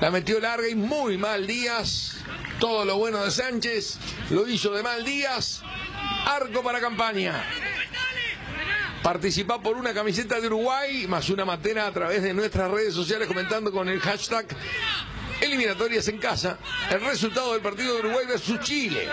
La 0.00 0.10
metió 0.10 0.38
larga 0.40 0.68
y 0.68 0.74
muy 0.74 1.16
mal 1.16 1.46
Díaz. 1.46 2.16
Todo 2.60 2.84
lo 2.84 2.98
bueno 2.98 3.24
de 3.24 3.30
Sánchez 3.30 3.98
lo 4.30 4.46
hizo 4.46 4.72
de 4.72 4.82
mal 4.82 5.04
Díaz. 5.04 5.62
Arco 6.26 6.62
para 6.62 6.80
campaña. 6.80 7.42
Participa 9.02 9.60
por 9.60 9.76
una 9.76 9.94
camiseta 9.94 10.40
de 10.40 10.48
Uruguay 10.48 11.06
más 11.06 11.30
una 11.30 11.44
matera 11.44 11.86
a 11.86 11.92
través 11.92 12.22
de 12.22 12.34
nuestras 12.34 12.70
redes 12.70 12.92
sociales 12.92 13.28
comentando 13.28 13.70
con 13.70 13.88
el 13.88 14.00
hashtag 14.00 14.46
eliminatorias 15.40 16.08
en 16.08 16.18
casa, 16.18 16.58
el 16.90 17.00
resultado 17.00 17.52
del 17.52 17.62
partido 17.62 17.94
de 17.94 18.00
Uruguay 18.00 18.26
versus 18.26 18.60
Chile. 18.60 19.08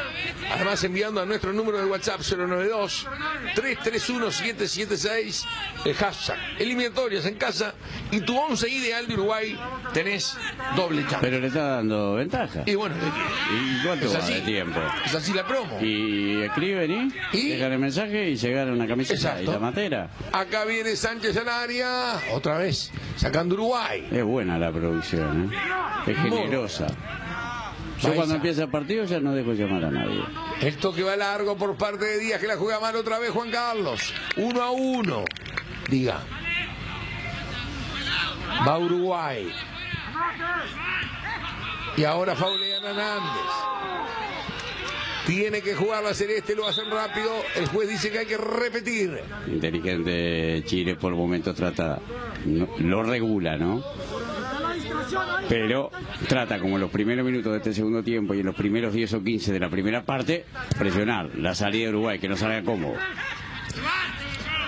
Además 0.52 0.84
enviando 0.84 1.22
a 1.22 1.26
nuestro 1.26 1.54
número 1.54 1.78
de 1.80 1.86
WhatsApp 1.86 2.22
092 2.22 3.08
331 3.56 4.32
776 4.32 5.46
el 5.86 5.94
hashtag 5.96 6.38
eliminatorias 6.60 7.26
en 7.26 7.36
casa 7.36 7.74
y 8.12 8.22
tu 8.22 8.38
once 8.38 8.70
ideal 8.70 9.08
de 9.08 9.14
Uruguay 9.14 9.60
tenés 9.94 10.38
doble 10.76 11.02
chance. 11.04 11.18
Pero 11.22 11.40
le 11.40 11.48
está 11.48 11.64
dando 11.76 12.16
ventaja. 12.16 12.64
Y 12.66 12.76
bueno, 12.76 12.96
¿Y 13.52 13.86
cuánto 13.86 14.06
es 14.06 14.16
va 14.16 14.20
así. 14.20 14.34
de 14.36 14.42
tiempo? 14.42 14.80
Es 15.06 15.14
así 15.14 15.34
la 15.34 15.46
promo. 15.46 15.80
Y 15.82 16.42
escriben 16.42 17.14
y, 17.32 17.50
dejan 17.50 17.72
el 17.74 17.80
mensaje 17.80 18.30
y 18.30 18.38
se 18.38 18.52
gana 18.52 18.72
una 18.72 18.88
camiseta 18.88 19.16
Exacto. 19.20 19.44
y 19.44 19.54
la 19.54 19.60
matera. 19.60 20.10
Acá 20.32 20.66
viene 20.66 20.96
Sánchez 20.96 21.36
al 21.38 21.50
área, 21.50 22.20
otra 22.32 22.58
vez, 22.58 22.92
sacando 23.16 23.56
Uruguay. 23.56 24.08
Es 24.12 24.24
buena 24.24 24.58
la 24.58 24.72
producción, 24.72 25.52
¿eh? 25.52 26.13
Es 26.14 26.22
generosa. 26.22 26.88
Yo 28.00 28.16
cuando 28.16 28.36
empieza 28.36 28.64
el 28.64 28.70
partido 28.70 29.06
ya 29.06 29.20
no 29.20 29.34
dejo 29.34 29.54
llamar 29.54 29.86
a 29.86 29.92
nadie. 29.92 30.24
El 30.62 30.78
toque 30.78 31.04
va 31.04 31.16
largo 31.16 31.56
por 31.58 31.76
parte 31.76 32.06
de 32.06 32.20
Díaz, 32.20 32.42
que 32.42 32.48
la 32.48 32.58
juega 32.58 32.80
mal 32.80 32.96
otra 32.96 33.20
vez 33.20 33.32
Juan 33.32 33.50
Carlos. 33.50 34.14
Uno 34.38 34.62
a 34.62 34.72
uno. 34.72 35.24
Diga. 35.90 36.22
Va 38.68 38.78
Uruguay. 38.78 39.52
Y 41.96 42.04
ahora 42.04 42.36
faulean 42.36 42.86
a 42.86 42.94
Nández. 42.94 43.52
Tiene 45.26 45.62
que 45.62 45.74
jugar 45.74 46.04
la 46.04 46.14
celeste, 46.14 46.54
lo 46.56 46.68
hacen 46.68 46.90
rápido. 46.92 47.32
El 47.56 47.68
juez 47.68 47.88
dice 47.90 48.12
que 48.12 48.20
hay 48.20 48.26
que 48.26 48.38
repetir. 48.38 49.20
Inteligente 49.48 50.64
Chile 50.66 50.96
por 50.96 51.14
momentos 51.16 51.56
trata, 51.56 52.00
no- 52.46 52.68
lo 52.80 53.04
regula, 53.04 53.58
¿no? 53.58 53.84
Pero 55.48 55.92
trata 56.28 56.60
como 56.60 56.76
en 56.76 56.82
los 56.82 56.92
primeros 56.92 57.26
minutos 57.26 57.52
de 57.54 57.58
este 57.60 57.74
segundo 57.74 58.04
tiempo 58.04 58.34
y 58.34 58.40
en 58.42 58.46
los 58.48 58.56
primeros 58.56 58.94
10 58.94 59.14
o 59.14 59.24
15 59.24 59.54
de 59.54 59.60
la 59.60 59.70
primera 59.70 60.04
parte, 60.04 60.46
presionar 60.78 61.30
la 61.38 61.56
salida 61.56 61.86
de 61.86 61.90
Uruguay, 61.92 62.20
que 62.20 62.28
no 62.28 62.36
salga 62.36 62.62
cómodo. 62.64 62.96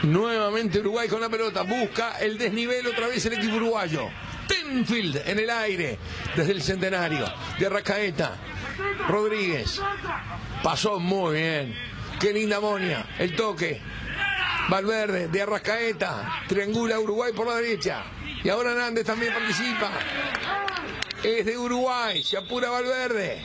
Nuevamente 0.04 0.80
Uruguay 0.80 1.08
con 1.08 1.20
la 1.22 1.30
pelota. 1.30 1.64
Busca 1.64 2.20
el 2.20 2.38
desnivel 2.38 2.86
otra 2.88 3.08
vez 3.08 3.26
el 3.26 3.34
equipo 3.34 3.56
uruguayo. 3.56 4.08
Tenfield 4.48 5.22
en 5.26 5.40
el 5.40 5.50
aire 5.50 5.98
desde 6.36 6.52
el 6.52 6.62
centenario. 6.62 7.26
De 7.60 7.66
Arrascaeta. 7.66 8.38
Rodríguez. 9.08 9.82
Pasó 10.66 11.00
muy 11.00 11.36
bien. 11.36 11.76
Qué 12.20 12.34
linda 12.34 12.60
Monia. 12.60 13.06
El 13.20 13.36
toque. 13.36 13.80
Valverde 14.68 15.28
de 15.28 15.42
Arrascaeta. 15.44 16.42
Triangula 16.48 17.00
Uruguay 17.00 17.34
por 17.34 17.46
la 17.46 17.58
derecha. 17.58 18.02
Y 18.44 18.50
ahora 18.50 18.74
Nández 18.74 19.06
también 19.06 19.32
participa. 19.32 19.92
Es 21.24 21.46
de 21.46 21.56
Uruguay. 21.56 22.24
Se 22.24 22.38
apura 22.38 22.72
Valverde. 22.72 23.44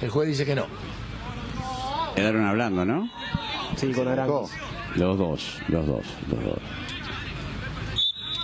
El 0.00 0.10
juez 0.10 0.28
dice 0.28 0.46
que 0.46 0.54
no. 0.54 0.68
Quedaron 2.14 2.46
hablando, 2.46 2.84
¿no? 2.84 3.10
Sí, 3.74 3.90
con 3.90 4.06
Aranguis. 4.06 4.52
Los 4.94 5.18
dos, 5.18 5.58
los 5.66 5.84
dos, 5.88 6.06
los 6.28 6.44
dos. 6.44 6.58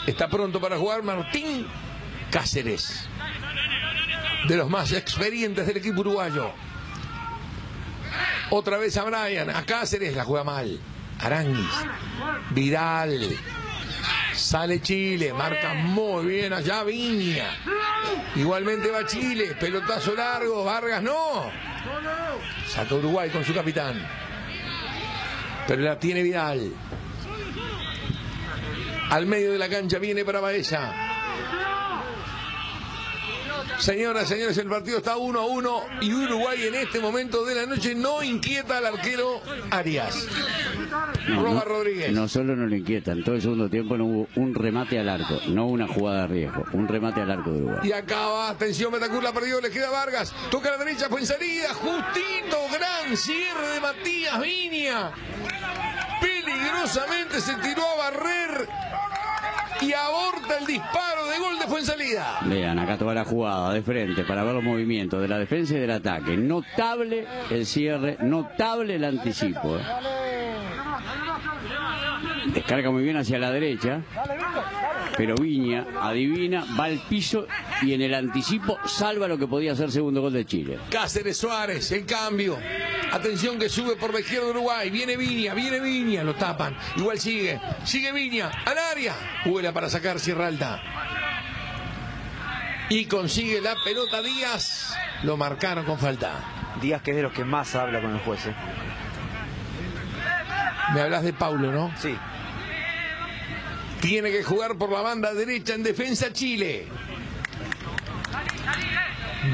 Está 0.09 0.29
pronto 0.29 0.61
para 0.61 0.77
jugar 0.79 1.05
Martín 1.05 1.65
Cáceres. 2.33 3.09
De 4.49 4.57
los 4.57 4.69
más 4.69 4.91
experientes 4.91 5.65
del 5.65 5.77
equipo 5.77 6.01
uruguayo. 6.01 6.51
Otra 8.51 8.79
vez 8.79 8.97
a 8.97 9.05
Brian, 9.05 9.51
a 9.51 9.65
Cáceres, 9.65 10.15
la 10.15 10.25
juega 10.25 10.45
mal. 10.45 10.81
Aranguis, 11.21 11.71
Vidal. 12.51 13.37
Sale 14.35 14.81
Chile, 14.81 15.33
marca 15.35 15.75
muy 15.75 16.25
bien 16.27 16.53
allá 16.53 16.83
Viña. 16.83 17.51
Igualmente 18.37 18.91
va 18.91 19.07
Chile, 19.07 19.55
pelotazo 19.61 20.15
largo, 20.15 20.65
Vargas 20.65 21.03
no. 21.03 21.51
Saca 22.67 22.95
Uruguay 22.95 23.29
con 23.31 23.45
su 23.45 23.55
capitán. 23.55 24.01
Pero 25.67 25.83
la 25.83 25.99
tiene 25.99 26.23
Vidal. 26.23 26.73
Al 29.11 29.27
medio 29.27 29.53
de 29.53 29.59
la 29.59 29.69
cancha 29.69 29.99
viene 29.99 30.25
para 30.25 30.41
Baeza. 30.41 31.00
Señoras, 33.81 34.29
señores, 34.29 34.59
el 34.59 34.69
partido 34.69 34.99
está 34.99 35.17
1 35.17 35.41
a 35.41 35.47
1 35.47 35.83
y 36.03 36.13
Uruguay 36.13 36.67
en 36.67 36.75
este 36.75 37.01
momento 37.01 37.45
de 37.47 37.55
la 37.55 37.67
noche 37.67 37.95
no 37.95 38.23
inquieta 38.23 38.79
al 38.79 38.87
arquero 38.87 39.41
Arias. 39.71 40.27
No, 41.29 41.43
Roba 41.43 41.55
no- 41.55 41.65
Rodríguez. 41.65 42.13
No 42.13 42.29
solo 42.29 42.55
no 42.57 42.67
lo 42.67 42.77
inquietan, 42.77 43.25
todo 43.25 43.37
el 43.37 43.43
segundo 43.43 43.69
tiempo 43.71 43.97
no 43.97 44.05
hubo 44.05 44.29
un 44.37 44.55
remate 44.55 44.99
al 44.99 45.09
arco, 45.09 45.41
no 45.49 45.67
una 45.67 45.87
jugada 45.89 46.23
de 46.23 46.27
riesgo, 46.29 46.65
un 46.73 46.89
remate 46.89 47.23
al 47.23 47.31
arco 47.31 47.51
de 47.53 47.63
Uruguay. 47.63 47.79
Y 47.89 47.93
acaba, 47.93 48.51
atención, 48.51 48.93
Betacur 48.93 49.23
la 49.23 49.33
perdió, 49.33 49.61
le 49.61 49.71
queda 49.71 49.89
Vargas, 49.91 50.35
toca 50.51 50.69
a 50.69 50.73
la 50.77 50.85
derecha, 50.85 51.07
en 51.11 51.27
salida, 51.27 51.69
justito, 51.75 52.59
gran 52.73 53.17
cierre 53.17 53.69
de 53.75 53.81
Matías 53.81 54.41
Viña. 54.43 55.11
Peligrosamente 56.21 57.41
se 57.41 57.55
tiró 57.57 57.83
a 57.83 58.11
barrer 58.11 58.69
y 59.81 59.93
aborta 59.93 60.59
el 60.59 60.67
disparo 60.67 61.27
de 61.27 61.39
gol 61.39 61.59
de 61.59 61.67
Fuensalida. 61.67 62.39
Vean, 62.43 62.79
acá 62.79 62.99
toda 62.99 63.15
la 63.15 63.25
jugada 63.25 63.73
de 63.73 63.83
frente 63.83 64.25
para 64.25 64.45
ver 64.45 64.55
los 64.55 64.63
movimientos 64.63 65.21
de 65.21 65.29
la 65.29 65.39
defensa 65.39 65.75
y 65.75 65.79
del 65.79 65.91
ataque. 65.91 66.37
Notable 66.37 67.27
el 67.51 67.67
cierre, 67.67 68.17
notable 68.21 68.97
el 68.97 69.05
anticipo. 69.05 69.79
Descarga 72.55 72.91
muy 72.91 73.03
bien 73.03 73.17
hacia 73.17 73.39
la 73.39 73.51
derecha, 73.51 74.03
pero 75.17 75.35
Viña 75.35 75.87
adivina, 76.01 76.65
va 76.79 76.85
al 76.85 76.99
piso 77.09 77.47
y 77.83 77.95
en 77.95 78.03
el 78.03 78.15
anticipo 78.15 78.79
salva 78.85 79.29
lo 79.29 79.39
que 79.39 79.47
podía 79.47 79.75
ser 79.75 79.91
segundo 79.91 80.21
gol 80.21 80.33
de 80.33 80.45
Chile. 80.45 80.79
Cáceres 80.91 81.37
Suárez, 81.37 81.91
el 81.93 82.07
cambio. 82.07 82.59
Atención 83.13 83.59
que 83.59 83.69
sube 83.69 83.97
por 83.97 84.13
la 84.15 84.21
izquierda 84.21 84.49
Uruguay. 84.49 84.91
Viene 84.91 85.17
Viña, 85.17 85.55
viene 85.55 85.81
Viña, 85.81 86.23
lo 86.23 86.35
tapan. 86.35 86.77
Igual 86.97 87.19
sigue, 87.19 87.61
sigue 87.85 88.13
Viña, 88.13 88.51
al 88.65 88.79
área. 88.79 89.15
Vuela 89.45 89.73
para 89.73 89.89
sacar 89.91 90.21
Sierra 90.21 90.47
Alta. 90.47 90.83
Y 92.89 93.05
consigue 93.07 93.61
la 93.61 93.75
pelota 93.85 94.23
Díaz. 94.23 94.95
Lo 95.23 95.37
marcaron 95.37 95.85
con 95.85 95.99
falta. 95.99 96.33
Díaz 96.81 97.03
que 97.03 97.11
es 97.11 97.17
de 97.17 97.23
los 97.23 97.33
que 97.33 97.45
más 97.45 97.75
habla 97.75 98.01
con 98.01 98.11
el 98.13 98.19
juez. 98.21 98.47
¿eh? 98.47 98.55
Me 100.95 101.01
hablas 101.01 101.23
de 101.23 101.33
Paulo, 101.33 101.71
¿no? 101.71 101.93
Sí. 101.99 102.17
Tiene 104.01 104.31
que 104.31 104.43
jugar 104.43 104.77
por 104.77 104.91
la 104.91 105.01
banda 105.03 105.35
derecha 105.35 105.75
en 105.75 105.83
defensa 105.83 106.33
Chile. 106.33 106.87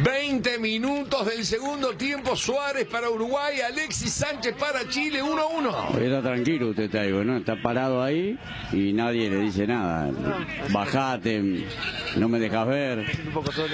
20 0.02 0.58
minutos 0.58 1.26
del 1.26 1.44
segundo 1.44 1.96
tiempo. 1.96 2.36
Suárez 2.36 2.86
para 2.86 3.08
Uruguay, 3.08 3.60
Alexis 3.60 4.12
Sánchez 4.12 4.54
para 4.58 4.88
Chile, 4.88 5.22
1-1. 5.22 5.98
Está 5.98 6.22
tranquilo 6.22 6.70
usted, 6.70 6.90
Taigo, 6.90 7.24
¿no? 7.24 7.36
Está 7.38 7.60
parado 7.60 8.02
ahí 8.02 8.38
y 8.72 8.92
nadie 8.92 9.30
le 9.30 9.38
dice 9.38 9.66
nada. 9.66 10.10
Bajate, 10.70 11.66
no 12.16 12.28
me 12.28 12.38
dejas 12.38 12.66
ver. 12.66 13.06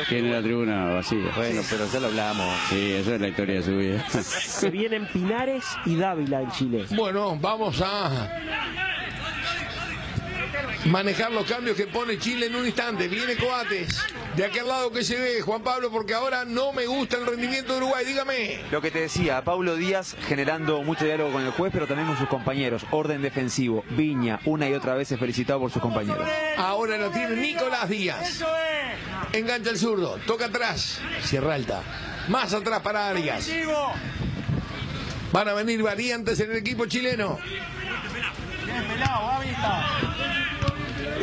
Tiene 0.09 0.31
la 0.31 0.43
tribuna 0.43 0.85
vacía. 0.87 1.33
Bueno, 1.35 1.63
pero 1.69 1.91
ya 1.91 2.01
lo 2.01 2.07
hablamos. 2.09 2.57
Sí, 2.69 2.93
eso 2.93 3.15
es 3.15 3.21
la 3.21 3.29
historia 3.29 3.55
de 3.57 3.63
su 3.63 3.77
vida. 3.77 4.09
Se 4.09 4.71
vienen 4.71 5.07
Pinares 5.13 5.65
y 5.87 5.97
Dávila 5.97 6.43
en 6.43 6.51
Chile. 6.51 6.87
Bueno, 6.91 7.39
vamos 7.41 7.83
a 7.83 8.92
manejar 10.87 11.31
los 11.31 11.47
cambios 11.47 11.77
que 11.77 11.87
pone 11.87 12.19
Chile 12.19 12.47
en 12.47 12.55
un 12.55 12.67
instante. 12.67 13.09
Viene 13.09 13.37
Coates. 13.37 14.03
De 14.37 14.45
aquel 14.45 14.67
lado 14.67 14.91
que 14.91 15.05
se 15.05 15.19
ve, 15.19 15.41
Juan 15.43 15.63
Pablo, 15.63 15.91
porque 15.91 16.15
ahora 16.15 16.45
no 16.45 16.73
me 16.73 16.87
gusta 16.87 17.19
el 17.19 17.27
rendimiento 17.27 17.73
de 17.75 17.79
Uruguay. 17.79 18.05
Dígame. 18.05 18.61
Lo 18.71 18.81
que 18.81 18.91
te 18.91 19.01
decía, 19.01 19.43
Paulo 19.45 19.77
Díaz 19.77 20.17
generando 20.27 20.83
mucho 20.83 21.05
diálogo 21.05 21.33
con 21.33 21.45
el 21.45 21.53
juez, 21.53 21.73
pero 21.73 21.87
también 21.87 22.09
con 22.09 22.19
sus 22.19 22.29
compañeros. 22.29 22.85
Orden 22.91 23.23
defensivo. 23.23 23.85
Viña, 23.91 24.41
una 24.45 24.69
y 24.69 24.75
otra 24.75 24.95
vez 24.95 25.13
es 25.13 25.19
felicitado 25.19 25.61
por 25.61 25.71
sus 25.71 25.83
compañeros. 25.83 26.29
Ahora 26.57 26.97
lo 26.97 27.11
tiene 27.11 27.37
Nicolás 27.37 27.89
Díaz. 27.89 28.43
Engancha 29.33 29.71
el 29.71 29.79
zurdo, 29.79 30.19
toca 30.27 30.47
atrás, 30.47 31.01
Sierra 31.23 31.55
Alta. 31.55 31.83
Más 32.29 32.53
atrás 32.53 32.81
para 32.81 33.09
Arias. 33.09 33.51
Van 35.33 35.49
a 35.49 35.55
venir 35.55 35.83
variantes 35.83 36.39
en 36.41 36.51
el 36.51 36.59
equipo 36.59 36.87
chileno. 36.87 37.39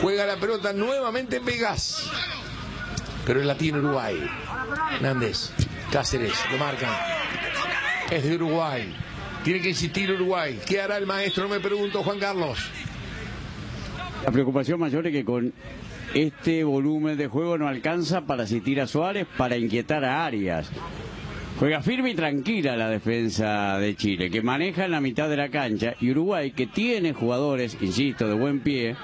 Juega 0.01 0.25
la 0.25 0.37
pelota 0.37 0.73
nuevamente 0.73 1.39
Vegas. 1.39 2.09
Pero 3.25 3.43
la 3.43 3.55
tiene 3.55 3.79
Uruguay. 3.79 4.17
Nández, 5.01 5.51
Cáceres, 5.91 6.33
lo 6.51 6.57
marcan. 6.57 6.91
Es 8.09 8.23
de 8.23 8.35
Uruguay. 8.35 8.95
Tiene 9.43 9.61
que 9.61 9.69
insistir 9.69 10.11
Uruguay. 10.11 10.59
¿Qué 10.65 10.81
hará 10.81 10.97
el 10.97 11.05
maestro? 11.05 11.47
Me 11.47 11.59
pregunto 11.59 12.03
Juan 12.03 12.19
Carlos. 12.19 12.59
La 14.25 14.31
preocupación 14.31 14.79
mayor 14.79 15.07
es 15.07 15.13
que 15.13 15.23
con 15.23 15.53
este 16.13 16.63
volumen 16.63 17.17
de 17.17 17.27
juego 17.27 17.57
no 17.57 17.67
alcanza 17.67 18.21
para 18.21 18.43
asistir 18.43 18.81
a 18.81 18.87
Suárez, 18.87 19.27
para 19.37 19.57
inquietar 19.57 20.03
a 20.03 20.25
Arias. 20.25 20.69
Juega 21.59 21.81
firme 21.81 22.11
y 22.11 22.15
tranquila 22.15 22.77
la 22.77 22.89
defensa 22.89 23.77
de 23.79 23.95
Chile, 23.95 24.29
que 24.29 24.41
maneja 24.41 24.85
en 24.85 24.91
la 24.91 25.01
mitad 25.01 25.29
de 25.29 25.37
la 25.37 25.49
cancha, 25.49 25.93
y 25.99 26.11
Uruguay, 26.11 26.51
que 26.51 26.67
tiene 26.67 27.13
jugadores, 27.13 27.77
insisto, 27.81 28.27
de 28.27 28.33
buen 28.33 28.61
pie, 28.61 28.95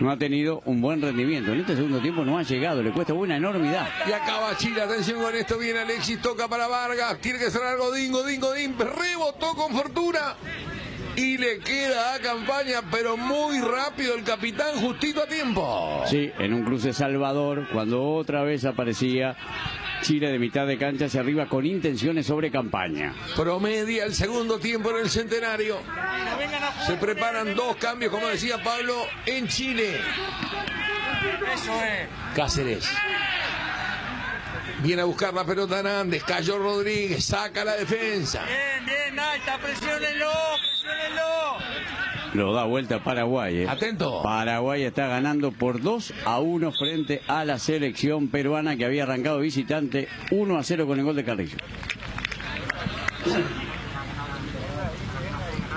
no 0.00 0.10
ha 0.10 0.16
tenido 0.16 0.62
un 0.64 0.80
buen 0.80 1.00
rendimiento. 1.02 1.52
En 1.52 1.60
este 1.60 1.76
segundo 1.76 2.00
tiempo 2.00 2.24
no 2.24 2.38
ha 2.38 2.42
llegado, 2.42 2.82
le 2.82 2.90
cuesta 2.90 3.14
una 3.14 3.36
enormidad. 3.36 3.88
Y 4.08 4.12
acaba 4.12 4.56
Chile, 4.56 4.82
atención 4.82 5.20
con 5.20 5.34
esto, 5.34 5.58
viene 5.58 5.80
Alexis, 5.80 6.20
toca 6.20 6.48
para 6.48 6.68
Vargas, 6.68 7.18
tiene 7.20 7.38
que 7.38 7.50
cerrar 7.50 7.76
Godín, 7.78 8.12
Godín, 8.12 8.40
Godín, 8.40 8.76
rebotó 8.78 9.54
con 9.54 9.72
fortuna. 9.72 10.36
Y 11.16 11.36
le 11.36 11.58
queda 11.58 12.14
a 12.14 12.20
campaña, 12.20 12.80
pero 12.92 13.16
muy 13.16 13.58
rápido 13.60 14.14
el 14.14 14.22
capitán, 14.22 14.76
justito 14.80 15.22
a 15.22 15.26
tiempo. 15.26 16.04
Sí, 16.06 16.30
en 16.38 16.54
un 16.54 16.62
cruce 16.62 16.92
Salvador, 16.92 17.66
cuando 17.72 18.04
otra 18.14 18.44
vez 18.44 18.64
aparecía 18.64 19.36
Chile 20.02 20.30
de 20.30 20.38
mitad 20.38 20.66
de 20.66 20.78
cancha 20.78 21.06
hacia 21.06 21.20
arriba 21.20 21.46
con 21.48 21.66
intenciones 21.66 22.26
sobre 22.26 22.50
campaña. 22.50 23.14
Promedia 23.36 24.04
el 24.04 24.14
segundo 24.14 24.58
tiempo 24.58 24.90
en 24.90 24.96
el 24.98 25.10
centenario. 25.10 25.78
Se 26.86 26.94
preparan 26.94 27.54
dos 27.54 27.76
cambios, 27.76 28.12
como 28.12 28.28
decía 28.28 28.62
Pablo, 28.62 28.94
en 29.26 29.48
Chile. 29.48 30.00
Cáceres. 32.34 32.88
Viene 34.80 35.02
a 35.02 35.06
buscar 35.06 35.34
la 35.34 35.44
pelota 35.44 35.82
Nández, 35.82 36.22
cayó 36.22 36.56
Rodríguez, 36.58 37.24
saca 37.24 37.64
la 37.64 37.74
defensa. 37.74 38.44
Bien, 38.44 38.86
bien, 38.86 39.18
ahí 39.18 39.40
está, 39.40 39.58
presiónenlo, 39.58 40.30
presiónenlo. 40.60 42.17
Lo 42.34 42.52
da 42.52 42.64
vuelta 42.64 43.02
Paraguay. 43.02 43.58
¿eh? 43.58 43.68
Atento. 43.68 44.22
Paraguay 44.22 44.82
está 44.82 45.06
ganando 45.08 45.52
por 45.52 45.80
2 45.80 46.14
a 46.24 46.40
1 46.40 46.72
frente 46.72 47.22
a 47.26 47.44
la 47.44 47.58
selección 47.58 48.28
peruana 48.28 48.76
que 48.76 48.84
había 48.84 49.04
arrancado 49.04 49.40
visitante 49.40 50.08
1 50.30 50.58
a 50.58 50.62
0 50.62 50.86
con 50.86 50.98
el 50.98 51.04
gol 51.04 51.16
de 51.16 51.24
Carrillo. 51.24 51.56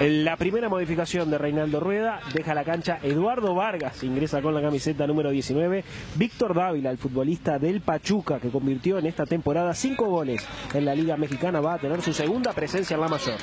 La 0.01 0.35
primera 0.35 0.67
modificación 0.67 1.29
de 1.29 1.37
Reinaldo 1.37 1.79
Rueda 1.79 2.21
deja 2.33 2.55
la 2.55 2.63
cancha 2.63 2.97
Eduardo 3.03 3.53
Vargas, 3.53 4.03
ingresa 4.03 4.41
con 4.41 4.55
la 4.55 4.61
camiseta 4.61 5.05
número 5.05 5.29
19. 5.29 5.83
Víctor 6.15 6.55
Dávila, 6.55 6.89
el 6.89 6.97
futbolista 6.97 7.59
del 7.59 7.81
Pachuca, 7.81 8.39
que 8.39 8.49
convirtió 8.49 8.97
en 8.97 9.05
esta 9.05 9.27
temporada 9.27 9.75
cinco 9.75 10.07
goles 10.07 10.43
en 10.73 10.85
la 10.85 10.95
Liga 10.95 11.17
Mexicana, 11.17 11.61
va 11.61 11.75
a 11.75 11.77
tener 11.77 12.01
su 12.01 12.13
segunda 12.13 12.51
presencia 12.51 12.95
en 12.95 13.01
la 13.01 13.09
mayor. 13.09 13.37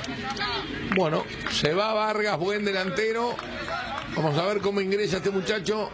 Bueno, 0.97 1.23
se 1.49 1.73
va 1.73 1.93
Vargas, 1.93 2.37
buen 2.37 2.65
delantero. 2.65 3.35
Vamos 4.17 4.37
a 4.37 4.45
ver 4.45 4.59
cómo 4.59 4.81
ingresa 4.81 5.17
este 5.17 5.29
muchacho. 5.29 5.89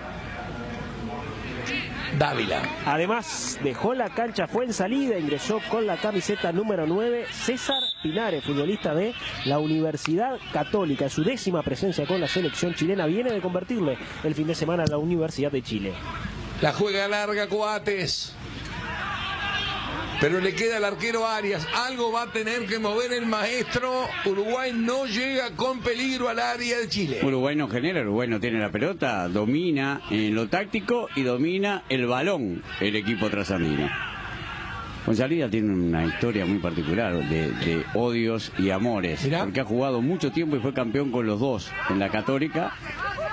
Dávila. 2.18 2.64
Además, 2.88 3.60
dejó 3.62 3.94
la 3.94 4.10
cancha, 4.10 4.48
fue 4.48 4.66
en 4.66 4.74
salida, 4.74 5.20
ingresó 5.20 5.60
con 5.70 5.86
la 5.86 5.98
camiseta 5.98 6.52
número 6.52 6.88
9 6.88 7.28
César 7.30 7.84
Pinares, 8.06 8.44
futbolista 8.44 8.94
de 8.94 9.16
la 9.46 9.58
Universidad 9.58 10.38
Católica. 10.54 11.10
Su 11.10 11.24
décima 11.24 11.64
presencia 11.64 12.06
con 12.06 12.22
la 12.22 12.28
selección 12.28 12.76
chilena 12.76 13.08
viene 13.08 13.32
de 13.32 13.42
convertirle 13.42 13.98
el 14.24 14.36
fin 14.36 14.46
de 14.46 14.54
semana 14.54 14.84
a 14.84 14.86
la 14.86 15.00
Universidad 15.00 15.52
de 15.52 15.64
Chile. 15.64 15.92
La 16.62 16.72
juega 16.72 17.08
larga 17.08 17.48
Coates. 17.48 18.36
Pero 20.22 20.40
le 20.40 20.54
queda 20.54 20.78
al 20.78 20.86
arquero 20.86 21.26
Arias. 21.26 21.68
Algo 21.74 22.12
va 22.12 22.24
a 22.24 22.32
tener 22.32 22.68
que 22.68 22.78
mover 22.78 23.12
el 23.12 23.26
maestro. 23.26 24.06
Uruguay 24.24 24.72
no 24.72 25.08
llega 25.08 25.56
con 25.56 25.80
peligro 25.80 26.30
al 26.30 26.38
área 26.38 26.78
de 26.78 26.88
Chile. 26.88 27.22
Uruguay 27.24 27.56
no 27.56 27.68
genera, 27.68 28.02
Uruguay 28.02 28.28
no 28.28 28.40
tiene 28.40 28.60
la 28.60 28.72
pelota, 28.72 29.28
domina 29.30 30.02
en 30.12 30.36
lo 30.36 30.48
táctico 30.48 31.10
y 31.16 31.24
domina 31.24 31.84
el 31.90 32.06
balón 32.06 32.62
el 32.82 32.96
equipo 32.98 33.32
trasandino. 33.32 34.15
Gonzalía 35.06 35.50
tiene 35.50 35.72
una 35.72 36.06
historia 36.06 36.46
muy 36.46 36.58
particular 36.60 37.14
de, 37.14 37.52
de 37.52 37.86
odios 37.94 38.52
y 38.58 38.72
amores, 38.72 39.28
porque 39.40 39.60
ha 39.60 39.66
jugado 39.66 40.02
mucho 40.02 40.32
tiempo 40.32 40.56
y 40.56 40.60
fue 40.60 40.74
campeón 40.74 41.12
con 41.12 41.28
los 41.28 41.40
dos, 41.40 41.72
en 41.90 42.00
la 42.00 42.10
Católica 42.10 42.74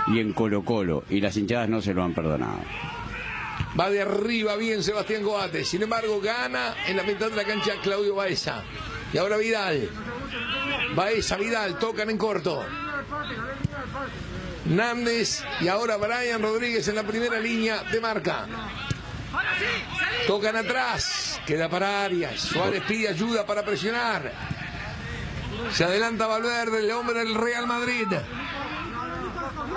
y 0.09 0.21
en 0.21 0.33
Colo 0.33 0.65
Colo, 0.65 1.05
y 1.09 1.21
las 1.21 1.37
hinchadas 1.37 1.69
no 1.69 1.81
se 1.81 1.95
lo 1.95 2.05
han 2.05 2.13
perdonado. 2.13 2.59
Va 3.79 3.89
de 3.89 4.03
arriba 4.03 4.57
bien 4.57 4.83
Sebastián 4.83 5.23
Coates. 5.23 5.67
Sin 5.69 5.83
embargo, 5.83 6.21
gana 6.21 6.75
en 6.87 6.97
la 6.97 7.05
mitad 7.05 7.31
de 7.31 7.37
la 7.37 7.45
cancha 7.45 7.73
Claudio 7.83 8.15
Baeza. 8.15 8.63
Y 9.13 9.19
ahora 9.19 9.39
Vidal. 9.39 9.89
Baeza, 10.95 11.39
Vidal, 11.39 11.79
tocan 11.79 12.11
en 12.11 12.19
corto. 12.19 12.63
Nández 14.67 15.43
y 15.61 15.69
ahora 15.69 15.97
Brian 15.97 16.43
Rodríguez 16.43 16.87
en 16.89 16.97
la 16.97 17.03
primera 17.03 17.41
línea 17.41 17.83
de 17.91 18.01
marca. 18.01 18.47
Tocan 20.27 20.57
atrás. 20.57 21.41
Queda 21.47 21.69
para 21.69 22.05
Arias. 22.05 22.41
Suárez 22.41 22.83
pide 22.87 23.09
ayuda 23.09 23.47
para 23.47 23.65
presionar. 23.65 24.33
Se 25.73 25.85
adelanta 25.85 26.27
Valverde, 26.27 26.81
el 26.81 26.91
hombre 26.93 27.19
del 27.19 27.35
Real 27.35 27.67
Madrid. 27.67 28.07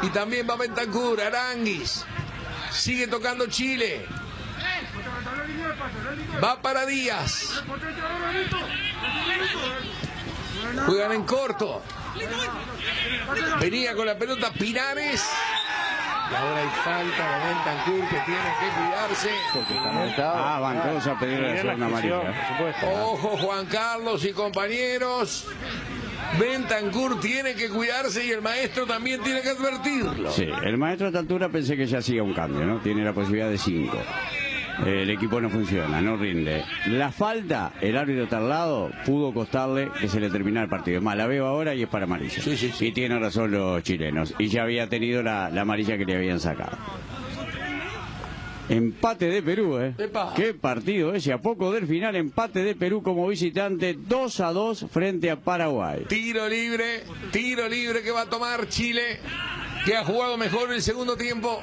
Y 0.01 0.09
también 0.09 0.47
va 0.49 0.55
Bentancur, 0.55 1.21
Aranguis. 1.21 2.05
Sigue 2.71 3.07
tocando 3.07 3.47
Chile. 3.47 4.05
Va 6.43 6.61
para 6.61 6.85
Díaz. 6.85 7.63
Juegan 10.85 11.11
en 11.13 11.23
corto. 11.23 11.81
Venía 13.59 13.95
con 13.95 14.05
la 14.05 14.17
pelota 14.17 14.51
Pinares. 14.51 15.23
Y 16.31 16.33
ahora 16.33 16.57
hay 16.57 16.69
falta 16.83 17.37
de 17.37 17.45
Bentancur 17.53 18.09
que 18.09 18.19
tiene 18.25 18.49
que 18.59 18.67
cuidarse. 18.81 19.29
Ah, 20.17 20.59
van 20.59 20.81
todos 20.81 21.07
a 21.07 21.19
pedir 21.19 21.39
la 21.39 21.57
segunda 21.57 21.85
amarilla. 21.85 22.21
Ojo 23.03 23.37
Juan 23.37 23.65
Carlos 23.67 24.25
y 24.25 24.31
compañeros. 24.31 25.47
Bentancur 26.39 27.19
tiene 27.19 27.53
que 27.53 27.69
cuidarse 27.69 28.25
y 28.25 28.31
el 28.31 28.41
maestro 28.41 28.85
también 28.85 29.21
tiene 29.21 29.41
que 29.41 29.49
advertirlo. 29.49 30.31
Sí, 30.31 30.47
el 30.63 30.77
maestro 30.77 31.07
a 31.07 31.09
esta 31.09 31.19
altura 31.19 31.49
pensé 31.49 31.77
que 31.77 31.85
ya 31.85 31.99
hacía 31.99 32.23
un 32.23 32.33
cambio, 32.33 32.65
¿no? 32.65 32.79
Tiene 32.79 33.03
la 33.03 33.13
posibilidad 33.13 33.49
de 33.49 33.57
cinco. 33.57 33.97
El 34.83 35.09
equipo 35.09 35.39
no 35.39 35.49
funciona, 35.49 36.01
no 36.01 36.17
rinde. 36.17 36.63
La 36.87 37.11
falta, 37.11 37.73
el 37.81 37.95
árbitro 37.97 38.37
al 38.37 38.49
lado, 38.49 38.91
pudo 39.05 39.33
costarle 39.33 39.89
que 39.99 40.07
se 40.09 40.19
le 40.19 40.29
terminara 40.29 40.65
el 40.65 40.69
partido. 40.69 40.97
Es 40.97 41.03
más, 41.03 41.15
la 41.15 41.27
veo 41.27 41.45
ahora 41.45 41.73
y 41.73 41.83
es 41.83 41.87
para 41.87 42.05
amarilla. 42.05 42.41
Y 42.79 42.91
tienen 42.91 43.21
razón 43.21 43.51
los 43.51 43.81
chilenos. 43.83 44.33
Y 44.37 44.47
ya 44.47 44.63
había 44.63 44.89
tenido 44.89 45.23
la, 45.23 45.49
la 45.49 45.61
amarilla 45.61 45.97
que 45.97 46.05
le 46.05 46.15
habían 46.15 46.39
sacado. 46.39 46.77
Empate 48.67 49.29
de 49.29 49.43
Perú, 49.43 49.77
¿eh? 49.79 49.93
Qué 50.35 50.53
partido 50.55 51.13
ese. 51.13 51.31
A 51.31 51.37
poco 51.37 51.71
del 51.71 51.85
final, 51.85 52.15
empate 52.15 52.63
de 52.63 52.73
Perú 52.75 53.03
como 53.03 53.27
visitante, 53.27 53.95
2 53.95 54.39
a 54.39 54.51
2 54.51 54.87
frente 54.91 55.29
a 55.29 55.39
Paraguay. 55.39 56.05
Tiro 56.07 56.49
libre, 56.49 57.03
tiro 57.31 57.69
libre 57.69 58.01
que 58.01 58.09
va 58.11 58.21
a 58.21 58.25
tomar 58.25 58.67
Chile, 58.67 59.19
que 59.85 59.95
ha 59.95 60.03
jugado 60.03 60.35
mejor 60.37 60.73
el 60.73 60.81
segundo 60.81 61.15
tiempo. 61.15 61.61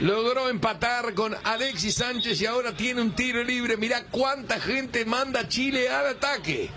Logró 0.00 0.48
empatar 0.48 1.14
con 1.14 1.34
Alexis 1.44 1.94
Sánchez 1.96 2.40
y 2.42 2.46
ahora 2.46 2.72
tiene 2.72 3.00
un 3.00 3.12
tiro 3.12 3.42
libre. 3.44 3.76
Mirá 3.76 4.04
cuánta 4.10 4.60
gente 4.60 5.04
manda 5.04 5.48
Chile 5.48 5.88
al 5.88 6.06
ataque. 6.06 6.70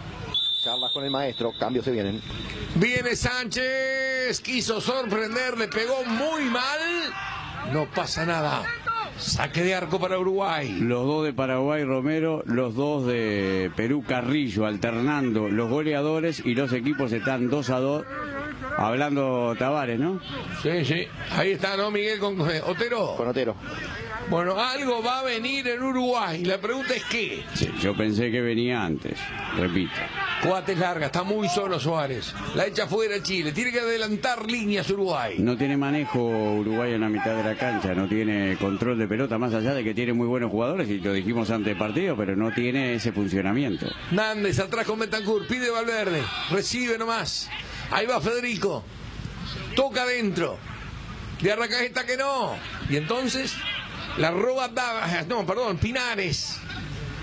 Charlas 0.63 0.91
con 0.93 1.03
el 1.03 1.11
maestro, 1.11 1.51
cambios 1.59 1.85
se 1.85 1.91
vienen. 1.91 2.21
Viene 2.75 3.15
Sánchez, 3.15 4.41
quiso 4.41 4.81
sorprender, 4.81 5.57
le 5.57 5.67
pegó 5.67 6.03
muy 6.05 6.45
mal. 6.45 6.79
No 7.73 7.89
pasa 7.89 8.25
nada. 8.25 8.63
Saque 9.17 9.63
de 9.63 9.73
arco 9.73 9.99
para 9.99 10.19
Uruguay. 10.19 10.77
Los 10.79 11.05
dos 11.05 11.25
de 11.25 11.33
Paraguay, 11.33 11.83
Romero, 11.83 12.43
los 12.45 12.75
dos 12.75 13.07
de 13.07 13.71
Perú, 13.75 14.03
Carrillo, 14.07 14.67
alternando 14.67 15.49
los 15.49 15.69
goleadores 15.69 16.43
y 16.45 16.53
los 16.53 16.71
equipos 16.71 17.11
están 17.11 17.49
2 17.49 17.69
a 17.71 17.79
2. 17.79 18.05
Hablando 18.77 19.55
Tavares, 19.57 19.99
¿no? 19.99 20.19
Sí, 20.61 20.85
sí. 20.85 21.07
Ahí 21.31 21.51
está, 21.51 21.77
¿no, 21.77 21.91
Miguel? 21.91 22.19
Con 22.19 22.39
eh, 22.49 22.61
Otero. 22.65 23.15
Con 23.15 23.27
Otero. 23.27 23.55
Bueno, 24.29 24.59
algo 24.59 25.01
va 25.01 25.19
a 25.19 25.23
venir 25.23 25.65
en 25.67 25.81
Uruguay. 25.81 26.43
La 26.43 26.57
pregunta 26.57 26.93
es 26.93 27.03
qué. 27.05 27.43
Sí, 27.53 27.69
yo 27.79 27.95
pensé 27.95 28.29
que 28.29 28.41
venía 28.41 28.83
antes, 28.83 29.17
repito. 29.55 29.93
Cuates 30.43 30.77
larga, 30.77 31.05
está 31.05 31.23
muy 31.23 31.47
solo 31.47 31.79
Suárez. 31.79 32.33
La 32.53 32.67
echa 32.67 32.87
fuera 32.87 33.23
Chile. 33.23 33.53
Tiene 33.53 33.71
que 33.71 33.79
adelantar 33.79 34.45
líneas 34.45 34.89
Uruguay. 34.89 35.35
No 35.39 35.57
tiene 35.57 35.77
manejo 35.77 36.19
Uruguay 36.19 36.93
en 36.93 37.01
la 37.01 37.09
mitad 37.09 37.35
de 37.35 37.43
la 37.43 37.55
cancha, 37.55 37.95
no 37.95 38.07
tiene 38.07 38.57
control 38.57 38.99
de 38.99 39.07
pelota, 39.07 39.37
más 39.37 39.53
allá 39.53 39.73
de 39.73 39.83
que 39.83 39.93
tiene 39.93 40.11
muy 40.11 40.27
buenos 40.27 40.51
jugadores, 40.51 40.89
y 40.89 40.99
lo 40.99 41.13
dijimos 41.13 41.49
antes 41.49 41.67
del 41.67 41.77
partido, 41.77 42.17
pero 42.17 42.35
no 42.35 42.51
tiene 42.51 42.95
ese 42.95 43.13
funcionamiento. 43.13 43.87
Nández 44.11 44.59
atrás 44.59 44.85
con 44.85 44.99
Betancourt, 44.99 45.47
pide 45.47 45.69
Valverde, 45.69 46.21
recibe 46.51 46.97
nomás. 46.97 47.49
Ahí 47.91 48.05
va 48.05 48.19
Federico. 48.21 48.83
Toca 49.75 50.03
adentro. 50.03 50.57
De 51.41 51.51
Arracajeta 51.51 52.05
que 52.05 52.17
no. 52.17 52.55
Y 52.89 52.97
entonces 52.97 53.53
la 54.17 54.31
roba 54.31 54.69
Dava- 54.69 55.25
no, 55.27 55.45
perdón, 55.45 55.77
Pinares. 55.77 56.57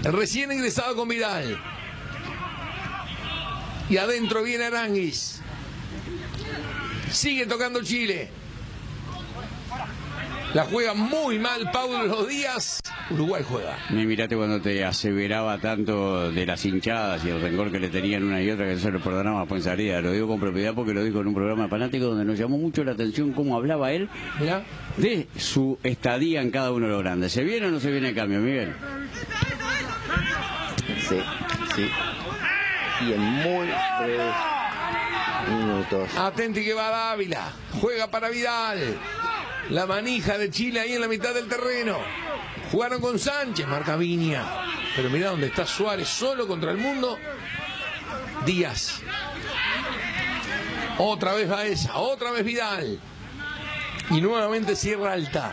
Recién 0.02 0.52
ingresado 0.52 0.94
con 0.94 1.08
Vidal. 1.08 1.58
Y 3.88 3.96
adentro 3.96 4.42
viene 4.42 4.64
Aranguis. 4.64 5.40
Sigue 7.10 7.46
tocando 7.46 7.82
Chile. 7.82 8.30
La 10.54 10.62
juega 10.66 10.94
muy 10.94 11.40
mal 11.40 11.68
Paulo 11.72 12.26
Díaz. 12.26 12.78
Uruguay 13.10 13.42
juega. 13.46 13.76
Ni 13.90 14.06
mirate 14.06 14.36
cuando 14.36 14.60
te 14.60 14.84
aseveraba 14.84 15.58
tanto 15.58 16.30
de 16.30 16.46
las 16.46 16.64
hinchadas 16.64 17.24
y 17.24 17.30
el 17.30 17.40
rencor 17.40 17.72
que 17.72 17.80
le 17.80 17.88
tenían 17.88 18.22
una 18.22 18.40
y 18.40 18.48
otra 18.48 18.66
que 18.66 18.74
no 18.74 18.78
se 18.78 18.92
lo 18.92 19.00
perdonaba 19.00 19.46
pues 19.46 19.64
salida. 19.64 20.00
Lo 20.00 20.12
digo 20.12 20.28
con 20.28 20.38
propiedad 20.38 20.72
porque 20.72 20.94
lo 20.94 21.02
dijo 21.02 21.20
en 21.20 21.26
un 21.26 21.34
programa 21.34 21.66
fanático 21.66 22.04
donde 22.04 22.24
nos 22.24 22.38
llamó 22.38 22.56
mucho 22.56 22.84
la 22.84 22.92
atención 22.92 23.32
cómo 23.32 23.56
hablaba 23.56 23.90
él 23.90 24.08
de 24.96 25.26
su 25.36 25.76
estadía 25.82 26.40
en 26.40 26.52
cada 26.52 26.70
uno 26.70 26.86
de 26.86 26.92
los 26.92 27.02
grandes. 27.02 27.32
¿Se 27.32 27.42
viene 27.42 27.66
o 27.66 27.70
no 27.72 27.80
se 27.80 27.90
viene 27.90 28.10
el 28.10 28.14
cambio, 28.14 28.38
Miguel? 28.38 28.72
Sí, 31.08 31.18
sí. 31.74 31.88
Y 33.08 33.12
en 33.12 33.20
muy 33.20 33.66
breves 33.98 34.34
minutos. 35.50 36.16
Atenti 36.16 36.64
que 36.64 36.74
va 36.74 36.90
Dávila. 36.90 37.50
Juega 37.80 38.08
para 38.08 38.28
Vidal. 38.28 38.78
La 39.70 39.86
manija 39.86 40.38
de 40.38 40.50
Chile 40.50 40.80
ahí 40.80 40.92
en 40.92 41.00
la 41.00 41.08
mitad 41.08 41.34
del 41.34 41.48
terreno. 41.48 41.98
Jugaron 42.70 43.00
con 43.00 43.18
Sánchez, 43.18 43.66
marca 43.66 43.96
Viña. 43.96 44.44
Pero 44.94 45.10
mira 45.10 45.30
dónde 45.30 45.46
está 45.46 45.66
Suárez 45.66 46.08
solo 46.08 46.46
contra 46.46 46.70
el 46.70 46.78
mundo. 46.78 47.18
Díaz. 48.44 49.00
Otra 50.98 51.32
vez 51.34 51.48
Baeza, 51.48 51.96
otra 51.96 52.30
vez 52.30 52.44
Vidal. 52.44 53.00
Y 54.10 54.20
nuevamente 54.20 54.76
Sierra 54.76 55.12
Alta. 55.12 55.52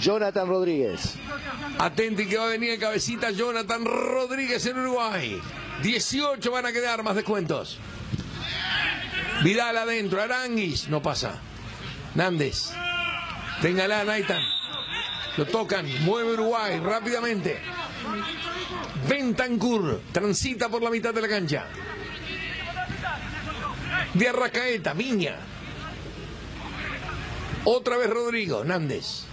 Jonathan 0.00 0.48
Rodríguez. 0.48 1.14
Atenti 1.78 2.26
que 2.26 2.36
va 2.36 2.44
a 2.44 2.48
venir 2.48 2.70
el 2.70 2.78
cabecita 2.78 3.30
Jonathan 3.30 3.84
Rodríguez 3.84 4.64
en 4.66 4.78
Uruguay. 4.78 5.40
18 5.82 6.50
van 6.50 6.66
a 6.66 6.72
quedar 6.72 7.02
más 7.02 7.16
descuentos. 7.16 7.78
Vidal 9.42 9.76
adentro, 9.76 10.22
Aranguis, 10.22 10.88
no 10.88 11.02
pasa. 11.02 11.40
Nández. 12.14 12.72
Téngala, 13.60 14.04
Naitan. 14.04 14.42
Lo 15.36 15.46
tocan, 15.46 15.86
mueve 16.04 16.34
Uruguay 16.34 16.78
rápidamente. 16.80 17.60
Bentancur 19.08 20.00
transita 20.12 20.68
por 20.68 20.82
la 20.82 20.90
mitad 20.90 21.12
de 21.12 21.22
la 21.22 21.28
cancha. 21.28 21.66
De 24.14 24.28
Arracaeta, 24.28 24.94
Viña. 24.94 25.36
Otra 27.64 27.96
vez 27.96 28.10
Rodrigo, 28.10 28.62
Nández. 28.64 29.24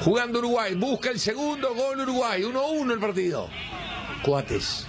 Jugando 0.00 0.38
Uruguay, 0.38 0.74
busca 0.74 1.10
el 1.10 1.20
segundo 1.20 1.74
gol 1.74 2.00
Uruguay. 2.00 2.42
1-1 2.42 2.92
el 2.92 2.98
partido. 2.98 3.48
Coates. 4.24 4.86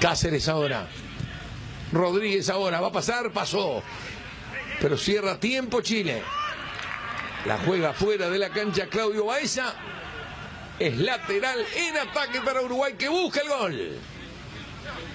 Cáceres 0.00 0.48
ahora. 0.48 0.88
Rodríguez 1.92 2.48
ahora. 2.48 2.80
Va 2.80 2.88
a 2.88 2.92
pasar, 2.92 3.32
pasó. 3.32 3.82
Pero 4.82 4.98
cierra 4.98 5.38
tiempo 5.38 5.80
Chile. 5.80 6.20
La 7.46 7.56
juega 7.58 7.92
fuera 7.92 8.28
de 8.28 8.36
la 8.36 8.50
cancha 8.50 8.86
Claudio 8.86 9.26
Baeza. 9.26 9.72
Es 10.76 10.98
lateral 10.98 11.64
en 11.76 11.96
ataque 11.98 12.40
para 12.40 12.62
Uruguay 12.62 12.94
que 12.98 13.08
busca 13.08 13.42
el 13.42 13.48
gol. 13.48 13.98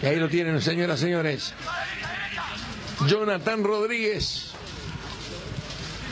Y 0.02 0.06
ahí 0.06 0.15
lo 0.15 0.30
tienen, 0.30 0.61
señoras 0.61 0.99
y 0.99 1.03
señores. 1.03 1.53
Jonathan 3.07 3.61
Rodríguez. 3.61 4.52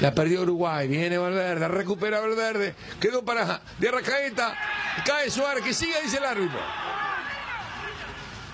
La 0.01 0.13
perdió 0.13 0.41
Uruguay. 0.41 0.89
Viene 0.89 1.17
Valverde. 1.17 1.69
Recupera 1.69 2.19
Valverde. 2.19 2.75
Quedó 2.99 3.23
para 3.23 3.61
de 3.79 3.87
Arracaeta. 3.87 4.53
Cae 5.05 5.31
Suárez. 5.31 5.63
Que 5.63 5.73
siga, 5.73 6.01
dice 6.01 6.17
el 6.17 6.25
árbitro. 6.25 6.59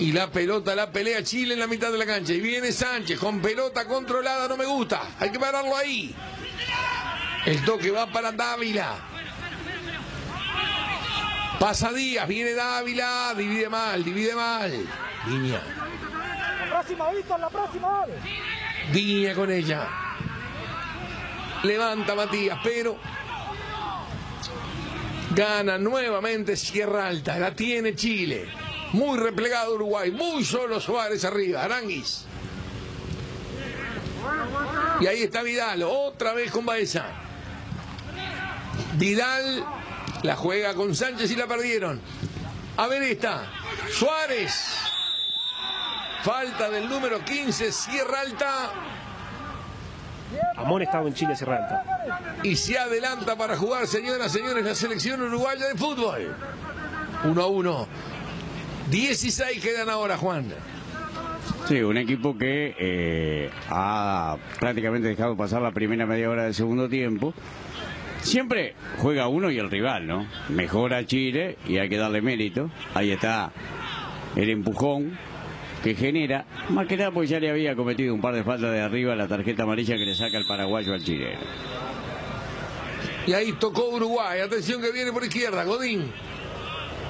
Y 0.02 0.14
la 0.14 0.32
pelota 0.32 0.73
la 0.73 0.91
pelea 0.91 1.22
Chile 1.22 1.53
en 1.53 1.60
la 1.60 1.68
mitad 1.68 1.91
de 1.91 1.98
la 1.99 2.07
cancha. 2.07 2.34
Y 2.34 2.40
viene 2.40 2.72
Sánchez 2.72 3.19
con 3.19 3.40
pelota 3.40 3.86
controlada. 3.86 4.48
No 4.48 4.57
me 4.57 4.65
gusta. 4.65 4.99
Hay 5.19 5.30
que 5.32 5.40
pararlo 5.40 5.78
ahí. 5.78 6.15
El 7.45 7.64
toque 7.64 7.91
va 7.91 8.07
para 8.07 8.32
Dávila. 8.32 8.95
Pasa 11.60 11.94
Díaz. 11.94 12.28
Viene 12.28 12.53
Dávila. 12.53 13.36
Divide 13.38 13.69
mal. 13.69 14.03
Divide 14.03 14.34
mal. 14.34 14.72
Viña. 15.28 15.61
La 16.61 16.69
próxima, 16.72 17.11
Víctor, 17.11 17.40
la 17.40 17.49
próxima. 17.49 18.06
Viña 18.91 19.36
con 19.36 19.52
ella. 19.52 19.88
Levanta 21.61 22.15
Matías, 22.15 22.57
pero 22.64 22.98
gana 25.36 25.78
nuevamente 25.78 26.57
Sierra 26.57 27.06
Alta. 27.06 27.38
La 27.38 27.53
tiene 27.53 27.94
Chile. 27.94 28.70
Muy 28.93 29.18
replegado 29.19 29.76
Uruguay. 29.76 30.11
Muy 30.11 30.43
solo 30.43 30.80
Suárez 30.80 31.23
arriba. 31.26 31.63
Aranguis. 31.63 32.26
Y 34.99 35.07
ahí 35.07 35.23
está 35.23 35.41
Vidal. 35.41 35.84
Otra 35.84 36.34
vez 36.34 36.51
con 36.51 36.65
Baeza. 36.65 37.05
Vidal 38.93 39.65
la 40.23 40.35
juega 40.35 40.73
con 40.76 40.95
Sánchez 40.95 41.31
y 41.31 41.35
la 41.35 41.47
perdieron. 41.47 42.01
A 42.77 42.88
ver 42.88 43.03
esta. 43.03 43.47
Suárez. 43.91 44.76
Falta 46.23 46.69
del 46.69 46.88
número 46.88 47.23
15, 47.26 47.72
Sierra 47.72 48.19
Alta. 48.22 48.72
Amonestado 50.55 51.07
en 51.07 51.13
Chile, 51.15 51.35
Sierra 51.35 51.57
Alta. 51.57 52.39
Y 52.43 52.55
se 52.55 52.77
adelanta 52.77 53.35
para 53.35 53.57
jugar, 53.57 53.88
señoras 53.88 54.35
y 54.35 54.38
señores, 54.38 54.63
la 54.63 54.76
selección 54.76 55.22
uruguaya 55.22 55.68
de 55.68 55.76
fútbol. 55.76 56.35
1 57.23 57.41
a 57.41 57.47
1. 57.47 57.88
16 58.91 59.63
quedan 59.63 59.89
ahora, 59.89 60.18
Juan. 60.18 60.53
Sí, 61.65 61.81
un 61.81 61.95
equipo 61.95 62.38
que 62.38 62.76
eh, 62.77 63.49
ha 63.69 64.35
prácticamente 64.59 65.07
dejado 65.07 65.38
pasar 65.38 65.61
la 65.61 65.72
primera 65.72 66.05
media 66.05 66.30
hora 66.30 66.43
del 66.43 66.53
segundo 66.53 66.89
tiempo. 66.89 67.34
Siempre 68.22 68.76
juega 68.97 69.30
uno 69.30 69.49
y 69.49 69.57
el 69.57 69.72
rival, 69.72 70.07
¿no? 70.07 70.27
Mejora 70.49 71.05
Chile 71.05 71.57
y 71.68 71.77
hay 71.77 71.88
que 71.88 71.95
darle 71.95 72.22
mérito. 72.22 72.69
Ahí 72.93 73.11
está 73.11 73.53
el 74.35 74.49
empujón 74.49 75.18
que 75.84 75.95
genera, 75.95 76.45
más 76.69 76.85
que 76.85 76.97
nada 76.97 77.11
porque 77.11 77.27
ya 77.27 77.39
le 77.39 77.49
había 77.49 77.76
cometido 77.77 78.13
un 78.13 78.19
par 78.19 78.35
de 78.35 78.43
faltas 78.43 78.72
de 78.72 78.81
arriba 78.81 79.15
la 79.15 79.27
tarjeta 79.27 79.63
amarilla 79.63 79.95
que 79.95 80.05
le 80.05 80.15
saca 80.15 80.38
el 80.38 80.45
paraguayo 80.45 80.93
al 80.93 81.01
chileno. 81.01 81.39
Y 83.26 83.31
ahí 83.31 83.53
tocó 83.53 83.88
Uruguay. 83.89 84.41
Atención 84.41 84.81
que 84.81 84.91
viene 84.91 85.13
por 85.13 85.23
izquierda. 85.23 85.63
Godín. 85.63 86.11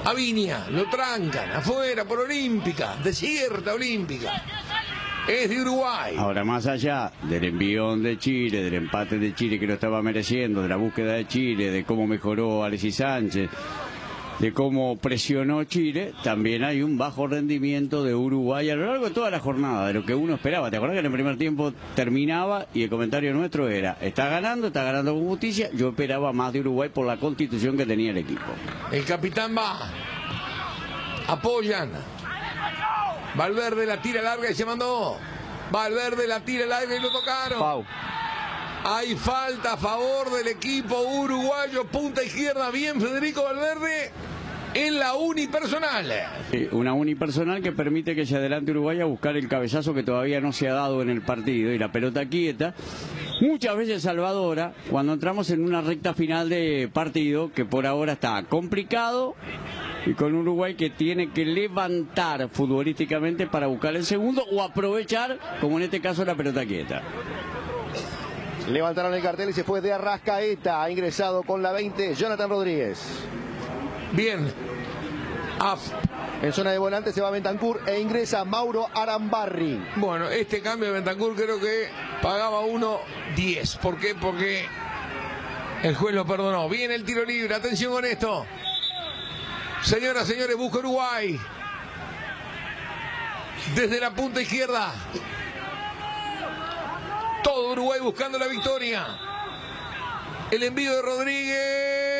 Avinia. 0.04 0.66
Lo 0.70 0.88
trancan. 0.88 1.50
Afuera 1.52 2.04
por 2.04 2.20
Olímpica. 2.20 2.96
Desierta 3.02 3.74
Olímpica. 3.74 4.42
Es 5.28 5.48
de 5.48 5.60
Uruguay. 5.60 6.16
Ahora, 6.18 6.44
más 6.44 6.66
allá 6.66 7.12
del 7.22 7.44
envión 7.44 8.02
de 8.02 8.18
Chile, 8.18 8.64
del 8.64 8.74
empate 8.74 9.18
de 9.18 9.34
Chile 9.34 9.58
que 9.58 9.68
lo 9.68 9.74
estaba 9.74 10.02
mereciendo, 10.02 10.62
de 10.62 10.68
la 10.68 10.76
búsqueda 10.76 11.12
de 11.12 11.28
Chile, 11.28 11.70
de 11.70 11.84
cómo 11.84 12.08
mejoró 12.08 12.64
Alexis 12.64 12.96
Sánchez, 12.96 13.48
de 14.42 14.52
cómo 14.52 14.96
presionó 14.96 15.62
Chile, 15.62 16.14
también 16.24 16.64
hay 16.64 16.82
un 16.82 16.98
bajo 16.98 17.28
rendimiento 17.28 18.02
de 18.02 18.12
Uruguay 18.12 18.68
a 18.70 18.74
lo 18.74 18.86
largo 18.86 19.04
de 19.04 19.12
toda 19.12 19.30
la 19.30 19.38
jornada, 19.38 19.86
de 19.86 19.92
lo 19.92 20.04
que 20.04 20.16
uno 20.16 20.34
esperaba. 20.34 20.68
¿Te 20.68 20.78
acuerdas 20.78 20.96
que 20.96 20.98
en 20.98 21.06
el 21.06 21.12
primer 21.12 21.38
tiempo 21.38 21.72
terminaba 21.94 22.66
y 22.74 22.82
el 22.82 22.90
comentario 22.90 23.32
nuestro 23.34 23.68
era, 23.68 23.96
está 24.00 24.28
ganando, 24.28 24.66
está 24.66 24.82
ganando 24.82 25.14
con 25.14 25.28
justicia? 25.28 25.70
Yo 25.74 25.90
esperaba 25.90 26.32
más 26.32 26.52
de 26.52 26.58
Uruguay 26.58 26.88
por 26.88 27.06
la 27.06 27.18
constitución 27.18 27.76
que 27.76 27.86
tenía 27.86 28.10
el 28.10 28.18
equipo. 28.18 28.42
El 28.90 29.04
capitán 29.04 29.56
va. 29.56 29.78
Apoyan. 31.28 31.90
Valverde 33.36 33.86
la 33.86 34.02
tira 34.02 34.22
larga 34.22 34.50
y 34.50 34.54
se 34.54 34.64
mandó. 34.64 35.18
Valverde 35.70 36.26
la 36.26 36.40
tira 36.40 36.66
larga 36.66 36.96
y 36.96 37.00
lo 37.00 37.12
tocaron. 37.12 37.86
Hay 38.84 39.14
falta 39.14 39.74
a 39.74 39.76
favor 39.76 40.32
del 40.32 40.48
equipo 40.48 41.00
uruguayo, 41.00 41.84
punta 41.84 42.24
izquierda, 42.24 42.68
bien 42.72 43.00
Federico 43.00 43.44
Valverde 43.44 44.10
en 44.74 44.98
la 44.98 45.14
unipersonal. 45.14 46.12
Una 46.72 46.92
unipersonal 46.92 47.62
que 47.62 47.72
permite 47.72 48.14
que 48.14 48.26
se 48.26 48.36
adelante 48.36 48.70
Uruguay 48.70 49.00
a 49.00 49.04
buscar 49.04 49.36
el 49.36 49.48
cabezazo 49.48 49.94
que 49.94 50.02
todavía 50.02 50.40
no 50.40 50.52
se 50.52 50.68
ha 50.68 50.74
dado 50.74 51.02
en 51.02 51.10
el 51.10 51.22
partido 51.22 51.72
y 51.72 51.78
la 51.78 51.92
pelota 51.92 52.26
quieta. 52.26 52.74
Muchas 53.40 53.76
veces 53.76 54.02
salvadora 54.02 54.72
cuando 54.90 55.12
entramos 55.12 55.50
en 55.50 55.64
una 55.64 55.80
recta 55.80 56.14
final 56.14 56.48
de 56.48 56.88
partido 56.92 57.52
que 57.52 57.64
por 57.64 57.86
ahora 57.86 58.12
está 58.12 58.42
complicado 58.44 59.34
y 60.06 60.14
con 60.14 60.34
Uruguay 60.34 60.74
que 60.74 60.90
tiene 60.90 61.30
que 61.30 61.44
levantar 61.44 62.48
futbolísticamente 62.50 63.46
para 63.46 63.66
buscar 63.66 63.94
el 63.96 64.04
segundo 64.04 64.44
o 64.50 64.62
aprovechar, 64.62 65.38
como 65.60 65.78
en 65.78 65.84
este 65.84 66.00
caso, 66.00 66.24
la 66.24 66.34
pelota 66.34 66.64
quieta. 66.64 67.02
Levantaron 68.68 69.12
el 69.12 69.22
cartel 69.22 69.50
y 69.50 69.52
se 69.52 69.64
fue 69.64 69.80
de 69.80 69.92
Arrascaeta. 69.92 70.82
Ha 70.82 70.90
ingresado 70.90 71.42
con 71.42 71.62
la 71.62 71.72
20 71.72 72.14
Jonathan 72.14 72.48
Rodríguez. 72.48 73.24
Bien. 74.12 74.52
En 76.42 76.52
zona 76.52 76.72
de 76.72 76.78
volante 76.78 77.12
se 77.12 77.20
va 77.20 77.30
Bentancur 77.30 77.80
e 77.86 78.00
ingresa 78.00 78.44
Mauro 78.44 78.88
Arambarri. 78.94 79.80
Bueno, 79.96 80.28
este 80.28 80.60
cambio 80.60 80.88
de 80.88 80.94
Bentancur 80.94 81.36
creo 81.36 81.60
que 81.60 81.88
pagaba 82.20 82.60
uno 82.60 83.00
10. 83.36 83.76
¿Por 83.76 83.98
qué? 83.98 84.16
Porque 84.16 84.66
el 85.84 85.94
juez 85.94 86.14
lo 86.14 86.26
perdonó. 86.26 86.68
Viene 86.68 86.96
el 86.96 87.04
tiro 87.04 87.24
libre. 87.24 87.54
Atención 87.54 87.92
con 87.92 88.04
esto. 88.04 88.44
Señoras, 89.82 90.26
señores, 90.26 90.56
busca 90.56 90.78
Uruguay. 90.78 91.38
Desde 93.76 94.00
la 94.00 94.10
punta 94.10 94.42
izquierda. 94.42 94.92
Todo 97.44 97.72
Uruguay 97.72 98.00
buscando 98.00 98.36
la 98.36 98.48
victoria. 98.48 99.06
El 100.50 100.64
envío 100.64 100.92
de 100.96 101.02
Rodríguez. 101.02 102.11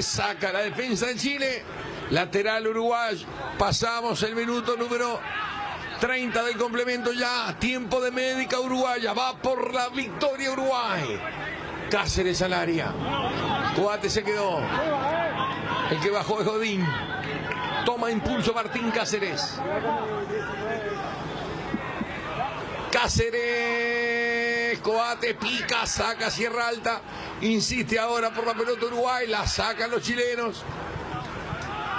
Saca 0.00 0.52
la 0.52 0.60
defensa 0.60 1.06
de 1.06 1.16
Chile. 1.16 1.62
Lateral 2.10 2.66
Uruguay. 2.66 3.26
Pasamos 3.58 4.22
el 4.22 4.34
minuto 4.34 4.76
número 4.76 5.20
30 6.00 6.42
del 6.44 6.56
complemento 6.56 7.12
ya. 7.12 7.54
Tiempo 7.58 8.00
de 8.00 8.10
médica 8.10 8.58
uruguaya. 8.60 9.12
Va 9.12 9.36
por 9.36 9.74
la 9.74 9.88
victoria 9.88 10.52
Uruguay. 10.52 11.20
Cáceres 11.90 12.40
al 12.42 12.52
área. 12.52 12.92
Coate 13.76 14.08
se 14.08 14.22
quedó. 14.22 14.60
El 15.90 16.00
que 16.00 16.10
bajó 16.10 16.40
es 16.40 16.46
Godín. 16.46 16.86
Toma 17.84 18.10
impulso 18.10 18.54
Martín 18.54 18.90
Cáceres. 18.90 19.60
Cáceres. 22.92 24.78
Coate 24.80 25.34
pica, 25.34 25.86
saca 25.86 26.30
Sierra 26.30 26.68
Alta. 26.68 27.00
Insiste 27.40 27.98
ahora 27.98 28.30
por 28.30 28.46
la 28.46 28.54
pelota 28.54 28.86
Uruguay. 28.86 29.26
La 29.26 29.46
sacan 29.46 29.90
los 29.90 30.02
chilenos. 30.02 30.62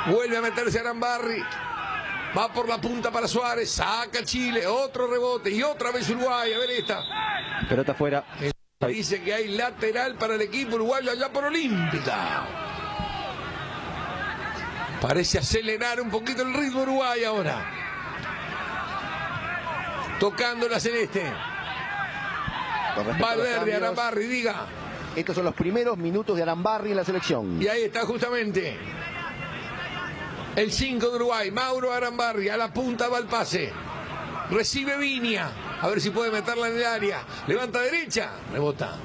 Vuelve 0.08 0.38
a 0.38 0.42
meterse 0.42 0.80
Arambarri. 0.80 1.44
Va 2.38 2.54
por 2.54 2.70
la 2.70 2.80
punta 2.80 3.12
para 3.12 3.28
Suárez. 3.28 3.72
Saca 3.72 4.24
Chile. 4.24 4.68
Otro 4.68 5.08
rebote. 5.08 5.50
Y 5.50 5.64
otra 5.64 5.92
vez 5.92 6.10
Uruguay. 6.10 6.54
A 6.54 6.58
ver 6.60 6.72
esta. 6.72 7.04
Pelota 7.68 7.94
afuera. 7.94 8.24
Dice 8.88 9.22
que 9.24 9.34
hay 9.34 9.48
lateral 9.48 10.16
para 10.16 10.36
el 10.36 10.42
equipo 10.42 10.76
uruguayo 10.76 11.12
allá 11.12 11.32
por 11.32 11.46
Olímpica. 11.46 12.46
Parece 15.02 15.40
acelerar 15.40 16.02
un 16.02 16.10
poquito 16.10 16.44
el 16.44 16.54
ritmo 16.54 16.82
Uruguay 16.82 17.24
ahora. 17.24 17.93
Tocando 20.20 20.68
la 20.68 20.80
celeste. 20.80 21.24
Valverde, 23.20 23.76
Arambarri, 23.76 24.26
diga. 24.26 24.66
Estos 25.16 25.36
son 25.36 25.46
los 25.46 25.54
primeros 25.54 25.98
minutos 25.98 26.36
de 26.36 26.44
Arambarri 26.44 26.92
en 26.92 26.98
la 26.98 27.04
selección. 27.04 27.62
Y 27.62 27.68
ahí 27.68 27.84
está 27.84 28.02
justamente. 28.06 28.78
El 30.56 30.72
5 30.72 31.10
de 31.10 31.16
Uruguay, 31.16 31.52
Mauro 31.52 31.92
Arambarri, 31.92 32.50
a 32.50 32.58
la 32.58 32.72
punta 32.72 33.10
va 33.10 33.18
el 33.18 33.26
pase. 33.26 33.72
Recibe 34.50 34.98
Viña. 34.98 35.50
A 35.82 35.88
ver 35.88 36.00
si 36.00 36.12
puede 36.12 36.32
meterla 36.32 36.68
en 36.68 36.78
el 36.78 36.86
área. 36.86 37.24
Levanta 37.48 37.80
derecha. 37.82 38.32
Rebota. 38.52 38.96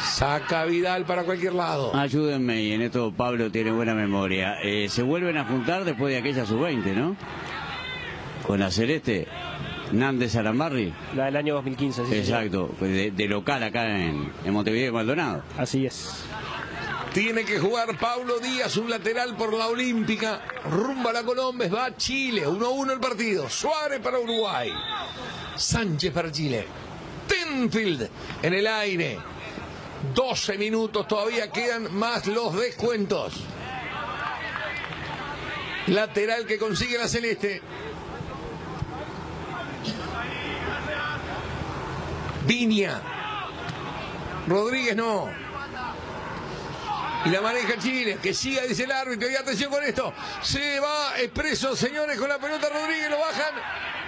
Saca 0.00 0.64
Vidal 0.64 1.04
para 1.04 1.24
cualquier 1.24 1.52
lado. 1.52 1.94
Ayúdenme, 1.94 2.62
y 2.62 2.72
en 2.72 2.82
esto 2.82 3.12
Pablo 3.16 3.50
tiene 3.50 3.70
buena 3.70 3.94
memoria. 3.94 4.60
Eh, 4.62 4.88
se 4.88 5.02
vuelven 5.02 5.36
a 5.36 5.44
juntar 5.44 5.84
después 5.84 6.12
de 6.12 6.18
aquella 6.18 6.46
sub-20, 6.46 6.94
¿no? 6.94 7.16
Con 8.46 8.60
la 8.60 8.70
Celeste, 8.70 9.28
Nández 9.92 10.36
Arambarri. 10.36 10.92
La 11.14 11.26
del 11.26 11.36
año 11.36 11.54
2015, 11.54 12.06
sí. 12.06 12.14
Exacto, 12.14 12.74
pues 12.78 12.92
de, 12.92 13.10
de 13.10 13.28
local 13.28 13.62
acá 13.62 13.88
en, 13.98 14.32
en 14.44 14.52
Montevideo 14.52 14.90
y 14.90 14.92
Maldonado. 14.92 15.42
Así 15.58 15.86
es. 15.86 16.24
Tiene 17.12 17.44
que 17.44 17.58
jugar 17.58 17.98
Paulo 17.98 18.38
Díaz, 18.38 18.76
un 18.76 18.88
lateral 18.88 19.36
por 19.36 19.52
la 19.52 19.66
Olímpica. 19.66 20.42
Rumbo 20.70 21.08
a 21.08 21.12
la 21.12 21.24
Colombes, 21.24 21.72
va 21.74 21.96
Chile. 21.96 22.46
1-1 22.46 22.92
el 22.92 23.00
partido. 23.00 23.48
Suárez 23.50 23.98
para 23.98 24.20
Uruguay. 24.20 24.70
Sánchez 25.56 26.12
para 26.12 26.30
Chile. 26.30 26.64
Tenfield 27.26 28.08
en 28.42 28.54
el 28.54 28.66
aire. 28.66 29.18
12 30.14 30.56
minutos, 30.56 31.06
todavía 31.08 31.50
quedan 31.50 31.92
más 31.94 32.26
los 32.28 32.54
descuentos. 32.54 33.42
Lateral 35.88 36.46
que 36.46 36.58
consigue 36.58 36.96
la 36.96 37.08
Celeste. 37.08 37.60
Viña. 42.46 43.00
Rodríguez 44.46 44.96
no. 44.96 45.28
Y 47.24 47.28
la 47.28 47.42
maneja 47.42 47.78
Chile, 47.78 48.18
que 48.22 48.32
siga, 48.32 48.62
dice 48.62 48.84
el 48.84 48.92
árbitro. 48.92 49.30
Y 49.30 49.36
atención 49.36 49.70
con 49.70 49.84
esto. 49.84 50.12
Se 50.42 50.80
va 50.80 51.18
expreso, 51.18 51.76
señores, 51.76 52.18
con 52.18 52.28
la 52.28 52.38
pelota 52.38 52.68
Rodríguez, 52.68 53.10
lo 53.10 53.18
bajan. 53.18 53.54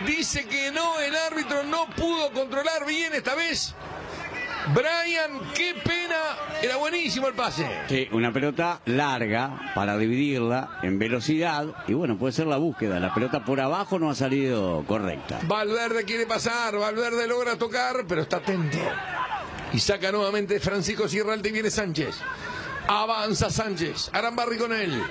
Dice 0.07 0.47
que 0.47 0.73
no, 0.73 0.99
el 0.99 1.15
árbitro 1.15 1.63
no 1.65 1.87
pudo 1.91 2.33
controlar 2.33 2.87
bien 2.87 3.13
esta 3.15 3.35
vez. 3.35 3.75
Brian, 4.69 5.41
qué 5.55 5.75
pena. 5.85 6.17
Era 6.63 6.77
buenísimo 6.77 7.27
el 7.27 7.35
pase. 7.35 7.67
Sí, 7.89 8.09
una 8.13 8.33
pelota 8.33 8.81
larga 8.85 9.73
para 9.75 9.97
dividirla 9.99 10.79
en 10.83 10.99
velocidad. 10.99 11.67
Y 11.89 11.95
bueno, 11.95 12.17
puede 12.17 12.33
ser 12.33 12.47
la 12.47 12.59
búsqueda. 12.59 13.01
La 13.01 13.13
pelota 13.13 13.45
por 13.45 13.61
abajo 13.61 13.99
no 13.99 14.11
ha 14.11 14.15
salido 14.15 14.85
correcta. 14.87 15.41
Valverde 15.43 16.05
quiere 16.05 16.27
pasar, 16.27 16.79
Valverde 16.79 17.27
logra 17.27 17.57
tocar, 17.57 18.05
pero 18.07 18.23
está 18.23 18.37
atento. 18.37 18.79
Y 19.73 19.81
saca 19.81 20.13
nuevamente 20.13 20.61
Francisco 20.61 21.09
Sierra 21.09 21.33
Alta 21.33 21.49
y 21.49 21.53
viene 21.53 21.71
Sánchez. 21.71 22.21
Avanza 22.87 23.51
Sánchez. 23.51 24.11
Arambarri 24.13 24.59
con 24.59 24.73
él. 24.73 25.03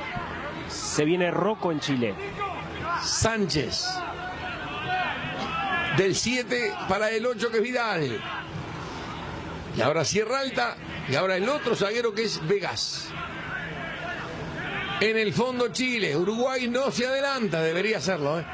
Se 0.70 1.04
viene 1.04 1.30
Rocco 1.32 1.72
en 1.72 1.80
Chile. 1.82 2.16
Sánchez. 3.04 3.88
Del 5.98 6.16
7 6.16 6.74
para 6.88 7.10
el 7.10 7.26
8 7.26 7.52
que 7.52 7.58
es 7.58 7.64
Vidal. 7.64 8.22
Y 9.78 9.82
ahora 9.82 10.04
Sierra 10.06 10.40
Alta. 10.40 10.76
Y 11.10 11.16
ahora 11.16 11.38
el 11.38 11.48
otro 11.50 11.76
zaguero 11.76 12.14
que 12.14 12.24
es 12.24 12.46
Vegas. 12.48 13.08
En 15.00 15.18
el 15.18 15.34
fondo 15.34 15.70
Chile. 15.70 16.16
Uruguay 16.16 16.68
no 16.70 16.92
se 16.92 17.08
adelanta. 17.08 17.62
Debería 17.62 17.98
hacerlo. 17.98 18.40
¿eh? 18.40 18.46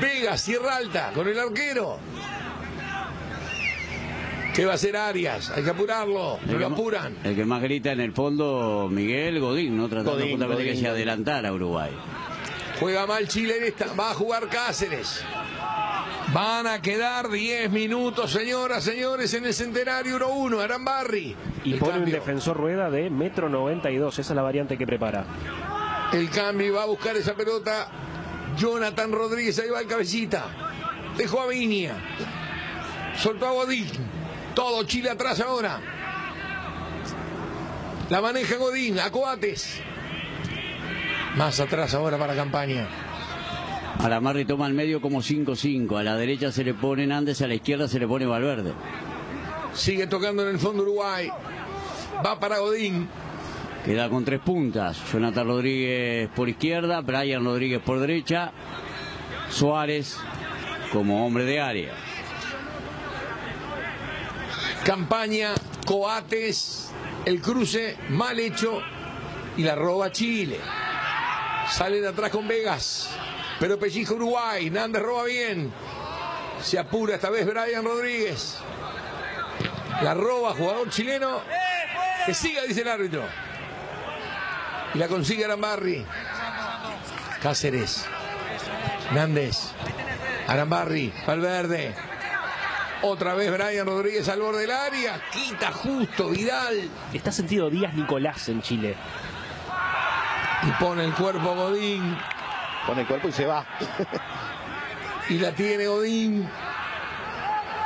Vegas, 0.00 0.40
Sierra 0.40 0.76
Alta, 0.76 1.12
con 1.14 1.28
el 1.28 1.38
arquero. 1.38 1.98
¿Qué 4.54 4.64
va 4.64 4.72
a 4.72 4.74
hacer 4.74 4.96
Arias? 4.96 5.50
Hay 5.50 5.62
que 5.62 5.70
apurarlo. 5.70 6.40
No 6.44 6.52
lo 6.52 6.58
que 6.58 6.64
apuran. 6.64 7.16
El 7.22 7.36
que 7.36 7.44
más 7.44 7.62
grita 7.62 7.92
en 7.92 8.00
el 8.00 8.12
fondo, 8.12 8.88
Miguel 8.90 9.38
Godín, 9.38 9.76
¿no? 9.76 9.88
Tratando 9.88 10.12
Godín, 10.14 10.30
justamente 10.30 10.64
que 10.64 10.70
Godín, 10.70 10.82
se 10.82 10.88
Godín. 10.88 10.96
adelantara 11.08 11.48
a 11.50 11.52
Uruguay. 11.52 11.90
Juega 12.80 13.06
mal 13.06 13.28
Chile 13.28 13.58
en 13.58 13.64
esta. 13.64 13.92
Va 13.94 14.10
a 14.10 14.14
jugar 14.14 14.48
Cáceres. 14.48 15.22
Van 16.32 16.66
a 16.66 16.82
quedar 16.82 17.30
10 17.30 17.70
minutos, 17.70 18.30
señoras, 18.30 18.84
señores, 18.84 19.32
en 19.32 19.46
el 19.46 19.54
centenario 19.54 20.18
1-1. 20.18 20.60
Arambarri. 20.60 21.34
Y 21.64 21.72
El 21.72 21.78
pone 21.78 22.00
un 22.00 22.10
defensor 22.10 22.56
rueda 22.56 22.90
de 22.90 23.08
metro 23.08 23.48
92. 23.48 24.18
Esa 24.18 24.32
es 24.32 24.36
la 24.36 24.42
variante 24.42 24.76
que 24.76 24.86
prepara. 24.86 25.24
El 26.12 26.28
cambio 26.28 26.74
va 26.74 26.82
a 26.82 26.86
buscar 26.86 27.16
esa 27.16 27.34
pelota. 27.34 27.88
Jonathan 28.58 29.10
Rodríguez, 29.10 29.58
ahí 29.58 29.70
va 29.70 29.80
el 29.80 29.86
cabecita. 29.86 30.44
Dejó 31.16 31.40
a 31.40 31.46
Viña. 31.46 31.94
Soltó 33.16 33.46
a 33.46 33.52
Godín. 33.52 33.88
Todo 34.54 34.84
Chile 34.84 35.10
atrás 35.10 35.40
ahora. 35.40 35.80
La 38.10 38.20
maneja 38.20 38.56
Godín, 38.56 39.00
a 39.00 39.10
Coates. 39.10 39.80
Más 41.36 41.58
atrás 41.58 41.94
ahora 41.94 42.18
para 42.18 42.34
campaña. 42.34 43.07
Alamarri 43.98 44.44
toma 44.44 44.66
el 44.66 44.74
medio 44.74 45.00
como 45.00 45.20
5-5. 45.20 45.98
A 45.98 46.02
la 46.02 46.16
derecha 46.16 46.52
se 46.52 46.64
le 46.64 46.74
pone 46.74 47.06
Nández, 47.06 47.42
a 47.42 47.48
la 47.48 47.54
izquierda 47.54 47.88
se 47.88 47.98
le 47.98 48.06
pone 48.06 48.26
Valverde. 48.26 48.72
Sigue 49.74 50.06
tocando 50.06 50.42
en 50.42 50.48
el 50.48 50.58
fondo 50.58 50.82
Uruguay. 50.82 51.30
Va 52.24 52.38
para 52.38 52.58
Godín. 52.58 53.08
Queda 53.84 54.08
con 54.08 54.24
tres 54.24 54.40
puntas. 54.40 54.98
Jonathan 55.12 55.46
Rodríguez 55.46 56.28
por 56.34 56.48
izquierda, 56.48 57.00
Brian 57.00 57.44
Rodríguez 57.44 57.80
por 57.80 58.00
derecha, 58.00 58.52
Suárez 59.50 60.18
como 60.92 61.26
hombre 61.26 61.44
de 61.44 61.60
área. 61.60 61.92
Campaña, 64.84 65.54
Coates, 65.86 66.90
el 67.24 67.40
cruce 67.40 67.96
mal 68.10 68.38
hecho 68.38 68.80
y 69.56 69.62
la 69.62 69.74
roba 69.74 70.10
Chile. 70.12 70.58
Salen 71.70 72.06
atrás 72.06 72.30
con 72.30 72.48
Vegas, 72.48 73.10
pero 73.60 73.78
pellizca 73.78 74.14
Uruguay. 74.14 74.70
Nández 74.70 75.02
roba 75.02 75.24
bien. 75.24 75.72
Se 76.62 76.78
apura 76.78 77.16
esta 77.16 77.30
vez 77.30 77.46
Brian 77.46 77.84
Rodríguez. 77.84 78.58
La 80.02 80.14
roba 80.14 80.54
jugador 80.54 80.90
chileno. 80.90 81.40
Que 82.26 82.34
siga, 82.34 82.62
dice 82.62 82.82
el 82.82 82.88
árbitro. 82.88 83.24
Y 84.94 84.98
la 84.98 85.08
consigue 85.08 85.44
Arambarri. 85.44 86.04
Cáceres. 87.42 88.04
Nández. 89.12 89.72
Arambarri. 90.46 91.12
Valverde. 91.26 91.94
Otra 93.02 93.34
vez 93.34 93.52
Brian 93.52 93.86
Rodríguez 93.86 94.28
al 94.28 94.40
borde 94.40 94.62
del 94.62 94.72
área. 94.72 95.20
Quita 95.32 95.70
justo 95.72 96.30
Vidal. 96.30 96.90
Está 97.12 97.30
sentido 97.30 97.70
Díaz 97.70 97.94
Nicolás 97.94 98.48
en 98.48 98.60
Chile. 98.60 98.96
Y 100.62 100.82
pone 100.82 101.04
el 101.04 101.14
cuerpo 101.14 101.54
Godín. 101.54 102.16
Pone 102.88 103.02
el 103.02 103.06
cuerpo 103.06 103.28
y 103.28 103.32
se 103.32 103.44
va. 103.44 103.64
Y 105.30 105.36
la 105.36 105.52
tiene 105.52 105.86
Godín. 105.86 106.48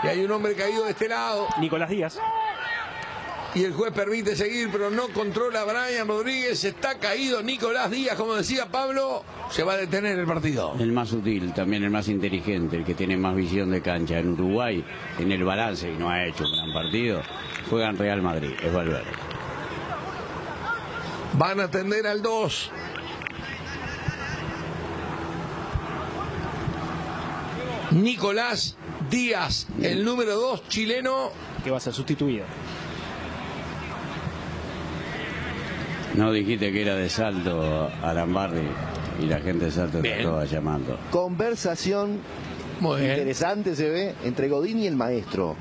Y 0.05 0.07
hay 0.07 0.25
un 0.25 0.31
hombre 0.31 0.55
caído 0.55 0.85
de 0.85 0.93
este 0.93 1.09
lado. 1.09 1.49
Nicolás 1.59 1.91
Díaz. 1.91 2.21
Y 3.57 3.65
el 3.65 3.73
juez 3.73 3.93
permite 3.93 4.37
seguir, 4.37 4.69
pero 4.71 4.91
no 4.91 5.09
controla 5.09 5.63
a 5.63 5.65
Brian 5.65 6.07
Rodríguez. 6.07 6.63
Está 6.63 7.01
caído 7.01 7.43
Nicolás 7.43 7.91
Díaz, 7.91 8.15
como 8.17 8.35
decía 8.35 8.67
Pablo. 8.67 9.25
Se 9.51 9.65
va 9.65 9.73
a 9.73 9.77
detener 9.77 10.21
el 10.21 10.25
partido. 10.25 10.77
El 10.79 10.93
más 10.93 11.09
sutil, 11.09 11.53
también 11.53 11.83
el 11.83 11.91
más 11.91 12.07
inteligente, 12.07 12.77
el 12.77 12.85
que 12.85 12.95
tiene 12.95 13.17
más 13.17 13.35
visión 13.35 13.73
de 13.73 13.83
cancha. 13.83 14.21
En 14.21 14.35
Uruguay, 14.35 14.85
en 15.19 15.33
el 15.33 15.43
balance, 15.43 15.91
y 15.91 15.97
no 15.97 16.11
ha 16.11 16.25
hecho 16.25 16.45
un 16.45 16.53
gran 16.53 16.73
partido, 16.73 17.23
juega 17.69 17.89
en 17.89 17.99
Real 17.99 18.23
Madrid, 18.23 18.53
es 18.63 18.73
Valverde. 18.73 19.11
Van 21.33 21.59
a 21.59 21.65
atender 21.65 22.07
al 22.07 22.23
2. 22.23 22.71
Nicolás 27.95 28.77
Díaz, 29.11 29.67
el 29.81 30.05
número 30.05 30.35
2 30.37 30.69
chileno. 30.69 31.31
Que 31.63 31.71
va 31.71 31.77
a 31.77 31.81
ser 31.81 31.93
sustituido. 31.93 32.45
No 36.17 36.33
dijiste 36.33 36.73
que 36.73 36.83
era 36.83 36.95
de 36.95 37.09
Salto 37.09 37.89
Arambarri 38.03 38.69
y 39.21 39.27
la 39.27 39.41
gente 39.41 39.67
de 39.67 39.71
Salto 39.71 40.01
te 40.01 40.19
estaba 40.19 40.45
llamando. 40.45 40.99
Conversación 41.11 42.21
Muy 42.81 43.01
bien. 43.01 43.13
interesante 43.13 43.75
se 43.75 43.89
ve 43.89 44.15
entre 44.25 44.49
Godín 44.49 44.79
y 44.79 44.87
el 44.87 44.97
maestro. 44.97 45.57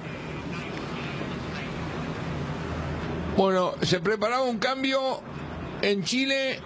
Bueno, 3.37 3.73
se 3.81 3.99
preparaba 4.01 4.43
un 4.43 4.57
cambio 4.59 5.21
en 5.81 6.03
Chile 6.03 6.59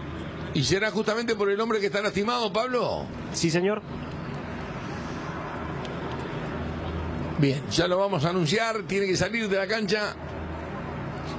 y 0.55 0.63
será 0.63 0.89
justamente 0.89 1.35
por 1.35 1.51
el 1.51 1.59
hombre 1.61 1.79
que 1.79 1.85
está 1.87 2.01
lastimado, 2.01 2.51
Pablo. 2.51 3.05
Sí, 3.33 3.51
señor. 3.51 3.83
Bien, 7.37 7.61
ya 7.69 7.87
lo 7.87 7.97
vamos 7.97 8.23
a 8.25 8.29
anunciar. 8.29 8.83
Tiene 8.83 9.07
que 9.07 9.17
salir 9.17 9.49
de 9.49 9.57
la 9.57 9.67
cancha 9.67 10.15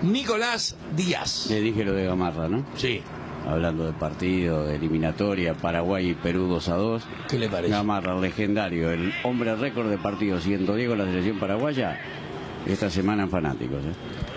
Nicolás 0.02 0.76
Díaz. 0.94 1.46
Le 1.48 1.60
dije 1.60 1.84
lo 1.84 1.92
de 1.92 2.04
Gamarra, 2.04 2.48
¿no? 2.48 2.64
Sí. 2.76 3.00
Hablando 3.46 3.86
de 3.86 3.92
partido, 3.92 4.66
de 4.66 4.76
eliminatoria, 4.76 5.54
Paraguay 5.54 6.10
y 6.10 6.14
Perú 6.14 6.48
2 6.48 6.68
a 6.68 6.74
2. 6.74 7.02
¿Qué 7.28 7.38
le 7.38 7.48
parece? 7.48 7.72
Gamarra, 7.72 8.18
legendario, 8.18 8.90
el 8.90 9.12
hombre 9.22 9.54
récord 9.54 9.88
de 9.88 9.98
partidos 9.98 10.42
110 10.42 10.88
con 10.88 10.98
la 10.98 11.04
selección 11.04 11.38
paraguaya. 11.38 11.98
Esta 12.66 12.90
semana 12.90 13.22
en 13.22 13.30
fanáticos. 13.30 13.78
¿eh? 13.84 14.35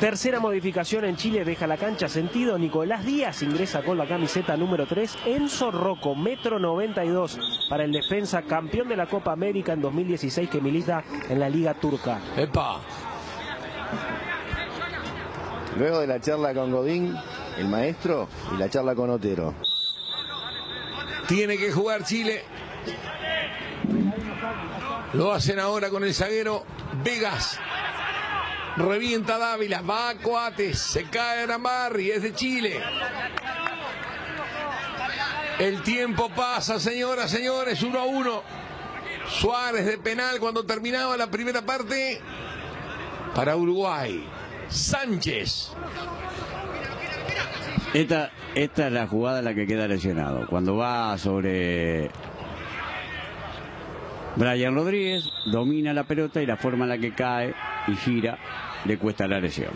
Tercera 0.00 0.40
modificación 0.40 1.04
en 1.04 1.16
Chile 1.16 1.44
deja 1.44 1.66
la 1.66 1.76
cancha 1.76 2.08
sentido. 2.08 2.58
Nicolás 2.58 3.04
Díaz 3.04 3.42
ingresa 3.42 3.82
con 3.82 3.96
la 3.96 4.06
camiseta 4.06 4.56
número 4.56 4.86
3. 4.86 5.18
Enzo 5.26 5.70
Rocco, 5.70 6.14
metro 6.14 6.58
92 6.58 7.66
para 7.70 7.84
el 7.84 7.92
defensa 7.92 8.42
campeón 8.42 8.88
de 8.88 8.96
la 8.96 9.06
Copa 9.06 9.32
América 9.32 9.72
en 9.72 9.80
2016 9.80 10.50
que 10.50 10.60
milita 10.60 11.04
en 11.28 11.40
la 11.40 11.48
Liga 11.48 11.74
Turca. 11.74 12.20
Epa. 12.36 12.80
Luego 15.78 16.00
de 16.00 16.06
la 16.06 16.20
charla 16.20 16.52
con 16.54 16.70
Godín, 16.70 17.16
el 17.56 17.68
maestro, 17.68 18.28
y 18.54 18.58
la 18.58 18.68
charla 18.68 18.94
con 18.94 19.10
Otero. 19.10 19.54
Tiene 21.26 21.56
que 21.56 21.72
jugar 21.72 22.04
Chile. 22.04 22.44
Lo 25.14 25.32
hacen 25.32 25.58
ahora 25.58 25.90
con 25.90 26.04
el 26.04 26.14
zaguero 26.14 26.64
Vegas. 27.02 27.58
Revienta 28.76 29.38
Dávila, 29.38 29.82
va 29.82 30.10
a 30.10 30.14
Coates, 30.16 30.78
se 30.78 31.04
cae 31.04 31.44
Arambarri, 31.44 32.10
es 32.10 32.22
de 32.22 32.34
Chile. 32.34 32.80
El 35.58 35.82
tiempo 35.82 36.28
pasa, 36.30 36.80
señoras, 36.80 37.30
señores, 37.30 37.82
uno 37.82 38.00
a 38.00 38.04
uno. 38.04 38.42
Suárez 39.28 39.86
de 39.86 39.98
penal 39.98 40.38
cuando 40.40 40.64
terminaba 40.64 41.16
la 41.16 41.28
primera 41.28 41.62
parte 41.62 42.20
para 43.34 43.56
Uruguay. 43.56 44.26
Sánchez. 44.68 45.72
Esta, 47.94 48.32
esta 48.56 48.86
es 48.88 48.92
la 48.92 49.06
jugada 49.06 49.38
en 49.38 49.44
la 49.44 49.54
que 49.54 49.68
queda 49.68 49.86
lesionado. 49.86 50.48
Cuando 50.48 50.76
va 50.76 51.16
sobre 51.16 52.10
Brian 54.34 54.74
Rodríguez, 54.74 55.30
domina 55.46 55.92
la 55.92 56.02
pelota 56.02 56.42
y 56.42 56.46
la 56.46 56.56
forma 56.56 56.84
en 56.84 56.88
la 56.88 56.98
que 56.98 57.14
cae 57.14 57.54
y 57.86 57.96
gira 57.96 58.38
le 58.84 58.98
cuesta 58.98 59.26
la 59.26 59.40
lesión. 59.40 59.72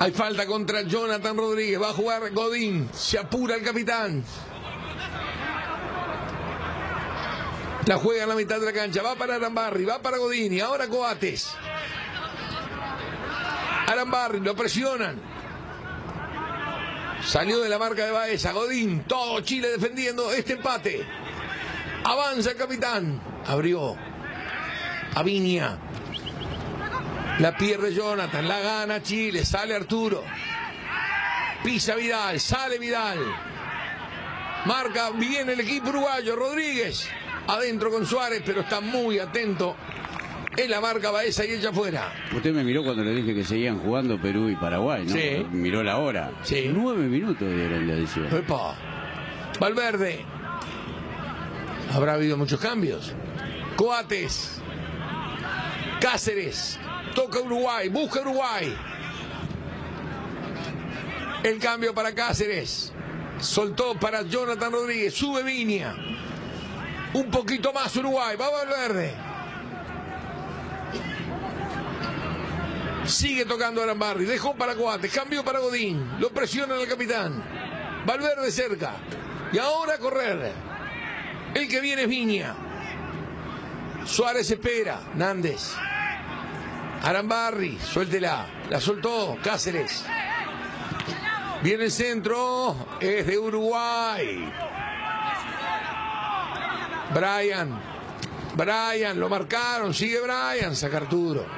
Hay 0.00 0.12
falta 0.12 0.46
contra 0.46 0.82
Jonathan 0.82 1.36
Rodríguez. 1.36 1.80
Va 1.80 1.90
a 1.90 1.92
jugar 1.92 2.30
Godín. 2.30 2.88
Se 2.92 3.18
apura 3.18 3.56
el 3.56 3.62
capitán. 3.62 4.24
La 7.84 7.96
juega 7.96 8.22
en 8.22 8.28
la 8.28 8.34
mitad 8.36 8.60
de 8.60 8.66
la 8.66 8.72
cancha. 8.72 9.02
Va 9.02 9.16
para 9.16 9.34
Arambarri. 9.34 9.84
Va 9.84 10.00
para 10.00 10.18
Godín. 10.18 10.52
Y 10.52 10.60
ahora 10.60 10.86
Coates. 10.86 11.50
Arambarri. 13.88 14.38
Lo 14.40 14.54
presionan. 14.54 15.20
Salió 17.24 17.58
de 17.58 17.68
la 17.68 17.78
marca 17.78 18.04
de 18.04 18.12
Baeza. 18.12 18.52
Godín. 18.52 19.02
Todo 19.02 19.40
Chile 19.40 19.68
defendiendo 19.68 20.30
este 20.30 20.52
empate. 20.52 21.04
Avanza 22.04 22.52
el 22.52 22.56
capitán. 22.56 23.20
Abrió. 23.48 23.96
A 25.16 25.22
Viña. 25.24 25.87
La 27.38 27.56
pierde 27.56 27.94
Jonathan, 27.94 28.48
la 28.48 28.58
gana 28.58 29.02
Chile, 29.02 29.44
sale 29.44 29.74
Arturo. 29.74 30.24
Pisa 31.62 31.94
Vidal, 31.94 32.40
sale 32.40 32.78
Vidal. 32.78 33.18
Marca 34.64 35.10
bien 35.10 35.48
el 35.48 35.60
equipo 35.60 35.90
uruguayo, 35.90 36.34
Rodríguez. 36.34 37.08
Adentro 37.46 37.90
con 37.90 38.04
Suárez, 38.04 38.42
pero 38.44 38.62
está 38.62 38.80
muy 38.80 39.18
atento. 39.20 39.76
En 40.56 40.68
la 40.68 40.80
marca 40.80 41.12
Baeza 41.12 41.46
y 41.46 41.52
ella 41.52 41.70
afuera. 41.70 42.12
Usted 42.34 42.52
me 42.52 42.64
miró 42.64 42.82
cuando 42.82 43.04
le 43.04 43.14
dije 43.14 43.32
que 43.32 43.44
seguían 43.44 43.78
jugando 43.78 44.20
Perú 44.20 44.48
y 44.48 44.56
Paraguay, 44.56 45.04
¿no? 45.04 45.12
Sí. 45.12 45.46
Miró 45.52 45.84
la 45.84 45.98
hora. 45.98 46.32
Sí. 46.42 46.68
Nueve 46.74 47.06
minutos 47.06 47.48
dieron 47.48 47.86
de 47.86 47.92
adición. 47.92 48.26
Epa. 48.34 48.74
Valverde. 49.60 50.24
Habrá 51.94 52.14
habido 52.14 52.36
muchos 52.36 52.58
cambios. 52.60 53.14
Coates. 53.76 54.60
Cáceres. 56.00 56.80
Toca 57.18 57.40
Uruguay. 57.40 57.88
Busca 57.88 58.20
Uruguay. 58.20 58.78
El 61.42 61.58
cambio 61.58 61.92
para 61.92 62.14
Cáceres. 62.14 62.92
Soltó 63.40 63.98
para 63.98 64.22
Jonathan 64.22 64.70
Rodríguez. 64.70 65.14
Sube 65.14 65.42
Viña. 65.42 65.96
Un 67.14 67.28
poquito 67.28 67.72
más 67.72 67.96
Uruguay. 67.96 68.36
Va 68.36 68.48
Valverde. 68.50 69.14
Sigue 73.04 73.44
tocando 73.46 73.82
Arambarri. 73.82 74.24
Dejó 74.24 74.54
para 74.54 74.76
Coates. 74.76 75.12
Cambió 75.12 75.44
para 75.44 75.58
Godín. 75.58 76.20
Lo 76.20 76.30
presiona 76.30 76.76
el 76.76 76.86
capitán. 76.86 77.42
Valverde 78.06 78.52
cerca. 78.52 78.92
Y 79.52 79.58
ahora 79.58 79.94
a 79.94 79.98
correr. 79.98 80.52
El 81.52 81.66
que 81.66 81.80
viene 81.80 82.02
es 82.02 82.08
Viña. 82.08 82.54
Suárez 84.06 84.48
espera. 84.52 85.00
Nández. 85.16 85.74
Arambarri. 87.02 87.78
Suéltela. 87.78 88.46
La 88.70 88.80
soltó. 88.80 89.36
Cáceres. 89.42 90.04
Viene 91.62 91.84
el 91.84 91.90
centro. 91.90 92.76
Es 93.00 93.26
de 93.26 93.38
Uruguay. 93.38 94.52
Brian. 97.14 97.80
Brian. 98.54 99.18
Lo 99.18 99.28
marcaron. 99.28 99.94
Sigue 99.94 100.20
Brian. 100.20 100.74
Saca 100.76 100.98
Arturo. 100.98 101.57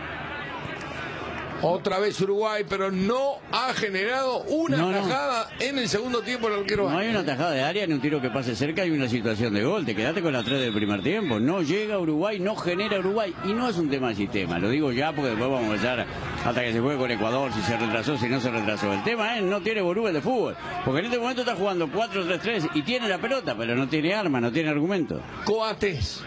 Otra 1.63 1.99
vez 1.99 2.19
Uruguay, 2.23 2.65
pero 2.67 2.91
no 2.91 3.35
ha 3.53 3.75
generado 3.75 4.39
una 4.45 4.79
No, 4.79 4.91
no. 4.93 4.99
tajada 5.03 5.51
en 5.61 5.79
el 5.79 5.89
segundo 5.91 6.23
tiempo 6.23 6.49
el 6.49 6.61
arquero. 6.61 6.89
No 6.89 6.97
hay 6.99 7.09
una 7.11 7.23
tajada 7.25 7.51
de 7.51 7.63
área 7.63 7.87
ni 7.87 7.93
un 7.93 8.01
tiro 8.01 8.19
que 8.21 8.31
pase 8.31 8.57
cerca, 8.57 8.81
hay 8.83 8.91
una 8.91 9.09
situación 9.09 9.53
de 9.53 9.63
gol. 9.63 9.85
Te 9.85 9.95
quedaste 9.95 10.23
con 10.23 10.33
la 10.33 10.43
3 10.43 10.59
del 10.59 10.73
primer 10.73 11.03
tiempo. 11.03 11.39
No 11.39 11.61
llega 11.61 11.99
Uruguay, 11.99 12.41
no 12.41 12.57
genera 12.57 12.99
Uruguay. 12.99 13.35
Y 13.45 13.53
no 13.53 13.69
es 13.69 13.77
un 13.77 13.91
tema 13.91 14.09
de 14.09 14.15
sistema. 14.15 14.59
Lo 14.59 14.71
digo 14.71 14.91
ya 14.93 15.13
porque 15.13 15.31
después 15.31 15.51
vamos 15.51 15.65
a 15.65 15.75
empezar 15.75 16.07
hasta 16.47 16.63
que 16.63 16.73
se 16.73 16.81
juegue 16.81 16.99
con 16.99 17.11
Ecuador, 17.11 17.53
si 17.53 17.61
se 17.63 17.77
retrasó, 17.77 18.17
si 18.17 18.29
no 18.29 18.41
se 18.41 18.51
retrasó. 18.51 18.91
El 18.93 19.03
tema 19.05 19.37
es 19.37 19.43
no 19.43 19.61
tiene 19.61 19.83
volumen 19.83 20.15
de 20.15 20.23
fútbol. 20.23 20.57
Porque 20.85 21.01
en 21.01 21.07
este 21.07 21.19
momento 21.19 21.43
está 21.43 21.57
jugando 21.57 21.89
4-3-3 21.89 22.71
y 22.75 22.83
tiene 22.83 23.07
la 23.07 23.19
pelota, 23.19 23.55
pero 23.55 23.77
no 23.77 23.87
tiene 23.87 24.15
arma, 24.15 24.41
no 24.41 24.51
tiene 24.51 24.71
argumento. 24.71 25.21
Coates. 25.45 26.23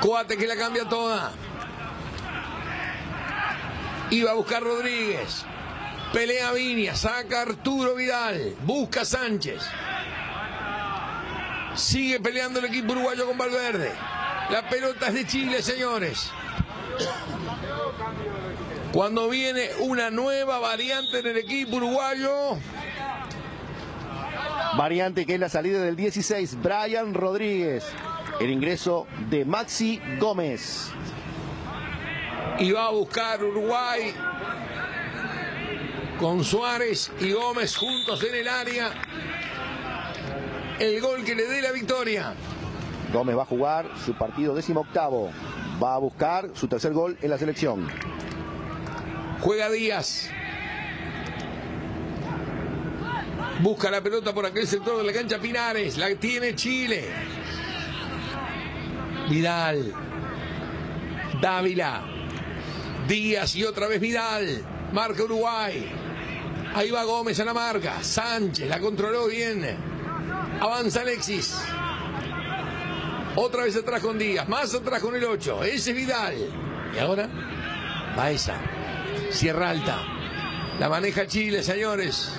Coates 0.00 0.36
que 0.36 0.46
la 0.46 0.54
cambia 0.56 0.84
toda. 0.88 1.32
Iba 4.10 4.30
a 4.30 4.34
buscar 4.34 4.62
Rodríguez. 4.62 5.44
Pelea 6.12 6.52
Viña, 6.52 6.94
saca 6.94 7.42
Arturo 7.42 7.94
Vidal, 7.94 8.54
busca 8.62 9.04
Sánchez. 9.04 9.62
Sigue 11.74 12.18
peleando 12.18 12.58
el 12.60 12.66
equipo 12.66 12.92
uruguayo 12.92 13.26
con 13.26 13.36
Valverde. 13.36 13.92
La 14.50 14.68
pelota 14.68 15.08
es 15.08 15.14
de 15.14 15.26
Chile, 15.26 15.62
señores. 15.62 16.30
Cuando 18.92 19.28
viene 19.28 19.68
una 19.80 20.10
nueva 20.10 20.58
variante 20.58 21.18
en 21.18 21.26
el 21.26 21.36
equipo 21.36 21.76
uruguayo, 21.76 22.56
Variante 24.76 25.26
que 25.26 25.34
es 25.34 25.40
la 25.40 25.48
salida 25.48 25.82
del 25.82 25.96
16, 25.96 26.62
Brian 26.62 27.14
Rodríguez. 27.14 27.84
El 28.38 28.50
ingreso 28.50 29.06
de 29.28 29.44
Maxi 29.44 30.00
Gómez. 30.20 30.92
Y 32.58 32.72
va 32.72 32.86
a 32.86 32.90
buscar 32.90 33.42
Uruguay 33.42 34.12
con 36.18 36.42
Suárez 36.44 37.12
y 37.20 37.32
Gómez 37.32 37.76
juntos 37.76 38.22
en 38.24 38.34
el 38.34 38.48
área. 38.48 38.90
El 40.78 41.00
gol 41.00 41.24
que 41.24 41.34
le 41.34 41.46
dé 41.46 41.62
la 41.62 41.72
victoria. 41.72 42.34
Gómez 43.12 43.36
va 43.36 43.42
a 43.42 43.46
jugar 43.46 43.90
su 44.04 44.14
partido 44.14 44.54
décimo 44.54 44.80
octavo. 44.80 45.30
Va 45.82 45.94
a 45.94 45.98
buscar 45.98 46.50
su 46.54 46.66
tercer 46.66 46.92
gol 46.92 47.16
en 47.22 47.30
la 47.30 47.38
selección. 47.38 47.88
Juega 49.40 49.70
Díaz. 49.70 50.30
Busca 53.60 53.90
la 53.90 54.00
pelota 54.00 54.32
por 54.32 54.46
aquel 54.46 54.66
sector 54.66 54.98
de 54.98 55.04
la 55.04 55.12
cancha 55.12 55.38
Pinares. 55.38 55.96
La 55.96 56.12
tiene 56.16 56.54
Chile. 56.54 57.08
Vidal. 59.28 59.92
Dávila. 61.40 62.17
Díaz 63.08 63.56
y 63.56 63.64
otra 63.64 63.88
vez 63.88 64.00
Vidal. 64.00 64.62
Marca 64.92 65.24
Uruguay. 65.24 65.90
Ahí 66.74 66.90
va 66.90 67.04
Gómez 67.04 67.40
a 67.40 67.44
la 67.46 67.54
marca. 67.54 68.02
Sánchez 68.02 68.68
la 68.68 68.78
controló 68.78 69.26
bien. 69.26 69.64
Avanza 70.60 71.00
Alexis. 71.00 71.56
Otra 73.34 73.64
vez 73.64 73.76
atrás 73.76 74.02
con 74.02 74.18
Díaz. 74.18 74.46
Más 74.46 74.74
atrás 74.74 75.00
con 75.00 75.16
el 75.16 75.24
8. 75.24 75.64
Ese 75.64 75.90
es 75.90 75.96
Vidal. 75.96 76.34
Y 76.94 76.98
ahora, 76.98 77.28
Baeza. 78.14 78.56
Sierra 79.30 79.70
Alta. 79.70 80.04
La 80.78 80.90
maneja 80.90 81.26
Chile, 81.26 81.62
señores. 81.62 82.30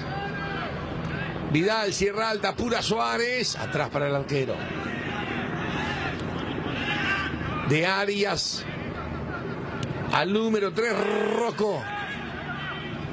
Vidal, 1.52 1.94
Sierra 1.94 2.30
Alta, 2.30 2.56
pura 2.56 2.84
Suárez. 2.84 3.56
Atrás 3.56 3.90
para 3.90 4.08
el 4.08 4.16
arquero. 4.16 4.56
De 7.70 7.88
Arias. 7.88 8.64
Al 10.14 10.34
número 10.34 10.74
3, 10.74 10.94
Rocco. 11.36 11.84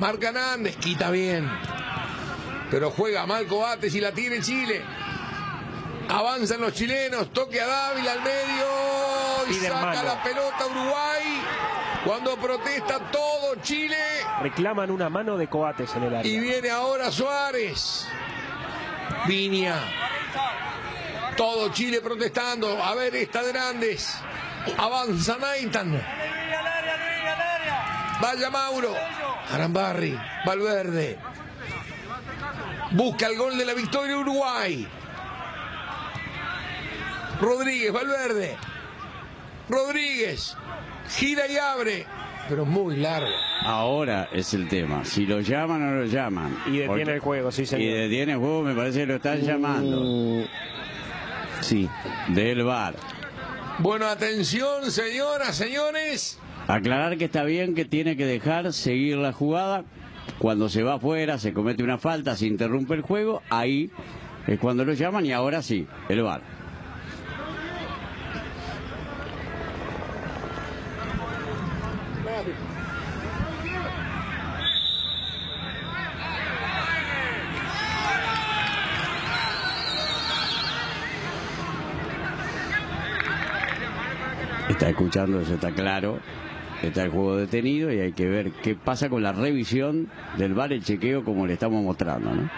Marca 0.00 0.32
Nández, 0.32 0.76
quita 0.76 1.10
bien. 1.10 1.50
Pero 2.70 2.90
juega 2.90 3.26
mal 3.26 3.46
Coates 3.46 3.94
y 3.94 4.00
la 4.00 4.12
tiene 4.12 4.40
Chile. 4.40 4.82
Avanzan 6.08 6.60
los 6.60 6.72
chilenos, 6.72 7.32
toque 7.32 7.60
a 7.60 7.66
Dávila 7.66 8.12
al 8.12 8.22
medio 8.22 8.66
y 9.50 9.54
saca 9.54 10.02
la 10.02 10.22
pelota 10.22 10.66
Uruguay. 10.66 11.42
Cuando 12.04 12.36
protesta 12.36 12.98
todo 13.10 13.56
Chile. 13.62 13.96
Reclaman 14.40 14.90
una 14.90 15.08
mano 15.08 15.36
de 15.36 15.48
Coates 15.48 15.94
en 15.96 16.04
el 16.04 16.14
área. 16.14 16.30
Y 16.32 16.38
viene 16.38 16.70
ahora 16.70 17.10
Suárez. 17.10 18.06
Viña. 19.26 19.74
Todo 21.36 21.70
Chile 21.72 22.00
protestando. 22.00 22.82
A 22.82 22.94
ver, 22.94 23.14
esta 23.16 23.42
de 23.42 23.52
Nández. 23.52 24.14
Avanza 24.78 25.36
Naitan. 25.38 26.00
Vaya 28.20 28.50
Mauro. 28.50 28.94
Arambarri. 29.52 30.18
Valverde. 30.44 31.18
Busca 32.92 33.26
el 33.26 33.36
gol 33.36 33.58
de 33.58 33.64
la 33.64 33.74
victoria 33.74 34.16
Uruguay. 34.16 34.86
Rodríguez, 37.40 37.92
Valverde. 37.92 38.56
Rodríguez. 39.68 40.56
Gira 41.08 41.46
y 41.46 41.56
abre. 41.56 42.06
Pero 42.48 42.64
muy 42.64 42.96
largo. 42.96 43.28
Ahora 43.64 44.28
es 44.32 44.54
el 44.54 44.68
tema. 44.68 45.04
Si 45.04 45.26
lo 45.26 45.40
llaman 45.40 45.82
o 45.82 45.86
no 45.90 46.00
lo 46.02 46.06
llaman. 46.06 46.56
Y 46.66 46.70
detiene 46.78 46.86
Porque- 46.86 47.12
el 47.14 47.20
juego, 47.20 47.52
sí, 47.52 47.66
señor. 47.66 47.82
Y 47.82 47.92
detiene 47.92 48.32
el 48.32 48.38
juego, 48.38 48.62
me 48.62 48.74
parece 48.74 49.00
que 49.00 49.06
lo 49.06 49.16
están 49.16 49.40
llamando. 49.40 50.46
Sí. 51.60 51.88
Del 52.28 52.62
bar. 52.62 52.94
Bueno, 53.78 54.06
atención, 54.06 54.90
señoras, 54.90 55.56
señores. 55.56 56.38
Aclarar 56.68 57.16
que 57.16 57.26
está 57.26 57.44
bien 57.44 57.74
que 57.76 57.84
tiene 57.84 58.16
que 58.16 58.26
dejar 58.26 58.72
seguir 58.72 59.18
la 59.18 59.32
jugada. 59.32 59.84
Cuando 60.38 60.68
se 60.68 60.82
va 60.82 60.94
afuera, 60.94 61.38
se 61.38 61.52
comete 61.52 61.84
una 61.84 61.98
falta, 61.98 62.34
se 62.34 62.46
interrumpe 62.46 62.94
el 62.94 63.02
juego, 63.02 63.40
ahí 63.48 63.90
es 64.48 64.58
cuando 64.58 64.84
lo 64.84 64.92
llaman 64.92 65.24
y 65.24 65.32
ahora 65.32 65.62
sí, 65.62 65.86
el 66.08 66.22
bar. 66.22 66.42
Está 84.68 84.90
escuchando, 84.90 85.40
eso 85.40 85.54
está 85.54 85.70
claro. 85.70 86.18
Está 86.82 87.04
el 87.04 87.10
juego 87.10 87.36
detenido 87.36 87.92
y 87.92 88.00
hay 88.00 88.12
que 88.12 88.26
ver 88.26 88.52
qué 88.62 88.74
pasa 88.74 89.08
con 89.08 89.22
la 89.22 89.32
revisión 89.32 90.08
del 90.36 90.54
bar, 90.54 90.72
el 90.72 90.84
chequeo 90.84 91.24
como 91.24 91.46
le 91.46 91.54
estamos 91.54 91.82
mostrando, 91.82 92.32
¿no? 92.34 92.50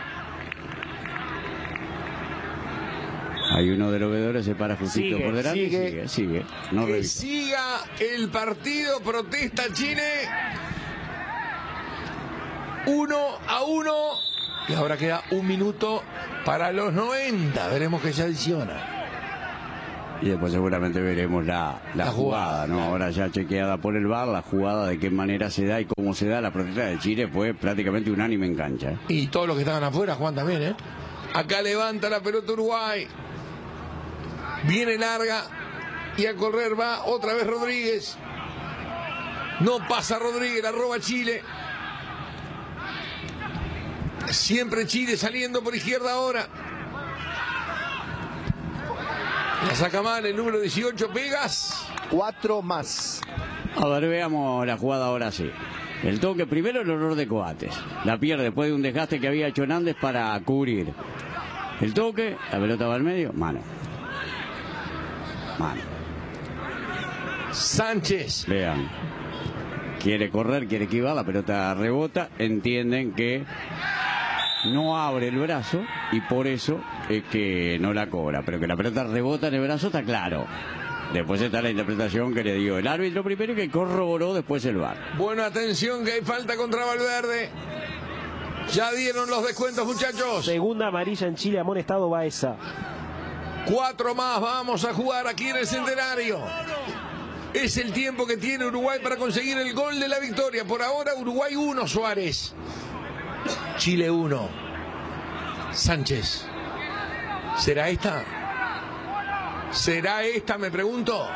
Hay 3.55 3.71
uno 3.71 3.91
de 3.91 3.99
los 3.99 4.13
veedores, 4.13 4.45
se 4.45 4.55
para 4.55 4.77
justito 4.77 5.17
Sigue, 5.17 5.25
por 5.25 5.35
delante. 5.35 5.59
y 5.63 5.71
sigue. 5.71 5.89
Sigue, 5.91 6.09
sigue. 6.09 6.45
No 6.73 6.85
que 6.87 6.93
revisa. 6.93 7.21
siga 7.21 7.65
el 7.99 8.29
partido, 8.29 9.01
protesta 9.01 9.65
Chile. 9.73 10.03
Uno 12.87 13.17
a 13.47 13.65
uno. 13.65 13.95
Y 14.69 14.75
ahora 14.75 14.97
queda 14.97 15.23
un 15.31 15.47
minuto 15.47 16.03
para 16.45 16.73
los 16.73 16.93
90. 16.93 17.69
Veremos 17.69 18.03
qué 18.03 18.13
se 18.13 18.23
adiciona. 18.25 18.98
Y 20.21 20.31
después 20.31 20.53
seguramente 20.53 21.01
veremos 21.01 21.47
la, 21.47 21.81
la, 21.95 22.07
La 22.07 22.11
jugada, 22.11 22.67
¿no? 22.67 22.83
Ahora 22.83 23.11
ya 23.11 23.31
chequeada 23.31 23.77
por 23.79 23.97
el 23.97 24.07
VAR, 24.07 24.27
la 24.29 24.43
jugada 24.43 24.89
de 24.89 24.99
qué 24.99 25.11
manera 25.11 25.49
se 25.49 25.65
da 25.65 25.81
y 25.81 25.85
cómo 25.85 26.13
se 26.13 26.27
da. 26.27 26.41
La 26.41 26.53
protesta 26.53 26.87
de 26.87 26.99
Chile 26.99 27.29
fue 27.29 27.55
prácticamente 27.55 28.11
unánime 28.11 28.47
en 28.47 28.57
cancha. 28.57 28.91
¿eh? 28.91 28.99
Y 29.09 29.27
todos 29.29 29.47
los 29.47 29.57
que 29.57 29.63
estaban 29.63 29.85
afuera, 29.85 30.17
Juan 30.17 30.35
también, 30.35 30.63
¿eh? 30.63 30.75
Acá 31.35 31.63
levanta 31.63 32.11
la 32.11 32.21
pelota 32.21 32.53
Uruguay. 32.53 33.07
Viene 34.67 34.99
larga. 34.99 35.45
Y 36.17 36.27
a 36.27 36.35
correr 36.35 36.79
va 36.79 37.05
otra 37.05 37.35
vez 37.35 37.47
Rodríguez. 37.47 38.19
No 39.61 39.79
pasa 39.89 40.19
Rodríguez, 40.19 40.63
la 40.65 40.73
roba 40.73 40.99
Chile. 40.99 41.43
Siempre 44.31 44.87
Chile 44.87 45.17
saliendo 45.17 45.63
por 45.63 45.77
izquierda 45.77 46.13
ahora. 46.13 46.49
La 49.67 49.75
saca 49.75 50.03
mal 50.03 50.25
el 50.25 50.37
número 50.37 50.61
18, 50.61 51.11
Pegas. 51.11 51.85
Cuatro 52.11 52.63
más. 52.63 53.21
A 53.77 53.87
ver, 53.89 54.09
veamos 54.09 54.67
la 54.67 54.77
jugada 54.77 55.07
ahora 55.07 55.33
sí. 55.33 55.51
El 56.05 56.21
toque 56.21 56.47
primero, 56.47 56.83
el 56.83 56.91
horror 56.91 57.17
de 57.17 57.27
Coates. 57.27 57.75
La 58.05 58.19
pierde 58.19 58.45
después 58.45 58.69
de 58.69 58.75
un 58.75 58.83
desgaste 58.83 59.19
que 59.19 59.27
había 59.27 59.49
hecho 59.49 59.65
Hernández 59.65 59.97
para 60.01 60.39
cubrir. 60.41 60.93
El 61.81 61.93
toque, 61.93 62.37
la 62.53 62.59
pelota 62.59 62.87
va 62.87 62.95
al 62.95 63.03
medio, 63.03 63.33
mano. 63.33 63.61
Mano. 65.59 65.81
Sánchez. 67.51 68.47
Vean. 68.47 68.89
Quiere 70.01 70.31
correr, 70.31 70.69
quiere 70.69 70.85
esquivar, 70.85 71.17
la 71.17 71.25
pelota 71.25 71.75
rebota. 71.75 72.29
Entienden 72.39 73.13
que 73.13 73.45
no 74.67 74.99
abre 74.99 75.29
el 75.29 75.39
brazo 75.39 75.83
y 76.13 76.21
por 76.23 76.47
eso 76.47 76.81
es 77.09 77.25
que 77.25 77.79
no 77.81 77.93
la 77.93 78.09
cobra. 78.09 78.43
Pero 78.45 78.59
que 78.61 78.67
la 78.67 78.77
pelota 78.77 79.05
rebota 79.05 79.49
en 79.49 79.55
el 79.55 79.63
brazo 79.63 79.89
está 79.89 80.03
claro. 80.03 80.47
Después 81.13 81.41
está 81.41 81.63
la 81.63 81.71
interpretación 81.71 82.35
que 82.35 82.45
le 82.45 82.55
dio 82.57 82.77
el 82.77 82.87
árbitro 82.87 83.25
primero 83.25 83.55
y 83.55 83.57
que 83.57 83.71
corroboró 83.71 84.35
después 84.35 84.65
el 84.67 84.77
VAR. 84.77 84.99
Bueno, 85.17 85.43
atención 85.43 86.05
que 86.05 86.13
hay 86.13 86.21
falta 86.21 86.57
contra 86.57 86.85
Valverde. 86.85 87.51
Ya 88.73 88.93
dieron 88.93 89.31
los 89.31 89.47
descuentos, 89.47 89.87
muchachos. 89.87 90.45
Segunda 90.45 90.89
amarilla 90.89 91.27
en 91.27 91.37
Chile, 91.37 91.59
amonestado 91.59 92.11
Baeza. 92.11 92.57
Cuatro 93.65 94.15
más 94.15 94.41
vamos 94.41 94.85
a 94.85 94.93
jugar 94.93 95.27
aquí 95.27 95.49
en 95.49 95.57
el 95.57 95.67
centenario. 95.67 96.39
Es 97.55 97.79
el 97.79 97.93
tiempo 97.93 98.27
que 98.27 98.37
tiene 98.37 98.67
Uruguay 98.67 99.01
para 99.03 99.17
conseguir 99.17 99.57
el 99.57 99.73
gol 99.73 99.99
de 99.99 100.09
la 100.09 100.19
victoria. 100.19 100.67
Por 100.67 100.83
ahora 100.83 101.15
Uruguay 101.15 101.57
1, 101.57 101.87
Suárez. 101.87 102.55
Chile 103.77 104.11
1. 104.11 104.49
Sánchez. 105.73 106.47
¿Será 107.57 107.89
esta? 107.89 108.25
¿Será 109.71 110.23
esta, 110.25 110.59
me 110.59 110.71
pregunto? 110.71 111.29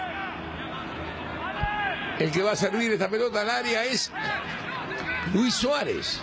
El 2.19 2.31
que 2.31 2.43
va 2.43 2.53
a 2.53 2.57
servir 2.57 2.93
esta 2.93 3.09
pelota 3.09 3.41
al 3.41 3.51
área 3.51 3.85
es 3.85 4.11
Luis 5.35 5.55
Suárez. 5.55 6.20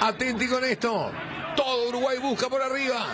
Atenti 0.00 0.48
con 0.48 0.64
esto. 0.64 1.12
Todo 1.56 1.88
Uruguay 1.88 2.18
busca 2.18 2.48
por 2.48 2.60
arriba. 2.60 3.06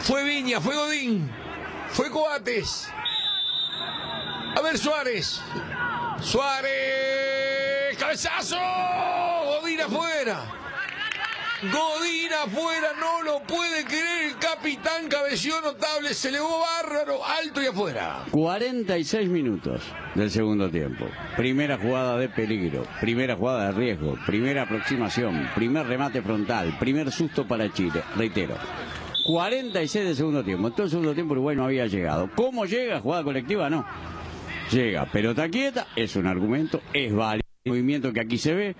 Fue 0.00 0.22
Viña, 0.24 0.60
fue 0.60 0.74
Godín, 0.74 1.30
fue 1.88 2.10
Coates. 2.10 2.88
A 4.56 4.60
ver 4.60 4.78
Suárez. 4.78 5.40
Suárez. 6.20 7.03
Cabezazo. 8.14 8.56
Godín 9.60 9.80
afuera. 9.80 10.36
Godín 11.62 12.32
afuera, 12.44 12.88
no 13.00 13.22
lo 13.24 13.42
puede 13.42 13.84
creer 13.84 14.30
el 14.30 14.36
capitán, 14.36 15.08
cabeció 15.08 15.60
notable, 15.60 16.14
se 16.14 16.28
elevó 16.28 16.60
bárbaro, 16.60 17.24
alto 17.24 17.60
y 17.60 17.66
afuera. 17.66 18.24
46 18.30 19.28
minutos 19.28 19.82
del 20.14 20.30
segundo 20.30 20.70
tiempo. 20.70 21.06
Primera 21.36 21.76
jugada 21.76 22.16
de 22.18 22.28
peligro, 22.28 22.86
primera 23.00 23.34
jugada 23.34 23.66
de 23.66 23.72
riesgo, 23.72 24.16
primera 24.24 24.62
aproximación, 24.62 25.48
primer 25.56 25.84
remate 25.84 26.22
frontal, 26.22 26.76
primer 26.78 27.10
susto 27.10 27.48
para 27.48 27.72
Chile. 27.72 28.00
Reitero. 28.14 28.54
46 29.26 30.04
del 30.04 30.14
segundo 30.14 30.44
tiempo. 30.44 30.68
En 30.68 30.74
todo 30.74 30.84
el 30.84 30.90
segundo 30.90 31.14
tiempo 31.14 31.32
Uruguay 31.32 31.56
no 31.56 31.64
había 31.64 31.86
llegado. 31.86 32.30
¿Cómo 32.36 32.64
llega? 32.64 33.00
Jugada 33.00 33.24
colectiva, 33.24 33.68
no. 33.68 33.84
Llega, 34.70 35.04
pelota 35.06 35.48
quieta, 35.48 35.88
es 35.96 36.14
un 36.14 36.28
argumento, 36.28 36.80
es 36.92 37.12
válido. 37.12 37.43
Movimiento 37.66 38.12
que 38.12 38.20
aquí 38.20 38.36
se 38.36 38.52
ve, 38.52 38.76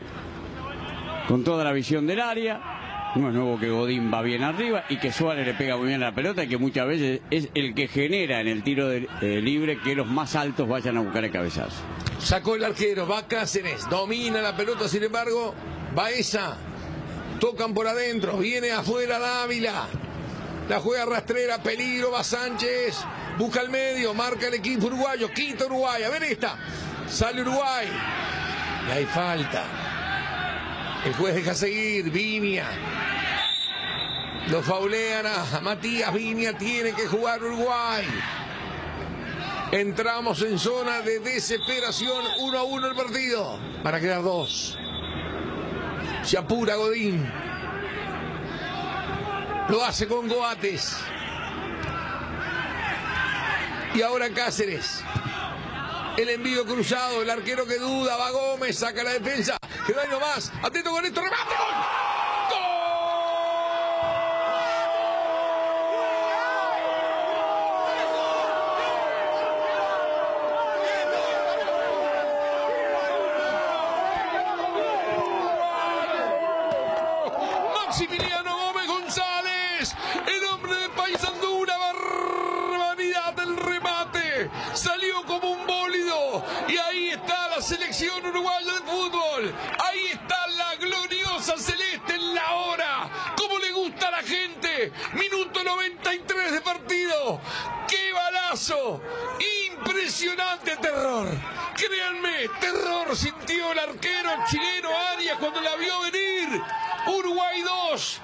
con 1.27 1.43
toda 1.43 1.65
la 1.65 1.73
visión 1.73 2.07
del 2.07 2.21
área. 2.21 3.13
No 3.17 3.29
es 3.29 3.35
nuevo 3.35 3.59
que 3.59 3.71
Godín 3.71 4.13
va 4.13 4.21
bien 4.21 4.43
arriba 4.43 4.85
y 4.91 4.99
que 4.99 5.11
Suárez 5.11 5.47
le 5.47 5.55
pega 5.55 5.79
muy 5.79 5.89
bien 5.89 6.01
la 6.01 6.15
pelota 6.15 6.45
y 6.45 6.49
que 6.49 6.59
muchas 6.59 6.87
veces 6.87 7.23
es 7.31 7.49
el 7.55 7.75
que 7.75 7.89
genera 7.89 8.43
en 8.43 8.49
el 8.49 8.63
tiro 8.63 8.93
eh, 8.93 9.09
libre 9.23 9.79
que 9.81 9.95
los 9.95 10.07
más 10.07 10.37
altos 10.37 10.69
vayan 10.69 10.99
a 10.99 11.01
buscar 11.01 11.25
el 11.25 11.31
cabezazo. 11.31 11.83
Sacó 12.19 12.57
el 12.57 12.65
arquero, 12.65 13.09
va 13.09 13.27
Cáceres, 13.27 13.89
domina 13.89 14.43
la 14.43 14.55
pelota, 14.55 14.87
sin 14.87 15.05
embargo, 15.05 15.55
Baeza. 15.95 16.59
Tocan 17.41 17.73
por 17.73 17.87
adentro, 17.87 18.37
viene 18.37 18.71
afuera 18.71 19.19
Dávila. 19.19 19.87
La 20.69 20.81
juega 20.81 21.07
rastrera, 21.07 21.63
peligro, 21.63 22.11
va 22.11 22.23
Sánchez. 22.23 23.03
Busca 23.39 23.63
el 23.63 23.71
medio, 23.71 24.13
marca 24.13 24.49
el 24.49 24.53
equipo 24.53 24.89
uruguayo, 24.89 25.31
quita 25.31 25.65
Uruguay. 25.65 26.03
A 26.03 26.11
ver 26.11 26.25
esta. 26.25 26.59
Sale 27.09 27.41
Uruguay. 27.41 27.89
Y 28.89 28.91
hay 28.91 29.07
falta. 29.07 29.65
El 31.05 31.15
juez 31.15 31.35
deja 31.35 31.55
seguir, 31.55 32.11
Viña. 32.11 32.67
Lo 34.49 34.63
faulean 34.63 35.27
a 35.27 35.61
Matías 35.61 36.13
Viña, 36.13 36.53
tiene 36.53 36.93
que 36.93 37.07
jugar 37.07 37.43
Uruguay. 37.43 38.07
Entramos 39.73 40.43
en 40.43 40.59
zona 40.59 41.01
de 41.01 41.19
desesperación, 41.19 42.25
uno 42.41 42.59
a 42.59 42.63
uno 42.63 42.87
el 42.89 42.95
partido. 42.95 43.59
Van 43.83 43.95
a 43.95 44.01
quedar 44.01 44.23
dos. 44.23 44.79
Se 46.23 46.39
apura 46.39 46.77
Godín. 46.77 47.31
Lo 49.69 49.85
hace 49.85 50.07
con 50.07 50.29
Goates. 50.29 50.97
Y 53.95 54.03
ahora 54.03 54.29
Cáceres. 54.31 55.03
El 56.17 56.29
envío 56.29 56.65
cruzado, 56.65 57.23
el 57.23 57.31
arquero 57.31 57.67
que 57.67 57.77
duda, 57.77 58.17
va 58.17 58.31
Gómez, 58.31 58.79
saca 58.79 59.03
la 59.03 59.15
defensa. 59.15 59.57
Que 59.85 59.93
no 59.93 60.01
hay 60.01 60.09
nomás. 60.09 60.53
Atento 60.63 60.91
con 60.91 61.05
esto, 61.05 61.21
remate, 61.21 61.55
gol. 61.57 62.14
Minuto 95.15 95.63
93 95.63 96.53
de 96.53 96.61
partido, 96.61 97.41
qué 97.89 98.13
balazo, 98.13 99.01
impresionante 99.71 100.77
terror, 100.77 101.29
créanme, 101.75 102.49
terror 102.61 103.17
sintió 103.17 103.73
el 103.73 103.79
arquero 103.79 104.31
chileno 104.49 104.89
Arias 105.15 105.39
cuando 105.39 105.61
la 105.61 105.77
vio 105.77 106.01
venir. 106.01 106.63
Uruguay 107.07 107.61
2, 107.93 108.21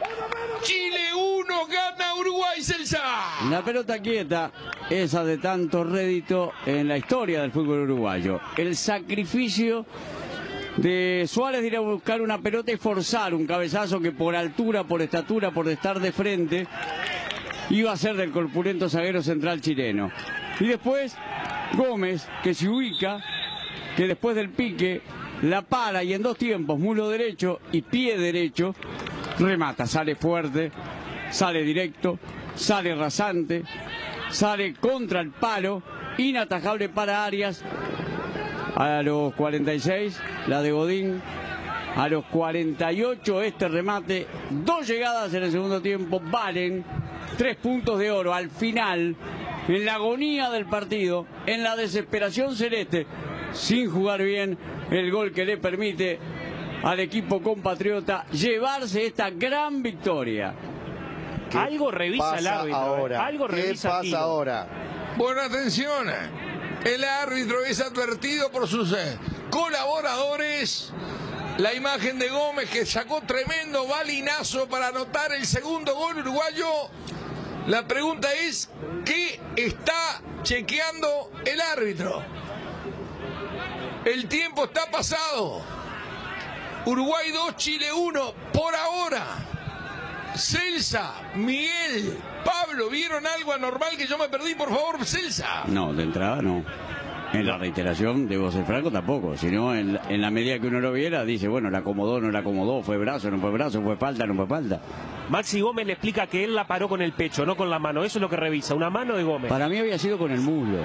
Chile 0.62 1.12
1, 1.15 1.66
gana 1.66 2.15
Uruguay 2.15 2.62
Celsa. 2.62 3.03
La 3.51 3.62
pelota 3.62 4.01
quieta, 4.01 4.51
esa 4.89 5.23
de 5.23 5.37
tanto 5.37 5.85
rédito 5.85 6.53
en 6.65 6.89
la 6.89 6.97
historia 6.97 7.43
del 7.43 7.53
fútbol 7.53 7.81
uruguayo. 7.81 8.41
El 8.57 8.74
sacrificio 8.77 9.85
de 10.76 11.26
Suárez 11.28 11.62
de 11.62 11.66
ir 11.68 11.76
a 11.76 11.80
buscar 11.80 12.20
una 12.20 12.38
pelota 12.38 12.72
y 12.72 12.76
forzar 12.76 13.34
un 13.34 13.47
cabezazo 13.47 14.01
que 14.01 14.12
por 14.12 14.34
altura, 14.36 14.84
por 14.84 15.02
estatura, 15.02 15.51
por 15.51 15.68
estar 15.68 16.01
de 16.01 16.12
frente, 16.12 16.66
iba 17.70 17.92
a 17.92 17.97
ser 17.97 18.16
del 18.16 18.30
corpulento 18.30 18.88
zaguero 18.88 19.22
central 19.22 19.60
chileno. 19.60 20.10
Y 20.59 20.66
después 20.66 21.16
Gómez, 21.74 22.28
que 22.42 22.55
se 22.55 22.68
ubica, 22.68 23.22
que 23.97 24.06
después 24.06 24.36
del 24.36 24.51
pique 24.51 25.02
la 25.42 25.62
para 25.62 26.05
y 26.05 26.14
en 26.14 26.22
dos 26.22 26.36
tiempos, 26.36 26.78
mulo 26.78 27.09
derecho 27.09 27.60
y 27.72 27.82
pie 27.82 28.18
derecho, 28.18 28.74
remata, 29.38 29.86
sale 29.86 30.14
fuerte 30.14 30.70
sale 31.30 31.62
directo, 31.62 32.18
sale 32.55 32.94
rasante, 32.94 33.62
sale 34.30 34.74
contra 34.74 35.20
el 35.20 35.30
palo, 35.30 35.82
inatajable 36.18 36.88
para 36.88 37.24
Arias. 37.24 37.64
A 38.76 39.02
los 39.02 39.34
46, 39.34 40.20
la 40.47 40.62
de 40.62 40.72
Godín. 40.72 41.22
A 41.97 42.09
los 42.09 42.24
48, 42.26 43.42
este 43.42 43.68
remate. 43.68 44.26
Dos 44.51 44.86
llegadas 44.86 45.34
en 45.34 45.42
el 45.42 45.51
segundo 45.51 45.82
tiempo 45.82 46.20
valen 46.22 46.84
tres 47.36 47.56
puntos 47.56 47.98
de 47.98 48.10
oro. 48.10 48.32
Al 48.32 48.48
final, 48.48 49.16
en 49.66 49.84
la 49.84 49.94
agonía 49.94 50.51
del 50.51 50.66
partido, 50.66 51.26
en 51.47 51.64
la 51.64 51.74
desesperación 51.74 52.55
celeste, 52.55 53.06
sin 53.52 53.90
jugar 53.90 54.22
bien, 54.22 54.56
el 54.90 55.10
gol 55.10 55.32
que 55.32 55.44
le 55.44 55.56
permite 55.56 56.18
al 56.82 57.01
equipo 57.01 57.42
compatriota 57.42 58.24
llevarse 58.30 59.06
esta 59.06 59.30
gran 59.30 59.82
victoria. 59.82 60.55
Algo 61.55 61.90
revisa 61.90 62.38
el 62.38 62.47
árbitro. 62.47 62.78
¿eh? 62.78 62.82
ahora? 62.82 63.26
Algo 63.26 63.47
¿Qué 63.48 63.56
revisa 63.56 63.88
pasa 63.88 64.18
ahora? 64.20 64.66
Bueno, 65.16 65.40
atención. 65.40 66.06
El 66.85 67.05
árbitro 67.05 67.62
es 67.62 67.81
advertido 67.81 68.51
por 68.51 68.66
sus 68.66 68.93
eh, 68.93 69.19
colaboradores. 69.51 70.93
La 71.59 71.74
imagen 71.74 72.19
de 72.19 72.28
Gómez 72.31 72.70
que 72.70 72.86
sacó 72.86 73.20
tremendo 73.20 73.86
balinazo 73.86 74.66
para 74.66 74.89
anotar 74.89 75.32
el 75.32 75.47
segundo 75.47 75.94
gol 75.94 76.19
uruguayo. 76.19 76.89
La 77.66 77.86
pregunta 77.86 78.32
es, 78.32 78.70
¿qué 79.05 79.39
está 79.57 80.23
chequeando 80.43 81.31
el 81.44 81.61
árbitro? 81.61 82.24
El 84.07 84.27
tiempo 84.28 84.65
está 84.65 84.90
pasado. 84.90 85.62
Uruguay 86.86 87.31
2, 87.31 87.57
Chile 87.57 87.93
1, 87.93 88.35
por 88.55 88.74
ahora. 88.74 89.27
Celsa, 90.36 91.15
Miguel, 91.35 92.19
Pablo, 92.44 92.89
¿vieron 92.89 93.27
algo 93.27 93.52
anormal 93.52 93.97
que 93.97 94.07
yo 94.07 94.16
me 94.19 94.28
perdí? 94.28 94.55
Por 94.55 94.69
favor, 94.70 95.05
Celsa. 95.05 95.65
No, 95.66 95.93
de 95.93 96.02
entrada 96.05 96.40
no. 96.43 96.65
En 97.32 97.47
la 97.47 97.57
reiteración, 97.59 98.27
debo 98.28 98.51
ser 98.51 98.65
franco, 98.65 98.90
tampoco. 98.90 99.36
Sino 99.36 99.73
en, 99.74 99.93
la- 99.94 100.02
en 100.09 100.20
la 100.20 100.31
medida 100.32 100.59
que 100.59 100.66
uno 100.66 100.81
lo 100.81 100.93
viera, 100.93 101.24
dice, 101.24 101.47
bueno, 101.47 101.70
la 101.70 101.78
acomodó, 101.78 102.20
no 102.20 102.28
la 102.32 102.40
acomodó, 102.40 102.82
fue 102.82 102.97
brazo, 102.98 103.31
no 103.31 103.39
fue 103.39 103.52
brazo, 103.52 103.81
fue 103.82 103.97
falta, 103.97 104.27
no 104.27 104.35
fue 104.35 104.47
falta. 104.48 104.81
Maxi 105.28 105.61
Gómez 105.61 105.86
le 105.86 105.93
explica 105.93 106.27
que 106.27 106.43
él 106.43 106.57
la 106.57 106.66
paró 106.66 106.89
con 106.89 107.02
el 107.02 107.12
pecho, 107.12 107.47
no 107.47 107.57
con 107.57 107.70
la 107.70 107.78
mano. 107.78 108.02
Eso 108.02 108.19
es 108.19 108.23
lo 108.23 108.28
que 108.28 108.35
revisa, 108.36 108.74
una 108.74 108.90
mano 108.90 109.16
de 109.16 109.23
Gómez. 109.23 109.48
Para 109.48 109.69
mí 109.69 109.78
había 109.78 109.97
sido 109.97 110.19
con 110.19 110.32
el 110.32 110.40
muslo. 110.40 110.78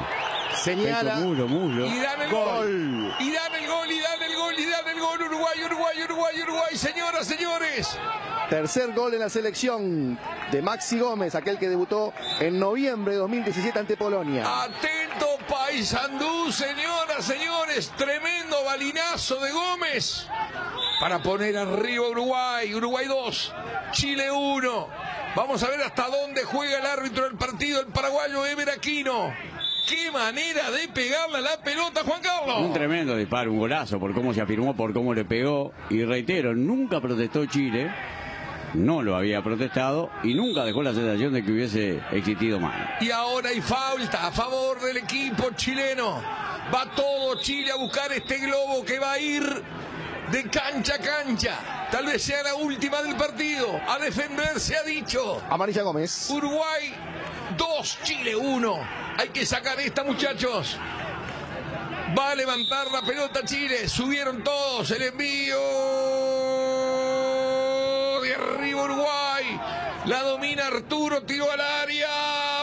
Señala. 0.53 1.15
Pecho, 1.15 1.25
muslo, 1.25 1.47
muslo. 1.47 1.85
Y 1.87 1.97
dan 1.99 2.21
el 2.21 2.29
gol. 2.29 3.13
Y 3.19 3.31
dan 3.31 3.55
el 3.63 3.67
gol, 3.67 3.91
y 3.91 3.99
dan 3.99 4.21
el 4.29 4.35
gol, 4.37 4.53
y 4.59 4.65
dan 4.65 4.87
el 4.95 4.99
gol. 5.01 5.21
Uruguay, 5.27 5.57
Uruguay, 5.65 5.95
Uruguay, 6.05 6.35
Uruguay. 6.43 6.75
Señoras, 6.75 7.25
señores. 7.25 7.99
Tercer 8.49 8.93
gol 8.93 9.13
en 9.13 9.21
la 9.21 9.29
selección 9.29 10.19
de 10.51 10.61
Maxi 10.61 10.99
Gómez, 10.99 11.33
aquel 11.35 11.57
que 11.57 11.67
debutó 11.67 12.13
en 12.39 12.59
noviembre 12.59 13.13
de 13.13 13.19
2017 13.19 13.79
ante 13.79 13.97
Polonia. 13.97 14.63
Atento 14.63 15.37
Paisandú, 15.49 16.51
señoras, 16.51 17.25
señores. 17.25 17.91
Tremendo 17.97 18.63
balinazo 18.63 19.39
de 19.39 19.51
Gómez. 19.51 20.27
Para 20.99 21.21
poner 21.23 21.57
arriba 21.57 22.07
Uruguay. 22.07 22.73
Uruguay 22.73 23.07
2, 23.07 23.53
Chile 23.91 24.31
1. 24.31 24.87
Vamos 25.35 25.63
a 25.63 25.69
ver 25.69 25.81
hasta 25.81 26.07
dónde 26.07 26.43
juega 26.43 26.79
el 26.79 26.85
árbitro 26.85 27.25
del 27.25 27.37
partido, 27.37 27.81
el 27.81 27.87
paraguayo 27.87 28.45
Ever 28.45 28.69
Aquino. 28.69 29.33
Qué 29.87 30.09
manera 30.11 30.71
de 30.71 30.87
pegarle 30.87 31.37
a 31.37 31.41
la 31.41 31.57
pelota, 31.57 32.01
Juan 32.03 32.21
Carlos. 32.21 32.57
Un 32.59 32.73
tremendo 32.73 33.15
disparo, 33.15 33.51
un 33.51 33.59
golazo 33.59 33.99
por 33.99 34.13
cómo 34.13 34.33
se 34.33 34.41
afirmó, 34.41 34.75
por 34.75 34.93
cómo 34.93 35.13
le 35.13 35.25
pegó. 35.25 35.73
Y 35.89 36.03
reitero, 36.03 36.55
nunca 36.55 36.99
protestó 37.01 37.45
Chile, 37.45 37.93
no 38.75 39.01
lo 39.01 39.15
había 39.15 39.41
protestado 39.41 40.09
y 40.23 40.33
nunca 40.33 40.63
dejó 40.63 40.83
la 40.83 40.93
sensación 40.93 41.33
de 41.33 41.43
que 41.43 41.51
hubiese 41.51 42.01
existido 42.11 42.59
mal. 42.59 42.97
Y 42.99 43.09
ahora 43.11 43.49
hay 43.49 43.61
falta 43.61 44.27
a 44.27 44.31
favor 44.31 44.79
del 44.81 44.97
equipo 44.97 45.51
chileno. 45.55 46.21
Va 46.73 46.91
todo 46.95 47.39
Chile 47.41 47.71
a 47.71 47.75
buscar 47.75 48.11
este 48.11 48.37
globo 48.39 48.83
que 48.83 48.99
va 48.99 49.13
a 49.13 49.19
ir 49.19 49.63
de 50.31 50.43
cancha 50.49 50.95
a 50.95 50.99
cancha. 50.99 51.87
Tal 51.91 52.05
vez 52.05 52.23
sea 52.23 52.43
la 52.43 52.55
última 52.55 53.01
del 53.01 53.15
partido. 53.15 53.79
A 53.87 53.99
defender 53.99 54.59
se 54.59 54.75
ha 54.75 54.83
dicho. 54.83 55.41
Amarilla 55.49 55.83
Gómez. 55.83 56.29
Uruguay 56.29 56.93
2, 57.57 57.99
Chile 58.03 58.35
1. 58.35 58.79
Hay 59.17 59.29
que 59.29 59.45
sacar 59.45 59.79
esta, 59.79 60.03
muchachos. 60.03 60.77
Va 62.17 62.31
a 62.31 62.35
levantar 62.35 62.87
la 62.91 63.01
pelota 63.01 63.43
Chile. 63.45 63.87
Subieron 63.87 64.43
todos. 64.43 64.89
El 64.91 65.03
envío 65.03 65.55
arriba 68.35 68.83
Uruguay. 68.83 69.59
La 70.05 70.21
domina 70.23 70.67
Arturo, 70.67 71.23
tiró 71.23 71.51
al 71.51 71.61
área. 71.61 72.07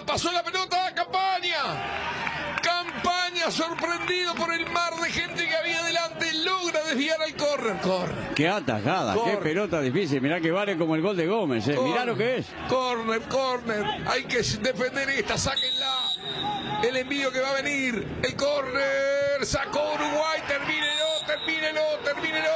Pasó 0.06 0.30
la 0.32 0.42
pelota, 0.42 0.94
campaña. 0.94 2.58
Campaña 2.62 3.50
sorprendido 3.50 4.34
por 4.34 4.52
el 4.52 4.68
mar 4.70 4.94
de 5.02 5.10
gente 5.10 5.46
que 5.48 5.56
había 5.56 5.82
delante. 5.82 6.32
Logra 6.44 6.80
desviar 6.84 7.20
al 7.20 7.34
córner. 7.34 7.80
Corner. 7.80 8.34
Qué 8.34 8.48
atajada, 8.48 9.14
qué 9.24 9.36
pelota 9.38 9.80
difícil. 9.80 10.20
Mirá 10.20 10.40
que 10.40 10.50
vale 10.52 10.76
como 10.76 10.94
el 10.94 11.02
gol 11.02 11.16
de 11.16 11.26
Gómez. 11.26 11.66
eh. 11.68 11.76
Mirá 11.82 12.04
lo 12.04 12.16
que 12.16 12.38
es. 12.38 12.46
Corner, 12.68 13.20
corner. 13.22 13.84
Hay 14.08 14.24
que 14.24 14.38
defender 14.42 15.10
esta. 15.10 15.36
Sáquenla. 15.36 15.96
El 16.84 16.96
envío 16.96 17.30
que 17.32 17.40
va 17.40 17.50
a 17.50 17.54
venir. 17.54 18.06
El 18.22 18.36
corner. 18.36 19.44
Sacó 19.44 19.94
Uruguay. 19.94 20.40
Termínelo, 20.46 21.06
termínelo, 21.26 21.82
termínelo. 22.04 22.52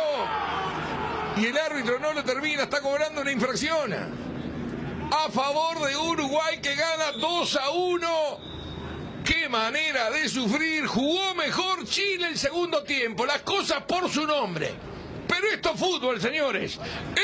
Y 1.37 1.47
el 1.47 1.59
árbitro 1.59 1.99
no 1.99 2.13
lo 2.13 2.25
termina. 2.25 2.65
Está 2.65 2.81
cobrando 2.81 3.21
una 3.21 3.33
infracción. 3.33 3.93
A 3.93 5.31
favor 5.31 5.87
de 5.87 5.97
Uruguay 5.97 6.59
que 6.63 6.75
gana 6.75 7.13
2 7.19 7.57
a 7.57 7.71
1. 7.71 8.39
Qué 9.25 9.49
manera 9.49 10.11
de 10.11 10.29
sufrir. 10.29 10.87
Jugó 10.87 11.35
mejor 11.35 11.85
Chile 11.85 12.29
el 12.29 12.39
segundo 12.39 12.83
tiempo. 12.83 13.27
Las 13.27 13.43
cosas 13.43 13.83
por 13.83 14.09
su 14.09 14.27
nombre. 14.27 14.73
Pero 15.29 15.49
esto 15.49 15.73
es 15.75 15.81
fútbol, 15.81 16.21
señores. 16.21 16.79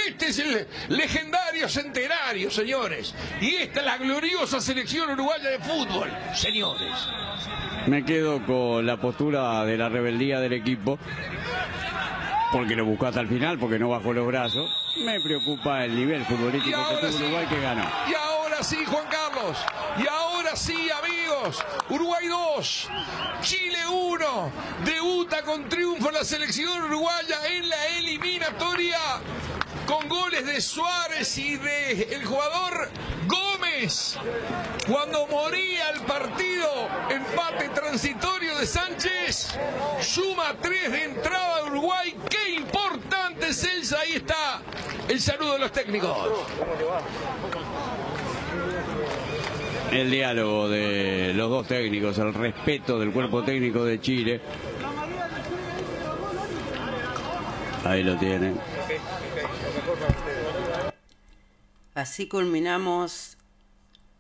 Este 0.08 0.28
es 0.28 0.38
el 0.40 0.66
legendario 0.88 1.68
centenario, 1.68 2.50
señores. 2.50 3.14
Y 3.40 3.54
esta 3.54 3.80
es 3.80 3.86
la 3.86 3.96
gloriosa 3.96 4.60
selección 4.60 5.10
uruguaya 5.10 5.50
de 5.50 5.58
fútbol, 5.60 6.10
señores. 6.34 6.92
Me 7.86 8.04
quedo 8.04 8.44
con 8.44 8.84
la 8.84 8.96
postura 8.96 9.64
de 9.64 9.78
la 9.78 9.88
rebeldía 9.88 10.40
del 10.40 10.52
equipo. 10.52 10.98
Porque 12.52 12.76
lo 12.76 12.84
buscó 12.84 13.06
hasta 13.06 13.20
el 13.20 13.28
final, 13.28 13.58
porque 13.58 13.78
no 13.78 13.88
bajó 13.88 14.12
los 14.12 14.26
brazos. 14.26 14.70
Me 15.02 15.18
preocupa 15.20 15.84
el 15.84 15.96
nivel 15.96 16.22
futbolístico 16.26 16.78
que 16.88 16.96
tuvo 17.06 17.12
sí. 17.12 17.22
Uruguay 17.24 17.46
que 17.48 17.60
ganó. 17.60 17.82
Y 18.08 18.14
ahora 18.14 18.62
sí, 18.62 18.84
Juan 18.84 19.06
Carlos. 19.10 19.58
Y 19.98 20.06
ahora 20.06 20.54
sí, 20.54 20.90
amigos. 20.90 21.64
Uruguay 21.88 22.26
2, 22.28 22.88
Chile 23.40 23.78
1. 23.90 24.52
Debuta 24.84 25.42
con 25.42 25.66
triunfo 25.68 26.10
la 26.10 26.24
selección 26.24 26.82
uruguaya 26.84 27.38
en 27.48 27.68
la 27.70 27.86
eliminatoria. 27.96 28.98
Con 29.86 30.08
goles 30.08 30.46
de 30.46 30.60
Suárez 30.60 31.36
y 31.38 31.56
de 31.56 32.08
el 32.12 32.24
jugador 32.24 32.88
Gómez. 33.26 34.18
Cuando 34.88 35.26
moría 35.26 35.90
el 35.90 36.00
partido, 36.02 36.88
empate 37.10 37.68
transitorio 37.70 38.56
de 38.58 38.66
Sánchez. 38.66 39.58
Suma 40.00 40.54
3 40.60 40.92
de 40.92 41.04
entrada 41.04 41.62
de 41.62 41.70
Uruguay. 41.70 42.14
Qué 42.28 42.54
importante, 42.54 43.52
Celsa. 43.52 44.00
Ahí 44.00 44.12
está 44.14 44.62
el 45.08 45.20
saludo 45.20 45.54
de 45.54 45.58
los 45.58 45.72
técnicos. 45.72 46.16
El 49.90 50.10
diálogo 50.10 50.68
de 50.68 51.32
los 51.34 51.50
dos 51.50 51.66
técnicos, 51.66 52.16
el 52.18 52.32
respeto 52.32 52.98
del 52.98 53.12
cuerpo 53.12 53.42
técnico 53.42 53.84
de 53.84 54.00
Chile. 54.00 54.40
Ahí 57.84 58.02
lo 58.02 58.16
tienen. 58.16 58.71
Así 61.94 62.26
culminamos 62.26 63.36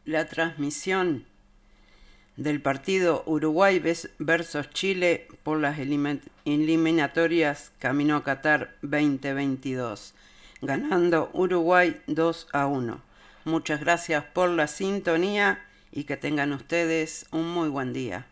la 0.04 0.26
transmisión 0.26 1.24
del 2.36 2.60
partido 2.60 3.22
Uruguay 3.26 3.82
versus 4.18 4.70
Chile 4.70 5.28
por 5.42 5.58
las 5.58 5.78
eliminatorias 5.78 7.72
Camino 7.78 8.16
a 8.16 8.24
Qatar 8.24 8.76
2022, 8.82 10.14
ganando 10.60 11.30
Uruguay 11.32 12.00
2 12.06 12.48
a 12.52 12.66
1. 12.66 13.00
Muchas 13.44 13.80
gracias 13.80 14.24
por 14.24 14.50
la 14.50 14.66
sintonía 14.66 15.64
y 15.90 16.04
que 16.04 16.16
tengan 16.16 16.52
ustedes 16.52 17.26
un 17.32 17.48
muy 17.52 17.68
buen 17.68 17.92
día. 17.92 18.26